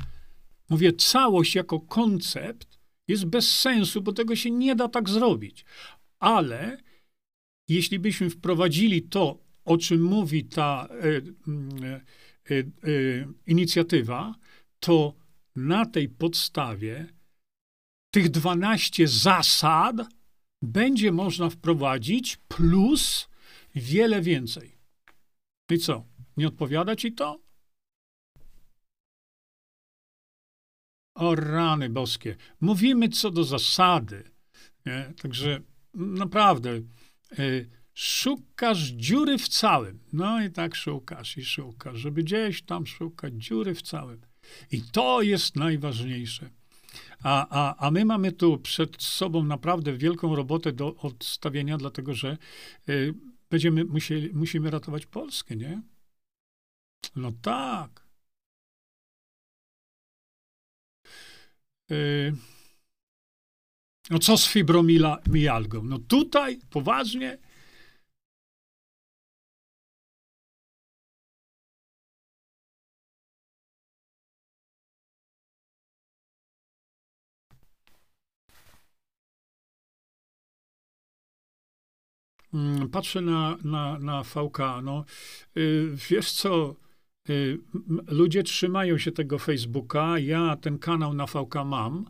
Mówię, 0.68 0.92
całość 0.92 1.54
jako 1.54 1.80
koncept 1.80 2.78
jest 3.08 3.24
bez 3.24 3.58
sensu, 3.58 4.02
bo 4.02 4.12
tego 4.12 4.36
się 4.36 4.50
nie 4.50 4.76
da 4.76 4.88
tak 4.88 5.08
zrobić. 5.08 5.64
Ale 6.18 6.78
jeśli 7.68 7.98
byśmy 7.98 8.30
wprowadzili 8.30 9.02
to 9.02 9.38
o 9.64 9.78
czym 9.78 10.02
mówi 10.02 10.44
ta 10.44 10.88
e, 10.90 11.16
e, 12.50 12.58
e, 12.58 12.64
inicjatywa, 13.46 14.34
to 14.80 15.14
na 15.56 15.86
tej 15.86 16.08
podstawie 16.08 17.06
tych 18.10 18.28
12 18.28 19.08
zasad 19.08 19.96
będzie 20.62 21.12
można 21.12 21.50
wprowadzić 21.50 22.36
plus 22.48 23.28
wiele 23.74 24.22
więcej. 24.22 24.78
I 25.70 25.78
co? 25.78 26.06
Nie 26.38 26.48
odpowiada 26.48 26.96
ci 26.96 27.12
to? 27.12 27.40
O 31.14 31.34
rany 31.34 31.90
boskie. 31.90 32.36
Mówimy 32.60 33.08
co 33.08 33.30
do 33.30 33.44
zasady. 33.44 34.30
Nie? 34.86 35.12
Także 35.22 35.60
naprawdę. 35.94 36.80
Y, 37.38 37.70
szukasz 37.94 38.78
dziury 38.78 39.38
w 39.38 39.48
całym. 39.48 40.00
No 40.12 40.42
i 40.42 40.50
tak 40.50 40.74
szukasz 40.74 41.36
i 41.36 41.44
szukasz, 41.44 41.98
żeby 41.98 42.22
gdzieś 42.22 42.62
tam 42.62 42.86
szukać 42.86 43.34
dziury 43.34 43.74
w 43.74 43.82
całym. 43.82 44.20
I 44.70 44.82
to 44.82 45.22
jest 45.22 45.56
najważniejsze. 45.56 46.50
A, 47.22 47.46
a, 47.50 47.86
a 47.86 47.90
my 47.90 48.04
mamy 48.04 48.32
tu 48.32 48.58
przed 48.58 49.02
sobą 49.02 49.44
naprawdę 49.44 49.96
wielką 49.96 50.36
robotę 50.36 50.72
do 50.72 50.96
odstawienia, 50.96 51.78
dlatego 51.78 52.14
że 52.14 52.38
y, 52.88 53.14
będziemy 53.50 53.84
musieli, 53.84 54.30
musimy 54.34 54.70
ratować 54.70 55.06
Polskę, 55.06 55.56
nie? 55.56 55.82
No 57.16 57.32
tak. 57.42 58.08
Y, 61.90 62.32
no 64.10 64.18
co 64.18 64.36
z 64.38 64.46
fibromialgą? 64.48 65.82
No 65.82 65.98
tutaj 65.98 66.58
poważnie 66.70 67.38
mm, 82.54 82.88
patrzę 82.88 83.20
na, 83.20 83.56
na, 83.64 83.98
na 83.98 84.22
VK, 84.22 84.58
no, 84.82 85.04
y, 85.56 85.90
wiesz 86.10 86.32
co, 86.32 86.74
ludzie 88.08 88.42
trzymają 88.42 88.98
się 88.98 89.12
tego 89.12 89.38
Facebooka, 89.38 90.18
ja 90.18 90.56
ten 90.56 90.78
kanał 90.78 91.14
na 91.14 91.26
VK 91.26 91.54
mam, 91.64 92.04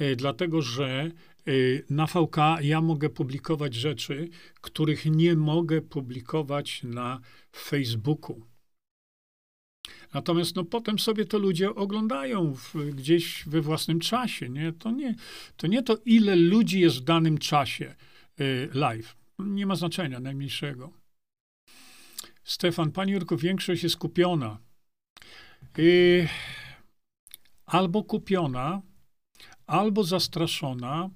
y, 0.00 0.16
dlatego 0.16 0.62
że 0.62 1.10
na 1.90 2.06
VK 2.06 2.36
ja 2.60 2.80
mogę 2.80 3.08
publikować 3.08 3.74
rzeczy, 3.74 4.28
których 4.60 5.06
nie 5.06 5.36
mogę 5.36 5.80
publikować 5.80 6.82
na 6.82 7.20
Facebooku. 7.56 8.46
Natomiast 10.14 10.56
no, 10.56 10.64
potem 10.64 10.98
sobie 10.98 11.24
to 11.24 11.38
ludzie 11.38 11.74
oglądają 11.74 12.54
w, 12.54 12.74
gdzieś 12.94 13.44
we 13.46 13.60
własnym 13.60 14.00
czasie. 14.00 14.48
Nie? 14.48 14.72
To, 14.72 14.90
nie, 14.90 15.14
to 15.56 15.66
nie 15.66 15.82
to, 15.82 15.96
ile 16.04 16.36
ludzi 16.36 16.80
jest 16.80 16.96
w 16.96 17.04
danym 17.04 17.38
czasie 17.38 17.94
y, 18.40 18.68
live. 18.74 19.16
Nie 19.38 19.66
ma 19.66 19.76
znaczenia 19.76 20.20
najmniejszego. 20.20 20.99
Stefan, 22.50 22.92
Pani 22.92 23.12
Jurko, 23.12 23.36
większość 23.36 23.82
jest 23.82 23.96
kupiona. 23.96 24.58
Y, 25.78 26.28
albo 27.66 28.04
kupiona, 28.04 28.82
albo 29.66 30.04
zastraszona, 30.04 31.10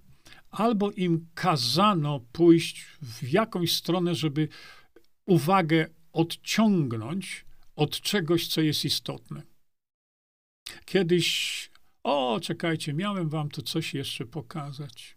albo 0.50 0.90
im 0.90 1.28
kazano 1.34 2.20
pójść 2.32 2.84
w 3.02 3.32
jakąś 3.32 3.72
stronę, 3.72 4.14
żeby 4.14 4.48
uwagę 5.26 5.86
odciągnąć 6.12 7.44
od 7.76 8.00
czegoś, 8.00 8.48
co 8.48 8.60
jest 8.60 8.84
istotne. 8.84 9.42
Kiedyś, 10.84 11.70
o, 12.02 12.40
czekajcie, 12.42 12.92
miałem 12.92 13.28
wam 13.28 13.48
tu 13.48 13.62
coś 13.62 13.94
jeszcze 13.94 14.26
pokazać. 14.26 15.16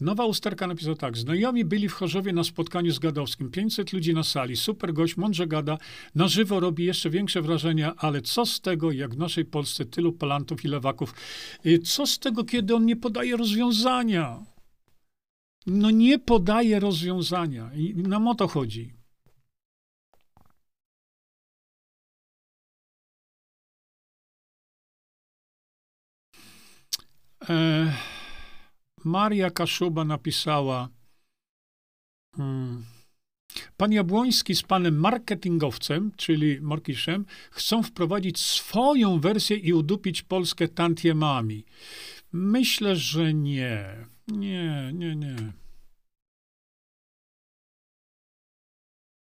Nowa 0.00 0.26
usterka 0.26 0.66
napisał 0.66 0.94
tak. 0.94 1.16
Znajomi 1.16 1.64
byli 1.64 1.88
w 1.88 1.92
Chorzowie 1.92 2.32
na 2.32 2.44
spotkaniu 2.44 2.92
z 2.92 2.98
Gadowskim. 2.98 3.50
500 3.50 3.92
ludzi 3.92 4.14
na 4.14 4.22
sali. 4.22 4.56
Super 4.56 4.92
gość, 4.92 5.16
mądrze 5.16 5.46
gada. 5.46 5.78
Na 6.14 6.28
żywo 6.28 6.60
robi 6.60 6.84
jeszcze 6.84 7.10
większe 7.10 7.42
wrażenie, 7.42 7.92
ale 7.96 8.22
co 8.22 8.46
z 8.46 8.60
tego, 8.60 8.92
jak 8.92 9.14
w 9.14 9.18
naszej 9.18 9.44
Polsce 9.44 9.84
tylu 9.84 10.12
palantów 10.12 10.64
i 10.64 10.68
lewaków? 10.68 11.14
Y, 11.66 11.78
co 11.78 12.06
z 12.06 12.18
tego, 12.18 12.44
kiedy 12.44 12.74
on 12.74 12.86
nie 12.86 12.96
podaje 12.96 13.36
rozwiązania? 13.36 14.54
no 15.66 15.90
nie 15.90 16.18
podaje 16.18 16.80
rozwiązania. 16.80 17.70
I 17.74 17.94
nam 17.94 18.28
o 18.28 18.34
to 18.34 18.48
chodzi. 18.48 18.94
E, 27.48 28.13
Maria 29.04 29.50
Kaszuba 29.50 30.04
napisała 30.04 30.88
hmm, 32.36 32.84
Pan 33.76 33.92
Jabłoński 33.92 34.54
z 34.54 34.62
panem 34.62 34.96
marketingowcem, 34.96 36.12
czyli 36.16 36.60
Morkiszem, 36.60 37.24
chcą 37.50 37.82
wprowadzić 37.82 38.40
swoją 38.40 39.20
wersję 39.20 39.56
i 39.56 39.72
udupić 39.72 40.22
Polskę 40.22 40.68
tantiemami. 40.68 41.64
Myślę, 42.32 42.96
że 42.96 43.34
nie. 43.34 44.06
Nie, 44.28 44.90
nie, 44.94 45.16
nie. 45.16 45.36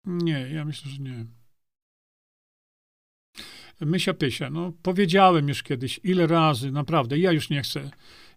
Nie, 0.06 0.50
ja 0.54 0.66
myślę, 0.66 0.92
że 0.92 1.02
nie. 1.02 1.26
Mysia 3.82 4.14
Pysia, 4.14 4.50
no 4.50 4.74
powiedziałem 4.84 5.48
już 5.48 5.64
kiedyś, 5.64 6.00
ile 6.04 6.28
razy, 6.28 6.72
naprawdę, 6.72 7.18
ja 7.18 7.32
już 7.32 7.50
nie 7.50 7.62
chcę. 7.62 7.92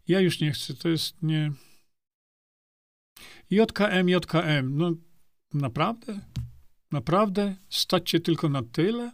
Ja 0.09 0.21
już 0.21 0.41
nie 0.41 0.53
chcę, 0.53 0.75
to 0.75 0.89
jest 0.89 1.23
nie... 1.23 1.53
JKM, 3.51 4.09
JKM, 4.09 4.77
no 4.77 4.93
naprawdę? 5.55 6.21
Naprawdę? 6.91 7.57
Stać 7.69 8.11
się 8.11 8.21
tylko 8.21 8.49
na 8.49 8.63
tyle? 8.63 9.13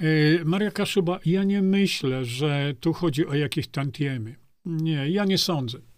E, 0.00 0.44
Maria 0.44 0.70
Kaszuba, 0.70 1.20
ja 1.24 1.44
nie 1.44 1.62
myślę, 1.62 2.24
że 2.24 2.74
tu 2.80 2.92
chodzi 2.92 3.26
o 3.26 3.34
jakieś 3.34 3.68
tantiemy. 3.68 4.36
Nie, 4.64 5.10
ja 5.10 5.24
nie 5.24 5.38
sądzę. 5.38 5.93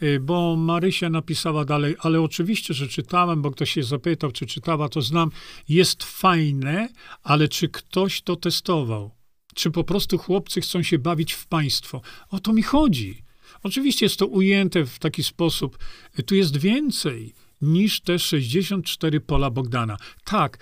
E, 0.00 0.20
bo 0.20 0.56
Marysia 0.56 1.10
napisała 1.10 1.64
dalej, 1.64 1.96
ale 1.98 2.20
oczywiście, 2.20 2.74
że 2.74 2.88
czytałem, 2.88 3.42
bo 3.42 3.50
ktoś 3.50 3.70
się 3.70 3.82
zapytał, 3.82 4.32
czy 4.32 4.46
czytała, 4.46 4.88
to 4.88 5.02
znam. 5.02 5.30
Jest 5.68 6.04
fajne, 6.04 6.88
ale 7.22 7.48
czy 7.48 7.68
ktoś 7.68 8.22
to 8.22 8.36
testował? 8.36 9.10
Czy 9.54 9.70
po 9.70 9.84
prostu 9.84 10.18
chłopcy 10.18 10.60
chcą 10.60 10.82
się 10.82 10.98
bawić 10.98 11.32
w 11.32 11.46
państwo? 11.46 12.00
O 12.30 12.40
to 12.40 12.52
mi 12.52 12.62
chodzi. 12.62 13.22
Oczywiście 13.62 14.06
jest 14.06 14.18
to 14.18 14.26
ujęte 14.26 14.84
w 14.84 14.98
taki 14.98 15.22
sposób. 15.22 15.78
E, 16.18 16.22
tu 16.22 16.34
jest 16.34 16.56
więcej 16.56 17.34
niż 17.60 18.00
te 18.00 18.18
64 18.18 19.20
pola 19.20 19.50
Bogdana. 19.50 19.96
Tak, 20.24 20.58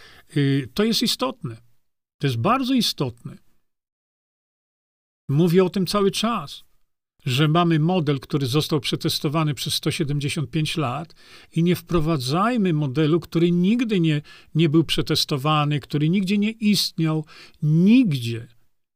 to 0.75 0.85
jest 0.85 1.03
istotne. 1.03 1.57
To 2.19 2.27
jest 2.27 2.37
bardzo 2.37 2.75
istotne. 2.75 3.39
Mówię 5.29 5.65
o 5.65 5.71
tym 5.71 5.87
cały 5.87 6.11
czas, 6.11 6.65
że 7.29 7.49
mamy 7.49 7.79
model, 7.79 8.21
który 8.21 8.47
został 8.47 8.81
przetestowany 8.81 9.55
przez 9.55 9.75
175 9.75 10.77
lat 10.77 11.15
i 11.53 11.63
nie 11.63 11.77
wprowadzajmy 11.77 12.73
modelu, 12.73 13.21
który 13.21 13.51
nigdy 13.51 14.01
nie, 14.01 14.23
nie 14.55 14.69
był 14.69 14.85
przetestowany, 14.85 15.81
który 15.81 16.09
nigdzie 16.09 16.39
nie 16.39 16.51
istniał, 16.51 17.25
nigdzie. 17.63 18.49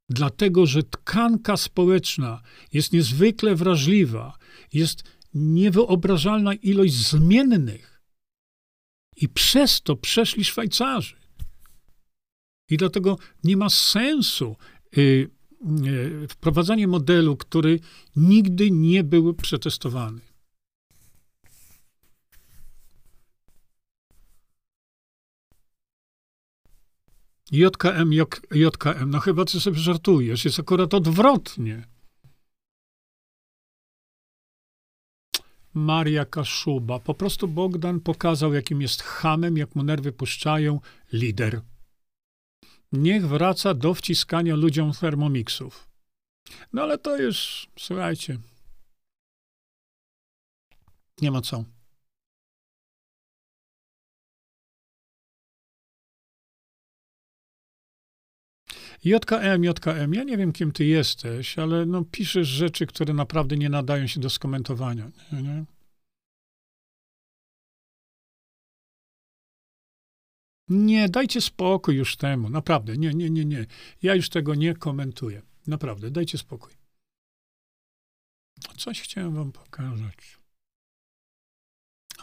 Dlatego, 0.09 0.67
że 0.67 0.83
tkanka 0.83 1.57
społeczna 1.57 2.43
jest 2.73 2.93
niezwykle 2.93 3.55
wrażliwa, 3.55 4.39
jest 4.73 5.05
niewyobrażalna 5.35 6.55
ilość 6.55 6.95
zmiennych. 6.95 8.03
I 9.17 9.29
przez 9.29 9.83
to 9.83 9.97
przeszli 9.97 10.45
Szwajcarzy. 10.45 11.17
I 12.71 12.77
dlatego 12.77 13.19
nie 13.45 13.57
ma 13.57 13.71
sensu 13.71 14.57
y, 14.99 15.31
wprowadzanie 16.29 16.89
modelu, 16.89 17.37
który 17.37 17.81
nigdy 18.17 18.71
nie 18.71 19.05
był 19.05 19.35
przetestowany. 19.35 20.21
JKM, 27.53 28.13
JKM, 28.55 29.11
no 29.11 29.21
chyba 29.21 29.45
ty 29.45 29.61
sobie 29.61 29.79
żartujesz, 29.79 30.45
jest 30.45 30.61
akurat 30.61 30.95
odwrotnie. 30.95 31.87
Maria 35.75 36.25
Kaszuba. 36.25 36.99
Po 36.99 37.15
prostu 37.15 37.49
Bogdan 37.49 38.01
pokazał, 38.01 38.55
jakim 38.55 38.83
jest 38.83 39.03
hamem, 39.03 39.57
jak 39.57 39.75
mu 39.75 39.83
nerwy 39.83 40.13
puszczają, 40.13 40.81
lider. 41.13 41.61
Niech 42.93 43.27
wraca 43.27 43.75
do 43.75 43.95
wciskania 43.95 44.57
ludziom 44.57 44.93
thermomixów. 44.93 45.89
No 46.73 46.83
ale 46.83 46.99
to 46.99 47.17
już, 47.17 47.69
słuchajcie, 47.79 48.39
nie 51.21 51.31
ma 51.31 51.41
co. 51.41 51.65
JKM, 59.05 59.65
JKM, 59.65 60.15
ja 60.15 60.25
nie 60.25 60.37
wiem, 60.37 60.53
kim 60.53 60.73
ty 60.73 60.85
jesteś, 60.85 61.59
ale 61.59 61.87
no, 61.87 62.05
piszesz 62.05 62.49
rzeczy, 62.49 62.87
które 62.87 63.15
naprawdę 63.15 63.57
nie 63.57 63.69
nadają 63.69 64.07
się 64.07 64.21
do 64.21 64.31
skomentowania. 64.31 65.11
Nie, 65.33 65.65
nie? 70.69 71.09
Dajcie 71.09 71.41
spokój 71.41 71.97
już 71.97 72.17
temu. 72.17 72.51
Naprawdę, 72.51 72.97
nie, 72.97 73.15
nie, 73.15 73.31
nie, 73.31 73.45
nie. 73.45 73.67
Ja 74.03 74.15
już 74.15 74.29
tego 74.29 74.55
nie 74.55 74.75
komentuję. 74.75 75.43
Naprawdę, 75.67 76.11
dajcie 76.11 76.39
spokój. 76.39 76.73
Coś 78.77 79.01
chciałem 79.01 79.35
wam 79.35 79.53
pokazać. 79.53 80.39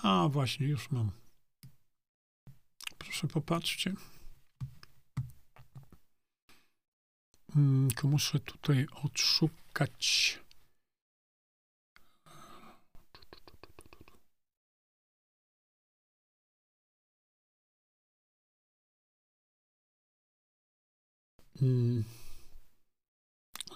A, 0.03 0.27
właśnie, 0.31 0.67
już 0.67 0.91
mam. 0.91 1.11
Proszę, 2.97 3.27
popatrzcie. 3.27 3.93
Hmm, 7.53 7.87
muszę 8.03 8.39
tutaj 8.39 8.87
odszukać. 9.03 10.39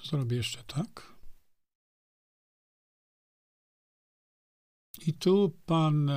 Zrobię 0.04 0.38
jeszcze 0.38 0.64
tak. 0.64 1.14
I 5.08 5.14
tu 5.14 5.60
pan 5.66 6.12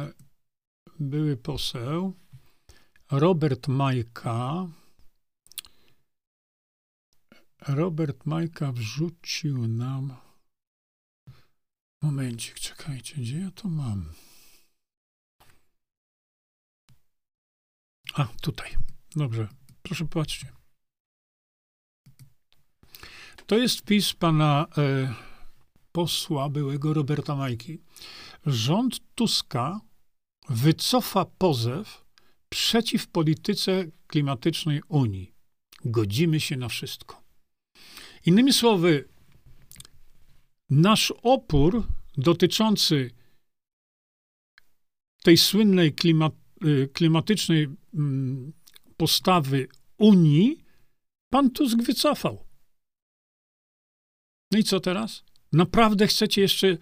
były 1.01 1.37
poseł 1.37 2.15
Robert 3.11 3.69
Majka. 3.69 4.69
Robert 7.69 8.27
Majka 8.27 8.73
wrzucił 8.73 9.69
nam. 9.69 10.17
Momencik, 12.03 12.55
czekajcie, 12.55 13.15
gdzie 13.17 13.39
ja 13.39 13.51
to 13.51 13.69
mam? 13.69 14.13
A, 18.15 18.25
tutaj. 18.25 18.77
Dobrze, 19.17 19.49
proszę 19.83 20.07
patrzcie. 20.07 20.56
To 23.47 23.59
jest 23.59 23.79
wpis 23.79 24.13
pana 24.13 24.67
e, 24.79 25.15
posła 25.93 26.49
byłego 26.49 26.95
Roberta 26.95 27.37
Majki. 27.37 27.79
Rząd 28.47 29.01
Tuska 29.15 29.81
wycofa 30.49 31.25
pozew 31.25 32.05
przeciw 32.49 33.07
polityce 33.09 33.85
klimatycznej 34.07 34.81
Unii. 34.89 35.33
Godzimy 35.85 36.41
się 36.41 36.57
na 36.57 36.69
wszystko. 36.69 37.23
Innymi 38.27 38.53
słowy, 38.53 39.09
nasz 40.71 41.13
opór 41.23 41.87
dotyczący 42.17 43.11
tej 45.23 45.37
słynnej 45.37 45.95
y, 46.65 46.89
klimatycznej 46.93 47.69
mm, 47.95 48.53
postawy 48.97 49.69
Unii, 49.99 50.65
pan 51.31 51.51
Tusk 51.51 51.83
wycofał. 51.83 52.46
No 54.51 54.59
i 54.59 54.65
co 54.65 54.81
teraz? 54.81 55.23
Naprawdę 55.53 56.07
chcecie 56.07 56.41
jeszcze 56.41 56.77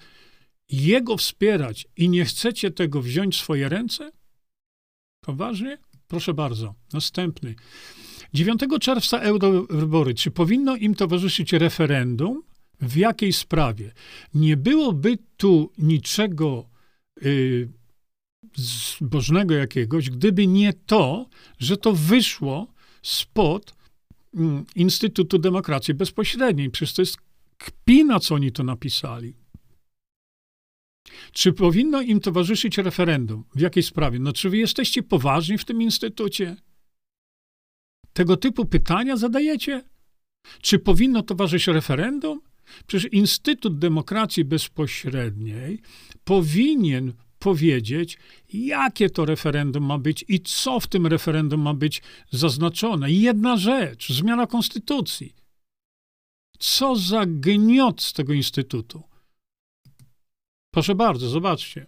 jego 0.68 1.16
wspierać 1.16 1.86
i 1.96 2.08
nie 2.08 2.24
chcecie 2.24 2.70
tego 2.70 3.02
wziąć 3.02 3.36
w 3.36 3.40
swoje 3.40 3.68
ręce? 3.68 4.10
Poważnie? 5.20 5.78
Proszę 6.08 6.34
bardzo. 6.34 6.74
Następny. 6.92 7.54
9 8.34 8.60
czerwca 8.80 9.18
eurowybory. 9.18 10.14
Czy 10.14 10.30
powinno 10.30 10.76
im 10.76 10.94
towarzyszyć 10.94 11.52
referendum? 11.52 12.42
W 12.80 12.96
jakiej 12.96 13.32
sprawie? 13.32 13.92
Nie 14.34 14.56
byłoby 14.56 15.18
tu 15.36 15.72
niczego 15.78 16.68
y, 17.22 17.68
zbożnego 18.56 19.54
jakiegoś, 19.54 20.10
gdyby 20.10 20.46
nie 20.46 20.72
to, 20.72 21.28
że 21.58 21.76
to 21.76 21.92
wyszło 21.92 22.66
spod 23.02 23.70
y, 23.70 24.38
Instytutu 24.76 25.38
Demokracji 25.38 25.94
Bezpośredniej. 25.94 26.70
Przecież 26.70 26.94
to 26.94 27.02
jest 27.02 27.16
kpina, 27.58 28.20
co 28.20 28.34
oni 28.34 28.52
to 28.52 28.64
napisali. 28.64 29.34
Czy 31.32 31.52
powinno 31.52 32.02
im 32.02 32.20
towarzyszyć 32.20 32.78
referendum? 32.78 33.44
W 33.54 33.60
jakiej 33.60 33.82
sprawie? 33.82 34.18
No, 34.18 34.32
czy 34.32 34.50
wy 34.50 34.56
jesteście 34.56 35.02
poważni 35.02 35.58
w 35.58 35.64
tym 35.64 35.82
instytucie? 35.82 36.56
Tego 38.12 38.36
typu 38.36 38.64
pytania 38.64 39.16
zadajecie? 39.16 39.84
Czy 40.62 40.78
powinno 40.78 41.22
towarzyszyć 41.22 41.74
referendum? 41.74 42.40
Przecież 42.86 43.12
Instytut 43.12 43.78
Demokracji 43.78 44.44
Bezpośredniej 44.44 45.80
powinien 46.24 47.12
powiedzieć, 47.38 48.18
jakie 48.52 49.10
to 49.10 49.24
referendum 49.24 49.84
ma 49.84 49.98
być 49.98 50.24
i 50.28 50.40
co 50.40 50.80
w 50.80 50.86
tym 50.86 51.06
referendum 51.06 51.60
ma 51.60 51.74
być 51.74 52.02
zaznaczone. 52.30 53.12
Jedna 53.12 53.56
rzecz, 53.56 54.12
zmiana 54.12 54.46
konstytucji. 54.46 55.34
Co 56.64 56.96
za 56.96 57.26
gniot 57.26 58.02
z 58.02 58.12
tego 58.12 58.32
instytutu. 58.32 59.02
Proszę 60.74 60.94
bardzo, 60.94 61.28
zobaczcie. 61.28 61.86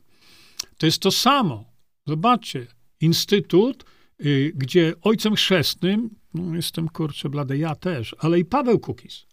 To 0.78 0.86
jest 0.86 0.98
to 0.98 1.10
samo. 1.10 1.64
Zobaczcie. 2.06 2.66
Instytut, 3.00 3.84
y, 4.20 4.52
gdzie 4.54 4.94
ojcem 5.02 5.34
chrzestnym, 5.34 6.10
no 6.34 6.54
jestem 6.54 6.88
kurczę 6.88 7.28
blady, 7.28 7.58
ja 7.58 7.74
też, 7.74 8.16
ale 8.18 8.38
i 8.38 8.44
Paweł 8.44 8.78
Kukis. 8.78 9.26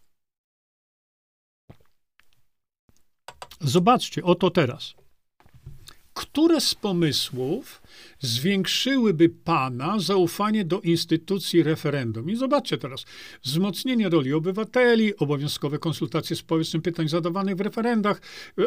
Zobaczcie, 3.61 4.23
oto 4.23 4.49
teraz. 4.49 4.93
Które 6.33 6.61
z 6.61 6.75
pomysłów 6.75 7.81
zwiększyłyby 8.19 9.29
Pana 9.29 9.99
zaufanie 9.99 10.65
do 10.65 10.81
instytucji 10.81 11.63
referendum? 11.63 12.29
I 12.29 12.35
zobaczcie 12.35 12.77
teraz. 12.77 13.05
Wzmocnienie 13.43 14.09
roli 14.09 14.33
obywateli, 14.33 15.17
obowiązkowe 15.17 15.79
konsultacje 15.79 16.35
społeczne 16.35 16.81
pytań 16.81 17.07
zadawanych 17.07 17.55
w 17.55 17.61
referendach. 17.61 18.21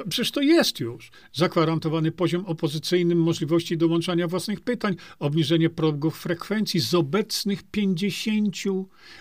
Przecież 0.09 0.30
to 0.30 0.40
jest 0.40 0.80
już. 0.80 1.10
Zagwarantowany 1.32 2.12
poziom 2.12 2.47
opozycyjnym 2.47 3.22
możliwości 3.22 3.76
dołączania 3.76 4.28
własnych 4.28 4.60
pytań, 4.60 4.97
obniżenie 5.18 5.70
progów 5.70 6.18
frekwencji 6.18 6.80
z 6.80 6.94
obecnych 6.94 7.62
50 7.62 8.56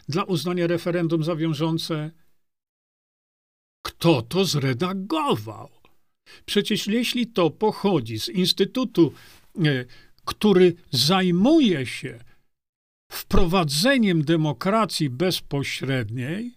dla 0.09 0.23
uznania 0.23 0.67
referendum 0.67 1.23
za 1.23 1.35
wiążące. 1.35 2.11
Kto 3.81 4.21
to 4.21 4.45
zredagował? 4.45 5.74
Przecież 6.45 6.87
jeśli 6.87 7.27
to 7.27 7.49
pochodzi 7.49 8.19
z 8.19 8.29
instytutu, 8.29 9.13
e, 9.65 9.85
który 10.25 10.73
zajmuje 10.91 11.85
się 11.85 12.19
wprowadzeniem 13.11 14.23
demokracji 14.23 15.09
bezpośredniej, 15.09 16.53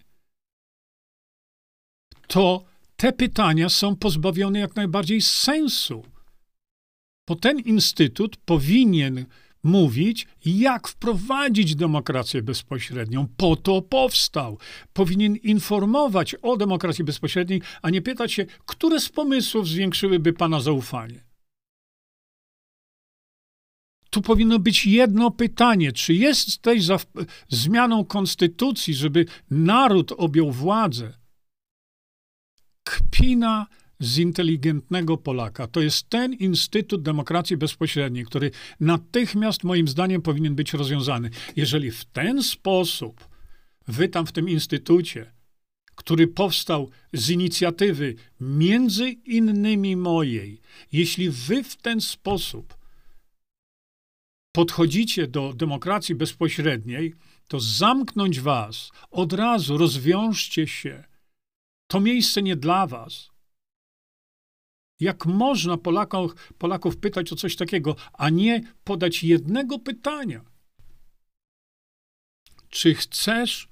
to 2.27 2.63
te 2.95 3.13
pytania 3.13 3.69
są 3.69 3.95
pozbawione 3.95 4.59
jak 4.59 4.75
najbardziej 4.75 5.21
sensu. 5.21 6.05
Bo 7.27 7.35
ten 7.35 7.59
instytut 7.59 8.37
powinien 8.37 9.25
mówić, 9.63 10.27
jak 10.45 10.87
wprowadzić 10.87 11.75
demokrację 11.75 12.41
bezpośrednią. 12.41 13.27
Po 13.37 13.55
to 13.55 13.81
powstał. 13.81 14.57
Powinien 14.93 15.35
informować 15.35 16.35
o 16.35 16.57
demokracji 16.57 17.03
bezpośredniej, 17.03 17.61
a 17.81 17.89
nie 17.89 18.01
pytać 18.01 18.33
się, 18.33 18.45
które 18.65 18.99
z 18.99 19.09
pomysłów 19.09 19.67
zwiększyłyby 19.67 20.33
pana 20.33 20.59
zaufanie. 20.59 21.29
Tu 24.09 24.21
powinno 24.21 24.59
być 24.59 24.85
jedno 24.85 25.31
pytanie: 25.31 25.91
czy 25.91 26.13
jesteś 26.13 26.83
za 26.83 26.99
zmianą 27.49 28.05
konstytucji, 28.05 28.93
żeby 28.93 29.25
naród 29.51 30.11
objął 30.17 30.51
władzę? 30.51 31.13
Kpina 32.83 33.67
z 33.99 34.17
inteligentnego 34.17 35.17
Polaka. 35.17 35.67
To 35.67 35.81
jest 35.81 36.09
ten 36.09 36.33
Instytut 36.33 37.01
Demokracji 37.01 37.57
Bezpośredniej, 37.57 38.25
który 38.25 38.51
natychmiast, 38.79 39.63
moim 39.63 39.87
zdaniem, 39.87 40.21
powinien 40.21 40.55
być 40.55 40.73
rozwiązany. 40.73 41.29
Jeżeli 41.55 41.91
w 41.91 42.05
ten 42.05 42.43
sposób 42.43 43.27
wy 43.87 44.09
tam 44.09 44.25
w 44.25 44.31
tym 44.31 44.49
instytucie, 44.49 45.31
który 45.95 46.27
powstał 46.27 46.89
z 47.13 47.29
inicjatywy 47.29 48.15
między 48.39 49.09
innymi 49.09 49.95
mojej, 49.95 50.61
jeśli 50.91 51.29
wy 51.29 51.63
w 51.63 51.75
ten 51.75 52.01
sposób 52.01 52.77
podchodzicie 54.51 55.27
do 55.27 55.53
demokracji 55.53 56.15
bezpośredniej, 56.15 57.13
to 57.47 57.59
zamknąć 57.59 58.39
was 58.39 58.91
od 59.11 59.33
razu, 59.33 59.77
rozwiążcie 59.77 60.67
się. 60.67 61.03
To 61.87 61.99
miejsce 61.99 62.41
nie 62.41 62.55
dla 62.55 62.87
was. 62.87 63.29
Jak 64.99 65.25
można 65.25 65.77
Polaków, 65.77 66.53
Polaków 66.57 66.97
pytać 66.97 67.33
o 67.33 67.35
coś 67.35 67.55
takiego, 67.55 67.95
a 68.13 68.29
nie 68.29 68.61
podać 68.83 69.23
jednego 69.23 69.79
pytania? 69.79 70.41
Czy 72.69 72.93
chcesz 72.93 73.69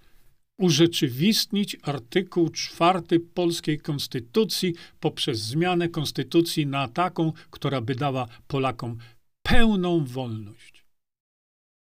urzeczywistnić 0.57 1.77
artykuł 1.81 2.49
czwarty 2.49 3.19
polskiej 3.19 3.79
konstytucji 3.79 4.73
poprzez 4.99 5.39
zmianę 5.39 5.89
konstytucji 5.89 6.67
na 6.67 6.87
taką, 6.87 7.33
która 7.51 7.81
by 7.81 7.95
dała 7.95 8.27
Polakom 8.47 8.97
pełną 9.43 10.05
wolność? 10.05 10.85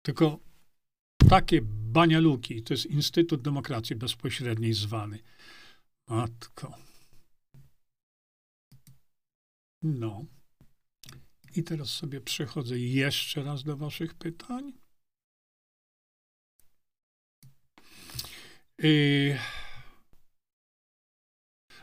Tylko 0.02 0.40
takie 1.30 1.60
banialuki, 1.66 2.64
to 2.64 2.74
jest 2.74 2.86
Instytut 2.86 3.42
Demokracji 3.42 3.96
Bezpośredniej 3.96 4.74
zwany. 4.74 5.20
Matko. 6.08 6.93
No. 9.84 10.26
I 11.56 11.64
teraz 11.64 11.90
sobie 11.90 12.22
przechodzę 12.22 12.80
jeszcze 12.80 13.44
raz 13.44 13.64
do 13.64 13.78
Waszych 13.78 14.14
pytań. 14.14 14.74
Yy. 18.78 19.38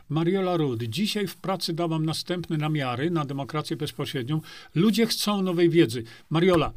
Mariola 0.09 0.57
Rud. 0.57 0.83
Dzisiaj 0.83 1.27
w 1.27 1.37
pracy 1.37 1.73
dałam 1.73 2.05
następne 2.05 2.57
namiary 2.57 3.11
na 3.11 3.25
demokrację 3.25 3.77
bezpośrednią. 3.77 4.41
Ludzie 4.75 5.05
chcą 5.05 5.41
nowej 5.41 5.69
wiedzy. 5.69 6.03
Mariola, 6.29 6.73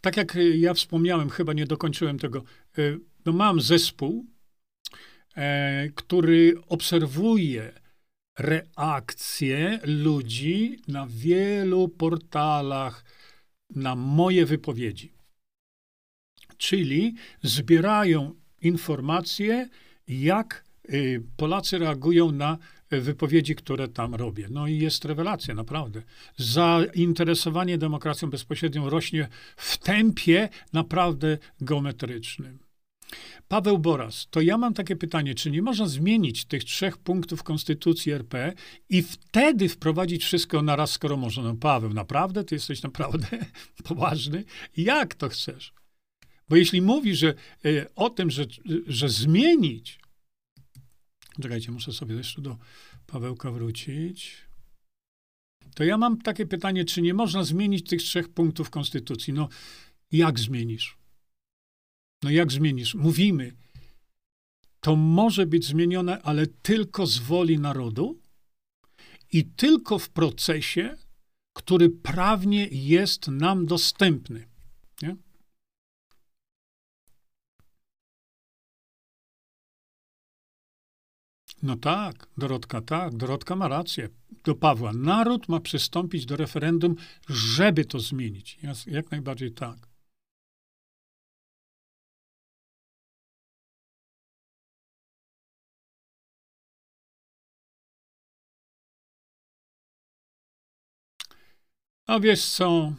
tak 0.00 0.16
jak 0.16 0.38
ja 0.54 0.74
wspomniałem, 0.74 1.30
chyba 1.30 1.52
nie 1.52 1.66
dokończyłem 1.66 2.18
tego. 2.18 2.44
Yy, 2.76 3.00
no 3.24 3.32
mam 3.32 3.60
zespół, 3.60 4.26
e, 5.36 5.88
który 5.94 6.54
obserwuje 6.66 7.85
reakcje 8.38 9.80
ludzi 9.84 10.78
na 10.88 11.06
wielu 11.06 11.88
portalach 11.88 13.04
na 13.70 13.94
moje 13.94 14.46
wypowiedzi. 14.46 15.12
Czyli 16.56 17.14
zbierają 17.42 18.34
informacje, 18.60 19.68
jak 20.08 20.64
y, 20.90 21.22
Polacy 21.36 21.78
reagują 21.78 22.32
na 22.32 22.58
wypowiedzi, 22.90 23.54
które 23.54 23.88
tam 23.88 24.14
robię. 24.14 24.48
No 24.50 24.66
i 24.66 24.78
jest 24.78 25.04
rewelacja, 25.04 25.54
naprawdę. 25.54 26.02
Zainteresowanie 26.36 27.78
demokracją 27.78 28.30
bezpośrednią 28.30 28.90
rośnie 28.90 29.28
w 29.56 29.78
tempie 29.78 30.48
naprawdę 30.72 31.38
geometrycznym. 31.60 32.65
Paweł 33.48 33.78
Boras, 33.78 34.26
to 34.30 34.40
ja 34.40 34.58
mam 34.58 34.74
takie 34.74 34.96
pytanie, 34.96 35.34
czy 35.34 35.50
nie 35.50 35.62
można 35.62 35.86
zmienić 35.86 36.44
tych 36.44 36.64
trzech 36.64 36.98
punktów 36.98 37.42
Konstytucji 37.42 38.12
RP 38.12 38.52
i 38.88 39.02
wtedy 39.02 39.68
wprowadzić 39.68 40.24
wszystko 40.24 40.62
na 40.62 40.76
raz, 40.76 40.90
skoro 40.90 41.16
można? 41.16 41.42
No 41.42 41.54
Paweł, 41.54 41.92
naprawdę? 41.92 42.44
Ty 42.44 42.54
jesteś 42.54 42.82
naprawdę 42.82 43.28
poważny? 43.88 44.44
Jak 44.76 45.14
to 45.14 45.28
chcesz? 45.28 45.72
Bo 46.48 46.56
jeśli 46.56 46.82
mówisz 46.82 47.18
że, 47.18 47.34
y, 47.66 47.86
o 47.94 48.10
tym, 48.10 48.30
że, 48.30 48.44
że 48.86 49.08
zmienić, 49.08 50.00
czekajcie, 51.42 51.72
muszę 51.72 51.92
sobie 51.92 52.14
jeszcze 52.14 52.42
do 52.42 52.56
Pawełka 53.06 53.50
wrócić, 53.50 54.46
to 55.74 55.84
ja 55.84 55.98
mam 55.98 56.18
takie 56.22 56.46
pytanie, 56.46 56.84
czy 56.84 57.02
nie 57.02 57.14
można 57.14 57.44
zmienić 57.44 57.88
tych 57.88 58.02
trzech 58.02 58.28
punktów 58.28 58.70
Konstytucji? 58.70 59.32
No, 59.32 59.48
jak 60.12 60.40
zmienisz? 60.40 60.96
No 62.22 62.30
jak 62.30 62.52
zmienisz? 62.52 62.94
Mówimy, 62.94 63.56
to 64.80 64.96
może 64.96 65.46
być 65.46 65.64
zmienione, 65.64 66.22
ale 66.22 66.46
tylko 66.46 67.06
z 67.06 67.18
woli 67.18 67.58
narodu 67.58 68.20
i 69.32 69.44
tylko 69.44 69.98
w 69.98 70.08
procesie, 70.10 70.96
który 71.52 71.90
prawnie 71.90 72.68
jest 72.70 73.28
nam 73.28 73.66
dostępny. 73.66 74.48
Nie? 75.02 75.16
No 81.62 81.76
tak, 81.76 82.28
Dorotka, 82.38 82.80
tak, 82.80 83.16
Dorotka 83.16 83.56
ma 83.56 83.68
rację. 83.68 84.08
Do 84.44 84.54
Pawła. 84.54 84.92
Naród 84.92 85.48
ma 85.48 85.60
przystąpić 85.60 86.26
do 86.26 86.36
referendum, 86.36 86.96
żeby 87.28 87.84
to 87.84 88.00
zmienić. 88.00 88.58
Jak 88.86 89.10
najbardziej 89.10 89.52
tak. 89.52 89.85
A 102.06 102.20
wiesz 102.20 102.46
co? 102.46 102.92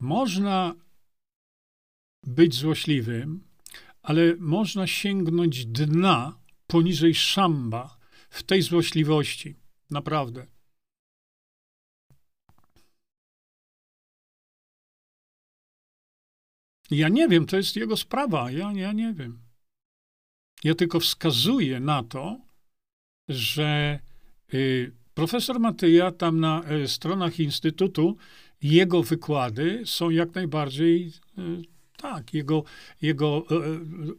Można 0.00 0.74
być 2.22 2.54
złośliwym, 2.54 3.48
ale 4.02 4.36
można 4.36 4.86
sięgnąć 4.86 5.66
dna 5.66 6.38
poniżej 6.66 7.14
szamba 7.14 7.98
w 8.30 8.42
tej 8.42 8.62
złośliwości. 8.62 9.56
Naprawdę. 9.90 10.46
Ja 16.90 17.08
nie 17.08 17.28
wiem, 17.28 17.46
to 17.46 17.56
jest 17.56 17.76
jego 17.76 17.96
sprawa. 17.96 18.50
Ja, 18.50 18.72
ja 18.72 18.92
nie 18.92 19.14
wiem. 19.14 19.42
Ja 20.64 20.74
tylko 20.74 21.00
wskazuję 21.00 21.80
na 21.80 22.02
to, 22.02 22.40
że 23.28 24.00
y, 24.54 25.01
profesor 25.14 25.60
Matyja 25.60 26.10
tam 26.10 26.40
na 26.40 26.62
y, 26.84 26.88
stronach 26.88 27.40
Instytutu, 27.40 28.16
jego 28.62 29.02
wykłady 29.02 29.82
są 29.84 30.10
jak 30.10 30.34
najbardziej 30.34 31.12
y, 31.38 31.72
tak, 32.02 32.34
jego, 32.34 32.64
jego 33.02 33.44
e, 33.50 33.54
e, 33.54 33.60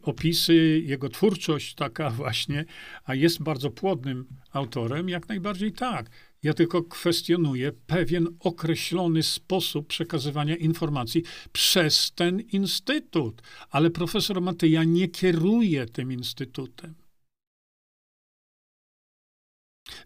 opisy, 0.02 0.82
jego 0.84 1.08
twórczość 1.08 1.74
taka 1.74 2.10
właśnie, 2.20 2.64
a 3.04 3.14
jest 3.14 3.42
bardzo 3.42 3.70
płodnym 3.70 4.26
autorem, 4.52 5.08
jak 5.08 5.28
najbardziej 5.28 5.72
tak. 5.72 6.10
Ja 6.42 6.54
tylko 6.54 6.82
kwestionuję 6.82 7.72
pewien 7.86 8.28
określony 8.40 9.22
sposób 9.22 9.86
przekazywania 9.86 10.56
informacji 10.56 11.22
przez 11.52 12.12
ten 12.14 12.40
instytut. 12.40 13.42
Ale 13.70 13.90
profesor 13.90 14.42
Matyja 14.42 14.84
nie 14.84 15.08
kieruje 15.08 15.86
tym 15.86 16.12
instytutem. 16.12 16.94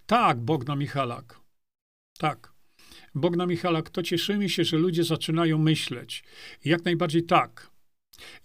Tak, 0.06 0.40
Bogna 0.40 0.76
Michalak. 0.76 1.40
Tak. 2.18 2.52
Bogna 3.14 3.46
Michalak, 3.46 3.90
to 3.90 4.02
cieszymy 4.02 4.48
się, 4.48 4.64
że 4.64 4.76
ludzie 4.76 5.04
zaczynają 5.04 5.58
myśleć. 5.58 6.24
Jak 6.64 6.84
najbardziej 6.84 7.22
tak. 7.22 7.70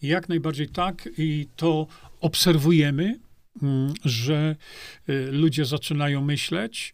Jak 0.02 0.30
najbardziej 0.30 0.70
tak 0.70 1.10
i 1.18 1.48
to 1.56 1.88
obserwujemy, 2.22 3.20
mm, 3.62 3.94
że 4.06 4.56
y, 5.10 5.32
ludzie 5.32 5.66
zaczynają 5.66 6.22
myśleć. 6.22 6.94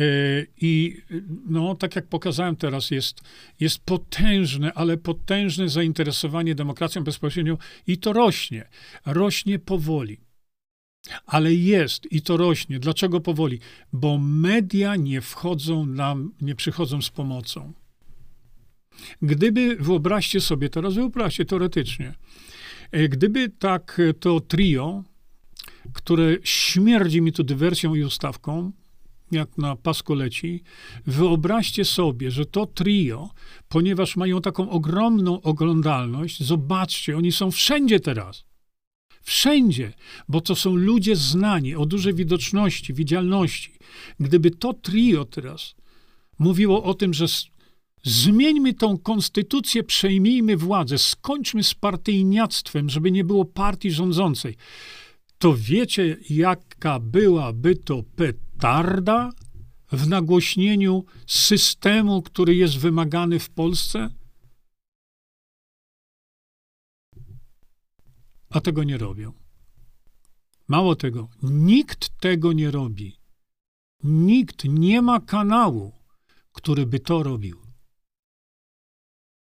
Y, 0.00 0.46
I 0.60 1.02
no, 1.46 1.74
tak 1.74 1.96
jak 1.96 2.06
pokazałem 2.06 2.56
teraz, 2.56 2.90
jest, 2.90 3.20
jest 3.60 3.78
potężne, 3.78 4.72
ale 4.72 4.96
potężne 4.96 5.68
zainteresowanie 5.68 6.54
demokracją 6.54 7.04
bezpośrednią 7.04 7.56
i 7.86 7.98
to 7.98 8.12
rośnie. 8.12 8.68
Rośnie 9.06 9.58
powoli. 9.58 10.29
Ale 11.26 11.54
jest 11.54 12.12
i 12.12 12.22
to 12.22 12.36
rośnie. 12.36 12.78
Dlaczego 12.78 13.20
powoli? 13.20 13.58
Bo 13.92 14.18
media 14.18 14.96
nie 14.96 15.20
wchodzą 15.20 15.86
nam, 15.86 16.32
nie 16.40 16.54
przychodzą 16.54 17.02
z 17.02 17.10
pomocą. 17.10 17.72
Gdyby, 19.22 19.76
wyobraźcie 19.76 20.40
sobie, 20.40 20.68
teraz 20.68 20.94
wyobraźcie 20.94 21.44
teoretycznie, 21.44 22.14
e, 22.90 23.08
gdyby 23.08 23.48
tak 23.48 24.00
to 24.20 24.40
trio, 24.40 25.04
które 25.92 26.36
śmierdzi 26.44 27.22
mi 27.22 27.32
tu 27.32 27.44
dywersją 27.44 27.94
i 27.94 28.04
ustawką, 28.04 28.72
jak 29.30 29.58
na 29.58 29.76
pasku 29.76 30.14
leci, 30.14 30.62
wyobraźcie 31.06 31.84
sobie, 31.84 32.30
że 32.30 32.46
to 32.46 32.66
trio, 32.66 33.30
ponieważ 33.68 34.16
mają 34.16 34.40
taką 34.40 34.70
ogromną 34.70 35.42
oglądalność, 35.42 36.42
zobaczcie, 36.42 37.16
oni 37.16 37.32
są 37.32 37.50
wszędzie 37.50 38.00
teraz. 38.00 38.49
Wszędzie, 39.22 39.92
bo 40.28 40.40
to 40.40 40.56
są 40.56 40.76
ludzie 40.76 41.16
znani 41.16 41.74
o 41.74 41.86
dużej 41.86 42.14
widoczności, 42.14 42.94
widzialności. 42.94 43.72
Gdyby 44.20 44.50
to 44.50 44.72
trio 44.72 45.24
teraz 45.24 45.74
mówiło 46.38 46.84
o 46.84 46.94
tym, 46.94 47.14
że 47.14 47.26
zmieńmy 48.02 48.74
tą 48.74 48.98
konstytucję, 48.98 49.82
przejmijmy 49.82 50.56
władzę, 50.56 50.98
skończmy 50.98 51.64
z 51.64 51.74
partyjniactwem, 51.74 52.90
żeby 52.90 53.10
nie 53.10 53.24
było 53.24 53.44
partii 53.44 53.90
rządzącej, 53.90 54.56
to 55.38 55.54
wiecie, 55.56 56.16
jaka 56.30 57.00
byłaby 57.00 57.76
to 57.76 58.02
petarda 58.16 59.30
w 59.92 60.08
nagłośnieniu 60.08 61.04
systemu, 61.26 62.22
który 62.22 62.54
jest 62.54 62.78
wymagany 62.78 63.38
w 63.38 63.50
Polsce? 63.50 64.10
A 68.50 68.60
tego 68.60 68.84
nie 68.84 68.98
robią. 68.98 69.32
Mało 70.68 70.96
tego, 70.96 71.28
nikt 71.42 72.18
tego 72.20 72.52
nie 72.52 72.70
robi. 72.70 73.16
Nikt 74.02 74.64
nie 74.64 75.02
ma 75.02 75.20
kanału, 75.20 75.92
który 76.52 76.86
by 76.86 77.00
to 77.00 77.22
robił. 77.22 77.60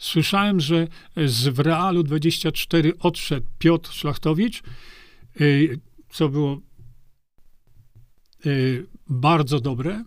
Słyszałem, 0.02 0.60
że 0.60 0.88
z 1.26 1.48
w 1.48 1.60
Realu 1.60 2.04
24 2.04 2.98
odszedł 3.00 3.48
Piotr 3.60 3.92
Szlachtowicz, 3.92 4.64
y, 5.42 5.80
co 6.10 6.30
było 6.30 6.62
y, 8.46 8.88
bardzo 9.10 9.60
dobre, 9.60 10.04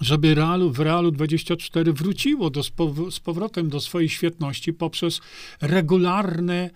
żeby 0.00 0.34
Realu, 0.34 0.70
w 0.70 0.80
Realu 0.80 1.10
24 1.10 1.92
wróciło 1.92 2.50
do, 2.50 2.62
z 3.10 3.20
powrotem 3.20 3.68
do 3.68 3.80
swojej 3.80 4.08
świetności 4.08 4.72
poprzez 4.72 5.20
regularne 5.60 6.70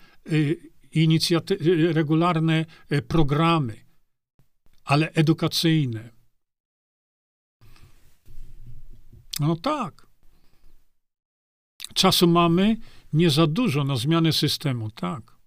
inicjaty- 1.05 1.93
regularne 1.93 2.65
e, 2.89 3.01
programy, 3.01 3.75
ale 4.83 5.11
edukacyjne. 5.13 6.09
No 9.39 9.55
tak. 9.55 10.07
Czasu 11.93 12.27
mamy 12.27 12.77
nie 13.13 13.29
za 13.29 13.47
dużo 13.47 13.83
na 13.83 13.95
zmianę 13.95 14.33
systemu, 14.33 14.91
tak. 14.91 15.37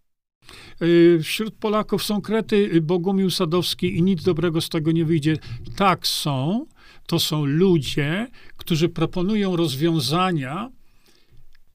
E, 0.80 1.22
wśród 1.22 1.54
Polaków 1.54 2.04
są 2.04 2.20
krety 2.20 2.80
Bogumił 2.80 3.30
Sadowski 3.30 3.96
i 3.96 4.02
nic 4.02 4.22
dobrego 4.22 4.60
z 4.60 4.68
tego 4.68 4.92
nie 4.92 5.04
wyjdzie. 5.04 5.36
Tak 5.76 6.06
są. 6.06 6.66
To 7.06 7.18
są 7.18 7.44
ludzie, 7.44 8.28
którzy 8.56 8.88
proponują 8.88 9.56
rozwiązania 9.56 10.70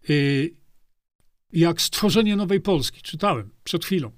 e, 0.10 0.14
jak 1.56 1.82
stworzenie 1.82 2.36
nowej 2.36 2.62
Polski. 2.62 3.02
Czytałem 3.02 3.50
przed 3.64 3.86
chwilą. 3.86 4.12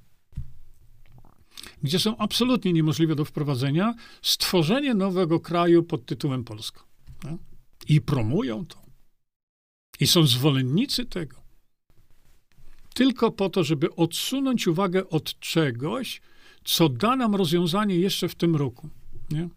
gdzie 1.83 1.99
są 1.99 2.17
absolutnie 2.17 2.73
niemożliwe 2.73 3.15
do 3.15 3.25
wprowadzenia, 3.25 3.95
stworzenie 4.21 4.93
nowego 4.93 5.39
kraju 5.39 5.83
pod 5.83 6.05
tytułem 6.05 6.43
Polska. 6.43 6.83
I 7.87 8.01
promują 8.01 8.65
to. 8.65 8.81
I 9.99 10.07
są 10.07 10.27
zwolennicy 10.27 11.05
tego. 11.05 11.37
Tylko 12.93 13.31
po 13.31 13.49
to, 13.49 13.63
żeby 13.63 13.95
odsunąć 13.95 14.67
uwagę 14.67 15.09
od 15.09 15.39
czegoś, 15.39 16.21
co 16.63 16.89
da 16.89 17.15
nam 17.15 17.35
rozwiązanie 17.35 17.95
jeszcze 17.95 18.29
w 18.29 18.35
tym 18.35 18.55
roku. 18.55 18.89
Nie? 19.29 19.49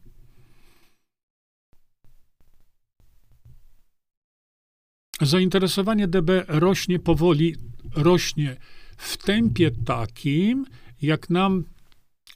Zainteresowanie 5.21 6.09
DB 6.09 6.45
rośnie 6.49 6.99
powoli, 6.99 7.57
rośnie 7.95 8.57
w 8.97 9.17
tempie 9.17 9.71
takim, 9.71 10.67
jak 11.03 11.31
nam, 11.31 11.65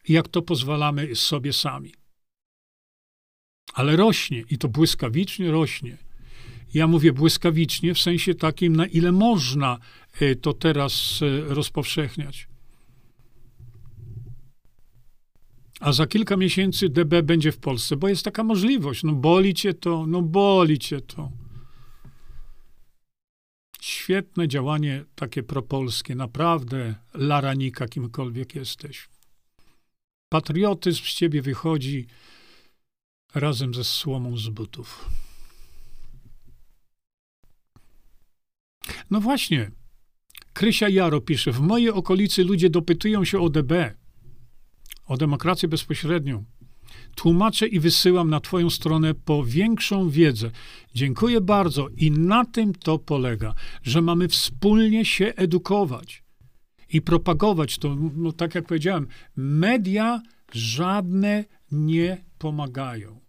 jak 0.08 0.28
to 0.28 0.42
pozwalamy 0.42 1.16
sobie 1.16 1.52
sami. 1.52 1.92
Ale 3.74 3.96
rośnie 3.96 4.44
i 4.50 4.58
to 4.58 4.68
błyskawicznie 4.68 5.50
rośnie. 5.50 5.98
Ja 6.74 6.86
mówię 6.86 7.12
błyskawicznie 7.12 7.94
w 7.94 8.00
sensie 8.00 8.34
takim, 8.34 8.76
na 8.76 8.86
ile 8.86 9.12
można 9.12 9.78
e, 10.20 10.34
to 10.34 10.52
teraz 10.52 11.20
e, 11.22 11.54
rozpowszechniać. 11.54 12.48
A 15.80 15.92
za 15.92 16.06
kilka 16.06 16.36
miesięcy 16.36 16.88
DB 16.88 17.22
będzie 17.22 17.52
w 17.52 17.58
Polsce, 17.58 17.96
bo 17.96 18.08
jest 18.08 18.24
taka 18.24 18.44
możliwość. 18.44 19.02
No 19.02 19.12
boli 19.12 19.54
cię 19.54 19.74
to, 19.74 20.06
no 20.06 20.22
boli 20.22 20.78
cię 20.78 21.00
to. 21.00 21.43
Świetne 23.84 24.48
działanie 24.48 25.04
takie 25.14 25.42
propolskie, 25.42 26.14
naprawdę 26.14 26.94
laranika 27.14 27.88
kimkolwiek 27.88 28.54
jesteś. 28.54 29.08
Patriotyzm 30.28 31.04
z 31.04 31.14
ciebie 31.14 31.42
wychodzi 31.42 32.06
razem 33.34 33.74
ze 33.74 33.84
słomą 33.84 34.36
z 34.36 34.48
butów. 34.48 35.08
No 39.10 39.20
właśnie. 39.20 39.70
Krysia 40.52 40.88
Jaro 40.88 41.20
pisze, 41.20 41.52
w 41.52 41.60
mojej 41.60 41.90
okolicy 41.90 42.44
ludzie 42.44 42.70
dopytują 42.70 43.24
się 43.24 43.40
o 43.40 43.48
DB, 43.48 43.94
o 45.06 45.16
demokrację 45.16 45.68
bezpośrednią. 45.68 46.44
Tłumaczę 47.14 47.66
i 47.66 47.80
wysyłam 47.80 48.30
na 48.30 48.40
Twoją 48.40 48.70
stronę 48.70 49.14
po 49.14 49.44
większą 49.44 50.10
wiedzę. 50.10 50.50
Dziękuję 50.94 51.40
bardzo 51.40 51.88
i 51.96 52.10
na 52.10 52.44
tym 52.44 52.74
to 52.74 52.98
polega, 52.98 53.54
że 53.82 54.02
mamy 54.02 54.28
wspólnie 54.28 55.04
się 55.04 55.32
edukować 55.36 56.22
i 56.92 57.02
propagować 57.02 57.78
to. 57.78 57.96
No, 58.16 58.32
tak 58.32 58.54
jak 58.54 58.66
powiedziałem, 58.66 59.06
media 59.36 60.22
żadne 60.52 61.44
nie 61.72 62.24
pomagają. 62.38 63.20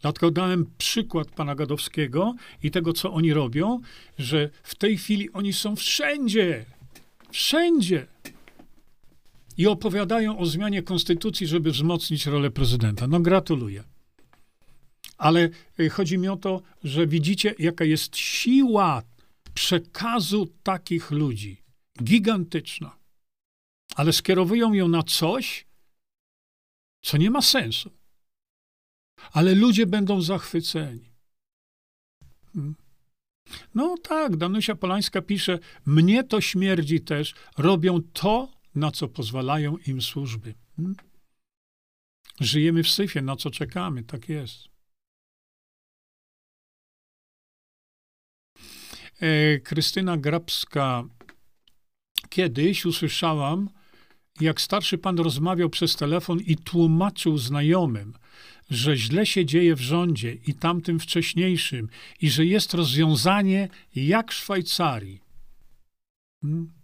Dlatego 0.00 0.30
dałem 0.30 0.66
przykład 0.78 1.28
pana 1.30 1.54
Gadowskiego 1.54 2.34
i 2.62 2.70
tego, 2.70 2.92
co 2.92 3.12
oni 3.12 3.32
robią, 3.32 3.80
że 4.18 4.50
w 4.62 4.74
tej 4.74 4.98
chwili 4.98 5.32
oni 5.32 5.52
są 5.52 5.76
wszędzie. 5.76 6.64
Wszędzie. 7.30 8.06
I 9.60 9.66
opowiadają 9.66 10.38
o 10.38 10.46
zmianie 10.46 10.82
konstytucji, 10.82 11.46
żeby 11.46 11.70
wzmocnić 11.70 12.26
rolę 12.26 12.50
prezydenta. 12.50 13.06
No 13.06 13.20
gratuluję. 13.20 13.84
Ale 15.18 15.48
y, 15.80 15.90
chodzi 15.90 16.18
mi 16.18 16.28
o 16.28 16.36
to, 16.36 16.62
że 16.84 17.06
widzicie, 17.06 17.54
jaka 17.58 17.84
jest 17.84 18.16
siła 18.16 19.02
przekazu 19.54 20.46
takich 20.62 21.10
ludzi. 21.10 21.62
Gigantyczna. 22.02 22.96
Ale 23.96 24.12
skierowują 24.12 24.72
ją 24.72 24.88
na 24.88 25.02
coś, 25.02 25.66
co 27.02 27.16
nie 27.16 27.30
ma 27.30 27.42
sensu 27.42 27.90
ale 29.32 29.54
ludzie 29.54 29.86
będą 29.86 30.22
zachwyceni. 30.22 31.12
Hmm. 32.54 32.74
No 33.74 33.96
tak, 34.02 34.36
Danusia 34.36 34.74
Polańska 34.74 35.22
pisze, 35.22 35.58
mnie 35.86 36.24
to 36.24 36.40
śmierdzi 36.40 37.00
też, 37.00 37.34
robią 37.58 38.00
to, 38.12 38.48
na 38.74 38.90
co 38.90 39.08
pozwalają 39.08 39.76
im 39.86 40.02
służby. 40.02 40.54
Hmm. 40.76 40.96
Żyjemy 42.40 42.82
w 42.82 42.88
syfie, 42.88 43.22
na 43.22 43.36
co 43.36 43.50
czekamy, 43.50 44.02
tak 44.02 44.28
jest. 44.28 44.68
E, 49.20 49.58
Krystyna 49.58 50.16
Grabska. 50.16 51.04
Kiedyś 52.28 52.86
usłyszałam, 52.86 53.70
jak 54.40 54.60
starszy 54.60 54.98
pan 54.98 55.18
rozmawiał 55.18 55.70
przez 55.70 55.96
telefon 55.96 56.40
i 56.40 56.56
tłumaczył 56.56 57.38
znajomym, 57.38 58.14
że 58.70 58.96
źle 58.96 59.26
się 59.26 59.46
dzieje 59.46 59.76
w 59.76 59.80
rządzie 59.80 60.32
i 60.32 60.54
tamtym 60.54 61.00
wcześniejszym, 61.00 61.88
i 62.20 62.30
że 62.30 62.46
jest 62.46 62.74
rozwiązanie 62.74 63.68
jak 63.94 64.30
w 64.30 64.34
Szwajcarii. 64.34 65.20
Hmm? 66.42 66.79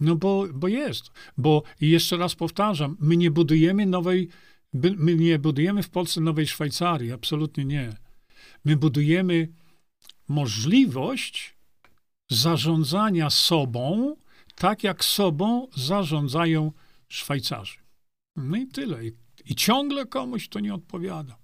No 0.00 0.16
bo, 0.16 0.46
bo 0.54 0.68
jest. 0.68 1.10
Bo 1.36 1.62
jeszcze 1.80 2.16
raz 2.16 2.34
powtarzam, 2.34 2.96
my 3.00 3.16
nie 3.16 3.30
budujemy 3.30 3.86
nowej, 3.86 4.28
my 4.72 5.14
nie 5.14 5.38
budujemy 5.38 5.82
w 5.82 5.90
Polsce 5.90 6.20
nowej 6.20 6.46
Szwajcarii, 6.46 7.12
absolutnie 7.12 7.64
nie. 7.64 7.96
My 8.64 8.76
budujemy 8.76 9.48
możliwość 10.28 11.56
zarządzania 12.30 13.30
sobą, 13.30 14.16
tak 14.54 14.84
jak 14.84 15.04
sobą 15.04 15.68
zarządzają 15.76 16.72
Szwajcarzy. 17.08 17.78
No 18.36 18.56
i 18.56 18.66
tyle. 18.66 18.98
I 19.44 19.54
ciągle 19.54 20.06
komuś 20.06 20.48
to 20.48 20.60
nie 20.60 20.74
odpowiada. 20.74 21.38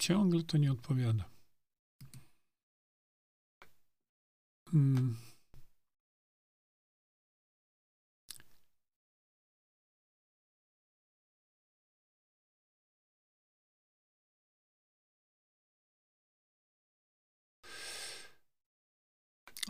Ciągle 0.00 0.42
to 0.42 0.58
nie 0.58 0.72
odpowiada. 0.72 1.24
Hmm. 4.70 5.23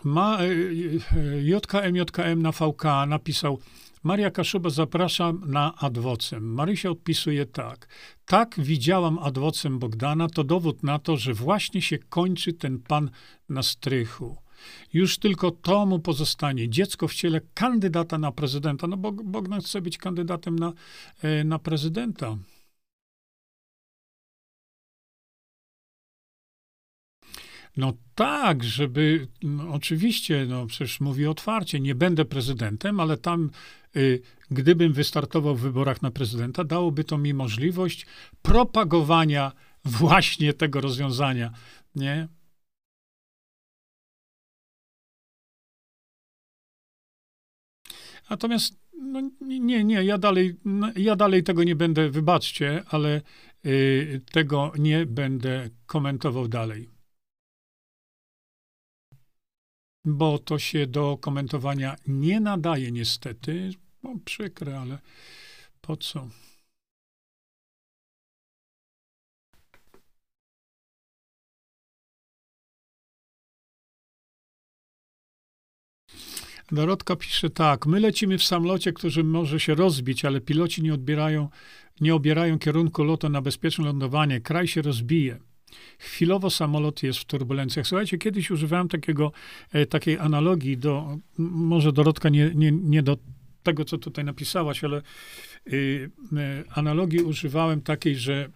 Ma, 0.05 0.39
e, 0.39 0.47
e, 0.47 1.43
JKM, 1.43 2.43
na 2.43 2.53
VK 2.53 2.85
napisał, 3.07 3.59
Maria 4.03 4.31
Kaszuba 4.31 4.71
zaprasza 4.71 5.33
na 5.47 5.75
adwocem. 5.77 6.55
Marysia 6.55 6.91
odpisuje 6.91 7.47
tak. 7.47 7.89
Tak, 8.27 8.55
widziałam 8.59 9.19
adwocem 9.19 9.79
Bogdana, 9.79 10.29
to 10.29 10.45
dowód 10.45 10.83
na 10.83 10.99
to, 10.99 11.17
że 11.17 11.35
właśnie 11.35 11.83
się 11.83 11.99
kończy 11.99 12.53
ten 12.53 12.79
pan 12.79 13.11
na 13.49 13.63
strychu. 13.63 14.37
Już 14.93 15.19
tylko 15.19 15.51
to 15.51 15.87
mu 15.87 15.99
pozostanie. 15.99 16.69
Dziecko 16.69 17.09
w 17.09 17.15
ciele 17.15 17.41
kandydata 17.55 18.19
na 18.19 18.33
prezydenta. 18.33 18.87
No 18.87 18.97
bo 18.97 19.13
Bogdan 19.13 19.61
chce 19.61 19.81
być 19.81 19.99
kandydatem 19.99 20.59
na, 20.59 20.73
e, 21.23 21.45
na 21.45 21.59
prezydenta. 21.59 22.37
No 27.77 27.93
tak, 28.15 28.65
żeby, 28.65 29.29
no 29.43 29.73
oczywiście, 29.73 30.47
no 30.49 30.67
przecież 30.67 31.01
mówi 31.01 31.27
otwarcie, 31.27 31.81
nie 31.81 31.95
będę 31.95 32.25
prezydentem, 32.25 33.01
ale 33.01 33.17
tam, 33.17 33.51
y, 33.97 34.23
gdybym 34.51 34.93
wystartował 34.93 35.57
w 35.57 35.61
wyborach 35.61 36.03
na 36.03 36.11
prezydenta, 36.11 36.65
dałoby 36.65 37.05
to 37.05 37.19
mi 37.19 37.35
możliwość 37.35 38.07
propagowania 38.43 39.53
właśnie 39.85 40.53
tego 40.53 40.81
rozwiązania, 40.81 41.53
nie? 41.95 42.29
Natomiast, 48.31 48.75
no 49.01 49.31
nie, 49.41 49.85
nie, 49.85 50.05
ja 50.05 50.19
dalej, 50.19 50.57
no, 50.65 50.91
ja 50.97 51.17
dalej 51.17 51.43
tego 51.43 51.65
nie 51.65 51.77
będę, 51.77 52.11
wybaczcie, 52.11 52.85
ale 52.91 53.23
y, 53.67 54.21
tego 54.33 54.73
nie 54.79 55.07
będę 55.07 55.71
komentował 55.87 56.49
dalej. 56.49 56.94
Bo 60.05 60.39
to 60.39 60.59
się 60.59 60.87
do 60.87 61.19
komentowania 61.21 61.97
nie 62.07 62.41
nadaje 62.41 62.93
niestety. 62.93 63.71
No, 64.03 64.15
przykre, 64.25 64.81
ale 64.81 64.99
po 65.81 65.97
co? 65.97 66.29
Dorotka 76.73 77.17
pisze 77.17 77.51
tak. 77.51 77.87
My 77.87 78.01
lecimy 78.01 78.39
w 78.39 78.45
samolocie, 78.45 78.93
który 78.93 79.25
może 79.25 79.61
się 79.61 79.75
rozbić, 79.75 80.25
ale 80.25 80.41
piloci 80.41 80.83
nie 80.83 80.95
odbierają, 80.95 81.49
nie 82.01 82.15
obierają 82.15 82.59
kierunku 82.59 83.05
lotu 83.05 83.29
na 83.29 83.43
bezpieczne 83.43 83.85
lądowanie. 83.85 84.41
Kraj 84.41 84.69
się 84.69 84.83
rozbije. 84.83 85.41
Chwilowo 85.99 86.51
samolot 86.51 87.03
jest 87.03 87.19
w 87.19 87.25
turbulencjach. 87.25 87.87
Słuchajcie, 87.87 88.19
kiedyś 88.19 88.51
używałem 88.51 88.89
takiego, 88.89 89.33
e, 89.73 89.87
takiej 89.87 90.19
analogii 90.19 90.79
do, 90.79 91.19
może 91.39 91.93
Dorotka 91.93 92.29
nie, 92.29 92.53
nie, 92.55 92.73
nie 92.73 93.03
do 93.03 93.17
tego, 93.63 93.85
co 93.85 93.99
tutaj 93.99 94.25
napisałaś, 94.25 94.85
ale 94.85 95.03
y, 95.73 95.73
y, 95.73 96.65
analogii 96.71 97.23
używałem 97.23 97.83
takiej, 97.83 98.17
że 98.17 98.51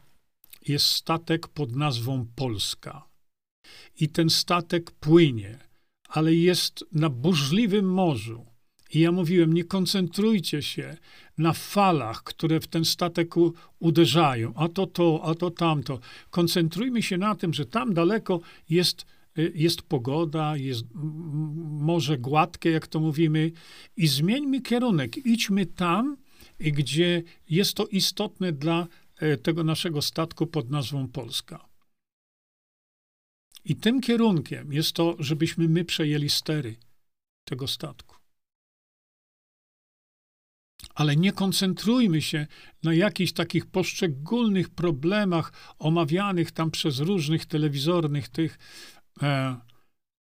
jest 0.69 0.86
statek 0.86 1.49
pod 1.49 1.77
nazwą 1.77 2.27
Polska. 2.36 3.09
I 4.01 4.09
ten 4.09 4.31
statek 4.31 4.90
płynie, 4.90 5.59
ale 6.09 6.35
jest 6.35 6.85
na 6.93 7.11
burzliwym 7.11 7.93
morzu. 7.93 8.47
I 8.95 9.01
ja 9.01 9.12
mówiłem, 9.12 9.53
nie 9.53 9.65
koncentrujcie 9.65 10.62
się 10.62 10.97
na 11.39 11.52
falach, 11.52 12.23
które 12.23 12.60
w 12.60 12.66
ten 12.66 12.85
statek 12.85 13.35
uderzają, 13.78 14.52
a 14.55 14.69
to 14.69 14.86
to, 14.86 15.20
a 15.24 15.35
to 15.35 15.51
tamto. 15.51 15.98
Koncentrujmy 16.31 17.02
się 17.02 17.19
na 17.19 17.35
tym, 17.35 17.55
że 17.55 17.66
tam 17.66 17.94
daleko 17.94 18.40
jest, 18.69 19.06
y, 19.39 19.52
jest 19.55 19.82
pogoda, 19.82 20.56
jest 20.56 20.85
morze 21.65 22.19
gładkie, 22.19 22.70
jak 22.70 22.86
to 22.86 23.01
mówimy, 23.01 23.52
i 23.97 24.06
zmieńmy 24.06 24.60
kierunek. 24.60 25.16
Idźmy 25.16 25.66
tam, 25.66 26.16
gdzie 26.60 27.23
jest 27.48 27.74
to 27.74 27.86
istotne 27.86 28.52
dla 28.52 28.86
e, 29.16 29.36
tego 29.36 29.65
naszego 29.65 30.02
statku 30.02 30.47
pod 30.47 30.70
nazwą 30.70 31.09
Polska. 31.09 31.69
I 33.65 33.77
tym 33.77 34.01
kierunkiem 34.01 34.73
jest 34.73 34.93
to, 34.93 35.16
żebyśmy 35.19 35.69
my 35.69 35.85
przejęli 35.85 36.28
stery 36.28 36.77
tego 37.44 37.66
statku. 37.66 38.18
Ale 40.99 41.16
nie 41.16 41.33
koncentrujmy 41.33 42.23
się 42.23 42.47
na 42.83 42.95
jakichś 42.95 43.33
takich 43.33 43.66
poszczególnych 43.66 44.69
problemach 44.69 45.53
omawianych 45.79 46.53
tam 46.53 46.70
przez 46.70 46.99
różnych 46.99 47.47
telewizornych 47.47 48.29
tych. 48.29 48.59
E, 49.23 49.57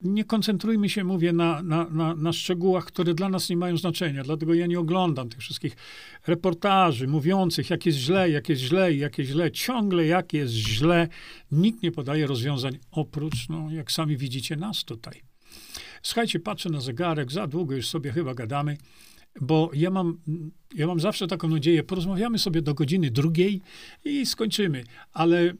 nie 0.00 0.24
koncentrujmy 0.24 0.88
się, 0.88 1.04
mówię, 1.04 1.32
na, 1.32 1.62
na, 1.62 1.84
na, 1.90 2.14
na, 2.14 2.32
szczegółach, 2.32 2.84
które 2.84 3.14
dla 3.14 3.28
nas 3.28 3.48
nie 3.48 3.56
mają 3.56 3.76
znaczenia. 3.76 4.22
Dlatego 4.22 4.54
ja 4.54 4.66
nie 4.66 4.80
oglądam 4.80 5.28
tych 5.28 5.40
wszystkich 5.40 5.76
reportaży 6.26 7.08
mówiących, 7.08 7.70
jak 7.70 7.86
jest 7.86 7.98
źle, 7.98 8.30
jak 8.30 8.48
jest 8.48 8.62
źle, 8.62 8.94
jak 8.94 9.18
jest 9.18 9.30
źle, 9.30 9.50
ciągle 9.50 10.06
jak 10.06 10.32
jest 10.32 10.54
źle. 10.54 11.08
Nikt 11.50 11.82
nie 11.82 11.92
podaje 11.92 12.26
rozwiązań 12.26 12.78
oprócz, 12.90 13.48
no, 13.48 13.70
jak 13.70 13.92
sami 13.92 14.16
widzicie, 14.16 14.56
nas 14.56 14.84
tutaj. 14.84 15.22
Słuchajcie, 16.02 16.40
patrzę 16.40 16.70
na 16.70 16.80
zegarek, 16.80 17.32
za 17.32 17.46
długo 17.46 17.76
już 17.76 17.88
sobie 17.88 18.12
chyba 18.12 18.34
gadamy, 18.34 18.76
bo 19.40 19.70
ja 19.74 19.90
mam, 19.90 20.20
ja 20.74 20.86
mam 20.86 21.00
zawsze 21.00 21.26
taką 21.26 21.48
nadzieję, 21.48 21.82
porozmawiamy 21.82 22.38
sobie 22.38 22.62
do 22.62 22.74
godziny 22.74 23.10
drugiej 23.10 23.60
i 24.04 24.26
skończymy, 24.26 24.84
ale 25.12 25.54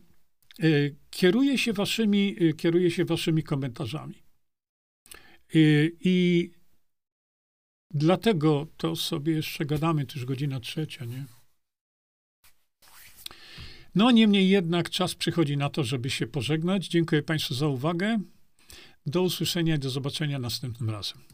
y, 0.65 0.97
kieruję 1.11 1.59
się 1.59 1.73
waszymi, 1.73 2.37
y, 2.43 2.55
kieruję 2.55 2.91
się 2.91 3.05
waszymi 3.05 3.43
komentarzami. 3.43 4.15
Y, 5.55 5.97
I 6.01 6.51
dlatego 7.91 8.67
to 8.77 8.97
sobie 8.97 9.33
jeszcze 9.33 9.65
gadamy, 9.65 10.07
to 10.07 10.15
już 10.15 10.25
godzina 10.25 10.61
trzecia, 10.61 11.05
nie? 11.05 11.25
No, 13.95 14.11
niemniej 14.11 14.49
jednak 14.49 14.91
czas 14.91 15.15
przychodzi 15.15 15.57
na 15.57 15.71
to, 15.71 15.85
żeby 15.85 16.11
się 16.11 16.27
pożegnać. 16.27 16.89
Dziękuję 16.89 17.23
Państwu 17.23 17.55
za 17.55 17.69
uwagę. 17.69 18.19
Do 19.07 19.23
usłyszenia 19.23 19.75
i 19.75 19.79
do 19.79 19.91
zobaczenia 19.91 20.39
następnym 20.39 20.91
razem. 20.91 21.34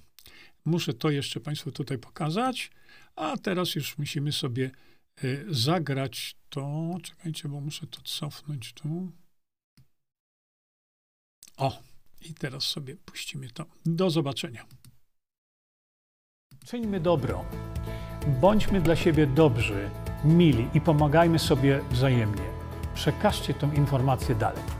Muszę 0.64 0.94
to 0.94 1.10
jeszcze 1.10 1.40
Państwu 1.40 1.72
tutaj 1.72 1.98
pokazać, 1.98 2.70
a 3.16 3.36
teraz 3.36 3.74
już 3.74 3.98
musimy 3.98 4.32
sobie 4.32 4.70
y, 5.24 5.46
zagrać 5.48 6.36
to. 6.48 6.96
Czekajcie, 7.02 7.48
bo 7.48 7.60
muszę 7.60 7.86
to 7.86 8.00
cofnąć 8.04 8.72
tu. 8.72 9.12
O! 11.56 11.82
I 12.20 12.34
teraz 12.34 12.64
sobie 12.64 12.96
puścimy 12.96 13.50
to. 13.50 13.66
Do 13.86 14.10
zobaczenia. 14.10 14.66
Czyńmy 16.66 17.00
dobro. 17.00 17.44
Bądźmy 18.40 18.80
dla 18.80 18.96
siebie 18.96 19.26
dobrzy, 19.26 19.90
mili 20.24 20.68
i 20.74 20.80
pomagajmy 20.80 21.38
sobie 21.38 21.80
wzajemnie. 21.90 22.44
Przekażcie 22.94 23.54
tę 23.54 23.70
informację 23.76 24.34
dalej. 24.34 24.79